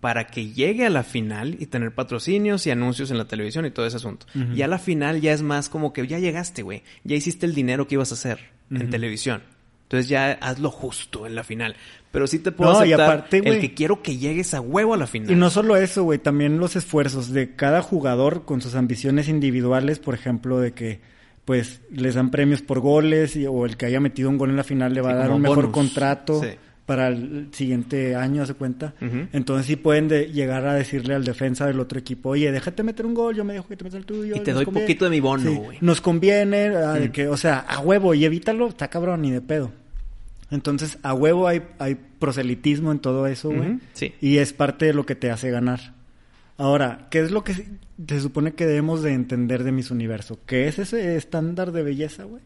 para 0.00 0.26
que 0.26 0.52
llegue 0.52 0.84
a 0.84 0.90
la 0.90 1.02
final 1.02 1.56
y 1.58 1.66
tener 1.66 1.94
patrocinios 1.94 2.66
y 2.66 2.70
anuncios 2.70 3.10
en 3.10 3.18
la 3.18 3.26
televisión 3.26 3.64
y 3.64 3.70
todo 3.70 3.86
ese 3.86 3.96
asunto. 3.96 4.26
Ujú. 4.34 4.52
Ya 4.54 4.68
la 4.68 4.78
final 4.78 5.20
ya 5.20 5.32
es 5.32 5.42
más 5.42 5.68
como 5.68 5.92
que 5.92 6.06
ya 6.06 6.18
llegaste, 6.18 6.62
güey. 6.62 6.82
Ya 7.04 7.16
hiciste 7.16 7.46
el 7.46 7.54
dinero 7.54 7.88
que 7.88 7.94
ibas 7.94 8.10
a 8.10 8.14
hacer 8.14 8.38
en 8.70 8.90
televisión. 8.90 9.42
Entonces 9.84 10.08
ya 10.08 10.32
hazlo 10.32 10.70
justo 10.70 11.26
en 11.26 11.34
la 11.34 11.44
final. 11.44 11.76
Pero 12.10 12.26
sí 12.26 12.38
te 12.38 12.52
puedo 12.52 12.72
No, 12.72 12.84
y 12.84 12.92
aparte, 12.92 13.42
el 13.44 13.60
que 13.60 13.74
quiero 13.74 14.02
que 14.02 14.16
llegues 14.16 14.54
a 14.54 14.60
huevo 14.60 14.94
a 14.94 14.96
la 14.96 15.06
final. 15.06 15.30
Y 15.30 15.34
no 15.34 15.50
solo 15.50 15.76
eso, 15.76 16.02
güey, 16.04 16.18
también 16.18 16.58
los 16.58 16.76
esfuerzos 16.76 17.30
de 17.30 17.56
cada 17.56 17.82
jugador 17.82 18.44
con 18.44 18.60
sus 18.60 18.74
ambiciones 18.74 19.28
individuales, 19.28 19.98
por 19.98 20.14
ejemplo, 20.14 20.60
de 20.60 20.72
que 20.72 21.00
pues 21.44 21.80
les 21.90 22.14
dan 22.14 22.30
premios 22.30 22.62
por 22.62 22.80
goles 22.80 23.34
y- 23.36 23.46
o 23.46 23.66
el 23.66 23.76
que 23.76 23.86
haya 23.86 24.00
metido 24.00 24.28
un 24.30 24.38
gol 24.38 24.50
en 24.50 24.56
la 24.56 24.64
final 24.64 24.94
le 24.94 25.00
va 25.00 25.10
Sí, 25.10 25.16
a 25.16 25.18
dar 25.18 25.30
un 25.32 25.42
mejor 25.42 25.70
contrato 25.72 26.40
Sí. 26.42 26.50
para 26.86 27.08
el 27.08 27.48
siguiente 27.52 28.14
año, 28.14 28.44
¿se 28.46 28.54
cuenta? 28.54 28.94
Entonces 29.32 29.66
sí 29.66 29.76
pueden 29.76 30.08
de- 30.08 30.26
llegar 30.32 30.66
a 30.66 30.74
decirle 30.74 31.14
al 31.14 31.24
defensa 31.24 31.66
del 31.66 31.80
otro 31.80 31.98
equipo, 31.98 32.30
oye, 32.30 32.50
déjate 32.52 32.82
meter 32.82 33.06
un 33.06 33.14
gol, 33.14 33.34
yo 33.34 33.44
me 33.44 33.54
dejo 33.54 33.66
que 33.68 33.76
te 33.76 33.84
metas 33.84 33.98
el 33.98 34.06
tuyo. 34.06 34.36
Y 34.36 34.40
te 34.40 34.52
doy 34.52 34.64
conviene". 34.64 34.86
poquito 34.86 35.04
de 35.06 35.10
mi 35.10 35.20
bono, 35.20 35.50
Sí, 35.50 35.56
güey. 35.56 35.78
Nos 35.80 36.00
conviene, 36.00 36.66
ah, 36.76 36.94
de 36.94 37.10
que, 37.10 37.28
o 37.28 37.36
sea, 37.36 37.58
a 37.60 37.80
huevo, 37.80 38.14
y 38.14 38.24
evítalo, 38.24 38.68
está 38.68 38.88
cabrón, 38.88 39.22
ni 39.22 39.30
de 39.30 39.40
pedo. 39.40 39.72
Entonces, 40.50 40.98
a 41.02 41.14
huevo 41.14 41.48
hay, 41.48 41.62
hay 41.78 41.96
proselitismo 42.18 42.92
en 42.92 42.98
todo 42.98 43.26
eso, 43.26 43.48
güey. 43.50 43.78
Sí. 43.94 44.12
Y 44.20 44.36
es 44.38 44.52
parte 44.52 44.84
de 44.86 44.92
lo 44.94 45.06
que 45.06 45.14
te 45.14 45.30
hace 45.30 45.50
ganar. 45.50 45.94
Ahora, 46.58 47.08
¿qué 47.10 47.20
es 47.20 47.30
lo 47.30 47.42
que 47.44 47.54
se- 47.54 48.20
supone 48.20 48.52
que 48.54 48.66
debemos 48.66 49.02
de 49.02 49.12
entender 49.14 49.64
de 49.64 49.72
Miss 49.72 49.90
Universo? 49.90 50.38
¿Qué 50.46 50.68
es 50.68 50.78
ese 50.78 51.16
estándar 51.16 51.72
de 51.72 51.82
belleza, 51.82 52.24
güey? 52.24 52.42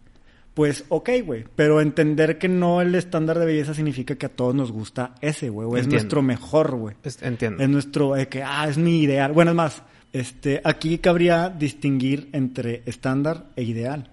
Pues, 0.54 0.84
ok, 0.88 1.10
güey. 1.24 1.44
Pero 1.54 1.82
entender 1.82 2.38
que 2.38 2.48
no 2.48 2.80
el 2.80 2.94
estándar 2.94 3.38
de 3.38 3.44
belleza 3.44 3.74
significa 3.74 4.14
que 4.16 4.26
a 4.26 4.30
todos 4.30 4.54
nos 4.54 4.72
gusta 4.72 5.14
ese, 5.20 5.50
güey. 5.50 5.68
Es 5.80 5.86
nuestro 5.88 6.22
mejor, 6.22 6.76
güey. 6.76 6.96
Entiendo. 7.20 7.62
Es 7.62 7.68
nuestro, 7.68 8.16
eh, 8.16 8.28
que, 8.28 8.42
ah, 8.42 8.66
es 8.68 8.78
mi 8.78 9.00
ideal. 9.02 9.32
Bueno, 9.32 9.50
es 9.50 9.56
más, 9.56 9.82
este, 10.14 10.62
aquí 10.64 10.96
cabría 10.96 11.50
distinguir 11.50 12.30
entre 12.32 12.82
estándar 12.86 13.46
e 13.54 13.64
ideal. 13.64 14.08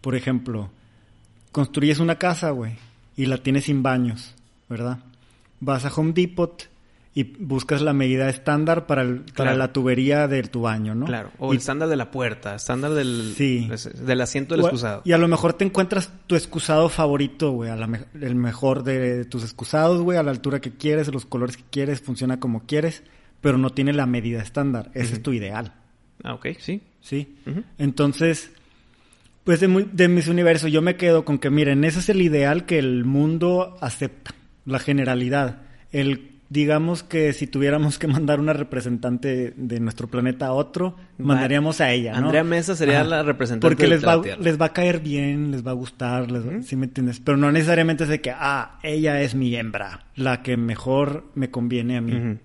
Por 0.00 0.14
ejemplo, 0.14 0.70
construyes 1.50 1.98
una 1.98 2.16
casa, 2.16 2.50
güey, 2.50 2.74
y 3.16 3.26
la 3.26 3.38
tienes 3.38 3.64
sin 3.64 3.82
baños, 3.82 4.34
¿verdad? 4.68 4.98
Vas 5.58 5.84
a 5.84 5.92
Home 5.94 6.12
Depot 6.12 6.68
y 7.14 7.24
buscas 7.24 7.82
la 7.82 7.92
medida 7.92 8.28
estándar 8.30 8.86
para, 8.86 9.02
el- 9.02 9.20
para 9.20 9.32
Claro. 9.50 9.56
la 9.58 9.72
tubería 9.72 10.28
de 10.28 10.42
tu 10.44 10.62
baño, 10.62 10.94
¿no? 10.94 11.04
Claro. 11.06 11.30
O 11.38 11.48
Y- 11.52 11.56
el 11.56 11.58
estándar 11.58 11.88
de 11.90 11.96
la 11.96 12.10
puerta, 12.10 12.54
estándar 12.54 12.92
del, 12.92 13.34
Sí. 13.36 13.68
del 14.02 14.20
asiento 14.22 14.54
del 14.54 14.62
o- 14.64 14.66
excusado. 14.68 15.02
Y 15.04 15.12
a 15.12 15.18
lo 15.18 15.28
mejor 15.28 15.52
te 15.52 15.64
encuentras 15.66 16.10
tu 16.26 16.36
excusado 16.36 16.88
favorito, 16.88 17.50
güey, 17.52 17.70
a 17.70 17.76
la 17.76 17.86
me- 17.86 18.06
el 18.20 18.34
mejor 18.34 18.82
de 18.82 19.26
tus 19.26 19.42
excusados, 19.44 20.00
güey, 20.00 20.16
a 20.16 20.22
la 20.22 20.30
altura 20.30 20.60
que 20.60 20.70
quieres, 20.72 21.08
los 21.12 21.26
colores 21.26 21.58
que 21.58 21.64
quieres, 21.70 22.00
funciona 22.00 22.40
como 22.40 22.64
quieres, 22.66 23.02
pero 23.42 23.58
no 23.58 23.70
tiene 23.70 23.92
la 23.92 24.06
medida 24.06 24.40
estándar. 24.40 24.90
Ese 24.94 25.14
es 25.14 25.22
tu 25.22 25.32
ideal, 25.34 25.74
Ah, 26.24 26.32
ok, 26.34 26.46
sí. 26.60 26.80
¿sí? 27.02 27.34
Entonces, 27.78 28.52
pues 29.44 29.60
de, 29.60 29.88
de 29.92 30.08
mis 30.08 30.28
universos 30.28 30.70
yo 30.70 30.80
me 30.82 30.96
quedo 30.96 31.24
con 31.24 31.38
que, 31.38 31.50
miren, 31.50 31.84
ese 31.84 31.98
es 31.98 32.08
el 32.08 32.22
ideal 32.22 32.64
que 32.64 32.78
el 32.78 33.04
mundo 33.04 33.76
acepta, 33.80 34.30
la 34.64 34.78
generalidad. 34.78 35.62
El 35.90 36.31
digamos 36.52 37.02
que 37.02 37.32
si 37.32 37.46
tuviéramos 37.46 37.98
que 37.98 38.06
mandar 38.06 38.38
una 38.38 38.52
representante 38.52 39.54
de 39.56 39.80
nuestro 39.80 40.08
planeta 40.08 40.46
a 40.48 40.52
otro, 40.52 40.96
mandaríamos 41.18 41.80
a 41.80 41.90
ella, 41.92 42.12
¿no? 42.12 42.26
Andrea 42.26 42.44
Mesa 42.44 42.76
sería 42.76 43.02
la 43.04 43.22
representante 43.22 43.66
Porque 43.66 43.86
les 43.86 44.02
de 44.02 44.06
va, 44.06 44.16
la 44.16 44.36
les 44.36 44.60
va 44.60 44.66
a 44.66 44.72
caer 44.72 45.00
bien, 45.00 45.50
les 45.50 45.66
va 45.66 45.70
a 45.70 45.74
gustar, 45.74 46.30
les- 46.30 46.66
¿sí 46.66 46.76
me 46.76 46.86
entiendes? 46.86 47.20
Pero 47.20 47.38
no 47.38 47.50
necesariamente 47.50 48.04
es 48.04 48.10
de 48.10 48.20
que, 48.20 48.30
ah, 48.32 48.78
ella 48.82 49.22
es 49.22 49.34
mi 49.34 49.54
hembra, 49.56 50.06
la 50.14 50.42
que 50.42 50.56
mejor 50.56 51.24
me 51.34 51.50
conviene 51.50 51.96
a 51.96 52.00
mí. 52.00 52.38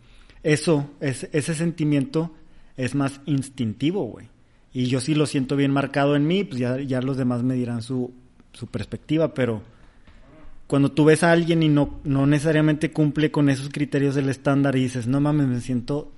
Eso, 0.44 0.90
es, 1.02 1.28
ese 1.34 1.54
sentimiento 1.56 2.34
es 2.78 2.96
más 2.96 3.20
instintivo, 3.26 4.06
güey. 4.06 4.28
Y 4.74 4.86
yo 4.86 5.02
sí 5.02 5.16
lo 5.16 5.26
siento 5.26 5.56
bien 5.56 5.72
marcado 5.72 6.16
en 6.16 6.28
mí, 6.28 6.44
pues 6.44 6.60
ya, 6.60 6.80
ya 6.80 7.02
los 7.02 7.18
demás 7.18 7.44
me 7.44 7.56
dirán 7.56 7.82
su, 7.82 8.14
su 8.54 8.68
perspectiva, 8.68 9.34
pero 9.34 9.64
cuando 10.68 10.92
tú 10.92 11.06
ves 11.06 11.24
a 11.24 11.32
alguien 11.32 11.64
y 11.64 11.70
no, 11.70 12.00
no 12.04 12.28
necesariamente 12.28 12.92
cumple 12.92 13.32
con 13.32 13.50
esos 13.50 13.70
criterios 13.70 14.16
del 14.16 14.30
estándar 14.30 14.76
y 14.76 14.84
dices, 14.84 15.08
no 15.08 15.22
mames, 15.22 15.48
me 15.48 15.62
siento 15.62 16.12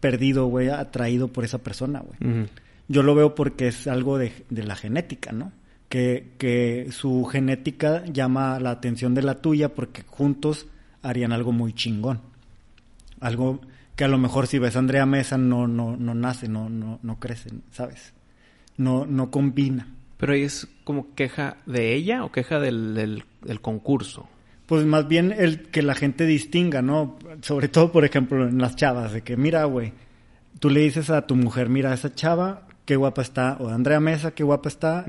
perdido, 0.00 0.46
güey, 0.46 0.68
atraído 0.68 1.28
por 1.28 1.44
esa 1.44 1.58
persona, 1.58 2.00
güey. 2.00 2.48
Yo 2.88 3.02
lo 3.02 3.14
veo 3.14 3.34
porque 3.34 3.68
es 3.68 3.86
algo 3.86 4.18
de, 4.18 4.32
de 4.50 4.64
la 4.64 4.74
genética, 4.74 5.30
¿no? 5.32 5.52
Que, 5.88 6.32
que 6.38 6.88
su 6.90 7.24
genética 7.24 8.04
llama 8.06 8.58
la 8.60 8.70
atención 8.70 9.14
de 9.14 9.22
la 9.22 9.36
tuya 9.36 9.74
porque 9.74 10.02
juntos 10.06 10.66
harían 11.02 11.32
algo 11.32 11.52
muy 11.52 11.72
chingón. 11.72 12.20
Algo 13.20 13.60
que 13.94 14.04
a 14.04 14.08
lo 14.08 14.18
mejor 14.18 14.46
si 14.46 14.58
ves 14.58 14.76
a 14.76 14.80
Andrea 14.80 15.06
Mesa 15.06 15.38
no, 15.38 15.66
no, 15.66 15.96
no 15.96 16.14
nace, 16.14 16.48
no, 16.48 16.68
no, 16.68 16.98
no 17.02 17.18
crece, 17.18 17.50
¿sabes? 17.70 18.12
No, 18.76 19.06
no 19.06 19.30
combina. 19.30 19.88
Pero 20.18 20.32
ahí 20.34 20.42
es 20.42 20.68
como 20.84 21.14
queja 21.14 21.56
de 21.66 21.94
ella 21.94 22.24
o 22.24 22.30
queja 22.32 22.58
del, 22.60 22.94
del, 22.94 23.24
del 23.42 23.60
concurso. 23.60 24.28
Pues 24.66 24.84
más 24.84 25.08
bien 25.08 25.32
el 25.36 25.62
que 25.70 25.80
la 25.82 25.94
gente 25.94 26.26
distinga, 26.26 26.82
¿no? 26.82 27.18
Sobre 27.40 27.68
todo, 27.68 27.90
por 27.92 28.04
ejemplo, 28.04 28.46
en 28.46 28.58
las 28.58 28.76
chavas, 28.76 29.12
de 29.12 29.22
que 29.22 29.36
mira, 29.36 29.64
güey, 29.64 29.92
tú 30.58 30.68
le 30.68 30.80
dices 30.80 31.08
a 31.10 31.26
tu 31.26 31.36
mujer, 31.36 31.68
mira, 31.70 31.94
esa 31.94 32.14
chava, 32.14 32.66
qué 32.84 32.96
guapa 32.96 33.22
está, 33.22 33.56
o 33.60 33.68
Andrea 33.68 34.00
Mesa, 34.00 34.32
qué 34.32 34.42
guapa 34.44 34.68
está, 34.68 35.06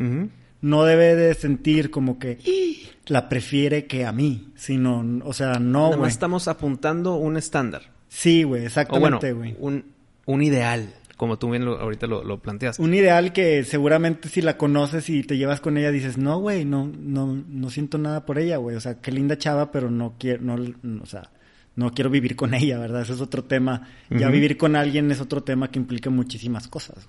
no 0.62 0.84
debe 0.84 1.16
de 1.16 1.34
sentir 1.34 1.90
como 1.92 2.20
que 2.20 2.38
"Ih, 2.46 2.88
la 3.08 3.28
prefiere 3.28 3.86
que 3.88 4.06
a 4.06 4.12
mí, 4.12 4.52
sino, 4.56 5.04
o 5.26 5.34
sea, 5.34 5.54
no, 5.60 5.80
Nada 5.80 5.88
güey. 5.90 6.00
más 6.02 6.12
estamos 6.14 6.48
apuntando 6.48 7.16
un 7.16 7.36
estándar. 7.36 7.82
Sí, 8.10 8.44
güey, 8.44 8.62
O 8.62 8.64
bueno, 8.64 8.68
exactamente, 8.68 9.34
güey. 9.34 9.56
un, 9.60 9.86
un 10.26 10.42
ideal, 10.44 10.94
como 11.20 11.38
tú 11.38 11.50
bien 11.52 11.66
lo- 11.66 11.78
ahorita 11.78 12.08
lo, 12.08 12.24
lo 12.24 12.40
planteaste. 12.42 12.82
Un 12.82 12.94
ideal 12.94 13.34
que 13.34 13.66
seguramente 13.66 14.30
si 14.30 14.42
la 14.42 14.56
conoces 14.56 15.10
y 15.10 15.22
te 15.24 15.38
llevas 15.38 15.60
con 15.60 15.78
ella 15.78 15.92
dices, 15.92 16.18
no, 16.18 16.40
güey, 16.40 16.64
no, 16.64 16.90
no, 16.98 17.44
no 17.46 17.70
siento 17.70 17.98
nada 17.98 18.26
por 18.26 18.40
ella, 18.40 18.56
güey. 18.56 18.78
O 18.78 18.80
sea, 18.80 19.02
qué 19.02 19.12
linda 19.12 19.38
chava, 19.38 19.70
pero 19.70 19.92
no 19.92 20.16
quiero, 20.18 20.42
no, 20.44 20.56
no, 20.82 21.04
o 21.04 21.06
sea, 21.06 21.30
no 21.76 21.92
quiero 21.92 22.10
vivir 22.10 22.38
con 22.38 22.54
ella, 22.56 22.80
¿verdad? 22.80 23.02
Ese 23.02 23.12
es 23.14 23.20
otro 23.22 23.44
tema. 23.44 23.90
Ya 24.10 24.30
vivir 24.30 24.56
con 24.58 24.78
alguien 24.78 25.12
es 25.12 25.20
otro 25.20 25.44
tema 25.44 25.70
que 25.70 25.78
implica 25.80 26.10
muchísimas 26.10 26.70
cosas. 26.70 27.06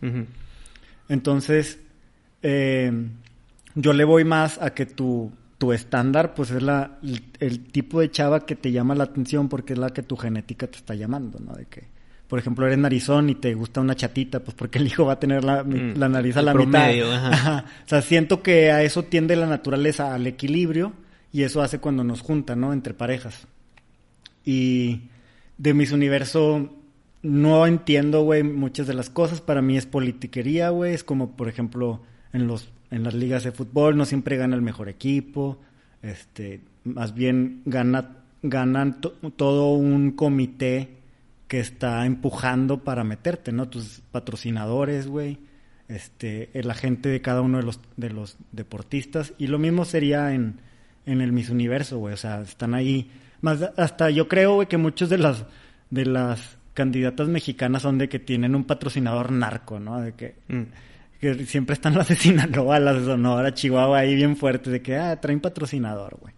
Entonces, 1.09 1.79
eh, 2.43 2.93
yo 3.77 3.93
le 3.93 4.05
voy 4.05 4.25
más 4.25 4.61
a 4.61 4.75
que 4.75 4.87
tu, 4.87 5.31
tu 5.59 5.73
estándar, 5.73 6.35
pues 6.35 6.51
es 6.51 6.63
la, 6.63 6.99
el, 7.03 7.23
el 7.39 7.61
tipo 7.65 8.01
de 8.01 8.11
chava 8.11 8.45
que 8.45 8.57
te 8.57 8.73
llama 8.73 8.95
la 8.97 9.05
atención 9.05 9.49
porque 9.49 9.75
es 9.75 9.79
la 9.79 9.91
que 9.91 10.03
tu 10.03 10.17
genética 10.17 10.67
te 10.67 10.79
está 10.79 10.95
llamando, 10.95 11.39
¿no? 11.39 11.53
De 11.55 11.67
que, 11.67 11.85
por 12.31 12.39
ejemplo, 12.39 12.65
eres 12.67 12.79
narizón 12.79 13.29
y 13.29 13.35
te 13.35 13.53
gusta 13.55 13.83
una 13.83 13.95
chatita, 13.95 14.41
pues 14.41 14.55
porque 14.55 14.79
el 14.79 14.87
hijo 14.87 15.05
va 15.05 15.15
a 15.15 15.21
tener 15.21 15.45
la, 15.45 15.63
Mm, 15.65 15.99
la 15.99 16.09
nariz 16.09 16.37
a 16.39 16.43
la 16.43 16.53
promedio, 16.55 17.07
mitad. 17.07 17.27
ajá. 17.27 17.31
Ajá. 17.35 17.65
O 17.85 17.89
sea, 17.89 18.01
siento 18.01 18.43
que 18.43 18.71
a 18.71 18.83
eso 18.83 19.03
tiende 19.03 19.37
la 19.37 19.47
naturaleza, 19.47 20.15
al 20.15 20.27
equilibrio, 20.27 20.95
y 21.33 21.43
eso 21.43 21.61
hace 21.61 21.79
cuando 21.81 22.03
nos 22.05 22.23
junta, 22.23 22.57
¿no? 22.57 22.73
Entre 22.73 22.95
parejas. 22.95 23.47
Y 24.45 25.03
de 25.59 25.75
mis 25.75 25.93
universo 25.93 26.71
no 27.23 27.67
entiendo, 27.67 28.23
güey, 28.23 28.43
muchas 28.43 28.87
de 28.87 28.95
las 28.95 29.11
cosas. 29.11 29.41
Para 29.41 29.61
mí 29.63 29.77
es 29.77 29.87
politiquería, 29.87 30.71
güey. 30.71 30.95
Es 30.95 31.05
como, 31.05 31.37
por 31.37 31.49
ejemplo, 31.49 32.01
en 32.33 32.47
los 32.47 32.71
en 32.91 33.05
las 33.05 33.15
ligas 33.15 33.45
de 33.45 33.53
fútbol 33.53 33.97
no 33.97 34.05
siempre 34.05 34.37
gana 34.37 34.57
el 34.57 34.63
mejor 34.63 34.89
equipo. 34.89 35.61
Este, 36.03 36.61
más 36.85 37.15
bien 37.15 37.63
gana 37.67 38.17
ganan 38.43 39.01
to- 39.03 39.15
todo 39.37 39.73
un 39.75 40.13
comité 40.13 40.89
que 41.51 41.59
está 41.59 42.07
empujando 42.07 42.85
para 42.85 43.03
meterte, 43.03 43.51
¿no? 43.51 43.69
Tus 43.69 44.03
patrocinadores, 44.13 45.09
güey. 45.09 45.41
Este, 45.89 46.49
el 46.57 46.71
agente 46.71 47.09
de 47.09 47.21
cada 47.21 47.41
uno 47.41 47.59
de 47.59 47.65
los 47.65 47.81
de 47.97 48.11
los 48.11 48.37
deportistas 48.53 49.33
y 49.37 49.49
lo 49.49 49.59
mismo 49.59 49.85
sería 49.85 50.33
en 50.33 50.61
en 51.07 51.21
el 51.21 51.33
Miss 51.33 51.51
Universo, 51.51 51.99
güey. 51.99 52.15
O 52.15 52.17
sea, 52.17 52.43
están 52.43 52.73
ahí. 52.73 53.11
Más 53.41 53.61
hasta 53.77 54.11
yo 54.11 54.29
creo, 54.29 54.55
güey, 54.55 54.69
que 54.69 54.77
muchos 54.77 55.09
de 55.11 55.19
las 55.19 55.45
de 55.91 56.07
las 56.07 56.57
candidatas 56.73 57.27
mexicanas 57.27 57.83
son 57.83 57.99
de 57.99 58.09
que 58.09 58.21
tienen 58.21 58.55
un 58.55 58.63
patrocinador 58.63 59.33
narco, 59.33 59.81
¿no? 59.81 60.01
De 60.01 60.13
que, 60.13 60.37
Mm. 60.47 60.63
que 61.21 61.47
siempre 61.47 61.75
están 61.75 61.95
las 61.99 62.07
de 62.11 62.15
Sinaloa, 62.15 62.79
las 62.79 63.01
de 63.01 63.07
Sonora, 63.07 63.53
Chihuahua 63.53 63.99
ahí 63.99 64.15
bien 64.15 64.37
fuertes, 64.37 64.73
de 64.73 64.83
que, 64.83 64.97
ah, 64.97 65.21
traen 65.21 65.41
patrocinador, 65.41 66.17
güey. 66.21 66.33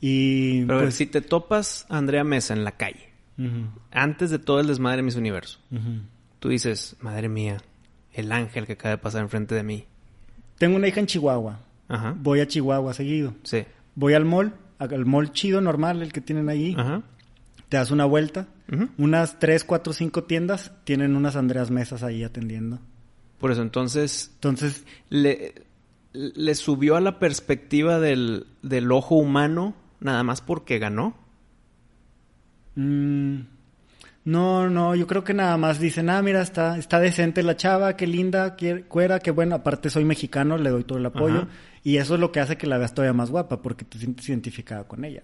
Y 0.00 0.64
Pero 0.66 0.82
pues... 0.82 0.94
si 0.94 1.06
te 1.06 1.20
topas 1.20 1.84
a 1.88 1.98
Andrea 1.98 2.22
Mesa 2.22 2.54
en 2.54 2.62
la 2.62 2.76
calle, 2.76 3.09
antes 3.90 4.30
de 4.30 4.38
todo 4.38 4.60
el 4.60 4.66
desmadre 4.66 4.98
de 4.98 5.02
Miss 5.04 5.16
Universo, 5.16 5.58
tú 6.38 6.48
dices, 6.48 6.96
madre 7.00 7.28
mía, 7.28 7.58
el 8.12 8.32
ángel 8.32 8.66
que 8.66 8.74
acaba 8.74 8.90
de 8.96 8.98
pasar 8.98 9.22
enfrente 9.22 9.54
de 9.54 9.62
mí. 9.62 9.86
Tengo 10.58 10.76
una 10.76 10.88
hija 10.88 11.00
en 11.00 11.06
Chihuahua. 11.06 11.60
Ajá. 11.88 12.14
Voy 12.18 12.40
a 12.40 12.46
Chihuahua 12.46 12.92
seguido. 12.94 13.34
Sí. 13.44 13.64
Voy 13.94 14.14
al 14.14 14.24
mall, 14.24 14.54
al 14.78 15.06
mall 15.06 15.32
chido, 15.32 15.60
normal, 15.60 16.02
el 16.02 16.12
que 16.12 16.20
tienen 16.20 16.48
ahí. 16.48 16.74
Ajá. 16.76 17.02
Te 17.68 17.76
das 17.76 17.90
una 17.90 18.04
vuelta. 18.04 18.48
Unas 18.98 19.38
tres, 19.38 19.64
cuatro, 19.64 19.92
cinco 19.92 20.24
tiendas 20.24 20.72
tienen 20.84 21.16
unas 21.16 21.34
Andreas 21.34 21.70
Mesas 21.70 22.02
ahí 22.04 22.22
atendiendo. 22.22 22.78
Por 23.38 23.50
eso, 23.50 23.62
entonces, 23.62 24.30
Entonces, 24.34 24.84
le, 25.08 25.54
le 26.12 26.54
subió 26.54 26.96
a 26.96 27.00
la 27.00 27.18
perspectiva 27.18 27.98
del, 27.98 28.46
del 28.62 28.92
ojo 28.92 29.16
humano 29.16 29.74
nada 29.98 30.22
más 30.22 30.40
porque 30.40 30.78
ganó. 30.78 31.16
Mm, 32.76 33.40
no, 34.24 34.68
no, 34.68 34.94
yo 34.94 35.06
creo 35.06 35.24
que 35.24 35.34
nada 35.34 35.56
más 35.56 35.80
dicen, 35.80 36.10
ah, 36.10 36.22
mira, 36.22 36.42
está, 36.42 36.76
está 36.78 37.00
decente 37.00 37.42
la 37.42 37.56
chava, 37.56 37.96
qué 37.96 38.06
linda, 38.06 38.54
qué 38.56 38.82
cuera, 38.82 39.18
qué 39.18 39.30
bueno. 39.30 39.54
Aparte 39.54 39.90
soy 39.90 40.04
mexicano, 40.04 40.58
le 40.58 40.70
doy 40.70 40.84
todo 40.84 40.98
el 40.98 41.06
apoyo. 41.06 41.38
Ajá. 41.38 41.48
Y 41.82 41.96
eso 41.96 42.14
es 42.14 42.20
lo 42.20 42.30
que 42.30 42.40
hace 42.40 42.56
que 42.56 42.66
la 42.66 42.78
veas 42.78 42.92
todavía 42.92 43.14
más 43.14 43.30
guapa, 43.30 43.62
porque 43.62 43.84
te 43.84 43.98
sientes 43.98 44.28
identificada 44.28 44.84
con 44.84 45.04
ella. 45.04 45.22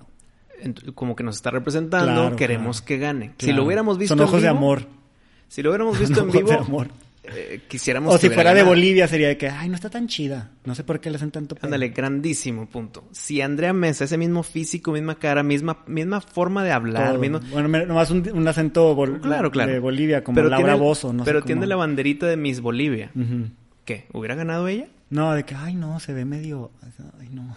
Como 0.95 1.15
que 1.15 1.23
nos 1.23 1.37
está 1.37 1.51
representando, 1.51 2.13
Claro, 2.23 2.37
queremos 2.37 2.81
claro. 2.81 2.87
que 2.87 2.99
gane. 2.99 3.35
Si 3.39 3.53
lo 3.53 3.65
hubiéramos 3.65 3.99
visto 3.99 4.17
Son 4.17 4.25
ojos 4.25 4.37
en 4.39 4.43
de 4.43 4.49
vivo, 4.49 4.59
amor. 4.59 4.87
Si 5.49 5.63
lo 5.63 5.71
hubiéramos 5.71 5.99
visto 6.01 6.21
en 6.21 6.29
Ojos 6.31 6.35
vivo, 6.35 6.49
de 6.49 6.57
amor. 6.57 6.89
Eh, 7.35 7.61
quisiéramos 7.69 8.15
O 8.15 8.19
si 8.19 8.29
fuera 8.31 8.53
de. 8.55 8.63
Bolivia 8.63 9.07
sería 9.09 9.29
de 9.29 9.37
que, 9.37 9.49
ay, 9.49 9.69
no 9.69 9.75
está 9.75 9.89
tan 9.91 10.07
chida. 10.09 10.51
No 10.65 10.75
sé 10.75 10.85
por 10.85 11.01
qué 11.01 11.11
le 11.11 11.17
hacen 11.17 11.31
tanto 11.31 11.55
pedo. 11.55 11.67
Ándale, 11.67 11.89
grandísimo 11.91 12.69
punto. 12.69 13.05
Si 13.13 13.41
Andrea 13.41 13.73
Mesa, 13.73 14.05
ese 14.05 14.19
mismo 14.19 14.43
físico, 14.43 14.93
misma 14.93 15.19
cara, 15.19 15.43
misma, 15.43 15.85
misma 15.87 16.21
forma 16.21 16.65
de 16.65 16.73
hablar, 16.73 17.11
Todo. 17.11 17.19
mismo... 17.21 17.41
Bueno, 17.53 17.69
nomás 17.87 18.11
un, 18.11 18.29
un 18.33 18.49
acento 18.49 18.95
bol- 18.95 19.21
Claro, 19.21 19.51
claro. 19.51 19.73
de 19.73 19.79
Bolivia, 19.79 20.25
como 20.25 20.35
Pero 20.37 20.49
Laura 20.49 20.73
tiene- 20.75 20.81
Bozo, 20.81 21.13
no 21.13 21.25
sé 21.25 21.29
Pero 21.29 21.41
cómo. 21.41 21.47
tiene 21.47 21.67
la 21.67 21.77
banderita 21.77 22.27
de 22.27 22.37
Miss 22.37 22.61
Bolivia. 22.61 23.11
Ujú. 23.15 23.51
¿Qué? 23.85 24.07
¿Hubiera 24.13 24.35
ganado 24.35 24.67
ella? 24.69 24.89
No, 25.09 25.33
de 25.35 25.45
que, 25.45 25.55
ay, 25.55 25.75
no, 25.77 26.01
se 26.01 26.13
ve 26.13 26.25
medio... 26.25 26.73
Ay, 27.21 27.29
no. 27.31 27.57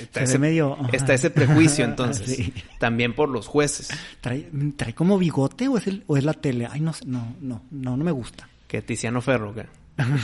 Está 0.00 0.20
Se 0.20 0.24
ese, 0.24 0.32
ve 0.34 0.38
medio... 0.38 0.78
está 0.92 1.12
ese 1.12 1.28
prejuicio 1.28 1.84
entonces. 1.84 2.34
Sí. 2.34 2.54
También 2.78 3.14
por 3.14 3.28
los 3.28 3.46
jueces. 3.46 3.90
¿Trae, 4.22 4.48
¿Trae 4.76 4.94
como 4.94 5.18
bigote 5.18 5.68
o 5.68 5.76
es, 5.76 5.86
el, 5.86 6.02
o 6.06 6.16
es 6.16 6.24
la 6.24 6.32
tele? 6.32 6.66
Ay, 6.70 6.80
no, 6.80 6.94
sé, 6.94 7.04
no, 7.06 7.36
no, 7.42 7.62
no, 7.70 7.96
no 7.98 8.04
me 8.04 8.10
gusta. 8.12 8.48
Que 8.72 8.80
Tiziano 8.80 9.20
Ferro, 9.20 9.54
¿qué? 9.54 9.66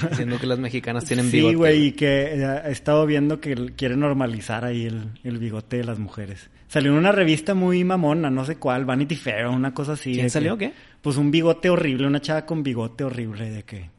Diciendo 0.09 0.39
que 0.41 0.47
las 0.47 0.59
mexicanas 0.59 1.05
tienen 1.05 1.27
sí, 1.31 1.37
bigote. 1.37 1.57
güey, 1.57 1.85
y 1.89 1.93
que 1.93 2.33
eh, 2.43 2.61
he 2.65 2.73
estado 2.73 3.05
viendo 3.05 3.41
que 3.43 3.55
quiere 3.77 3.95
normalizar 3.95 4.65
ahí 4.65 4.87
el, 4.87 5.11
el 5.23 5.37
bigote 5.37 5.77
de 5.77 5.85
las 5.85 5.99
mujeres. 5.99 6.49
Salió 6.67 6.91
en 6.93 6.97
una 6.97 7.13
revista 7.13 7.53
muy 7.53 7.85
mamona, 7.85 8.31
no 8.31 8.47
sé 8.47 8.57
cuál, 8.57 8.87
Vanity 8.87 9.17
Fair 9.17 9.45
o 9.45 9.53
una 9.53 9.75
cosa 9.75 9.93
así. 9.93 10.13
¿Quién 10.13 10.17
de 10.17 10.23
que- 10.25 10.31
salió, 10.31 10.57
qué? 10.57 10.73
Pues 11.03 11.19
un 11.19 11.31
bigote 11.31 11.69
horrible, 11.69 12.07
una 12.07 12.23
chava 12.23 12.47
con 12.47 12.63
bigote 12.63 13.05
horrible 13.05 13.51
de 13.51 13.63
que... 13.65 13.91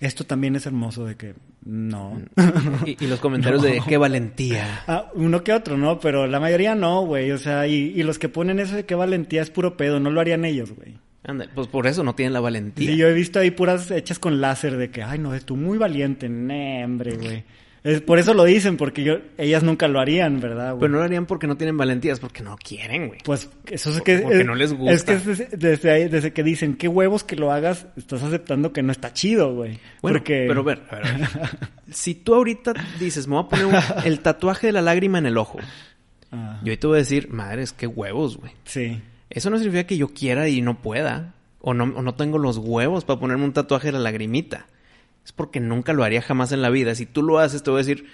Esto 0.00 0.24
también 0.24 0.56
es 0.56 0.66
hermoso, 0.66 1.04
de 1.06 1.14
que... 1.14 1.34
No. 1.64 2.20
Y, 2.84 3.04
y 3.04 3.06
los 3.06 3.20
comentarios 3.20 3.62
de 3.62 3.80
qué 3.88 3.96
valentía. 3.96 4.82
Ah, 4.88 5.10
uno 5.14 5.44
que 5.44 5.52
otro, 5.52 5.78
¿no? 5.78 6.00
Pero 6.00 6.26
la 6.26 6.40
mayoría 6.40 6.74
no, 6.74 7.02
güey. 7.06 7.30
O 7.30 7.38
sea, 7.38 7.68
y, 7.68 7.92
y 7.94 8.02
los 8.02 8.18
que 8.18 8.28
ponen 8.28 8.58
eso 8.58 8.74
de 8.74 8.84
qué 8.86 8.96
valentía 8.96 9.40
es 9.40 9.50
puro 9.50 9.76
pedo, 9.76 10.00
no 10.00 10.10
lo 10.10 10.20
harían 10.20 10.44
ellos, 10.44 10.72
güey. 10.72 10.98
Anda, 11.26 11.46
pues 11.54 11.68
por 11.68 11.86
eso 11.86 12.02
no 12.04 12.14
tienen 12.14 12.32
la 12.34 12.40
valentía. 12.40 12.90
Sí, 12.90 12.96
yo 12.96 13.08
he 13.08 13.14
visto 13.14 13.38
ahí 13.38 13.50
puras 13.50 13.90
hechas 13.90 14.18
con 14.18 14.40
láser 14.40 14.76
de 14.76 14.90
que, 14.90 15.02
ay, 15.02 15.18
no, 15.18 15.38
tú 15.40 15.56
muy 15.56 15.78
valiente, 15.78 16.28
nee, 16.28 16.84
hombre, 16.84 17.16
güey. 17.16 17.44
Es, 17.82 18.00
por 18.00 18.18
eso 18.18 18.32
lo 18.32 18.44
dicen, 18.44 18.78
porque 18.78 19.04
yo, 19.04 19.18
ellas 19.36 19.62
nunca 19.62 19.88
lo 19.88 20.00
harían, 20.00 20.40
¿verdad, 20.40 20.70
güey? 20.70 20.80
Pero 20.80 20.92
no 20.92 20.98
lo 21.00 21.04
harían 21.04 21.26
porque 21.26 21.46
no 21.46 21.58
tienen 21.58 21.76
valentías, 21.76 22.18
porque 22.18 22.42
no 22.42 22.56
quieren, 22.56 23.08
güey. 23.08 23.20
Pues 23.24 23.50
eso 23.70 23.90
es 23.90 24.00
que... 24.00 24.20
Porque 24.20 24.40
es- 24.40 24.46
no 24.46 24.54
les 24.54 24.72
gusta. 24.72 24.92
Es 24.94 25.04
que 25.04 25.12
es 25.12 25.26
desde, 25.26 25.48
desde 25.54 25.90
ahí, 25.90 26.08
desde 26.08 26.32
que 26.32 26.42
dicen, 26.42 26.76
qué 26.76 26.88
huevos 26.88 27.24
que 27.24 27.36
lo 27.36 27.52
hagas, 27.52 27.86
estás 27.96 28.22
aceptando 28.22 28.72
que 28.72 28.82
no 28.82 28.90
está 28.90 29.12
chido, 29.12 29.54
güey. 29.54 29.78
Bueno, 30.00 30.18
porque... 30.18 30.46
pero 30.48 30.60
a 30.60 30.64
ver, 30.64 30.82
a 30.90 30.94
ver, 30.96 31.06
a 31.06 31.16
ver. 31.18 31.28
si 31.90 32.14
tú 32.14 32.34
ahorita 32.34 32.72
dices, 32.98 33.26
me 33.28 33.34
voy 33.36 33.44
a 33.44 33.48
poner 33.48 33.66
un- 33.66 33.74
el 34.06 34.20
tatuaje 34.20 34.68
de 34.68 34.72
la 34.72 34.80
lágrima 34.82 35.18
en 35.18 35.26
el 35.26 35.36
ojo, 35.36 35.58
Ah, 36.32 36.60
yo 36.64 36.70
ahí 36.72 36.76
te 36.78 36.86
voy 36.86 36.96
a 36.96 36.98
decir, 37.00 37.28
madres, 37.30 37.72
qué 37.74 37.86
huevos, 37.86 38.38
güey. 38.38 38.52
sí. 38.64 39.00
Eso 39.34 39.50
no 39.50 39.58
significa 39.58 39.86
que 39.86 39.96
yo 39.98 40.08
quiera 40.08 40.48
y 40.48 40.62
no 40.62 40.80
pueda. 40.80 41.34
O 41.60 41.74
no, 41.74 41.84
o 41.84 42.02
no 42.02 42.14
tengo 42.14 42.38
los 42.38 42.58
huevos 42.58 43.04
para 43.04 43.20
ponerme 43.20 43.44
un 43.44 43.52
tatuaje 43.52 43.88
de 43.88 43.92
la 43.92 43.98
lagrimita. 43.98 44.66
Es 45.24 45.32
porque 45.32 45.60
nunca 45.60 45.92
lo 45.92 46.04
haría 46.04 46.22
jamás 46.22 46.52
en 46.52 46.62
la 46.62 46.70
vida. 46.70 46.94
Si 46.94 47.06
tú 47.06 47.22
lo 47.22 47.38
haces, 47.38 47.62
te 47.62 47.70
voy 47.70 47.78
a 47.80 47.84
decir, 47.84 48.04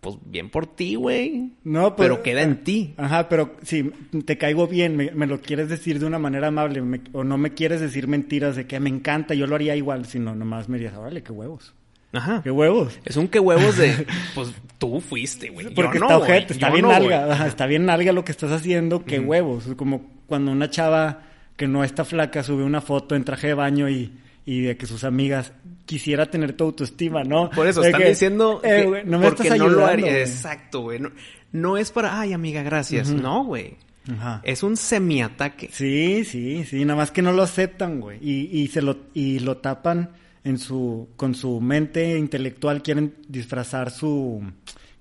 pues 0.00 0.16
bien 0.24 0.48
por 0.50 0.66
ti, 0.66 0.94
güey. 0.94 1.52
No, 1.64 1.94
pues, 1.94 2.08
Pero 2.08 2.22
queda 2.22 2.42
en 2.42 2.64
ti. 2.64 2.94
Ajá, 2.96 3.28
pero 3.28 3.56
si 3.62 3.84
te 4.24 4.38
caigo 4.38 4.66
bien, 4.66 4.96
me, 4.96 5.10
me 5.12 5.26
lo 5.26 5.40
quieres 5.40 5.68
decir 5.68 5.98
de 5.98 6.06
una 6.06 6.18
manera 6.18 6.48
amable 6.48 6.80
me- 6.82 7.00
o 7.12 7.22
no 7.24 7.36
me 7.38 7.52
quieres 7.52 7.80
decir 7.80 8.08
mentiras 8.08 8.56
de 8.56 8.66
que 8.66 8.80
me 8.80 8.88
encanta, 8.88 9.34
yo 9.34 9.46
lo 9.46 9.54
haría 9.56 9.76
igual, 9.76 10.06
sino 10.06 10.34
nomás 10.34 10.68
me 10.70 10.78
dirías, 10.78 10.94
órale, 10.96 11.22
qué 11.22 11.32
huevos. 11.32 11.74
Ajá. 12.12 12.40
Qué 12.42 12.50
huevos. 12.50 12.98
Es 13.04 13.16
un 13.18 13.28
que 13.28 13.38
huevos 13.40 13.76
de, 13.76 14.06
pues 14.34 14.54
tú 14.78 15.00
fuiste, 15.02 15.50
güey. 15.50 15.66
Yo 15.68 15.74
Porque 15.74 15.98
no, 15.98 16.06
está 16.06 16.16
güey. 16.16 16.30
ojete, 16.30 16.52
está 16.54 16.68
Yo 16.68 16.72
bien 16.74 16.86
no, 16.86 16.92
nalga, 16.92 17.32
ajá, 17.32 17.46
está 17.46 17.66
bien 17.66 17.84
nalga 17.84 18.12
lo 18.12 18.24
que 18.24 18.32
estás 18.32 18.52
haciendo, 18.52 19.04
qué 19.04 19.18
huevos. 19.20 19.66
Es 19.66 19.74
como 19.74 20.15
cuando 20.26 20.50
una 20.52 20.70
chava 20.70 21.22
que 21.56 21.66
no 21.66 21.84
está 21.84 22.04
flaca 22.04 22.42
sube 22.42 22.62
una 22.64 22.80
foto 22.80 23.14
en 23.14 23.24
traje 23.24 23.48
de 23.48 23.54
baño 23.54 23.88
y, 23.88 24.12
y 24.44 24.60
de 24.62 24.76
que 24.76 24.86
sus 24.86 25.04
amigas 25.04 25.52
quisiera 25.86 26.30
tener 26.30 26.52
tu 26.54 26.64
autoestima, 26.64 27.24
¿no? 27.24 27.48
Por 27.50 27.66
eso 27.66 27.80
De 27.80 27.88
están 27.88 28.02
que, 28.02 28.08
diciendo 28.08 28.60
eh, 28.62 28.88
que 29.02 29.04
no 29.08 29.18
me 29.18 29.26
porque 29.28 29.44
estás 29.44 29.58
no 29.58 29.64
ayudando. 29.64 29.80
lo 29.80 29.86
haría. 29.86 30.06
güey. 30.10 30.20
Exacto, 30.22 30.80
güey. 30.82 31.00
No, 31.00 31.10
no 31.52 31.76
es 31.76 31.90
para, 31.90 32.20
ay, 32.20 32.32
amiga, 32.32 32.62
gracias. 32.62 33.08
No, 33.10 33.44
güey. 33.44 33.76
Ajá. 34.12 34.40
Es 34.44 34.62
un 34.62 34.76
semiataque. 34.76 35.68
Sí, 35.72 36.24
sí, 36.24 36.64
sí, 36.64 36.84
nada 36.84 36.98
más 36.98 37.10
que 37.10 37.22
no 37.22 37.32
lo 37.32 37.42
aceptan, 37.42 38.00
güey. 38.00 38.18
Y, 38.20 38.60
y 38.60 38.68
se 38.68 38.82
lo, 38.82 38.96
y 39.14 39.38
lo 39.40 39.56
tapan 39.56 40.10
en 40.44 40.58
su, 40.58 41.08
con 41.16 41.34
su 41.34 41.60
mente 41.60 42.16
intelectual, 42.18 42.82
quieren 42.82 43.14
disfrazar 43.28 43.90
su, 43.90 44.42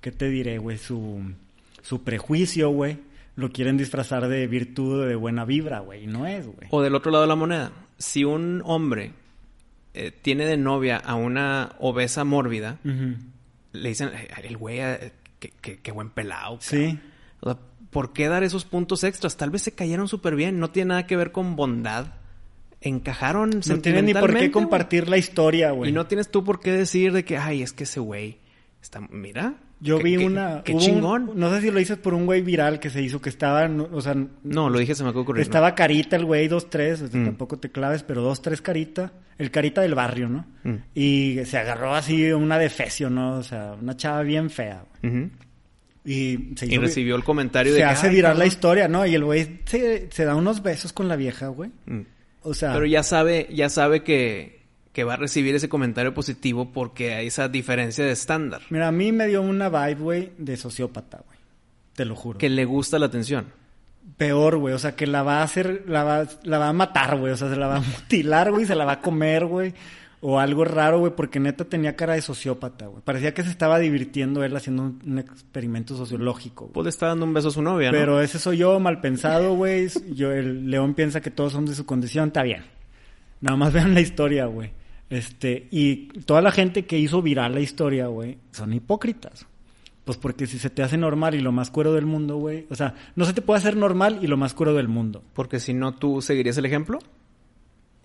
¿qué 0.02 0.12
te 0.12 0.30
diré, 0.30 0.58
güey? 0.58 0.78
Su, 0.80 1.22
su 1.84 2.04
prejuicio, 2.04 2.70
güey. 2.70 2.98
Lo 3.36 3.52
quieren 3.52 3.78
disfrazar 3.78 4.28
de 4.28 4.48
virtud, 4.48 5.08
de 5.08 5.16
buena 5.16 5.44
vibra, 5.46 5.80
güey. 5.80 6.08
No 6.08 6.26
es, 6.26 6.46
güey. 6.46 6.68
O 6.72 6.82
del 6.82 6.96
otro 6.96 7.12
lado 7.12 7.24
de 7.24 7.28
la 7.28 7.36
moneda, 7.36 7.72
si 7.98 8.24
un 8.24 8.62
hombre 8.66 9.12
eh, 9.94 10.12
tiene 10.12 10.46
de 10.46 10.58
novia 10.58 10.98
a 10.98 11.16
una 11.16 11.74
obesa 11.80 12.24
mórbida, 12.24 12.80
le 12.84 13.90
dicen, 13.90 14.12
"Ay, 14.14 14.46
el 14.46 14.58
güey, 14.58 14.80
eh, 14.80 15.12
qué, 15.40 15.92
buen 15.92 16.10
pelado. 16.10 16.58
Sí. 16.62 17.00
O 17.42 17.50
sea, 17.50 17.60
¿por 17.90 18.14
qué 18.14 18.28
dar 18.28 18.44
esos 18.44 18.66
puntos 18.66 19.04
extras? 19.04 19.38
Tal 19.38 19.50
vez 19.50 19.62
se 19.62 19.74
cayeron 19.74 20.08
súper 20.08 20.36
bien, 20.36 20.60
no 20.60 20.70
tiene 20.72 20.90
nada 20.90 21.08
que 21.08 21.16
ver 21.16 21.32
con 21.32 21.56
bondad. 21.56 22.14
Encajaron 22.82 23.62
No 23.66 23.80
tiene 23.80 24.02
ni 24.02 24.14
por 24.14 24.36
qué 24.36 24.52
compartir 24.52 25.10
la 25.10 25.18
historia, 25.18 25.70
güey. 25.70 25.78
güey. 25.80 25.90
Y 25.90 25.94
no 25.94 26.06
tienes 26.06 26.30
tú 26.30 26.44
por 26.44 26.60
qué 26.60 26.72
decir 26.72 27.14
de 27.14 27.26
que, 27.26 27.38
ay, 27.38 27.62
es 27.64 27.74
que 27.74 27.86
ese 27.86 28.00
güey 28.00 28.40
está, 28.82 29.00
mira. 29.00 29.56
Yo 29.86 30.00
vi 30.00 30.18
qué- 30.18 30.26
una... 30.26 30.64
Qué 30.64 30.74
un- 30.74 30.80
chingón. 30.80 31.32
no 31.36 31.50
sé 31.54 31.62
si 31.62 31.72
lo 31.72 31.80
dices 31.80 31.98
por 31.98 32.14
un 32.14 32.26
güey 32.26 32.42
viral 32.42 32.80
que 32.80 32.90
se 32.90 33.02
hizo 33.02 33.22
que 33.22 33.30
estaba, 33.30 33.68
no- 33.68 33.88
o 33.92 34.02
sea... 34.02 34.16
No, 34.44 34.70
lo 34.70 34.80
dije, 34.80 34.96
se 34.96 35.04
me 35.04 35.10
acabó 35.10 35.22
ocurrir. 35.24 35.42
Estaba 35.44 35.76
carita 35.76 36.16
el 36.16 36.26
güey, 36.26 36.48
dos, 36.48 36.70
tres, 36.70 37.02
o 37.02 37.08
sea, 37.08 37.20
Mm. 37.22 37.26
tampoco 37.26 37.58
te 37.60 37.70
claves, 37.72 38.04
pero 38.04 38.22
dos, 38.22 38.42
tres 38.42 38.62
carita. 38.62 39.14
El 39.38 39.52
carita 39.52 39.82
del 39.82 39.96
barrio, 39.96 40.28
¿no? 40.30 40.46
Mm. 40.64 40.76
Y 40.96 41.40
se 41.46 41.58
agarró 41.58 41.94
así 41.94 42.32
una 42.32 42.58
defecio, 42.58 43.10
¿no? 43.10 43.34
O 43.38 43.44
sea, 43.44 43.76
una 43.82 43.96
chava 43.98 44.22
bien 44.24 44.50
fea. 44.50 44.86
Y 46.04 46.54
se, 46.56 46.68
Y 46.68 46.72
hizo- 46.74 46.82
recibió 46.82 47.16
el 47.16 47.24
comentario 47.24 47.74
de 47.74 47.80
se 47.80 47.84
hace 47.84 48.08
"Ay, 48.08 48.16
viral 48.16 48.32
la 48.32 48.36
cabrón". 48.36 48.48
historia, 48.48 48.88
¿no? 48.88 49.06
Y 49.06 49.16
el 49.16 49.24
güey 49.24 49.60
se, 49.66 50.08
se 50.12 50.26
da 50.26 50.36
unos 50.36 50.62
besos 50.62 50.94
con 50.94 51.08
la 51.08 51.16
vieja, 51.16 51.48
güey. 51.48 51.72
Mm. 51.88 52.02
O 52.44 52.54
sea, 52.54 52.74
Pero 52.74 52.86
ya 52.86 53.02
sabe, 53.02 53.48
ya 53.52 53.70
sabe 53.70 54.04
que, 54.04 54.65
que 54.96 55.04
va 55.04 55.16
a 55.16 55.18
recibir 55.18 55.54
ese 55.54 55.68
comentario 55.68 56.14
positivo 56.14 56.72
porque 56.72 57.16
hay 57.16 57.28
esa 57.28 57.50
diferencia 57.50 58.06
de 58.06 58.12
estándar. 58.12 58.62
mira, 58.70 58.88
a 58.88 58.94
mí 58.94 59.12
me 59.12 59.28
dio 59.28 59.42
una 59.42 59.68
vibe, 59.68 60.02
güey, 60.02 60.32
de 60.38 60.56
sociópata, 60.56 61.22
güey. 61.28 61.38
Te 61.96 62.06
lo 62.06 62.16
juro. 62.16 62.40
Que 62.40 62.48
le 62.48 62.64
gusta 62.64 62.98
la 62.98 63.08
atención. 63.08 63.48
Peor, 64.16 64.56
güey. 64.56 64.74
O 64.74 64.80
sea, 64.80 64.96
que 64.96 65.06
la 65.06 65.22
va 65.22 65.42
a 65.42 65.44
hacer, 65.44 65.84
la 65.86 66.06
va, 66.06 66.26
la 66.44 66.60
va 66.60 66.70
a 66.70 66.74
matar, 66.74 67.18
güey. 67.20 67.34
O 67.34 67.38
sea, 67.38 67.50
se 67.50 67.58
la 67.58 67.68
va 67.68 67.76
a 67.76 67.82
mutilar, 67.82 68.52
güey. 68.52 68.66
Se 68.66 68.74
la 68.74 68.86
va 68.86 68.94
a 68.94 69.02
comer, 69.02 69.46
güey. 69.46 69.74
O 70.22 70.40
algo 70.40 70.64
raro, 70.64 71.00
güey, 71.00 71.12
porque 71.14 71.42
neta 71.42 71.66
tenía 71.66 71.98
cara 71.98 72.14
de 72.14 72.22
sociópata, 72.22 72.88
güey. 72.88 73.02
Parecía 73.04 73.34
que 73.34 73.44
se 73.44 73.50
estaba 73.50 73.80
divirtiendo 73.80 74.46
él 74.46 74.56
haciendo 74.56 74.84
un, 74.84 75.02
un 75.06 75.20
experimento 75.20 75.98
sociológico. 75.98 76.70
Pues 76.72 76.86
le 76.86 76.90
está 76.90 77.08
dando 77.08 77.26
un 77.26 77.34
beso 77.34 77.50
a 77.50 77.52
su 77.52 77.62
novia, 77.62 77.92
¿no? 77.92 77.98
Pero 77.98 78.22
ese 78.22 78.40
soy 78.40 78.60
yo, 78.60 78.80
mal 78.80 79.02
pensado, 79.02 79.56
güey. 79.56 79.90
Yo, 80.14 80.32
el 80.32 80.72
león 80.72 80.94
piensa 80.94 81.20
que 81.20 81.32
todos 81.32 81.52
son 81.52 81.66
de 81.66 81.76
su 81.76 81.86
condición. 81.86 82.30
Está 82.30 82.44
bien. 82.44 82.64
Nada 83.42 83.58
más 83.58 83.74
vean 83.74 83.94
la 83.94 84.00
historia, 84.00 84.46
güey. 84.46 84.72
Este, 85.16 85.68
y 85.72 86.08
toda 86.26 86.42
la 86.42 86.52
gente 86.52 86.86
que 86.86 86.98
hizo 87.00 87.22
viral 87.22 87.54
la 87.54 87.62
historia, 87.62 88.08
güey, 88.08 88.38
son 88.52 88.74
hipócritas. 88.74 89.46
Pues 90.04 90.18
porque 90.18 90.46
si 90.46 90.60
se 90.60 90.70
te 90.70 90.84
hace 90.84 90.98
normal 90.98 91.34
y 91.34 91.40
lo 91.40 91.52
más 91.52 91.72
cuero 91.72 91.94
del 91.94 92.06
mundo, 92.06 92.38
güey. 92.38 92.68
O 92.70 92.76
sea, 92.76 92.94
no 93.16 93.26
se 93.26 93.34
te 93.34 93.42
puede 93.42 93.58
hacer 93.60 93.76
normal 93.76 94.20
y 94.22 94.28
lo 94.28 94.38
más 94.38 94.54
cuero 94.54 94.74
del 94.76 94.88
mundo. 94.88 95.24
Porque 95.34 95.60
si 95.60 95.74
no, 95.74 95.96
¿tú 95.96 96.22
seguirías 96.22 96.58
el 96.58 96.66
ejemplo? 96.66 97.00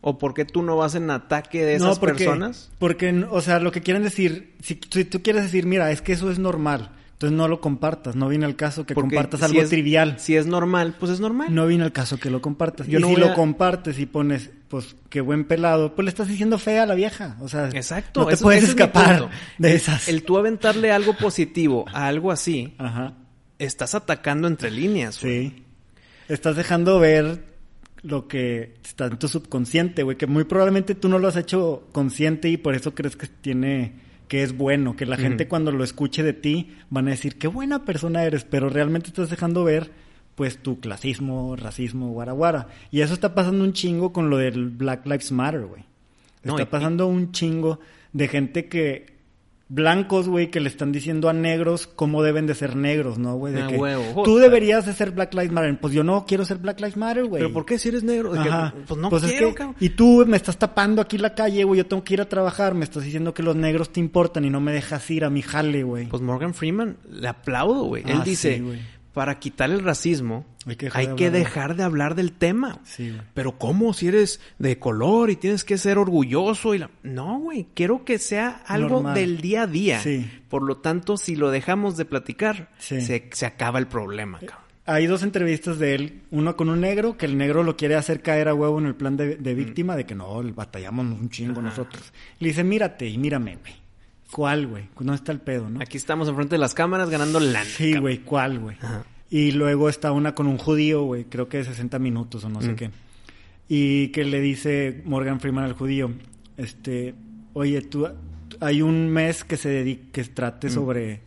¿O 0.00 0.16
por 0.18 0.32
qué 0.32 0.46
tú 0.46 0.62
no 0.62 0.76
vas 0.76 0.94
en 0.94 1.10
ataque 1.10 1.62
de 1.64 1.74
esas 1.74 1.98
porque, 1.98 2.24
personas? 2.24 2.70
Porque, 2.78 3.26
o 3.30 3.40
sea, 3.42 3.60
lo 3.60 3.70
que 3.70 3.82
quieren 3.82 4.02
decir, 4.02 4.54
si, 4.62 4.80
si 4.90 5.04
tú 5.04 5.20
quieres 5.22 5.42
decir, 5.42 5.66
mira, 5.66 5.90
es 5.90 6.00
que 6.00 6.12
eso 6.14 6.30
es 6.30 6.38
normal, 6.38 6.92
entonces 7.12 7.36
no 7.36 7.48
lo 7.48 7.60
compartas. 7.60 8.16
No 8.16 8.28
viene 8.30 8.46
al 8.46 8.56
caso 8.56 8.86
que 8.86 8.94
Porque 8.94 9.16
compartas 9.16 9.40
si 9.40 9.46
algo 9.46 9.60
es- 9.60 9.68
trivial. 9.68 10.14
Si 10.18 10.36
es 10.36 10.46
normal, 10.46 10.96
pues 10.98 11.12
es 11.12 11.20
normal. 11.20 11.54
No 11.54 11.66
viene 11.66 11.84
al 11.84 11.92
caso 11.92 12.16
que 12.18 12.30
lo 12.30 12.40
compartas. 12.40 12.86
Yo 12.86 12.98
y 12.98 13.02
no 13.02 13.08
si 13.08 13.16
lo 13.16 13.34
compartes 13.34 13.98
y 13.98 14.06
pones, 14.06 14.48
pues, 14.70 14.94
qué 15.10 15.20
buen 15.20 15.44
pelado, 15.44 15.94
pues 15.94 16.04
le 16.04 16.08
estás 16.10 16.28
diciendo 16.28 16.56
fea 16.56 16.84
a 16.84 16.86
la 16.86 16.94
vieja. 16.94 17.36
O 17.40 17.48
sea, 17.48 17.68
Exacto. 17.74 18.20
no 18.20 18.26
te 18.28 18.34
eso- 18.34 18.44
puedes 18.44 18.64
escapar 18.64 19.28
de 19.58 19.74
esas. 19.74 20.08
El 20.08 20.22
tú 20.22 20.38
aventarle 20.38 20.92
algo 20.92 21.14
positivo 21.16 21.84
a 21.92 22.06
algo 22.06 22.30
así, 22.30 22.72
Ajá, 22.78 23.14
estás 23.58 23.94
atacando 23.94 24.46
entre 24.48 24.70
líneas, 24.70 25.20
güey. 25.20 25.48
sí. 25.50 25.64
Estás 26.28 26.54
dejando 26.54 27.00
ver 27.00 27.44
lo 28.02 28.28
que 28.28 28.76
está 28.84 29.06
en 29.06 29.18
tu 29.18 29.26
subconsciente, 29.26 30.04
güey, 30.04 30.16
que 30.16 30.28
muy 30.28 30.44
probablemente 30.44 30.94
tú 30.94 31.08
no 31.08 31.18
lo 31.18 31.26
has 31.26 31.36
hecho 31.36 31.88
consciente 31.90 32.48
y 32.48 32.56
por 32.56 32.76
eso 32.76 32.94
crees 32.94 33.16
que 33.16 33.26
tiene 33.26 34.08
que 34.28 34.44
es 34.44 34.56
bueno, 34.56 34.94
que 34.94 35.04
la 35.06 35.16
gente 35.16 35.48
cuando 35.48 35.72
lo 35.72 35.82
escuche 35.82 36.22
de 36.22 36.32
ti 36.32 36.76
van 36.88 37.08
a 37.08 37.10
decir 37.10 37.36
qué 37.36 37.48
buena 37.48 37.84
persona 37.84 38.22
eres, 38.22 38.44
pero 38.44 38.68
realmente 38.68 39.08
estás 39.08 39.28
dejando 39.28 39.64
ver 39.64 39.90
pues 40.40 40.56
tu 40.56 40.80
clasismo, 40.80 41.54
racismo, 41.54 42.12
guaraguara. 42.12 42.68
Y 42.90 43.02
eso 43.02 43.12
está 43.12 43.34
pasando 43.34 43.62
un 43.62 43.74
chingo 43.74 44.10
con 44.10 44.30
lo 44.30 44.38
del 44.38 44.70
Black 44.70 45.04
Lives 45.04 45.32
Matter, 45.32 45.66
güey. 45.66 45.84
No, 46.44 46.52
Está 46.54 46.62
y- 46.62 46.66
pasando 46.72 47.06
un 47.08 47.30
chingo 47.32 47.78
de 48.14 48.26
gente 48.26 48.66
que 48.66 49.20
blancos, 49.68 50.28
güey, 50.30 50.50
que 50.50 50.58
le 50.60 50.70
están 50.70 50.92
diciendo 50.92 51.28
a 51.28 51.34
negros 51.34 51.86
cómo 51.86 52.22
deben 52.22 52.46
de 52.46 52.54
ser 52.54 52.74
negros, 52.74 53.18
¿no, 53.18 53.36
güey? 53.36 53.52
De 53.52 53.60
Ah, 53.64 53.66
que 53.66 53.76
huevo, 53.76 54.22
tú 54.22 54.38
deberías 54.38 54.86
de 54.86 54.94
ser 54.94 55.10
Black 55.10 55.34
Lives 55.34 55.52
Matter. 55.52 55.78
Pues 55.78 55.92
yo 55.92 56.02
no 56.04 56.24
quiero 56.26 56.46
ser 56.46 56.56
Black 56.56 56.80
Lives 56.80 56.96
Matter, 56.96 57.26
güey. 57.26 57.42
¿Pero 57.42 57.52
por 57.52 57.66
qué 57.66 57.78
si 57.78 57.90
eres 57.90 58.02
negro? 58.02 58.32
Que, 58.32 58.50
pues 58.88 58.98
no 58.98 59.10
Pues 59.10 59.24
es 59.24 59.32
quiero, 59.32 59.48
que- 59.50 59.54
cabrón. 59.56 59.76
Y 59.78 59.90
tú 59.90 60.24
me 60.26 60.38
estás 60.38 60.56
tapando 60.56 61.02
aquí 61.02 61.18
la 61.18 61.34
calle, 61.34 61.64
güey. 61.64 61.76
Yo 61.76 61.86
tengo 61.86 62.02
que 62.02 62.14
ir 62.14 62.22
a 62.22 62.28
trabajar. 62.30 62.74
Me 62.74 62.84
estás 62.84 63.04
diciendo 63.04 63.34
que 63.34 63.42
los 63.42 63.56
negros 63.56 63.92
te 63.92 64.00
importan 64.00 64.46
y 64.46 64.48
no 64.50 64.60
me 64.62 64.72
dejas 64.72 65.10
ir 65.10 65.22
a 65.26 65.28
mi 65.28 65.42
jale, 65.42 65.82
güey. 65.82 66.06
Pues 66.06 66.22
Morgan 66.22 66.54
Freeman, 66.54 66.96
le 67.10 67.28
aplaudo, 67.28 67.84
güey. 67.84 68.04
Él 68.06 68.20
Ah, 68.20 68.24
dice, 68.24 68.56
sí. 68.56 68.78
Para 69.12 69.38
quitar 69.38 69.70
el 69.70 69.82
racismo, 69.82 70.46
Hay 70.66 70.76
que 70.76 70.86
hay 70.94 71.06
dejar 71.06 71.14
de 71.14 71.16
que 71.16 71.24
hablar 71.26 71.32
de- 71.32 71.38
dejar 71.38 71.76
de 71.76 71.82
hablar 71.82 72.14
del 72.14 72.32
tema. 72.32 72.78
Sí. 72.84 73.16
Pero 73.34 73.58
¿cómo? 73.58 73.92
Si 73.92 74.08
eres 74.08 74.40
de 74.58 74.78
color 74.78 75.30
y 75.30 75.36
tienes 75.36 75.64
que 75.64 75.78
ser 75.78 75.98
orgulloso 75.98 76.74
y 76.74 76.78
la... 76.78 76.90
No, 77.02 77.38
güey. 77.40 77.66
Quiero 77.74 78.04
que 78.04 78.18
sea 78.18 78.62
algo 78.66 78.96
Normal. 78.96 79.14
del 79.14 79.40
día 79.40 79.62
a 79.62 79.66
día. 79.66 80.00
Sí. 80.00 80.30
Por 80.48 80.62
lo 80.62 80.76
tanto, 80.78 81.16
si 81.16 81.34
lo 81.36 81.50
dejamos 81.50 81.96
de 81.96 82.04
platicar, 82.04 82.70
Sí. 82.78 83.00
se, 83.00 83.28
se 83.32 83.46
acaba 83.46 83.78
el 83.78 83.86
problema, 83.88 84.38
cabrón. 84.38 84.58
Hay 84.86 85.06
dos 85.06 85.22
entrevistas 85.22 85.78
de 85.78 85.94
él. 85.94 86.22
Uno 86.32 86.56
con 86.56 86.68
un 86.68 86.80
negro, 86.80 87.16
que 87.16 87.26
el 87.26 87.36
negro 87.38 87.62
lo 87.62 87.76
quiere 87.76 87.94
hacer 87.94 88.22
caer 88.22 88.48
a 88.48 88.54
huevo 88.54 88.78
en 88.80 88.86
el 88.86 88.96
plan 88.96 89.16
de, 89.16 89.36
de 89.36 89.54
víctima, 89.54 89.94
de 89.94 90.04
que 90.04 90.16
no, 90.16 90.42
batallamos 90.52 91.06
un 91.06 91.30
chingo 91.30 91.60
Ajá. 91.60 91.62
nosotros. 91.68 92.12
Le 92.40 92.48
dice, 92.48 92.64
mírate 92.64 93.06
y 93.06 93.16
mírame, 93.16 93.56
güey. 93.56 93.74
¿Cuál, 94.32 94.66
güey? 94.66 94.88
¿Dónde 94.96 95.14
está 95.14 95.32
el 95.32 95.40
pedo, 95.40 95.68
no? 95.68 95.80
Aquí 95.80 95.96
estamos 95.96 96.28
enfrente 96.28 96.54
de 96.54 96.58
las 96.60 96.74
cámaras 96.74 97.10
ganando 97.10 97.40
lana. 97.40 97.64
Sí, 97.64 97.96
güey, 97.98 98.18
¿cuál, 98.18 98.58
güey? 98.60 98.76
Y 99.28 99.52
luego 99.52 99.88
está 99.88 100.12
una 100.12 100.34
con 100.34 100.46
un 100.46 100.56
judío, 100.58 101.02
güey, 101.02 101.24
creo 101.24 101.48
que 101.48 101.58
de 101.58 101.64
60 101.64 101.98
minutos 101.98 102.44
o 102.44 102.48
no 102.48 102.60
sé 102.62 102.72
Mm. 102.72 102.76
qué. 102.76 102.90
Y 103.68 104.08
que 104.08 104.24
le 104.24 104.40
dice 104.40 105.02
Morgan 105.04 105.40
Freeman 105.40 105.64
al 105.64 105.72
judío, 105.74 106.10
este, 106.56 107.14
oye, 107.52 107.82
tú, 107.82 108.08
hay 108.60 108.82
un 108.82 109.08
mes 109.08 109.44
que 109.44 109.56
se 109.56 109.68
dedique, 109.68 110.10
que 110.12 110.24
trate 110.24 110.68
Mm. 110.68 110.70
sobre 110.70 111.20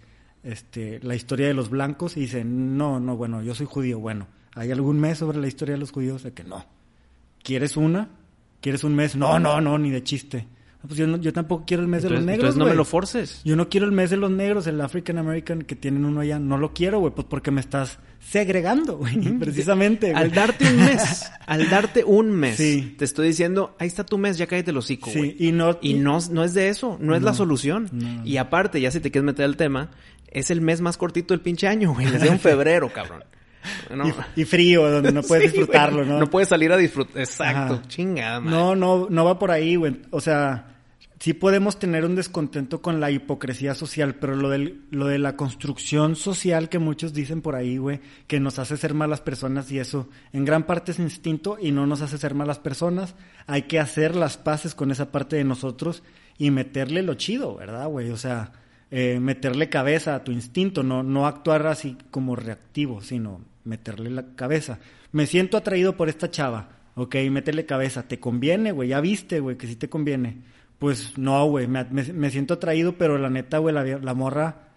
este, 0.43 0.99
la 1.03 1.15
historia 1.15 1.47
de 1.47 1.53
los 1.53 1.69
blancos 1.69 2.17
y 2.17 2.21
dice, 2.21 2.43
no, 2.43 2.99
no, 2.99 3.15
bueno, 3.15 3.41
yo 3.41 3.55
soy 3.55 3.65
judío, 3.65 3.99
bueno, 3.99 4.27
¿hay 4.55 4.71
algún 4.71 4.99
mes 4.99 5.17
sobre 5.19 5.37
la 5.39 5.47
historia 5.47 5.75
de 5.75 5.79
los 5.79 5.91
judíos? 5.91 6.21
De 6.23 6.33
que 6.33 6.43
no. 6.43 6.65
¿Quieres 7.41 7.77
una? 7.77 8.09
¿Quieres 8.59 8.83
un 8.83 8.93
mes? 8.93 9.15
No, 9.15 9.39
no, 9.39 9.61
no, 9.61 9.77
ni 9.77 9.89
de 9.89 10.03
chiste. 10.03 10.45
"No, 10.83 10.87
Pues 10.89 10.97
yo, 10.97 11.07
no- 11.07 11.17
yo 11.17 11.31
tampoco 11.33 11.63
quiero 11.65 11.81
el 11.81 11.87
mes 11.89 12.03
de 12.03 12.09
los 12.09 12.19
negros, 12.19 12.35
entonces 12.55 12.57
no 12.59 12.65
me 12.65 12.71
güey". 12.71 12.77
lo 12.77 12.85
forces. 12.85 13.41
Yo 13.45 13.55
no 13.55 13.69
quiero 13.69 13.85
el 13.85 13.93
mes 13.93 14.09
de 14.09 14.17
los 14.17 14.29
negros, 14.29 14.67
el 14.67 14.79
African 14.81 15.17
American 15.17 15.61
que 15.61 15.75
tienen 15.75 16.03
uno 16.05 16.19
allá. 16.21 16.39
No 16.39 16.57
lo 16.57 16.73
quiero, 16.73 16.99
güey, 16.99 17.13
pues 17.13 17.25
porque 17.29 17.51
me 17.51 17.61
estás 17.61 17.99
segregando, 18.19 18.97
güey. 18.97 19.15
Precisamente, 19.39 20.11
güey. 20.11 20.21
Al 20.23 20.31
darte 20.31 20.65
un 20.65 20.77
mes, 20.77 21.31
al 21.45 21.69
darte 21.69 22.03
un 22.03 22.31
mes, 22.31 22.57
Sí. 22.57 22.95
te 22.97 23.05
estoy 23.05 23.27
diciendo, 23.27 23.75
ahí 23.79 23.87
está 23.87 24.05
tu 24.05 24.17
mes, 24.17 24.37
ya 24.37 24.45
cállate 24.47 24.71
el 24.71 24.77
hocico, 24.77 25.09
Sí, 25.09 25.19
güey. 25.19 25.35
y 25.39 25.51
no- 25.51 25.77
y 25.81 25.93
no, 25.93 26.19
no 26.31 26.43
es 26.43 26.53
de 26.53 26.69
eso, 26.69 26.97
no 26.99 27.15
es 27.15 27.21
la 27.21 27.33
solución. 27.33 27.89
no. 27.93 28.25
Y 28.25 28.37
aparte, 28.37 28.81
ya 28.81 28.91
si 28.91 28.99
te 28.99 29.09
quieres 29.11 29.25
meter 29.25 29.45
al 29.45 29.55
tema, 29.57 29.91
es 30.27 30.51
el 30.51 30.61
mes 30.61 30.81
más 30.81 30.97
cortito 30.97 31.33
del 31.33 31.41
pinche 31.41 31.67
año, 31.67 31.93
güey, 31.93 32.07
desde 32.11 32.29
un 32.29 32.39
febrero, 32.39 32.91
cabrón. 32.91 33.23
No. 33.95 34.05
Y, 34.35 34.41
y 34.41 34.43
frío, 34.45 34.89
donde 34.91 35.13
no 35.13 35.21
puedes 35.23 35.51
Sí, 35.51 35.57
disfrutarlo, 35.57 35.99
güey. 35.99 36.09
¿no? 36.09 36.19
No 36.19 36.29
puedes 36.29 36.49
salir 36.49 36.71
a 36.73 36.77
disfrutar. 36.77 37.19
Exacto. 37.21 37.75
Ajá. 37.75 37.81
Chingada, 37.87 38.41
madre. 38.41 38.57
No, 38.57 38.75
no, 38.75 39.07
no 39.09 39.23
va 39.23 39.39
por 39.39 39.51
ahí, 39.51 39.77
güey. 39.77 40.01
O 40.09 40.19
sea, 40.19 40.72
sí 41.23 41.33
podemos 41.33 41.79
tener 41.79 42.03
un 42.03 42.17
descontento 42.17 42.81
con 42.81 42.99
la 42.99 43.09
hipocresía 43.09 43.75
social, 43.75 44.15
pero 44.15 44.35
lo, 44.35 44.49
del, 44.49 44.81
lo 44.91 45.07
de 45.07 45.19
la 45.19 45.37
construcción 45.37 46.17
social 46.17 46.67
que 46.67 46.79
muchos 46.79 47.13
dicen 47.13 47.41
por 47.41 47.55
ahí, 47.55 47.77
güey, 47.77 48.01
que 48.27 48.41
nos 48.41 48.59
hace 48.59 48.75
ser 48.75 48.93
malas 48.93 49.21
personas 49.21 49.71
y 49.71 49.79
eso, 49.79 50.09
en 50.33 50.43
gran 50.43 50.63
parte 50.63 50.91
es 50.91 50.99
instinto 50.99 51.55
y 51.61 51.71
no 51.71 51.87
nos 51.87 52.01
hace 52.01 52.17
ser 52.17 52.33
malas 52.33 52.59
personas. 52.59 53.15
Hay 53.47 53.61
que 53.61 53.79
hacer 53.79 54.17
las 54.17 54.35
paces 54.35 54.75
con 54.75 54.91
esa 54.91 55.13
parte 55.13 55.37
de 55.37 55.45
nosotros 55.45 56.03
y 56.37 56.51
meterle 56.51 57.03
lo 57.03 57.13
chido, 57.13 57.55
¿verdad, 57.55 57.87
güey? 57.87 58.09
O 58.09 58.17
sea, 58.17 58.51
eh, 58.91 59.17
meterle 59.21 59.69
cabeza 59.69 60.15
a 60.15 60.25
tu 60.25 60.33
instinto, 60.33 60.83
no, 60.83 61.03
no 61.03 61.25
actuar 61.25 61.65
así 61.67 61.95
como 62.11 62.35
reactivo, 62.35 62.99
sino 62.99 63.39
meterle 63.63 64.09
la 64.09 64.35
cabeza. 64.35 64.79
Me 65.13 65.25
siento 65.25 65.55
atraído 65.55 65.95
por 65.95 66.09
esta 66.09 66.29
chava. 66.29 66.81
Ok, 66.95 67.15
métele 67.31 67.65
cabeza. 67.65 68.09
¿Te 68.09 68.19
conviene, 68.19 68.73
güey? 68.73 68.89
Ya 68.89 68.99
viste, 68.99 69.39
güey, 69.39 69.55
que 69.55 69.67
sí 69.67 69.77
te 69.77 69.87
conviene. 69.87 70.51
Pues 70.83 71.17
no, 71.17 71.45
güey. 71.45 71.65
Me, 71.67 71.85
me- 71.85 72.11
me 72.11 72.29
siento 72.29 72.55
atraído, 72.55 72.97
pero 72.97 73.17
la 73.17 73.29
neta, 73.29 73.59
güey, 73.59 73.73
la, 73.73 73.83
la 73.85 74.13
morra, 74.13 74.67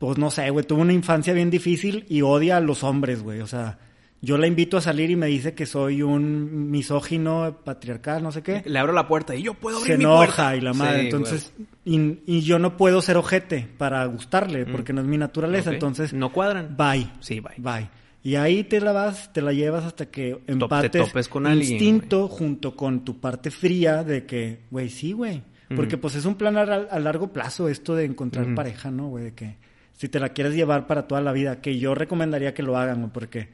pues 0.00 0.18
no 0.18 0.28
sé, 0.32 0.50
güey, 0.50 0.66
tuvo 0.66 0.82
una 0.82 0.92
infancia 0.92 1.32
bien 1.32 1.50
difícil 1.50 2.04
y 2.08 2.22
odia 2.22 2.56
a 2.56 2.60
los 2.60 2.82
hombres, 2.82 3.22
güey. 3.22 3.40
O 3.42 3.46
sea, 3.46 3.78
yo 4.20 4.38
la 4.38 4.48
invito 4.48 4.76
a 4.76 4.80
salir 4.80 5.10
y 5.12 5.14
me 5.16 5.28
dice 5.28 5.54
que 5.54 5.64
soy 5.64 6.02
un 6.02 6.68
misógino, 6.72 7.58
patriarcal, 7.64 8.24
no 8.24 8.32
sé 8.32 8.42
qué 8.42 8.62
Le 8.66 8.76
abro 8.80 8.92
la 8.92 9.06
puerta 9.06 9.36
y 9.36 9.42
yo 9.44 9.54
puedo 9.54 9.76
abrir 9.78 9.92
se 9.92 9.98
mi 9.98 10.02
enoja 10.04 10.24
puerta. 10.26 10.56
y 10.56 10.60
la 10.62 10.72
madre. 10.72 10.98
Sí, 11.00 11.04
entonces, 11.06 11.52
y, 11.84 12.18
y 12.26 12.40
yo 12.40 12.58
no 12.58 12.76
puedo 12.76 13.00
ser 13.00 13.16
ojete 13.16 13.68
para 13.78 14.04
gustarle, 14.06 14.66
porque 14.66 14.92
no 14.92 15.00
es 15.00 15.06
mi 15.06 15.16
naturaleza. 15.18 15.70
Entonces, 15.72 16.12
No 16.12 16.32
cuadran. 16.32 16.76
bye. 16.76 17.08
Sí, 17.20 17.38
bye. 17.38 17.54
Bye. 17.58 17.88
Y 18.24 18.34
ahí 18.36 18.64
te 18.64 18.80
la 18.80 18.90
vas, 18.92 19.32
te 19.32 19.42
la 19.42 19.52
llevas 19.52 19.84
hasta 19.84 20.06
que 20.06 20.40
empates 20.48 20.90
topes 21.06 21.28
con 21.28 21.46
alguien, 21.46 21.70
instinto 21.72 22.26
junto 22.28 22.74
con 22.76 23.04
tu 23.04 23.20
parte 23.20 23.50
fría 23.52 24.02
de 24.04 24.26
que, 24.26 24.60
güey, 24.70 24.88
sí, 24.88 25.12
güey. 25.12 25.42
Porque 25.76 25.98
pues 25.98 26.14
es 26.14 26.24
un 26.24 26.34
plan 26.34 26.56
a, 26.56 26.62
a 26.62 26.98
largo 27.00 27.32
plazo 27.32 27.68
esto 27.68 27.94
de 27.94 28.04
encontrar 28.04 28.46
Ujú. 28.46 28.54
pareja, 28.54 28.90
¿no, 28.90 29.08
güey? 29.08 29.24
De 29.24 29.34
que 29.34 29.56
si 29.92 30.08
te 30.08 30.20
la 30.20 30.30
quieres 30.30 30.54
llevar 30.54 30.86
para 30.86 31.06
toda 31.06 31.20
la 31.20 31.32
vida, 31.32 31.60
que 31.60 31.78
yo 31.78 31.94
recomendaría 31.94 32.54
que 32.54 32.62
lo 32.62 32.76
hagan, 32.76 33.00
güey, 33.00 33.12
porque 33.12 33.48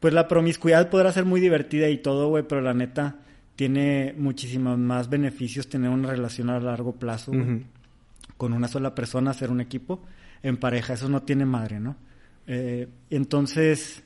pues 0.00 0.12
la 0.12 0.28
promiscuidad 0.28 0.90
podrá 0.90 1.12
ser 1.12 1.24
muy 1.24 1.40
divertida 1.40 1.88
y 1.88 1.98
todo, 1.98 2.28
güey, 2.28 2.44
pero 2.46 2.60
la 2.60 2.74
neta 2.74 3.16
tiene 3.56 4.14
muchísimos 4.18 4.78
más 4.78 5.08
beneficios 5.08 5.68
tener 5.68 5.90
una 5.90 6.08
relación 6.08 6.50
a 6.50 6.60
largo 6.60 6.92
plazo, 6.92 7.32
güey 7.32 7.64
con 8.36 8.52
una 8.52 8.68
sola 8.68 8.94
persona, 8.94 9.30
hacer 9.30 9.50
un 9.50 9.60
equipo 9.60 10.02
en 10.42 10.56
pareja. 10.56 10.94
Eso 10.94 11.08
no 11.08 11.22
tiene 11.22 11.44
madre, 11.46 11.80
¿no? 11.80 11.96
Eh, 12.46 12.88
entonces, 13.10 14.03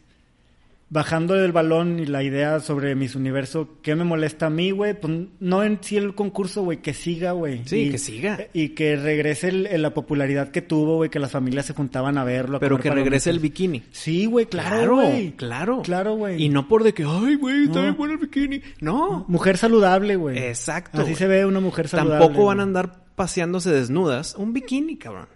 bajando 0.90 1.34
del 1.34 1.52
balón 1.52 1.98
y 2.00 2.06
la 2.06 2.22
idea 2.22 2.60
sobre 2.60 2.94
mis 2.94 3.14
universo, 3.14 3.76
¿qué 3.82 3.94
me 3.94 4.04
molesta 4.04 4.46
a 4.46 4.50
mí, 4.50 4.70
güey? 4.70 4.98
Pues 4.98 5.12
no 5.38 5.62
en 5.62 5.78
sí 5.82 5.98
el 5.98 6.14
concurso, 6.14 6.62
güey, 6.62 6.78
que 6.80 6.94
siga, 6.94 7.32
güey. 7.32 7.62
Sí, 7.66 7.76
Y- 7.82 7.90
que 7.90 7.98
siga. 7.98 8.38
Y 8.54 8.70
que 8.70 8.96
regrese 8.96 9.48
el- 9.48 9.66
el- 9.66 9.82
la 9.82 9.92
popularidad 9.92 10.50
que 10.50 10.62
tuvo, 10.62 10.96
güey, 10.96 11.10
que 11.10 11.18
las 11.18 11.30
familias 11.32 11.66
se 11.66 11.74
juntaban 11.74 12.16
a 12.16 12.24
verlo. 12.24 12.56
a 12.56 12.60
Pero 12.60 12.78
que 12.78 12.90
regrese 12.90 13.28
el 13.28 13.38
bikini. 13.38 13.82
Sí, 13.90 14.24
güey, 14.26 14.46
claro, 14.46 14.94
güey. 14.96 15.32
claro. 15.32 15.82
Claro, 15.82 16.14
güey. 16.14 16.42
Y 16.42 16.48
no 16.48 16.68
por 16.68 16.82
de 16.84 16.94
que, 16.94 17.04
ay, 17.06 17.34
güey, 17.34 17.64
está 17.64 17.76
No. 17.76 17.82
bien 17.82 17.96
bueno 17.96 18.14
el 18.14 18.20
bikini. 18.20 18.62
No. 18.80 19.26
Mujer 19.28 19.58
saludable, 19.58 20.16
güey. 20.16 20.38
Exacto. 20.38 21.02
Así 21.02 21.14
se 21.14 21.26
ve 21.26 21.44
una 21.44 21.60
mujer 21.60 21.88
saludable. 21.88 22.24
Tampoco 22.24 22.46
van 22.46 22.60
a 22.60 22.62
andar 22.62 23.04
paseándose 23.14 23.70
desnudas. 23.70 24.34
Un 24.36 24.52
bikini, 24.54 24.96
cabrón. 24.96 25.26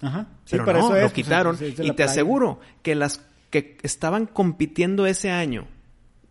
Ajá. 0.00 0.28
Sí, 0.44 0.52
Pero 0.52 0.64
para 0.64 0.78
no, 0.78 0.84
eso 0.86 0.96
es. 0.96 1.02
lo 1.02 1.08
pues, 1.08 1.12
quitaron. 1.14 1.54
es 1.56 1.62
y 1.62 1.72
te 1.72 1.92
playa. 1.94 2.04
aseguro 2.10 2.60
que 2.82 2.94
las 2.94 3.20
que 3.62 3.76
estaban 3.82 4.26
compitiendo 4.26 5.06
ese 5.06 5.30
año 5.30 5.66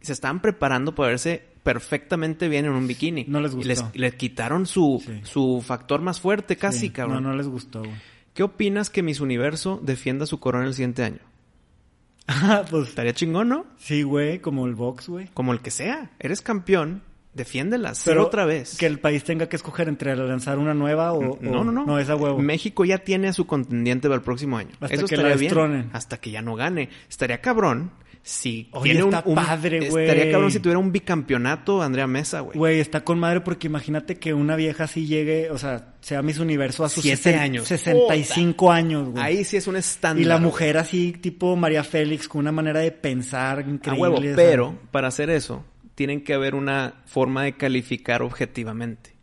se 0.01 0.11
estaban 0.11 0.41
preparando 0.41 0.93
para 0.95 1.09
verse 1.11 1.41
perfectamente 1.63 2.49
bien 2.49 2.65
en 2.65 2.71
un 2.73 2.85
bikini. 2.87 3.23
No 3.29 3.39
les 3.39 3.53
Y 3.53 3.55
gustó. 3.55 3.67
les, 3.69 3.83
les 3.95 4.15
quitaron 4.15 4.65
su, 4.65 5.01
Sí. 5.05 5.21
su 5.23 5.63
factor 5.65 6.01
más 6.01 6.19
fuerte 6.19 6.57
casi, 6.57 6.79
Sí, 6.79 6.89
cabrón. 6.89 7.23
No, 7.23 7.29
no 7.29 7.35
les 7.37 7.47
gustó, 7.47 7.79
güey. 7.79 7.93
¿Qué 8.33 8.43
opinas 8.43 8.89
que 8.89 9.01
Miss 9.03 9.21
Universo 9.21 9.79
defienda 9.81 10.25
su 10.25 10.39
corona 10.41 10.65
el 10.67 10.73
siguiente 10.73 11.03
año? 11.05 11.19
Ah, 12.27 12.63
pues 12.69 12.89
Estaría 12.89 13.13
chingón, 13.13 13.47
¿no? 13.49 13.65
sí, 13.77 14.03
güey, 14.03 14.39
como 14.39 14.65
el 14.65 14.75
box, 14.75 15.07
güey. 15.09 15.27
Como 15.33 15.53
el 15.53 15.61
que 15.61 15.71
sea. 15.71 16.11
Eres 16.19 16.41
campeón, 16.41 17.01
defiéndela. 17.33 17.95
Ser 17.95 18.13
Pero 18.13 18.25
otra 18.27 18.45
vez. 18.45 18.77
Que 18.77 18.85
el 18.85 18.99
país 18.99 19.23
tenga 19.23 19.47
que 19.49 19.55
escoger 19.55 19.87
entre 19.87 20.15
lanzar 20.15 20.57
una 20.57 20.73
nueva 20.73 21.13
o. 21.13 21.21
No, 21.41 21.61
o- 21.61 21.63
no, 21.63 21.71
no. 21.71 21.85
No, 21.85 21.99
esa 21.99 22.15
huevo. 22.15 22.39
México 22.39 22.85
ya 22.85 22.99
tiene 22.99 23.27
a 23.29 23.33
su 23.33 23.45
contendiente 23.47 24.07
para 24.07 24.17
el 24.17 24.23
próximo 24.23 24.57
año. 24.57 24.69
Hasta 24.79 24.95
Eso 24.95 25.05
que 25.07 25.15
estaría 25.15 25.35
la 25.35 25.39
bien. 25.69 25.89
Hasta 25.93 26.17
que 26.17 26.31
ya 26.31 26.41
no 26.41 26.55
gane. 26.55 26.89
Estaría 27.09 27.41
cabrón 27.41 27.91
si 28.25 28.69
Oye, 28.71 28.91
tiene 28.91 29.03
un, 29.03 29.13
está 29.13 29.27
un- 29.27 29.35
padre, 29.35 29.89
güey. 29.89 30.05
Estaría 30.05 30.31
cabrón 30.31 30.49
si 30.49 30.59
tuviera 30.61 30.79
un 30.79 30.93
bicampeonato 30.93 31.81
Andrea 31.81 32.07
Mesa, 32.07 32.39
güey. 32.39 32.57
Güey, 32.57 32.79
está 32.79 33.03
con 33.03 33.19
madre 33.19 33.41
porque 33.41 33.67
imagínate 33.67 34.15
que 34.15 34.33
una 34.33 34.55
vieja 34.55 34.85
así 34.85 35.05
llegue, 35.07 35.51
o 35.51 35.57
sea, 35.57 35.95
sea 35.99 36.21
Miss 36.21 36.39
Universo 36.39 36.85
a 36.85 36.89
sus 36.89 37.03
Siete 37.03 37.31
sesen- 37.33 37.39
años. 37.39 37.67
65 37.67 38.71
años, 38.71 39.09
güey. 39.09 39.21
Ahí 39.21 39.43
sí 39.43 39.57
es 39.57 39.67
un 39.67 39.75
estándar. 39.75 40.21
y 40.21 40.25
la 40.25 40.37
mujer 40.37 40.77
así, 40.77 41.11
tipo 41.11 41.55
María 41.57 41.83
Félix, 41.83 42.29
con 42.29 42.39
una 42.39 42.53
manera 42.53 42.79
de 42.79 42.91
pensar 42.91 43.59
A 43.59 43.61
increíble. 43.69 44.01
huevo. 44.09 44.21
Pero 44.35 44.75
para 44.91 45.09
hacer 45.09 45.29
eso, 45.29 45.65
tienen 45.95 46.23
que 46.23 46.33
haber 46.33 46.55
una 46.55 47.01
forma 47.05 47.43
de 47.43 47.53
calificar 47.57 48.21
objetivamente. 48.21 49.13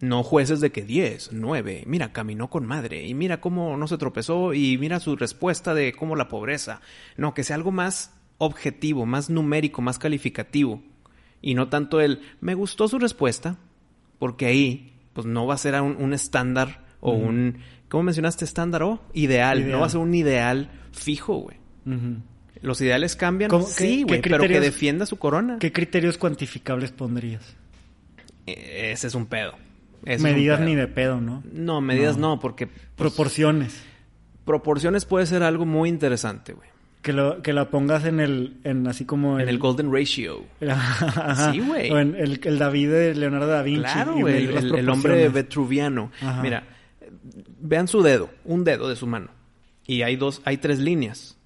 No 0.00 0.22
jueces 0.22 0.60
de 0.60 0.70
que 0.70 0.82
10, 0.84 1.30
9, 1.32 1.82
mira, 1.86 2.12
caminó 2.12 2.48
con 2.48 2.64
madre, 2.64 3.06
y 3.06 3.14
mira 3.14 3.40
cómo 3.40 3.76
no 3.76 3.88
se 3.88 3.98
tropezó, 3.98 4.54
y 4.54 4.78
mira 4.78 5.00
su 5.00 5.16
respuesta 5.16 5.74
de 5.74 5.92
cómo 5.92 6.14
la 6.14 6.28
pobreza. 6.28 6.80
No, 7.16 7.34
que 7.34 7.42
sea 7.42 7.56
algo 7.56 7.72
más 7.72 8.14
objetivo, 8.38 9.06
más 9.06 9.28
numérico, 9.28 9.82
más 9.82 9.98
calificativo. 9.98 10.82
Y 11.42 11.54
no 11.54 11.68
tanto 11.68 12.00
el, 12.00 12.20
me 12.40 12.54
gustó 12.54 12.86
su 12.86 12.98
respuesta, 13.00 13.58
porque 14.20 14.46
ahí, 14.46 14.94
pues 15.14 15.26
no 15.26 15.46
va 15.46 15.54
a 15.54 15.58
ser 15.58 15.80
un, 15.80 15.96
un 15.96 16.12
estándar 16.12 16.86
o 17.00 17.12
un, 17.12 17.58
¿cómo 17.88 18.04
mencionaste 18.04 18.44
estándar 18.44 18.84
o? 18.84 19.00
Ideal, 19.14 19.58
Ideal. 19.58 19.72
no 19.72 19.80
va 19.80 19.86
a 19.86 19.90
ser 19.90 20.00
un 20.00 20.14
ideal 20.14 20.70
fijo, 20.92 21.34
güey. 21.36 21.56
¿Los 22.62 22.80
ideales 22.80 23.14
cambian? 23.16 23.50
¿Cómo- 23.50 23.66
Sí, 23.66 24.02
güey, 24.02 24.20
pero 24.20 24.38
que 24.46 24.60
defienda 24.60 25.06
su 25.06 25.16
corona. 25.18 25.58
¿Qué 25.60 25.72
criterios 25.72 26.18
cuantificables 26.18 26.90
pondrías? 26.92 27.56
Eh, 28.46 28.90
Ese 28.92 29.06
es 29.06 29.14
un 29.14 29.26
pedo. 29.26 29.52
Ese 30.04 30.14
es 30.14 30.18
un 30.22 30.30
Medidas 30.30 30.58
pedo. 30.58 30.68
ni 30.68 30.74
de 30.76 30.86
pedo, 30.86 31.20
¿no? 31.20 31.42
No, 31.52 31.80
medidas 31.80 32.16
No. 32.16 32.28
no, 32.36 32.40
porque 32.40 32.68
Proporciones. 32.96 33.82
proporciones 34.44 35.04
puede 35.04 35.26
ser 35.26 35.42
algo 35.42 35.66
muy 35.66 35.88
interesante, 35.88 36.52
güey. 36.52 36.68
Que, 37.02 37.12
lo, 37.12 37.42
que 37.42 37.52
la 37.52 37.70
pongas 37.70 38.04
en 38.04 38.18
el, 38.20 38.56
en 38.64 38.86
así 38.88 39.04
como 39.04 39.38
En 39.38 39.48
el 39.48 39.58
Golden 39.58 39.92
Ratio. 39.92 40.44
Ajá. 40.68 41.52
Sí, 41.52 41.60
güey. 41.60 41.90
O 41.90 41.98
en 41.98 42.14
el, 42.16 42.40
el 42.42 42.58
David 42.58 42.90
de 42.90 43.14
Leonardo 43.14 43.46
da 43.46 43.62
Vinci. 43.62 43.82
Claro, 43.82 44.16
güey, 44.16 44.46
el, 44.46 44.74
el- 44.74 44.88
hombre 44.88 45.28
vetruviano. 45.28 46.10
Ajá. 46.20 46.42
Mira, 46.42 46.64
vean 47.60 47.86
su 47.88 48.02
dedo, 48.02 48.30
un 48.44 48.64
dedo 48.64 48.88
de 48.88 48.96
su 48.96 49.06
mano. 49.06 49.28
Y 49.86 50.02
hay 50.02 50.16
dos, 50.16 50.42
hay 50.44 50.56
tres 50.58 50.80
líneas. 50.80 51.37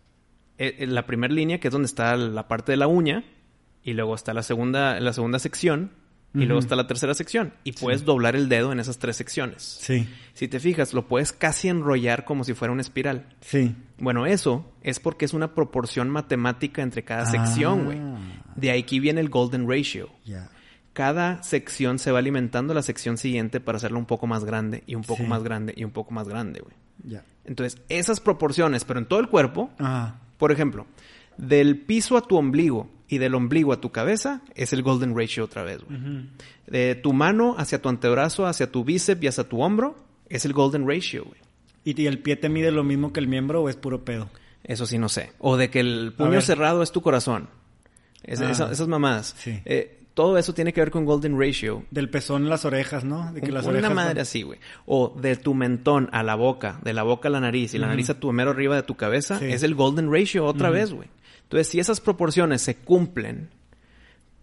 Eh, 0.64 0.76
eh, 0.80 0.86
La 0.86 1.06
primera 1.06 1.32
línea, 1.32 1.58
que 1.60 1.68
es 1.68 1.72
donde 1.72 1.86
está 1.86 2.16
la 2.16 2.46
parte 2.48 2.72
de 2.72 2.76
la 2.76 2.86
uña, 2.86 3.24
y 3.82 3.92
luego 3.94 4.14
está 4.14 4.32
la 4.32 4.42
segunda, 4.42 5.00
la 5.00 5.12
segunda 5.12 5.38
sección, 5.38 5.90
y 6.34 6.46
luego 6.46 6.60
está 6.60 6.76
la 6.76 6.86
tercera 6.86 7.12
sección. 7.12 7.52
Y 7.64 7.72
puedes 7.72 8.04
doblar 8.06 8.36
el 8.36 8.48
dedo 8.48 8.72
en 8.72 8.80
esas 8.80 8.98
tres 8.98 9.16
secciones. 9.16 9.62
Sí, 9.62 10.08
Si 10.32 10.48
te 10.48 10.60
fijas, 10.60 10.94
lo 10.94 11.06
puedes 11.06 11.30
casi 11.32 11.68
enrollar 11.68 12.24
como 12.24 12.44
si 12.44 12.54
fuera 12.54 12.72
una 12.72 12.80
espiral. 12.80 13.26
sí. 13.40 13.74
Bueno, 13.98 14.24
eso 14.26 14.64
es 14.82 14.98
porque 14.98 15.24
es 15.26 15.32
una 15.34 15.54
proporción 15.54 16.08
matemática 16.10 16.80
entre 16.82 17.04
cada 17.04 17.22
Ah. 17.22 17.26
sección, 17.26 17.84
güey. 17.84 18.00
De 18.56 18.70
aquí 18.72 18.98
viene 18.98 19.20
el 19.20 19.28
golden 19.28 19.68
ratio. 19.68 20.08
Cada 20.92 21.42
sección 21.42 21.98
se 21.98 22.12
va 22.12 22.18
alimentando 22.18 22.74
la 22.74 22.82
sección 22.82 23.16
siguiente 23.16 23.60
para 23.60 23.76
hacerla 23.76 23.98
un 23.98 24.04
poco 24.06 24.26
más 24.26 24.44
grande 24.44 24.82
y 24.86 24.94
un 24.94 25.02
poco 25.02 25.22
Sí. 25.22 25.28
más 25.28 25.42
grande 25.42 25.72
y 25.76 25.84
un 25.84 25.90
poco 25.90 26.12
más 26.12 26.28
grande, 26.28 26.60
güey. 26.60 26.74
Ya. 27.04 27.24
Entonces, 27.44 27.80
esas 27.88 28.20
proporciones, 28.20 28.84
pero 28.84 28.98
en 29.00 29.06
todo 29.06 29.20
el 29.20 29.28
cuerpo. 29.28 29.70
Por 30.42 30.50
ejemplo, 30.50 30.86
del 31.36 31.78
piso 31.78 32.16
a 32.16 32.22
tu 32.26 32.36
ombligo 32.36 32.90
y 33.06 33.18
del 33.18 33.36
ombligo 33.36 33.72
a 33.72 33.80
tu 33.80 33.92
cabeza, 33.92 34.40
es 34.56 34.72
el 34.72 34.82
golden 34.82 35.16
ratio 35.16 35.44
otra 35.44 35.62
vez, 35.62 35.78
güey. 35.84 36.00
De 36.66 36.96
tu 36.96 37.12
mano 37.12 37.54
hacia 37.58 37.80
tu 37.80 37.88
antebrazo, 37.88 38.44
hacia 38.48 38.66
tu 38.72 38.82
bíceps 38.82 39.22
y 39.22 39.28
hacia 39.28 39.44
tu 39.44 39.62
hombro, 39.62 39.94
es 40.28 40.44
el 40.44 40.52
golden 40.52 40.84
ratio, 40.88 41.24
güey. 41.26 41.38
¿Y, 41.84 42.06
el 42.06 42.18
pie 42.18 42.34
te 42.34 42.48
mide 42.48 42.72
lo 42.72 42.82
mismo 42.82 43.12
que 43.12 43.20
el 43.20 43.28
miembro 43.28 43.62
o 43.62 43.68
es 43.68 43.76
puro 43.76 44.04
pedo? 44.04 44.30
Eso 44.64 44.84
sí 44.84 44.98
no 44.98 45.08
sé. 45.08 45.30
O 45.38 45.56
de 45.56 45.70
que 45.70 45.78
el 45.78 46.12
puño 46.16 46.40
cerrado 46.40 46.82
es 46.82 46.90
tu 46.90 47.02
corazón. 47.02 47.48
Es- 48.24 48.40
Ah. 48.40 48.50
esa- 48.50 48.72
esas 48.72 48.88
mamadas. 48.88 49.36
Sí. 49.38 49.60
Eh, 49.64 50.00
todo 50.14 50.36
eso 50.38 50.52
tiene 50.54 50.72
que 50.72 50.80
ver 50.80 50.90
con 50.90 51.04
golden 51.04 51.38
ratio. 51.38 51.84
Del 51.90 52.10
pezón 52.10 52.46
a 52.46 52.48
las 52.48 52.64
orejas, 52.64 53.04
¿no? 53.04 53.32
De 53.32 53.40
que 53.40 53.50
las 53.52 53.64
Una 53.64 53.72
orejas 53.78 53.94
madre 53.94 54.20
así, 54.20 54.42
güey. 54.42 54.58
O 54.86 55.14
de 55.20 55.36
tu 55.36 55.54
mentón 55.54 56.08
a 56.12 56.22
la 56.22 56.34
boca, 56.34 56.78
de 56.84 56.92
la 56.92 57.02
boca 57.02 57.28
a 57.28 57.30
la 57.30 57.40
nariz 57.40 57.74
y 57.74 57.78
la 57.78 57.86
nariz 57.86 58.10
a 58.10 58.20
tu 58.20 58.30
mero 58.32 58.50
arriba 58.50 58.76
de 58.76 58.82
tu 58.82 58.94
cabeza, 58.96 59.38
Sí. 59.38 59.46
es 59.46 59.62
el 59.62 59.74
golden 59.74 60.12
ratio 60.12 60.44
otra 60.44 60.70
vez, 60.70 60.92
güey. 60.92 61.08
Entonces, 61.44 61.68
si 61.68 61.80
esas 61.80 62.00
proporciones 62.00 62.62
se 62.62 62.76
cumplen, 62.76 63.50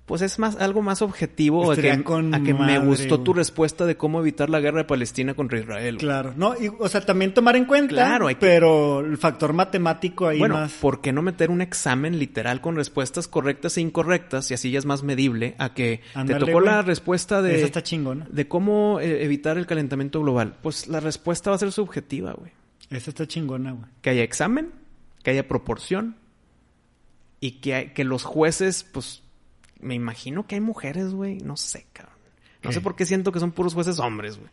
pues 0.09 0.23
es 0.23 0.39
más 0.39 0.55
algo 0.57 0.81
más 0.81 1.01
objetivo 1.03 1.71
a 1.71 1.75
que, 1.75 1.91
a 1.91 1.97
que 2.43 2.53
me 2.55 2.79
gustó 2.79 3.15
güey. 3.17 3.23
tu 3.23 3.33
respuesta 3.33 3.85
de 3.85 3.95
cómo 3.95 4.19
evitar 4.19 4.49
la 4.49 4.59
guerra 4.59 4.79
de 4.79 4.83
Palestina 4.85 5.35
contra 5.35 5.59
Israel. 5.59 5.95
güey. 5.95 6.05
Claro, 6.05 6.33
no, 6.35 6.55
y, 6.59 6.67
o 6.79 6.89
sea, 6.89 7.01
también 7.05 7.33
tomar 7.33 7.55
en 7.55 7.65
cuenta, 7.65 7.93
Claro, 7.93 8.25
hay 8.27 8.33
que- 8.35 8.41
pero 8.41 9.01
el 9.01 9.17
factor 9.19 9.53
matemático 9.53 10.27
ahí 10.27 10.39
Bueno, 10.39 10.55
más. 10.55 10.71
¿por 10.73 10.99
qué 10.99 11.13
no 11.13 11.21
meter 11.21 11.51
un 11.51 11.61
examen 11.61 12.17
literal 12.17 12.59
con 12.59 12.75
respuestas 12.75 13.27
correctas 13.27 13.77
e 13.77 13.81
incorrectas 13.81 14.49
y 14.49 14.55
así 14.55 14.71
ya 14.71 14.79
es 14.79 14.85
más 14.85 15.03
medible 15.03 15.53
a 15.59 15.73
que 15.75 16.01
te 16.25 16.33
tocó 16.35 16.53
güey. 16.53 16.65
la 16.65 16.81
respuesta 16.81 17.41
de, 17.43 17.57
Esa 17.57 17.67
está 17.67 17.83
chingona. 17.83 18.27
de 18.31 18.47
cómo 18.47 18.99
eh, 18.99 19.23
evitar 19.23 19.57
el 19.59 19.67
calentamiento 19.67 20.19
global? 20.21 20.55
Pues 20.63 20.87
la 20.87 20.99
respuesta 20.99 21.51
va 21.51 21.55
a 21.55 21.59
ser 21.59 21.71
subjetiva, 21.71 22.33
güey. 22.33 22.51
Esa 22.89 23.11
está 23.11 23.27
chingona, 23.27 23.73
güey. 23.73 23.85
Que 24.01 24.09
haya 24.09 24.23
examen, 24.23 24.71
que 25.21 25.29
haya 25.29 25.47
proporción 25.47 26.15
y 27.39 27.51
que, 27.61 27.75
hay- 27.75 27.87
que 27.93 28.03
los 28.03 28.23
jueces, 28.23 28.83
pues, 28.83 29.21
me 29.79 29.95
imagino 29.95 30.45
que 30.47 30.55
hay 30.55 30.61
mujeres, 30.61 31.13
güey. 31.13 31.37
No 31.39 31.57
sé, 31.57 31.85
cabrón. 31.93 32.15
No 32.63 32.69
¿Qué? 32.69 32.73
sé 32.73 32.81
por 32.81 32.95
qué 32.95 33.05
siento 33.05 33.31
que 33.31 33.39
son 33.39 33.51
puros 33.51 33.73
jueces 33.73 33.99
hombres, 33.99 34.37
güey. 34.37 34.49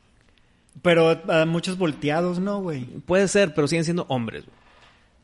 Pero 0.83 1.09
a 1.33 1.47
muchos 1.47 1.79
volteados, 1.79 2.39
¿no, 2.39 2.61
güey? 2.61 2.85
Puede 2.85 3.29
ser, 3.29 3.55
pero 3.55 3.67
siguen 3.67 3.85
siendo 3.85 4.05
hombres. 4.09 4.45
güey. 4.45 4.57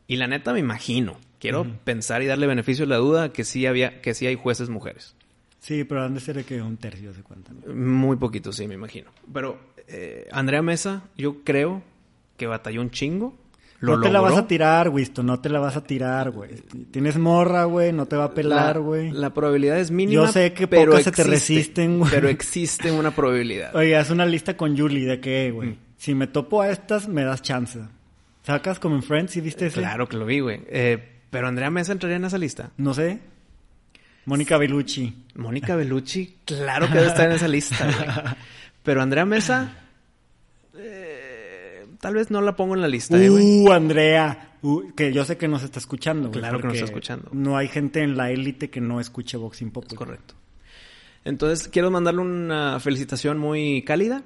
Y 0.09 0.17
la 0.17 0.27
neta 0.27 0.53
me 0.53 0.61
imagino. 0.61 1.17
Quiero 1.39 1.67
pensar 1.85 2.23
y 2.23 2.27
darle 2.27 2.47
beneficio 2.47 2.85
a 2.85 2.89
la 2.89 2.97
duda 2.97 3.33
que 3.33 3.45
sí 3.45 3.67
había, 3.67 4.01
que 4.01 4.15
sí 4.15 4.27
hay 4.27 4.35
jueces 4.37 4.69
mujeres. 4.69 5.15
Sí, 5.59 5.85
pero 5.85 6.03
han 6.05 6.15
de 6.15 6.21
ser 6.21 6.37
de 6.37 6.45
que 6.45 6.61
un 6.63 6.77
tercio 6.77 7.13
se 7.15 7.23
cuentan. 7.23 7.57
Muy 7.75 8.17
poquito, 8.17 8.53
sí, 8.53 8.67
me 8.69 8.75
imagino. 8.75 9.11
Pero 9.33 9.59
eh, 9.89 10.29
Andrea 10.33 10.63
Mesa, 10.63 11.03
yo 11.17 11.43
creo 11.45 11.83
que 12.37 12.47
batalló 12.47 12.81
un 12.81 12.91
chingo. 12.91 13.35
Lo 13.83 13.97
no 13.97 14.03
te 14.03 14.11
la 14.11 14.21
vas 14.21 14.39
a 14.39 14.47
tirar, 14.47 14.89
Wisto, 14.89 15.23
no 15.23 15.41
te 15.41 15.49
la 15.49 15.59
vas 15.59 15.77
a 15.77 15.83
tirar, 15.85 16.31
güey. 16.31 16.53
Tienes 16.91 17.19
morra, 17.19 17.65
güey, 17.65 17.93
no 17.93 18.07
te 18.07 18.17
va 18.17 18.25
a 18.25 18.33
pelar, 18.35 18.77
La- 18.77 18.81
güey. 18.83 19.11
La, 19.11 19.35
probabilidad 19.35 19.79
es 19.79 19.91
mínima. 19.91 20.23
Yo 20.25 20.33
sé 20.33 20.53
que 20.53 20.67
pero 20.69 20.93
pocas 20.93 21.05
se 21.05 21.11
te 21.13 21.25
resisten, 21.25 21.99
güey. 21.99 22.11
Pero 22.11 22.29
existe 22.29 22.91
una 22.93 23.11
probabilidad. 23.11 23.75
Oye, 23.77 23.97
haz 23.97 24.11
una 24.11 24.25
lista 24.25 24.57
con 24.57 24.79
Julie 24.79 25.05
de 25.07 25.21
que, 25.21 25.51
Mm. 25.51 25.55
güey, 25.55 25.79
si 25.99 26.15
me 26.15 26.27
topo 26.29 26.63
a 26.63 26.71
estas, 26.71 27.09
me 27.09 27.25
das 27.25 27.43
chance. 27.43 27.81
¿Sacas 28.45 28.79
como 28.79 28.95
en 28.97 29.03
Friends? 29.03 29.33
¿Sí 29.33 29.41
viste 29.41 29.67
ese? 29.67 29.81
Claro 29.81 30.09
que 30.09 30.17
lo 30.17 30.27
vi, 30.27 30.41
güey. 30.41 30.61
Eh, 30.69 30.99
pero 31.31 31.49
Andrea 31.49 31.71
Mesa 31.71 31.93
entraría 31.93 32.17
en 32.17 32.25
esa 32.25 32.39
lista. 32.39 32.71
No 32.77 32.95
sé. 32.95 33.19
Mónica 34.25 34.57
Bellucci. 34.59 35.25
Mónica 35.35 35.75
Bellucci, 35.75 36.37
claro 36.45 36.87
que 36.87 36.95
debe 36.95 37.09
estar 37.09 37.27
en 37.27 37.33
esa 37.33 37.49
lista, 37.49 37.85
güey. 37.85 38.35
Pero 38.85 39.03
Andrea 39.03 39.25
Mesa, 39.25 39.73
tal 42.03 42.15
vez 42.15 42.33
no 42.33 42.41
la 42.43 42.57
pongo 42.57 42.75
en 42.75 42.81
la 42.81 42.89
lista, 42.89 43.17
eh, 43.17 43.29
güey. 43.29 43.45
Uh, 43.65 43.71
Andrea. 43.73 44.57
Uh, 44.61 44.93
que 44.97 45.13
yo 45.13 45.25
sé 45.25 45.37
que 45.37 45.47
nos 45.47 45.63
está 45.63 45.79
escuchando, 45.79 46.29
güey. 46.29 46.41
Claro 46.41 46.59
que 46.61 46.65
nos 46.67 46.75
está 46.75 46.87
escuchando. 46.87 47.29
No 47.33 47.57
hay 47.57 47.69
gente 47.69 48.03
en 48.03 48.17
la 48.17 48.31
élite 48.33 48.71
que 48.71 48.81
no 48.81 49.01
escuche 49.01 49.37
Boxing 49.37 49.71
Pop. 49.71 49.85
Es 49.89 49.95
correcto. 49.95 50.35
Entonces, 51.25 51.69
quiero 51.69 51.91
mandarle 51.93 52.21
una 52.23 52.81
felicitación 52.81 53.39
muy 53.39 53.83
cálida. 53.83 54.23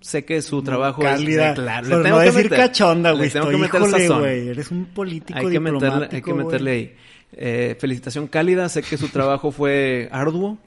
Sé 0.00 0.24
que 0.24 0.40
su 0.42 0.62
trabajo 0.62 1.02
Cálida. 1.02 1.50
es... 1.50 1.54
claro, 1.58 1.88
tengo 2.02 2.16
no 2.16 2.18
que 2.20 2.24
decir 2.26 2.44
meter- 2.44 2.58
cachonda, 2.58 3.10
güey. 3.12 3.30
tengo 3.30 3.48
que 3.48 3.54
Estoy, 3.56 3.80
meter 3.82 4.00
híjole, 4.04 4.20
güey. 4.20 4.48
Eres 4.50 4.70
un 4.70 4.84
político 4.86 5.38
Hay 5.40 5.48
que 5.50 5.58
meterle, 5.58 5.86
diplomático, 5.88 6.14
hay 6.16 6.22
que 6.22 6.34
meterle 6.44 6.70
güey. 6.70 6.80
ahí. 6.84 6.96
Eh, 7.32 7.76
felicitación 7.80 8.28
cálida. 8.28 8.68
Sé 8.68 8.82
que 8.82 8.96
su 8.98 9.08
trabajo 9.08 9.50
fue 9.50 10.08
arduo. 10.12 10.58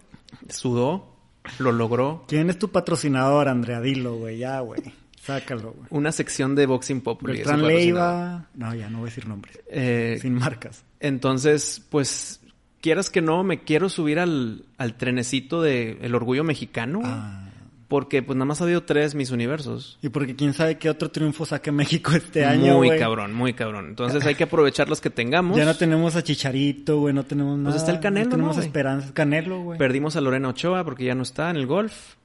Sudó. 0.50 1.16
Lo 1.60 1.72
logró. 1.72 2.26
¿Quién 2.28 2.50
es 2.50 2.60
tu 2.60 2.70
patrocinador, 2.70 3.48
Andrea? 3.48 3.80
Dilo, 3.80 4.16
güey. 4.18 4.40
Ya, 4.40 4.60
güey. 4.60 4.82
Sácalo, 5.30 5.72
güey. 5.74 5.88
Una 5.92 6.12
sección 6.12 6.56
de 6.56 6.66
Boxing 6.66 7.02
Populi. 7.02 7.34
Beltrán. 7.38 7.66
Leiva. 7.68 8.48
No, 8.56 8.74
ya 8.76 8.90
no 8.90 9.00
voy 9.00 9.08
a 9.08 9.10
decir 9.10 9.28
nombres. 9.28 9.60
Eh, 9.70 10.18
Sin 10.22 10.34
marcas. 10.36 10.84
Entonces, 11.00 11.82
pues, 11.90 12.42
quieras 12.82 13.10
que 13.10 13.22
no, 13.22 13.44
me 13.44 13.64
quiero 13.64 13.90
subir 13.90 14.20
al, 14.20 14.66
al 14.78 14.96
trenecito 14.96 15.62
de 15.62 15.98
el 16.02 16.16
orgullo 16.16 16.44
mexicano. 16.44 17.02
Ah. 17.04 17.46
Porque, 17.88 18.22
pues, 18.22 18.36
nada 18.38 18.46
más 18.46 18.62
ha 18.62 18.66
habido 18.66 18.84
tres 18.84 19.16
mis 19.16 19.32
universos. 19.32 19.98
Y 20.04 20.10
porque 20.10 20.36
quién 20.36 20.54
sabe 20.54 20.78
qué 20.78 20.92
otro 20.92 21.10
triunfo 21.10 21.44
saque 21.48 21.72
México 21.72 22.12
este 22.14 22.46
año, 22.46 22.78
muy 22.78 22.96
cabrón, 23.00 23.34
muy 23.34 23.54
cabrón. 23.54 23.88
Entonces 23.90 24.24
hay 24.28 24.36
que 24.36 24.44
aprovechar 24.44 24.88
los 24.90 25.02
que 25.02 25.10
tengamos. 25.10 25.58
Ya 25.58 25.66
no 25.66 25.74
tenemos 25.76 26.16
a 26.16 26.22
Chicharito, 26.24 27.00
güey. 27.00 27.16
No 27.16 27.24
tenemos 27.26 27.58
nada. 27.58 27.76
está 27.76 27.92
el 27.92 28.00
Canelo, 28.00 28.26
No 28.26 28.32
tenemos 28.32 28.56
¿no, 28.56 28.62
güey? 28.62 28.68
esperanza. 28.68 29.14
Canelo, 29.14 29.62
güey. 29.64 29.80
Perdimos 29.80 30.16
a 30.16 30.22
Lorena 30.22 30.50
Ochoa 30.50 30.84
porque 30.84 31.06
ya 31.06 31.16
no 31.16 31.24
está 31.24 31.50
en 31.50 31.56
el 31.56 31.66
golf. 31.66 32.16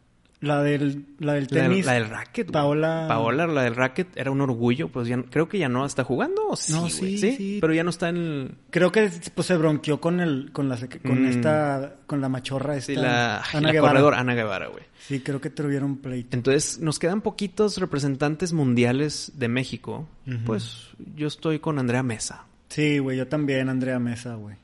La 0.45 0.63
del, 0.63 1.07
la 1.21 1.33
del 1.35 1.47
tenis. 1.49 1.87
la 1.87 1.95
del 1.95 2.09
racket. 2.09 2.47
güey. 2.49 2.53
Paola- 2.53 3.07
Paola, 3.09 3.47
la 3.47 3.63
del 3.63 3.75
racket, 3.75 4.09
era 4.17 4.31
un 4.31 4.41
orgullo. 4.43 4.89
Pues 4.89 5.09
ya 5.09 5.23
creo 5.31 5.49
que 5.49 5.59
ya 5.59 5.69
no 5.69 5.87
está 5.87 6.05
jugando. 6.05 6.47
¿o 6.49 6.57
sí, 6.57 6.73
No, 6.73 6.81
güey? 6.83 6.91
sí, 6.93 7.19
sí. 7.19 7.59
Pero 7.61 7.73
ya 7.73 7.83
no 7.83 7.91
está 7.91 8.11
en 8.11 8.17
el... 8.17 8.55
Creo 8.71 8.93
que 8.93 9.11
pues, 9.35 9.47
se 9.47 9.57
bronqueó 9.57 10.01
con 10.01 10.21
el, 10.21 10.51
con 10.53 10.69
la, 10.69 10.77
con 11.03 11.23
Mm. 11.23 11.27
esta, 11.29 11.95
con 12.07 12.21
la 12.21 12.29
machorra 12.29 12.77
esta. 12.77 12.93
Sí, 12.93 12.99
la, 12.99 13.39
Ana 13.53 13.61
la 13.69 13.73
Guevara. 13.73 14.19
Ana 14.21 14.35
Guevara, 14.35 14.69
güey. 14.69 14.85
Sí, 14.99 15.21
creo 15.21 15.41
que 15.41 15.51
tuvieron 15.51 15.97
pleito. 15.99 16.37
Entonces, 16.37 16.79
nos 16.79 16.99
quedan 16.99 17.21
poquitos 17.23 17.79
representantes 17.79 18.53
mundiales 18.53 19.33
de 19.37 19.49
México. 19.49 20.07
Pues 20.47 20.89
yo 21.17 21.27
estoy 21.27 21.59
con 21.59 21.79
Andrea 21.79 22.03
Mesa. 22.03 22.45
Sí, 22.69 22.99
güey, 22.99 23.17
yo 23.19 23.29
también, 23.29 23.69
Andrea 23.69 23.99
Mesa, 23.99 24.35
güey. 24.35 24.57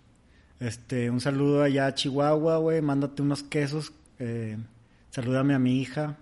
Este, 0.58 1.08
un 1.10 1.20
saludo 1.20 1.62
allá 1.62 1.86
a 1.86 1.94
Chihuahua, 1.94 2.58
güey. 2.58 2.82
Mándate 2.82 3.22
unos 3.22 3.42
quesos. 3.42 3.92
Eh, 4.18 4.58
salúdame 5.10 5.54
a 5.54 5.58
mi 5.58 5.80
hija, 5.80 6.18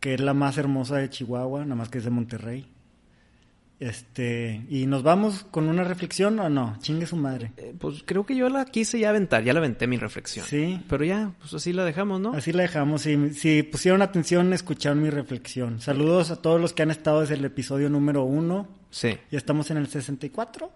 que 0.00 0.14
es 0.14 0.20
la 0.20 0.34
más 0.34 0.58
hermosa 0.58 0.96
de 0.96 1.10
Chihuahua, 1.10 1.64
nada 1.64 1.74
más 1.74 1.88
que 1.88 1.98
es 1.98 2.04
de 2.04 2.10
Monterrey. 2.10 2.66
Este, 3.80 4.64
y 4.68 4.86
nos 4.86 5.04
vamos 5.04 5.46
con 5.52 5.68
una 5.68 5.84
reflexión 5.84 6.40
o 6.40 6.48
no, 6.48 6.76
chingue 6.80 7.06
su 7.06 7.14
madre. 7.14 7.52
Eh, 7.56 7.74
pues 7.78 8.02
creo 8.04 8.26
que 8.26 8.34
yo 8.34 8.48
la 8.48 8.64
quise 8.64 8.98
ya 8.98 9.10
aventar, 9.10 9.44
ya 9.44 9.52
la 9.52 9.60
aventé 9.60 9.86
mi 9.86 9.96
reflexión. 9.96 10.44
Sí. 10.46 10.80
Pero 10.88 11.04
ya, 11.04 11.32
pues 11.38 11.54
así 11.54 11.72
la 11.72 11.84
dejamos, 11.84 12.20
¿no? 12.20 12.32
Así 12.32 12.52
la 12.52 12.62
dejamos. 12.62 13.02
Si, 13.02 13.34
si 13.34 13.62
pusieron 13.62 14.02
atención, 14.02 14.52
escucharon 14.52 15.00
mi 15.00 15.10
reflexión. 15.10 15.80
Saludos 15.80 16.32
a 16.32 16.42
todos 16.42 16.60
los 16.60 16.72
que 16.72 16.82
han 16.82 16.90
estado 16.90 17.20
desde 17.20 17.34
el 17.34 17.44
episodio 17.44 17.88
número 17.88 18.24
uno. 18.24 18.66
Sí. 18.90 19.16
Ya 19.30 19.38
estamos 19.38 19.70
en 19.70 19.76
el 19.76 19.86
64. 19.86 20.72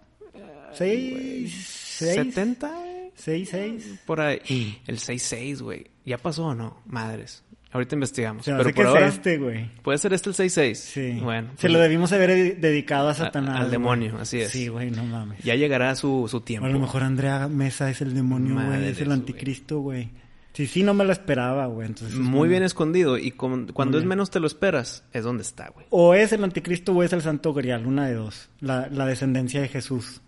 ¿Seis? 0.72 1.53
¿Seis? 1.98 2.36
¿70? 2.36 2.59
güey? 2.61 2.92
¿Seis, 3.14 3.48
seis? 3.50 4.00
Por 4.07 4.20
ahí. 4.20 4.80
El 4.86 4.98
6-6, 4.98 5.61
güey. 5.61 5.86
¿Ya 6.05 6.18
pasó 6.18 6.46
o 6.46 6.55
no? 6.55 6.80
Madres. 6.86 7.44
Ahorita 7.70 7.94
investigamos. 7.94 8.44
Se 8.44 8.53
Pero 8.53 8.72
que 8.74 8.82
es 9.07 9.14
este, 9.14 9.38
güey. 9.38 9.70
puede 9.82 9.96
ser 9.96 10.12
este 10.12 10.28
el 10.28 10.36
6-6. 10.36 10.74
Sí. 10.74 11.20
Bueno. 11.22 11.48
Se 11.53 11.62
pues, 11.62 11.72
lo 11.72 11.78
debimos 11.78 12.12
haber 12.12 12.30
ed- 12.30 12.57
dedicado 12.59 13.09
a 13.09 13.12
a- 13.12 13.14
Satanás. 13.14 13.55
al 13.57 13.61
güey. 13.62 13.70
demonio, 13.70 14.18
así 14.20 14.40
es. 14.40 14.50
Sí, 14.50 14.68
güey, 14.68 14.90
no 14.90 15.05
mames. 15.05 15.42
Ya 15.42 15.55
llegará 15.55 15.94
su, 15.94 16.26
su 16.30 16.42
tiempo. 16.42 16.66
a 16.66 16.70
lo 16.70 16.78
mejor 16.78 17.03
Andrea 17.03 17.48
Mesa 17.48 17.88
es 17.88 18.03
el 18.03 18.12
demonio, 18.14 18.55
güey. 18.57 18.88
Es 18.88 19.00
el 19.00 19.11
anticristo, 19.11 19.78
güey. 19.80 20.11
Sí, 20.53 20.66
sí, 20.66 20.82
no 20.82 20.92
me 20.92 21.05
lo 21.07 21.12
esperaba, 21.12 21.64
güey. 21.64 21.86
Entonces, 21.88 22.12
es 22.14 22.20
Muy 22.22 22.46
bien 22.46 22.62
escondido. 22.62 23.16
Y 23.16 23.30
con- 23.30 23.68
cuando 23.68 23.98
es 23.98 24.05
menos 24.05 24.30
te 24.30 24.38
lo 24.38 24.46
esperas, 24.46 25.05
es 25.14 25.24
donde 25.24 25.42
está, 25.42 25.70
güey. 25.70 25.86
O 25.88 26.12
es 26.12 26.30
el 26.34 26.44
anticristo 26.44 26.92
o 26.92 27.03
es 27.03 27.14
el 27.14 27.22
santo 27.22 27.55
grial, 27.55 27.86
una 27.86 28.07
de 28.07 28.12
dos. 28.14 28.50
La, 28.61 28.86
la 28.90 29.07
descendencia 29.07 29.62
de 29.62 29.68
Jesús. 29.68 30.20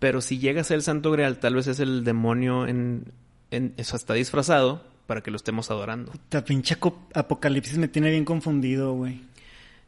Pero 0.00 0.20
si 0.20 0.38
llega 0.40 0.60
a 0.62 0.64
ser 0.64 0.76
el 0.76 0.82
Santo 0.82 1.10
Grial, 1.12 1.38
tal 1.38 1.54
vez 1.56 1.66
es 1.68 1.78
el 1.80 2.02
demonio 2.04 2.66
en... 2.66 3.12
en 3.50 3.74
eso 3.76 3.96
está 3.96 4.14
disfrazado 4.14 4.82
para 5.06 5.22
que 5.22 5.30
lo 5.30 5.36
estemos 5.36 5.70
adorando. 5.70 6.12
La 6.30 6.44
pinche 6.44 6.76
apocalipsis 7.14 7.78
me 7.78 7.88
tiene 7.88 8.10
bien 8.10 8.24
confundido, 8.24 8.92
güey. 8.94 9.20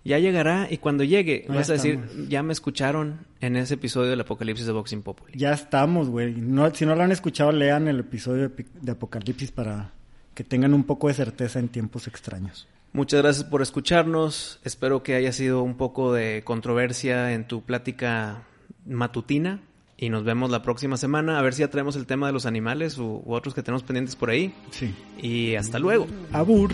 Ya 0.03 0.19
llegará 0.19 0.67
y 0.71 0.79
cuando 0.79 1.05
llegue 1.05 1.45
No, 1.47 1.57
vas 1.57 1.69
a 1.69 1.75
decir, 1.75 2.01
estamos. 2.03 2.29
ya 2.31 2.43
me 2.43 2.55
escucharon 2.55 3.27
en 3.43 3.57
ese 3.57 3.75
episodio 3.75 4.09
del 4.09 4.21
Apocalipsis 4.23 4.65
de 4.65 4.73
Boxing 4.73 5.03
Populi. 5.03 5.35
Ya 5.37 5.53
estamos, 5.53 6.09
güey. 6.09 6.33
No, 6.35 6.75
si 6.75 6.87
no 6.87 6.95
lo 6.97 7.03
han 7.03 7.13
escuchado, 7.13 7.53
lean 7.53 7.87
el 7.87 8.01
episodio 8.01 8.45
de, 8.45 8.49
Pi- 8.49 8.67
de 8.81 8.93
Apocalipsis 8.93 9.51
para 9.53 9.91
que 10.33 10.43
tengan 10.43 10.73
un 10.73 10.85
poco 10.85 11.09
de 11.09 11.15
certeza 11.15 11.59
en 11.59 11.69
tiempos 11.69 12.07
extraños. 12.09 12.67
Muchas 12.95 13.21
gracias 13.21 13.45
por 13.45 13.61
escucharnos. 13.61 14.59
Espero 14.65 15.03
que 15.03 15.17
haya 15.17 15.33
sido 15.33 15.63
un 15.63 15.77
poco 15.77 16.15
de 16.15 16.41
controversia 16.47 17.35
en 17.35 17.47
tu 17.47 17.63
plática 17.63 18.45
matutina. 18.87 19.61
Y 20.03 20.09
nos 20.09 20.25
vemos 20.25 20.51
la 20.51 20.63
próxima 20.63 20.97
semana. 20.97 21.39
A 21.39 21.43
ver 21.43 21.53
si 21.53 21.61
ya 21.61 21.69
traemos 21.69 21.95
el 21.95 22.07
tema 22.07 22.27
de 22.27 22.33
los 22.33 22.47
animales 22.47 22.97
u, 22.97 23.23
otros 23.27 23.55
que 23.55 23.63
tenemos 23.63 23.83
pendientes 23.83 24.17
por 24.17 24.31
ahí. 24.31 24.55
Sí. 24.71 24.95
Y 25.21 25.57
hasta 25.57 25.79
luego. 25.79 26.07
Abur. 26.33 26.73